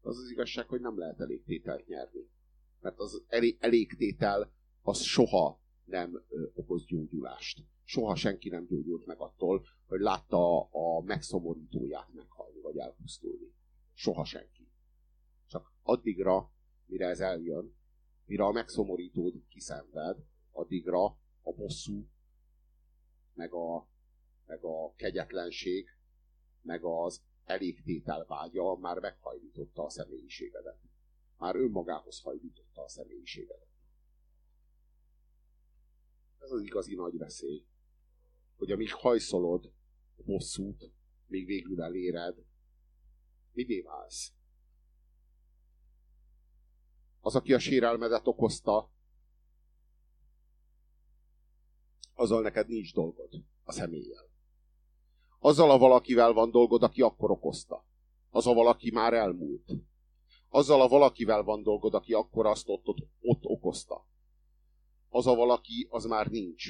Az 0.01 0.17
az 0.17 0.29
igazság, 0.29 0.67
hogy 0.67 0.81
nem 0.81 0.97
lehet 0.97 1.19
elégtételt 1.19 1.87
nyerni. 1.87 2.29
Mert 2.79 2.99
az 2.99 3.23
elégtétel 3.59 4.51
az 4.81 5.01
soha 5.01 5.61
nem 5.85 6.23
okoz 6.53 6.85
gyógyulást. 6.85 7.63
Soha 7.83 8.15
senki 8.15 8.49
nem 8.49 8.65
gyógyult 8.65 9.05
meg 9.05 9.19
attól, 9.19 9.65
hogy 9.87 9.99
látta 9.99 10.61
a 10.61 11.01
megszomorítóját 11.01 12.13
meghalni, 12.13 12.59
vagy 12.59 12.77
elpusztulni. 12.77 13.53
Soha 13.93 14.25
senki. 14.25 14.67
Csak 15.47 15.73
addigra, 15.83 16.51
mire 16.85 17.07
ez 17.07 17.19
eljön, 17.19 17.75
mire 18.31 18.43
a 18.43 18.51
megszomorítód 18.51 19.33
kiszenved, 19.49 20.17
addigra 20.51 21.05
a 21.41 21.53
bosszú, 21.55 22.07
meg 23.33 23.53
a, 23.53 23.87
meg 24.45 24.63
a 24.63 24.93
kegyetlenség, 24.95 25.87
meg 26.61 26.83
az 26.83 27.21
elégtétel 27.43 28.25
vágya 28.25 28.75
már 28.75 28.99
meghajlította 28.99 29.83
a 29.83 29.89
személyiségedet. 29.89 30.79
Már 31.37 31.55
önmagához 31.55 32.21
hajlította 32.21 32.81
a 32.81 32.87
személyiségedet. 32.87 33.67
Ez 36.39 36.51
az 36.51 36.61
igazi 36.61 36.95
nagy 36.95 37.17
veszély, 37.17 37.65
hogy 38.55 38.71
amíg 38.71 38.93
hajszolod 38.93 39.73
a 40.17 40.23
bosszút, 40.23 40.91
még 41.25 41.45
végül 41.45 41.81
eléred, 41.81 42.45
mivé 43.51 43.81
válsz? 43.81 44.33
Az, 47.21 47.35
aki 47.35 47.53
a 47.53 47.59
sérelmedet 47.59 48.27
okozta, 48.27 48.91
azzal 52.13 52.41
neked 52.41 52.67
nincs 52.67 52.93
dolgod 52.93 53.29
a 53.63 53.71
személlyel. 53.71 54.29
Azzal 55.39 55.71
a 55.71 55.77
valakivel 55.77 56.33
van 56.33 56.51
dolgod, 56.51 56.83
aki 56.83 57.01
akkor 57.01 57.31
okozta. 57.31 57.85
Az 58.29 58.47
a 58.47 58.53
valaki 58.53 58.91
már 58.91 59.13
elmúlt. 59.13 59.71
Azzal 60.49 60.81
a 60.81 60.87
valakivel 60.87 61.43
van 61.43 61.63
dolgod, 61.63 61.93
aki 61.93 62.13
akkor 62.13 62.45
azt 62.45 62.69
ott, 62.69 62.87
ott, 62.87 63.07
ott 63.21 63.43
okozta. 63.43 64.07
Az 65.09 65.27
a 65.27 65.35
valaki, 65.35 65.87
az 65.89 66.05
már 66.05 66.27
nincs. 66.27 66.65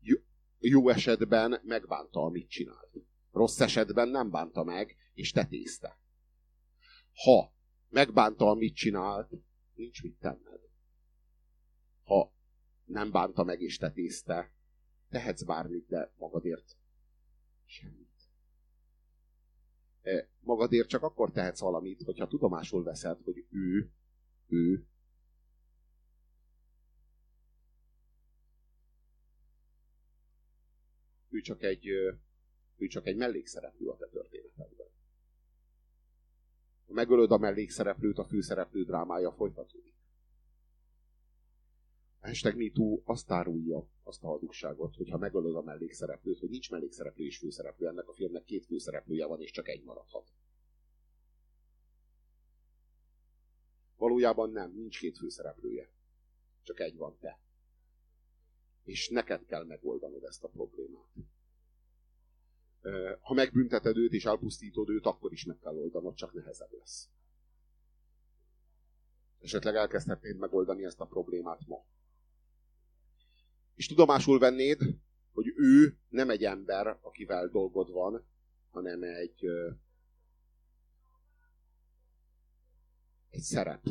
Jó, 0.00 0.18
jó 0.58 0.88
esetben 0.88 1.60
megbánta, 1.64 2.20
amit 2.20 2.48
csinált. 2.48 2.90
Rossz 3.32 3.60
esetben 3.60 4.08
nem 4.08 4.30
bánta 4.30 4.64
meg, 4.64 4.96
és 5.14 5.30
tetézte. 5.30 5.98
Ha 7.24 7.52
megbánta, 7.88 8.46
amit 8.46 8.74
csinált, 8.74 9.30
nincs 9.76 10.02
mit 10.02 10.18
tenned. 10.18 10.60
Ha 12.04 12.32
nem 12.84 13.10
bánta 13.10 13.44
meg 13.44 13.60
és 13.60 13.76
tetézte, 13.76 14.52
tehetsz 15.08 15.42
bármit, 15.42 15.86
de 15.86 16.12
magadért 16.16 16.76
Semmit. 17.64 18.30
E, 20.02 20.28
magadért 20.40 20.88
csak 20.88 21.02
akkor 21.02 21.32
tehetsz 21.32 21.60
valamit, 21.60 22.02
hogyha 22.02 22.26
tudomásul 22.26 22.82
veszed, 22.82 23.20
hogy 23.24 23.46
ő, 23.50 23.90
ő 24.46 24.86
ő 31.28 31.40
csak 31.40 31.62
egy, 31.62 31.86
ő 32.76 32.86
csak 32.88 33.06
egy 33.06 33.16
mellékszereplő 33.16 33.88
a 33.88 33.96
te 33.96 34.06
történetedben. 34.06 34.85
Ha 36.86 36.92
megölöd 36.92 37.30
a 37.30 37.38
mellékszereplőt, 37.38 38.18
a 38.18 38.24
főszereplő 38.24 38.84
drámája 38.84 39.32
folytatódik. 39.32 39.94
Hashtag 42.20 42.56
MeToo 42.56 43.00
azt 43.04 43.30
árulja 43.30 43.88
azt 44.02 44.24
a 44.24 44.26
hazugságot, 44.26 44.94
hogyha 44.94 45.18
megölöd 45.18 45.54
a 45.54 45.62
mellékszereplőt, 45.62 46.38
hogy 46.38 46.48
nincs 46.48 46.70
mellékszereplő 46.70 47.24
és 47.24 47.38
főszereplő, 47.38 47.86
ennek 47.86 48.08
a 48.08 48.12
filmnek 48.12 48.44
két 48.44 48.66
főszereplője 48.66 49.26
van, 49.26 49.40
és 49.40 49.50
csak 49.50 49.68
egy 49.68 49.82
maradhat. 49.84 50.32
Valójában 53.96 54.50
nem, 54.50 54.72
nincs 54.72 54.98
két 54.98 55.18
főszereplője. 55.18 55.90
Csak 56.62 56.80
egy 56.80 56.96
van 56.96 57.16
te. 57.20 57.40
És 58.84 59.08
neked 59.08 59.44
kell 59.44 59.64
megoldanod 59.64 60.24
ezt 60.24 60.44
a 60.44 60.48
problémát. 60.48 61.10
Ha 63.20 63.34
megbünteted 63.34 63.96
őt 63.96 64.12
és 64.12 64.24
elpusztítod 64.24 64.88
őt, 64.88 65.06
akkor 65.06 65.32
is 65.32 65.44
meg 65.44 65.58
kell 65.58 65.74
oldanod, 65.74 66.14
csak 66.14 66.32
nehezebb 66.32 66.72
lesz. 66.78 67.08
Esetleg 69.40 69.74
elkezdhetnéd 69.74 70.36
megoldani 70.36 70.84
ezt 70.84 71.00
a 71.00 71.06
problémát 71.06 71.66
ma 71.66 71.84
és 73.76 73.86
tudomásul 73.86 74.38
vennéd, 74.38 74.78
hogy 75.32 75.52
ő 75.56 75.98
nem 76.08 76.30
egy 76.30 76.44
ember, 76.44 76.98
akivel 77.00 77.48
dolgod 77.48 77.90
van, 77.90 78.26
hanem 78.70 79.02
egy, 79.02 79.44
egy 83.30 83.40
szerep. 83.42 83.86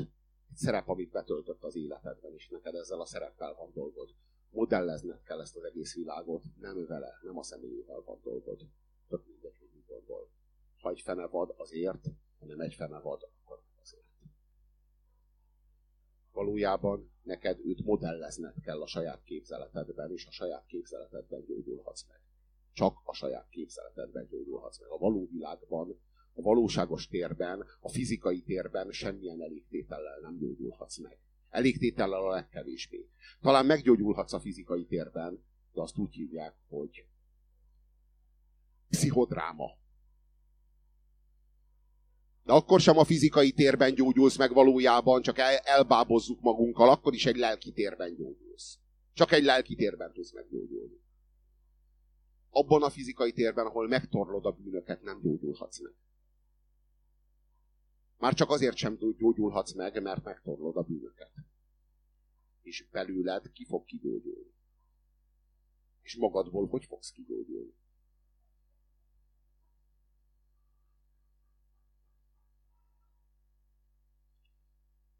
Egy 0.49 0.55
szerep, 0.55 0.89
amit 0.89 1.11
betöltött 1.11 1.63
az 1.63 1.75
életedben, 1.75 2.33
és 2.33 2.49
neked 2.49 2.75
ezzel 2.75 3.01
a 3.01 3.05
szereppel 3.05 3.53
van 3.53 3.71
dolgod. 3.73 4.09
Modellezned 4.49 5.23
kell 5.23 5.41
ezt 5.41 5.55
az 5.55 5.63
egész 5.63 5.95
világot, 5.95 6.43
nem 6.59 6.85
vele, 6.85 7.19
nem 7.21 7.37
a 7.37 7.43
személyével 7.43 8.01
van 8.05 8.19
dolgod. 8.23 8.61
Tök 9.07 9.25
mindegy, 9.27 9.57
hogy 9.59 9.69
mit 9.73 9.85
gondol. 9.87 10.29
Ha 10.77 10.89
egy 10.89 11.01
fene 11.01 11.27
vad 11.27 11.53
azért, 11.57 12.05
ha 12.39 12.45
nem 12.45 12.59
egy 12.59 12.73
fene 12.73 12.99
vad, 12.99 13.21
akkor 13.23 13.61
azért. 13.81 14.03
Valójában 16.31 17.11
neked 17.23 17.59
őt 17.65 17.83
modellezned 17.83 18.61
kell 18.61 18.81
a 18.81 18.87
saját 18.87 19.23
képzeletedben, 19.23 20.11
és 20.11 20.25
a 20.25 20.31
saját 20.31 20.65
képzeletedben 20.65 21.45
gyógyulhatsz 21.45 22.07
meg. 22.07 22.19
Csak 22.73 23.01
a 23.03 23.13
saját 23.13 23.49
képzeletedben 23.49 24.27
gyógyulhatsz 24.27 24.79
meg. 24.79 24.89
A 24.89 24.97
való 24.97 25.27
világban, 25.31 25.99
a 26.33 26.41
valóságos 26.41 27.07
térben, 27.07 27.65
a 27.79 27.89
fizikai 27.89 28.41
térben 28.41 28.91
semmilyen 28.91 29.41
elégtétellel 29.41 30.19
nem 30.19 30.37
gyógyulhatsz 30.37 30.97
meg. 30.97 31.19
Elégtétellel 31.49 32.25
a 32.25 32.29
legkevésbé. 32.29 33.09
Talán 33.41 33.65
meggyógyulhatsz 33.65 34.33
a 34.33 34.39
fizikai 34.39 34.85
térben, 34.85 35.43
de 35.73 35.81
azt 35.81 35.97
úgy 35.97 36.13
hívják, 36.13 36.55
hogy 36.67 37.05
pszichodráma 38.95 39.83
de 42.45 42.53
akkor 42.53 42.79
sem 42.79 42.97
a 42.97 43.03
fizikai 43.03 43.51
térben 43.51 43.93
gyógyulsz 43.93 44.37
meg 44.37 44.53
valójában, 44.53 45.21
csak 45.21 45.37
el, 45.37 45.55
elbábozzuk 45.55 46.41
magunkkal, 46.41 46.89
akkor 46.89 47.13
is 47.13 47.25
egy 47.25 47.35
lelki 47.35 47.71
térben 47.71 48.15
gyógyulsz. 48.15 48.79
Csak 49.13 49.31
egy 49.31 49.43
lelki 49.43 49.75
térben 49.75 50.13
tudsz 50.13 50.33
meggyógyulni. 50.33 50.99
Abban 52.49 52.83
a 52.83 52.89
fizikai 52.89 53.31
térben, 53.31 53.65
ahol 53.65 53.87
megtorlod 53.87 54.45
a 54.45 54.51
bűnöket, 54.51 55.01
nem 55.01 55.21
gyógyulhatsz 55.21 55.79
meg. 55.79 55.93
Már 58.17 58.33
csak 58.33 58.49
azért 58.49 58.75
sem 58.75 58.97
gyógyulhatsz 59.17 59.73
meg, 59.73 60.01
mert 60.01 60.23
megtorlod 60.23 60.77
a 60.77 60.81
bűnöket. 60.81 61.31
És 62.61 62.87
belőled 62.91 63.51
ki 63.51 63.65
fog 63.65 63.85
kigyógyulni. 63.85 64.53
És 66.01 66.15
magadból 66.15 66.67
hogy 66.67 66.85
fogsz 66.85 67.11
kigyógyulni? 67.11 67.73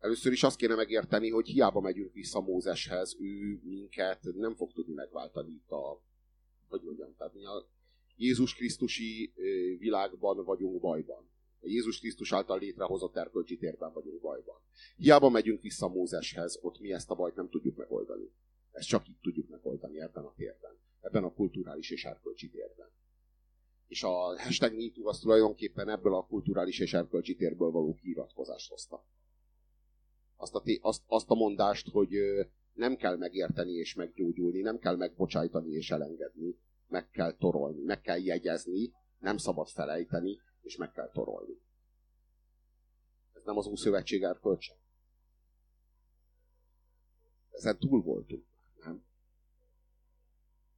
Először 0.06 0.32
is 0.32 0.44
azt 0.44 0.57
kéne 0.57 0.76
megérteni, 0.76 1.30
hogy 1.30 1.48
hiába 1.48 1.80
megyünk 1.80 2.14
vissza 2.14 2.41
Mózeshez, 2.41 3.15
ő 3.19 3.60
minket 3.64 4.23
nem 4.23 4.56
fog 4.56 4.73
tudni 4.73 4.94
megváltani 4.94 5.52
itt 5.52 5.69
a, 5.69 6.02
hogy 6.68 6.82
mondjam, 6.84 7.15
tehát 7.18 7.34
mi 7.34 7.45
a 7.45 7.68
Jézus 8.15 8.56
Krisztusi 8.56 9.34
világban 9.80 10.44
vagyunk 10.44 10.80
bajban. 10.82 11.30
A 11.61 11.68
Jézus 11.68 11.99
Krisztus 11.99 12.34
által 12.34 12.60
létrehozott 12.60 13.15
erkölcsi 13.15 13.57
térben 13.57 13.94
vagyunk 13.94 14.22
bajban. 14.22 14.61
Hiába 14.95 15.30
megyünk 15.30 15.61
vissza 15.61 15.88
Mózeshez, 15.88 16.60
ott 16.61 16.80
mi 16.80 16.94
ezt 16.94 17.10
a 17.10 17.15
bajt 17.15 17.36
nem 17.36 17.49
tudjuk 17.49 17.76
megoldani. 17.76 18.32
Ezt 18.72 18.88
csak 18.88 19.07
itt 19.07 19.22
tudjuk 19.22 19.49
megoldani 19.49 20.02
ebben 20.02 20.23
a 20.23 20.34
térben. 20.36 20.77
Ebben 21.02 21.23
a 21.23 21.34
kulturális 21.34 21.90
és 21.90 22.06
erkölcsi 22.06 22.49
térben. 22.49 22.90
És 23.88 24.03
a 24.03 24.41
hashtag 24.41 24.73
MeToo 24.73 25.07
az 25.07 25.19
tulajdonképpen 25.19 25.90
ebből 25.90 26.15
a 26.15 26.26
kulturális 26.26 26.80
és 26.80 26.94
erkölcsi 26.94 27.36
térből 27.36 27.72
való 27.72 27.94
kiiratkozást 27.94 28.69
hozta. 28.69 29.06
Azt 30.35 30.55
a, 30.55 30.63
azt, 30.81 31.01
azt 31.07 31.29
a 31.29 31.35
mondást, 31.35 31.89
hogy 31.89 32.09
nem 32.73 32.95
kell 32.95 33.17
megérteni 33.17 33.71
és 33.71 33.93
meggyógyulni, 33.93 34.61
nem 34.61 34.79
kell 34.79 34.95
megbocsájtani 34.95 35.71
és 35.71 35.91
elengedni, 35.91 36.57
meg 36.87 37.09
kell 37.09 37.37
torolni, 37.37 37.81
meg 37.81 38.01
kell 38.01 38.19
jegyezni, 38.19 38.93
nem 39.19 39.37
szabad 39.37 39.67
felejteni, 39.67 40.39
és 40.61 40.77
meg 40.77 40.91
kell 40.91 41.11
torolni. 41.11 41.61
Ez 43.33 43.43
nem 43.43 43.57
az 43.57 43.67
Ószövetség 43.67 44.23
erkölcse? 44.23 44.77
Ezen 47.51 47.79
túl 47.79 48.01
voltunk, 48.01 48.45
nem? 48.83 49.05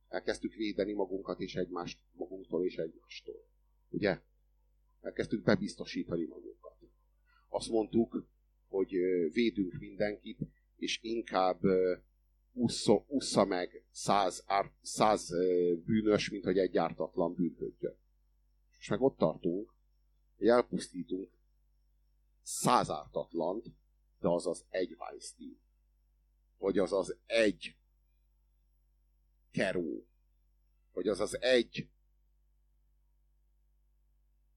Elkezdtük 0.07 0.53
védeni 0.53 0.93
magunkat 0.93 1.39
és 1.39 1.55
egymást, 1.55 1.99
magunktól 2.11 2.65
és 2.65 2.77
egymástól. 2.77 3.47
Ugye? 3.89 4.21
Elkezdtük 5.01 5.43
bebiztosítani 5.43 6.25
magunkat. 6.25 6.77
Azt 7.49 7.69
mondtuk, 7.69 8.27
hogy 8.67 8.91
védünk 9.31 9.73
mindenkit, 9.79 10.39
és 10.75 10.99
inkább 11.01 11.59
ussza, 12.51 13.05
ussza 13.07 13.45
meg 13.45 13.83
száz, 13.91 14.43
ár, 14.45 14.71
száz 14.81 15.29
bűnös, 15.85 16.29
mint 16.29 16.43
hogy 16.43 16.57
egy 16.57 16.77
ártatlan 16.77 17.33
bűnhődjön. 17.33 17.97
És 18.79 18.89
meg 18.89 19.01
ott 19.01 19.17
tartunk, 19.17 19.73
hogy 20.37 20.47
elpusztítunk 20.47 21.29
száz 22.41 22.89
ártatlant, 22.89 23.65
de 24.19 24.27
az 24.27 24.47
az 24.47 24.65
egy 24.69 24.95
Weinstein. 24.99 25.59
Vagy 26.57 26.77
az 26.77 26.93
az 26.93 27.17
egy 27.25 27.75
Keró. 29.51 30.07
Vagy 30.91 31.07
az 31.07 31.19
az 31.19 31.41
egy 31.41 31.89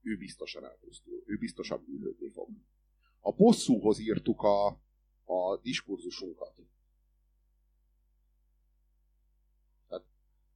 ő 0.03 0.17
biztosan 0.17 0.65
elpusztul. 0.65 1.23
Ő 1.27 1.37
biztosan 1.37 1.85
bűnhődni 1.85 2.31
fog. 2.31 2.49
A 3.21 3.33
bosszúhoz 3.33 3.99
írtuk 3.99 4.43
a, 4.43 4.67
a 5.25 5.57
diskurzusunkat. 5.63 6.55
Tehát 9.89 10.05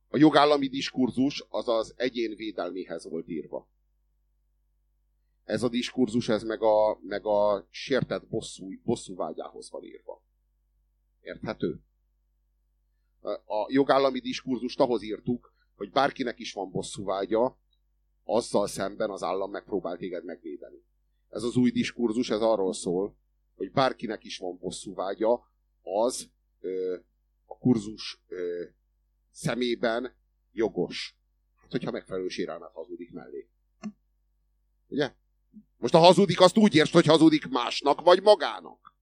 a 0.09 0.17
jogállami 0.17 0.67
diskurzus 0.67 1.45
az 1.49 1.69
az 1.69 1.95
egyén 1.97 2.37
védelméhez 2.37 3.09
volt 3.09 3.29
írva. 3.29 3.69
Ez 5.45 5.63
a 5.63 5.69
diskurzus, 5.69 6.29
ez 6.29 6.43
meg 6.43 6.63
a, 6.63 6.99
meg 7.03 7.27
a 7.27 7.67
sértett 7.71 8.27
bosszú, 8.27 8.71
bosszú 8.83 9.15
vágyához 9.15 9.71
van 9.71 9.85
írva. 9.85 10.23
Érthető? 11.21 11.81
A 13.47 13.67
jogállami 13.69 14.19
diskurzust 14.19 14.81
ahhoz 14.81 15.03
írtuk, 15.03 15.53
hogy 15.77 15.91
bárkinek 15.91 16.39
is 16.39 16.53
van 16.53 16.71
bosszú 16.71 17.05
vágya, 17.05 17.59
azzal 18.25 18.67
szemben 18.67 19.11
az 19.11 19.23
állam 19.23 19.51
megpróbál 19.51 19.97
téged 19.97 20.25
megvédeni. 20.25 20.85
Ez 21.35 21.43
az 21.43 21.57
új 21.57 21.71
diskurzus, 21.71 22.31
ez 22.31 22.41
arról 22.41 22.73
szól, 22.73 23.17
hogy 23.57 23.71
bárkinek 23.71 24.25
is 24.25 24.39
van 24.39 24.59
bosszú 24.59 24.95
vágya, 24.95 25.51
az 25.83 26.31
ö, 26.61 26.97
a 27.47 27.59
kurzus 27.59 28.23
ö, 28.29 28.65
szemében 29.31 30.17
jogos. 30.53 31.17
Hát, 31.57 31.71
hogyha 31.71 31.91
megfelelő 31.91 32.29
sérelmet 32.29 32.73
hazudik 32.73 33.13
mellé. 33.13 33.49
Ugye? 34.89 35.15
Most 35.77 35.95
a 35.95 35.99
hazudik 35.99 36.41
azt 36.41 36.57
úgy 36.57 36.75
értsd, 36.75 36.93
hogy 36.93 37.07
hazudik 37.07 37.47
másnak, 37.47 38.01
vagy 38.01 38.23
magának. 38.23 38.97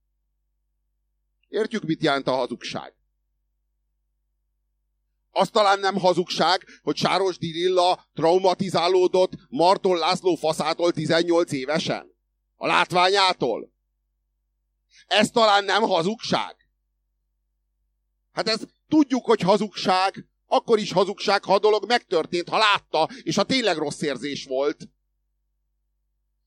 Értjük, 1.49 1.83
mit 1.83 2.03
jelent 2.03 2.27
a 2.27 2.35
hazugság? 2.35 2.95
Azt 5.31 5.53
talán 5.53 5.79
nem 5.79 5.97
hazugság, 5.99 6.65
hogy 6.83 6.97
Sáros 6.97 7.39
Dirilla 7.39 8.07
traumatizálódott 8.15 9.33
Marton 9.49 9.99
László 9.99 10.35
faszától 10.35 10.93
18 10.93 11.53
évesen. 11.53 12.12
A 12.63 12.67
látványától? 12.67 13.73
Ez 15.07 15.31
talán 15.31 15.65
nem 15.65 15.83
hazugság? 15.83 16.57
Hát 18.33 18.49
ez 18.49 18.61
tudjuk, 18.89 19.25
hogy 19.25 19.41
hazugság, 19.41 20.27
akkor 20.47 20.79
is 20.79 20.93
hazugság, 20.93 21.45
ha 21.45 21.55
a 21.55 21.59
dolog 21.59 21.87
megtörtént, 21.87 22.49
ha 22.49 22.59
látta, 22.59 23.09
és 23.23 23.37
ha 23.37 23.45
tényleg 23.45 23.77
rossz 23.77 24.01
érzés 24.01 24.45
volt. 24.45 24.89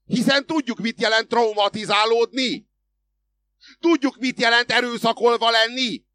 Hiszen 0.06 0.46
tudjuk, 0.46 0.80
mit 0.80 1.02
jelent 1.02 1.28
traumatizálódni. 1.28 2.70
Tudjuk, 3.80 4.18
mit 4.18 4.40
jelent 4.40 4.72
erőszakolva 4.72 5.50
lenni. 5.50 6.06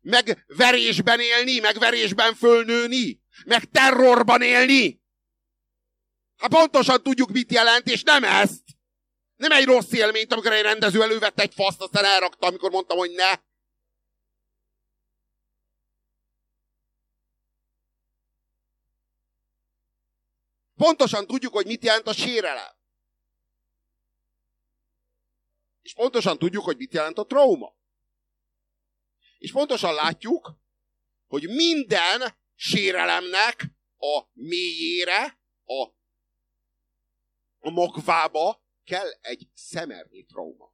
Meg 0.00 0.44
verésben 0.46 1.20
élni, 1.20 1.58
meg 1.58 1.78
verésben 1.78 2.34
fölnőni. 2.34 3.22
Meg 3.44 3.64
terrorban 3.64 4.42
élni. 4.42 5.02
Hát 6.36 6.50
pontosan 6.50 7.02
tudjuk, 7.02 7.30
mit 7.30 7.52
jelent, 7.52 7.88
és 7.88 8.02
nem 8.02 8.24
ezt. 8.24 8.67
Nem 9.38 9.52
egy 9.52 9.64
rossz 9.64 9.92
élményt, 9.92 10.32
amikor 10.32 10.52
egy 10.52 10.62
rendező 10.62 11.02
elővette 11.02 11.42
egy 11.42 11.54
faszt, 11.54 11.80
aztán 11.80 12.04
elrakta, 12.04 12.46
amikor 12.46 12.70
mondtam, 12.70 12.98
hogy 12.98 13.10
ne. 13.10 13.40
Pontosan 20.74 21.26
tudjuk, 21.26 21.52
hogy 21.52 21.66
mit 21.66 21.84
jelent 21.84 22.06
a 22.06 22.12
sérelem. 22.12 22.76
És 25.82 25.94
pontosan 25.94 26.38
tudjuk, 26.38 26.64
hogy 26.64 26.76
mit 26.76 26.92
jelent 26.92 27.18
a 27.18 27.26
trauma. 27.26 27.76
És 29.38 29.52
pontosan 29.52 29.94
látjuk, 29.94 30.58
hogy 31.26 31.48
minden 31.48 32.36
sérelemnek 32.54 33.64
a 33.98 34.22
mélyére, 34.32 35.40
a, 35.64 35.82
a 37.58 37.70
magvába 37.70 38.66
kell 38.88 39.10
egy 39.20 39.48
szemernyi 39.54 40.24
trauma. 40.24 40.72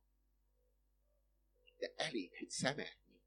De 1.77 1.93
elég 1.97 2.33
egy 2.33 2.51
szemernyi. 2.51 3.23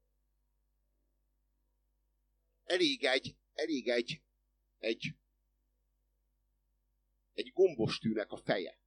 Elég 2.64 3.04
egy, 3.04 3.36
elég 3.52 3.88
egy, 3.88 4.22
egy, 4.78 5.14
egy 7.32 7.52
gombostűnek 7.52 8.30
a 8.30 8.36
feje. 8.36 8.80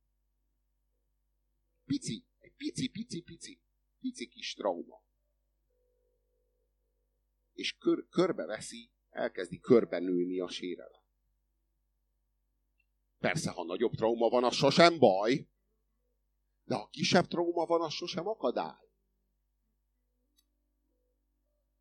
Pici, 1.85 2.25
egy 2.39 2.53
pici, 2.53 2.87
pici, 2.87 3.21
pici, 3.21 3.61
pici 3.99 4.27
kis 4.27 4.53
trauma. 4.53 5.03
És 7.53 7.77
kör, 7.77 8.07
körbe 8.09 8.45
veszi, 8.45 8.91
elkezdi 9.09 9.59
körbe 9.59 9.99
nőni 9.99 10.39
a 10.39 10.49
sérelem. 10.49 11.01
Persze, 13.17 13.51
ha 13.51 13.63
nagyobb 13.63 13.93
trauma 13.93 14.29
van, 14.29 14.43
az 14.43 14.55
sosem 14.55 14.99
baj, 14.99 15.50
de 16.63 16.75
ha 16.75 16.87
kisebb 16.91 17.27
trauma 17.27 17.65
van, 17.65 17.81
az 17.81 17.93
sosem 17.93 18.27
akadály. 18.27 18.75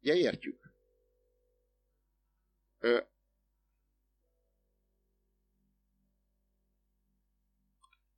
Ugye 0.01 0.15
értjük? 0.15 0.73
Ö, 2.79 3.01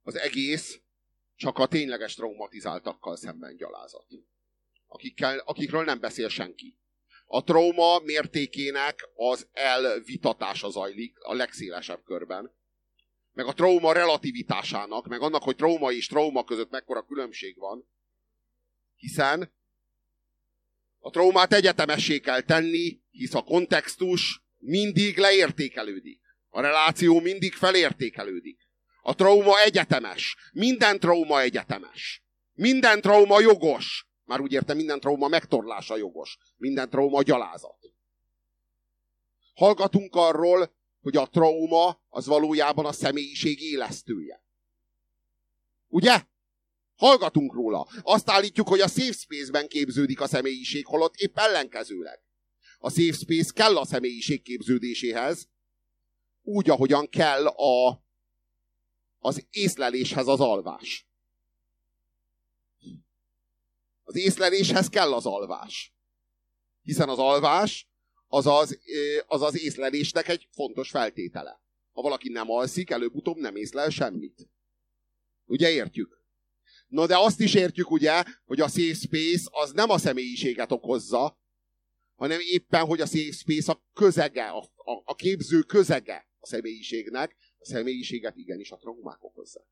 az 0.03 0.15
egész 0.17 0.81
csak 1.37 1.59
a 1.59 1.67
tényleges 1.67 2.15
traumatizáltakkal 2.15 3.17
szemben 3.17 3.57
gyalázat. 3.57 4.07
Akikkel, 4.87 5.39
akikről 5.39 5.85
nem 5.85 6.01
beszél 6.01 6.29
senki. 6.29 6.77
A 7.27 7.45
trauma 7.45 7.99
mértékének 7.99 9.11
az 9.15 9.49
elvitatása 9.53 10.71
zajlik 10.71 11.19
a 11.21 11.35
legszélesebb 11.35 12.03
körben 12.05 12.53
meg 13.33 13.47
a 13.47 13.53
trauma 13.53 13.93
relativitásának, 13.93 15.07
meg 15.07 15.21
annak, 15.21 15.43
hogy 15.43 15.57
trauma 15.57 15.93
és 15.93 16.07
trauma 16.07 16.45
között 16.45 16.71
mekkora 16.71 17.03
különbség 17.03 17.59
van. 17.59 17.89
Hiszen 18.97 19.53
a 20.99 21.11
traumát 21.11 21.53
egyetemessé 21.53 22.19
kell 22.19 22.41
tenni, 22.41 23.01
hisz 23.11 23.35
a 23.35 23.43
kontextus 23.43 24.43
mindig 24.59 25.19
leértékelődik. 25.19 26.21
A 26.49 26.61
reláció 26.61 27.21
mindig 27.21 27.53
felértékelődik. 27.53 28.69
A 29.03 29.15
trauma 29.15 29.61
egyetemes. 29.61 30.37
Minden 30.53 31.01
trauma 31.01 31.41
egyetemes. 31.41 32.25
Minden 32.53 33.01
trauma 33.01 33.41
jogos. 33.41 34.07
Már 34.25 34.41
úgy 34.41 34.53
értem, 34.53 34.77
minden 34.77 35.01
trauma 35.01 35.29
megtorlása 35.29 35.97
jogos. 35.97 36.39
Minden 36.57 36.91
trauma 36.91 37.23
gyalázat. 37.23 37.93
Hallgatunk 39.55 40.17
arról, 40.17 40.75
hogy 41.03 41.17
a 41.17 41.27
trauma 41.27 42.01
az 42.09 42.27
valójában 42.27 42.87
a 42.87 42.93
személyiség 42.93 43.61
élesztője. 43.61 44.45
Ugye? 45.89 46.25
Hallgatunk 46.97 47.53
róla. 47.53 47.89
Azt 48.03 48.31
állítjuk, 48.31 48.69
hogy 48.69 48.81
a 48.81 48.89
safe 48.89 49.13
space-ben 49.13 49.69
képződik 49.69 50.21
a 50.21 50.27
személyiség, 50.27 50.87
holott 50.87 51.15
épp 51.15 51.39
ellenkezőleg. 51.39 52.21
A 52.79 52.91
safe 52.91 53.13
space 53.13 53.53
kell 53.53 53.77
a 53.77 53.85
személyiség 53.85 54.43
képződéséhez, 54.43 55.49
úgy, 56.43 56.71
ahogyan 56.71 57.09
kell 57.09 57.47
a, 57.47 58.05
az 59.19 59.47
észleléshez 59.51 60.27
az 60.27 60.41
alvás. 60.41 61.07
Az 64.03 64.17
észleléshez 64.17 64.89
kell 64.89 65.13
az 65.13 65.27
alvás. 65.27 65.95
Hiszen 66.83 67.09
az 67.09 67.19
alvás 67.19 67.92
az 68.35 68.47
az, 68.47 68.79
az, 69.27 69.43
az 69.43 69.59
észlelésnek 69.63 70.29
egy 70.29 70.49
fontos 70.51 70.91
feltétele. 70.91 71.61
Ha 71.93 72.03
valaki 72.03 72.29
nem 72.29 72.51
alszik, 72.51 72.91
előbb-utóbb 72.91 73.37
nem 73.37 73.57
észlel 73.57 73.91
semmit. 73.91 74.49
Ugye 75.47 75.71
értjük? 75.71 76.21
No, 76.89 77.07
de 77.07 77.19
azt 77.19 77.41
is 77.41 77.55
értjük, 77.55 77.91
ugye, 77.91 78.25
hogy 78.45 78.61
a 78.61 78.69
safe 78.69 78.95
space 78.95 79.49
az 79.51 79.73
nem 79.73 79.91
a 79.91 79.99
személyiséget 79.99 80.73
okozza, 80.73 81.39
hanem 82.17 82.39
éppen, 82.41 82.85
hogy 82.85 83.01
a 83.01 83.07
safe 83.07 83.33
space 83.33 83.73
a 83.73 83.83
közege, 83.95 84.49
a, 84.49 84.59
a, 84.77 85.03
a 85.05 85.15
képző 85.15 85.61
közege 85.61 86.27
a 86.41 86.47
személyiségnek, 86.47 87.37
a 87.59 87.65
személyiséget 87.65 88.37
igenis 88.37 88.71
a 88.71 88.77
traumák 88.77 89.25
okozzák. 89.25 89.67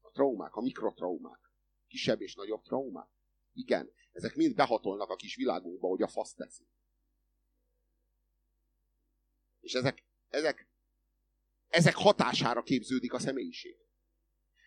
A 0.00 0.10
traumák, 0.10 0.54
a 0.54 0.60
mikrotraumák. 0.60 1.40
Kisebb 1.88 2.20
és 2.20 2.34
nagyobb 2.34 2.62
traumák. 2.62 3.08
Igen, 3.54 3.90
ezek 4.12 4.34
mind 4.34 4.54
behatolnak 4.54 5.10
a 5.10 5.16
kis 5.16 5.36
világunkba, 5.36 5.88
hogy 5.88 6.02
a 6.02 6.08
fasz 6.08 6.34
teszi. 6.34 6.66
És 9.60 9.72
ezek, 9.72 10.04
ezek, 10.28 10.68
ezek 11.68 11.94
hatására 11.94 12.62
képződik 12.62 13.12
a 13.12 13.18
személyiség. 13.18 13.76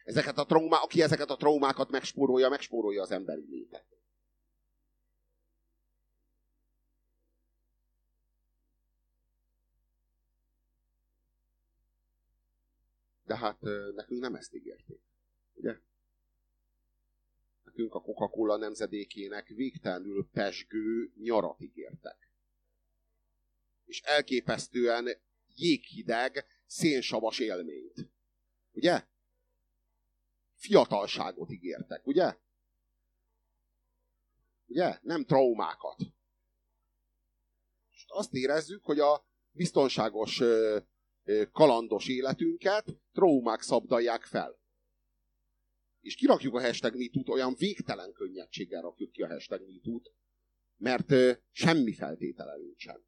Ezeket 0.03 0.37
a 0.37 0.45
traumá, 0.45 0.77
aki 0.77 1.01
ezeket 1.01 1.29
a 1.29 1.35
traumákat 1.35 1.89
megspórolja, 1.89 2.49
megspórolja 2.49 3.01
az 3.01 3.11
emberi 3.11 3.45
létet. 3.49 3.85
De 13.23 13.37
hát 13.37 13.61
nekünk 13.95 14.21
nem 14.21 14.35
ezt 14.35 14.53
ígérték. 14.53 15.01
Ugye? 15.53 15.79
Nekünk 17.75 17.95
a 17.95 18.01
Coca-Cola 18.01 18.57
nemzedékének 18.57 19.47
végtelenül 19.47 20.29
pesgő 20.33 21.11
nyarat 21.15 21.61
ígértek. 21.61 22.29
És 23.85 24.01
elképesztően 24.01 25.07
jéghideg, 25.55 26.45
szénsavas 26.65 27.39
élményt. 27.39 28.09
Ugye? 28.71 29.03
Fiatalságot 30.53 31.51
ígértek, 31.51 32.07
ugye? 32.07 32.37
Ugye? 34.65 34.99
Nem 35.01 35.25
traumákat. 35.25 35.99
És 37.91 38.05
azt 38.07 38.33
érezzük, 38.33 38.83
hogy 38.83 38.99
a 38.99 39.25
biztonságos 39.51 40.41
kalandos 41.51 42.07
életünket 42.07 42.85
traumák 43.13 43.61
szabdalják 43.61 44.23
fel. 44.23 44.63
És 46.05 46.15
kirakjuk 46.15 46.55
a 46.55 46.61
hashtag 46.61 46.95
MeToo-t, 46.95 47.29
olyan 47.29 47.55
végtelen 47.57 48.13
könnyedséggel 48.13 48.81
rakjuk 48.81 49.11
ki 49.11 49.21
a 49.21 49.27
hashtag 49.27 49.61
MeToo-t, 49.67 50.11
mert 50.77 51.13
semmi 51.51 51.93
feltétele 51.93 52.55
nincsen. 52.55 53.05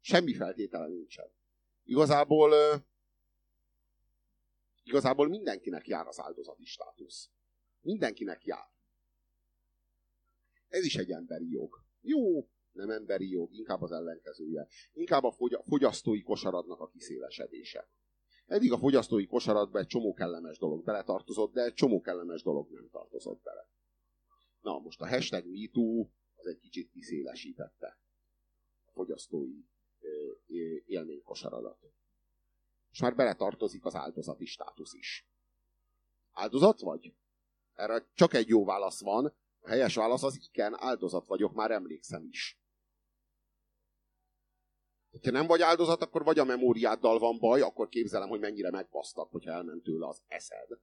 Semmi 0.00 0.34
feltétele 0.34 0.86
nincsen. 0.86 1.32
Igazából 1.84 2.54
igazából 4.82 5.28
mindenkinek 5.28 5.86
jár 5.86 6.06
az 6.06 6.20
áldozati 6.20 6.64
státusz. 6.64 7.30
Mindenkinek 7.80 8.44
jár. 8.44 8.70
Ez 10.68 10.84
is 10.84 10.96
egy 10.96 11.10
emberi 11.10 11.50
jog. 11.50 11.84
Jó, 12.00 12.48
nem 12.72 12.90
emberi 12.90 13.30
jog, 13.30 13.54
inkább 13.54 13.82
az 13.82 13.92
ellenkezője. 13.92 14.66
Inkább 14.92 15.24
a 15.24 15.62
fogyasztói 15.62 16.22
kosaradnak 16.22 16.80
a 16.80 16.88
kiszélesedése. 16.88 17.88
Eddig 18.50 18.72
a 18.72 18.78
fogyasztói 18.78 19.26
kosaratba 19.26 19.78
egy 19.78 19.86
csomó 19.86 20.12
kellemes 20.12 20.58
dolog 20.58 20.84
beletartozott, 20.84 21.52
de 21.52 21.62
egy 21.62 21.74
csomó 21.74 22.00
kellemes 22.00 22.42
dolog 22.42 22.70
nem 22.70 22.88
tartozott 22.90 23.42
bele. 23.42 23.68
Na, 24.60 24.78
most 24.78 25.00
a 25.00 25.08
hashtag 25.08 25.44
MeToo 25.46 26.08
az 26.36 26.46
egy 26.46 26.58
kicsit 26.58 26.90
kiszélesítette 26.90 27.98
a 28.84 28.90
fogyasztói 28.90 29.64
élménykosaradat. 30.86 31.78
És 32.90 33.00
már 33.00 33.14
beletartozik 33.14 33.84
az 33.84 33.94
áldozati 33.94 34.44
státusz 34.44 34.94
is. 34.94 35.28
Áldozat 36.32 36.80
vagy? 36.80 37.14
Erre 37.74 38.06
csak 38.14 38.34
egy 38.34 38.48
jó 38.48 38.64
válasz 38.64 39.00
van. 39.00 39.36
A 39.60 39.68
helyes 39.68 39.94
válasz 39.94 40.22
az 40.22 40.48
igen, 40.52 40.74
áldozat 40.78 41.26
vagyok, 41.26 41.52
már 41.52 41.70
emlékszem 41.70 42.24
is. 42.24 42.59
Ha 45.22 45.30
nem 45.30 45.46
vagy 45.46 45.62
áldozat, 45.62 46.02
akkor 46.02 46.24
vagy 46.24 46.38
a 46.38 46.44
memóriáddal 46.44 47.18
van 47.18 47.38
baj, 47.38 47.60
akkor 47.60 47.88
képzelem, 47.88 48.28
hogy 48.28 48.40
mennyire 48.40 48.70
megbasztak, 48.70 49.30
hogyha 49.30 49.52
elment 49.52 49.82
tőle 49.82 50.06
az 50.06 50.22
eszed. 50.28 50.78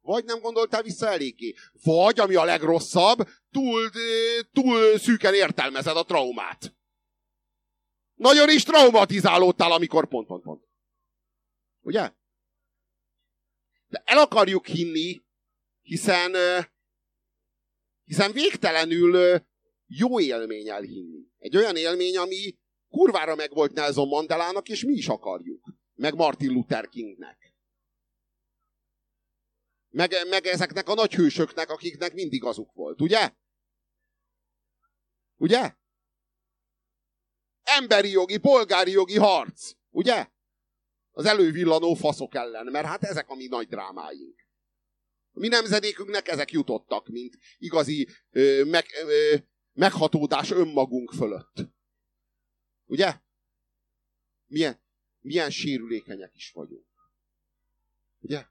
Vagy 0.00 0.24
nem 0.24 0.40
gondoltál 0.40 0.82
vissza 0.82 1.06
eléggé. 1.06 1.54
Vagy, 1.82 2.20
ami 2.20 2.34
a 2.34 2.44
legrosszabb, 2.44 3.28
túl, 3.50 3.90
túl 4.52 4.98
szűken 4.98 5.34
értelmezed 5.34 5.96
a 5.96 6.04
traumát. 6.04 6.74
Nagyon 8.14 8.50
is 8.50 8.62
traumatizálódtál, 8.62 9.72
amikor 9.72 10.08
pont, 10.08 10.26
pont, 10.26 10.42
pont. 10.42 10.64
Ugye? 11.80 12.12
De 13.88 14.02
el 14.04 14.18
akarjuk 14.18 14.66
hinni, 14.66 15.24
hiszen, 15.82 16.34
hiszen 18.04 18.32
végtelenül 18.32 19.40
jó 19.86 20.20
élmény 20.20 20.68
elhinni. 20.68 21.26
Egy 21.38 21.56
olyan 21.56 21.76
élmény, 21.76 22.16
ami 22.16 22.58
kurvára 22.88 23.34
meg 23.34 23.50
volt 23.54 23.72
Nelson 23.72 24.08
Mandelának, 24.08 24.68
és 24.68 24.84
mi 24.84 24.92
is 24.92 25.08
akarjuk. 25.08 25.64
Meg 25.94 26.14
Martin 26.14 26.52
Luther 26.52 26.88
Kingnek. 26.88 27.54
Meg, 29.88 30.14
meg 30.28 30.46
ezeknek 30.46 30.88
a 30.88 30.94
nagy 30.94 31.14
hősöknek, 31.14 31.70
akiknek 31.70 32.12
mindig 32.12 32.44
azuk 32.44 32.72
volt, 32.72 33.00
ugye? 33.00 33.32
Ugye? 35.36 35.74
Emberi 37.62 38.10
jogi, 38.10 38.38
polgári 38.38 38.90
jogi 38.90 39.18
harc, 39.18 39.72
ugye? 39.90 40.28
Az 41.10 41.24
elővillanó 41.24 41.94
faszok 41.94 42.34
ellen, 42.34 42.66
mert 42.66 42.86
hát 42.86 43.02
ezek 43.02 43.28
a 43.28 43.34
mi 43.34 43.46
nagy 43.46 43.68
drámáink. 43.68 44.46
A 45.32 45.38
mi 45.38 45.48
nemzedékünknek 45.48 46.28
ezek 46.28 46.50
jutottak, 46.50 47.08
mint 47.08 47.38
igazi 47.58 48.08
ö, 48.30 48.64
meg, 48.64 48.86
ö, 49.06 49.36
meghatódás 49.76 50.50
önmagunk 50.50 51.12
fölött. 51.12 51.68
Ugye? 52.86 53.20
Milyen, 54.46 54.80
milyen 55.20 55.50
sérülékenyek 55.50 56.34
is 56.34 56.52
vagyunk. 56.52 56.86
Ugye? 58.20 58.46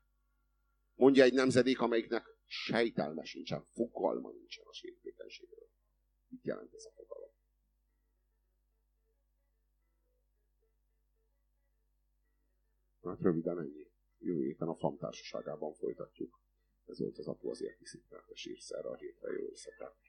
Mondja 0.95 1.23
egy 1.23 1.33
nemzedék, 1.33 1.81
amelyiknek 1.81 2.25
sejtelme 2.45 3.23
sincsen, 3.23 3.65
fogalma 3.73 4.31
nincsen 4.31 4.65
a 4.67 4.73
sérülékenységről. 4.73 5.69
Mit 6.27 6.45
jelent 6.45 6.73
ez 6.73 6.85
a 6.85 6.91
fogalom? 6.91 7.31
Hát 13.03 13.21
röviden 13.21 13.59
ennyi. 13.59 13.87
Jövő 14.19 14.43
héten 14.43 14.67
a 14.67 14.75
FAM 14.75 14.97
társaságában 14.97 15.73
folytatjuk. 15.73 16.39
Ez 16.85 16.99
volt 16.99 17.17
az 17.17 17.27
apu 17.27 17.49
azért 17.49 17.79
mert 18.09 18.29
a 18.29 18.35
sírszerre 18.35 18.89
a 18.89 18.95
hétre 18.95 19.31
jó 19.31 19.49
összetett. 19.51 20.04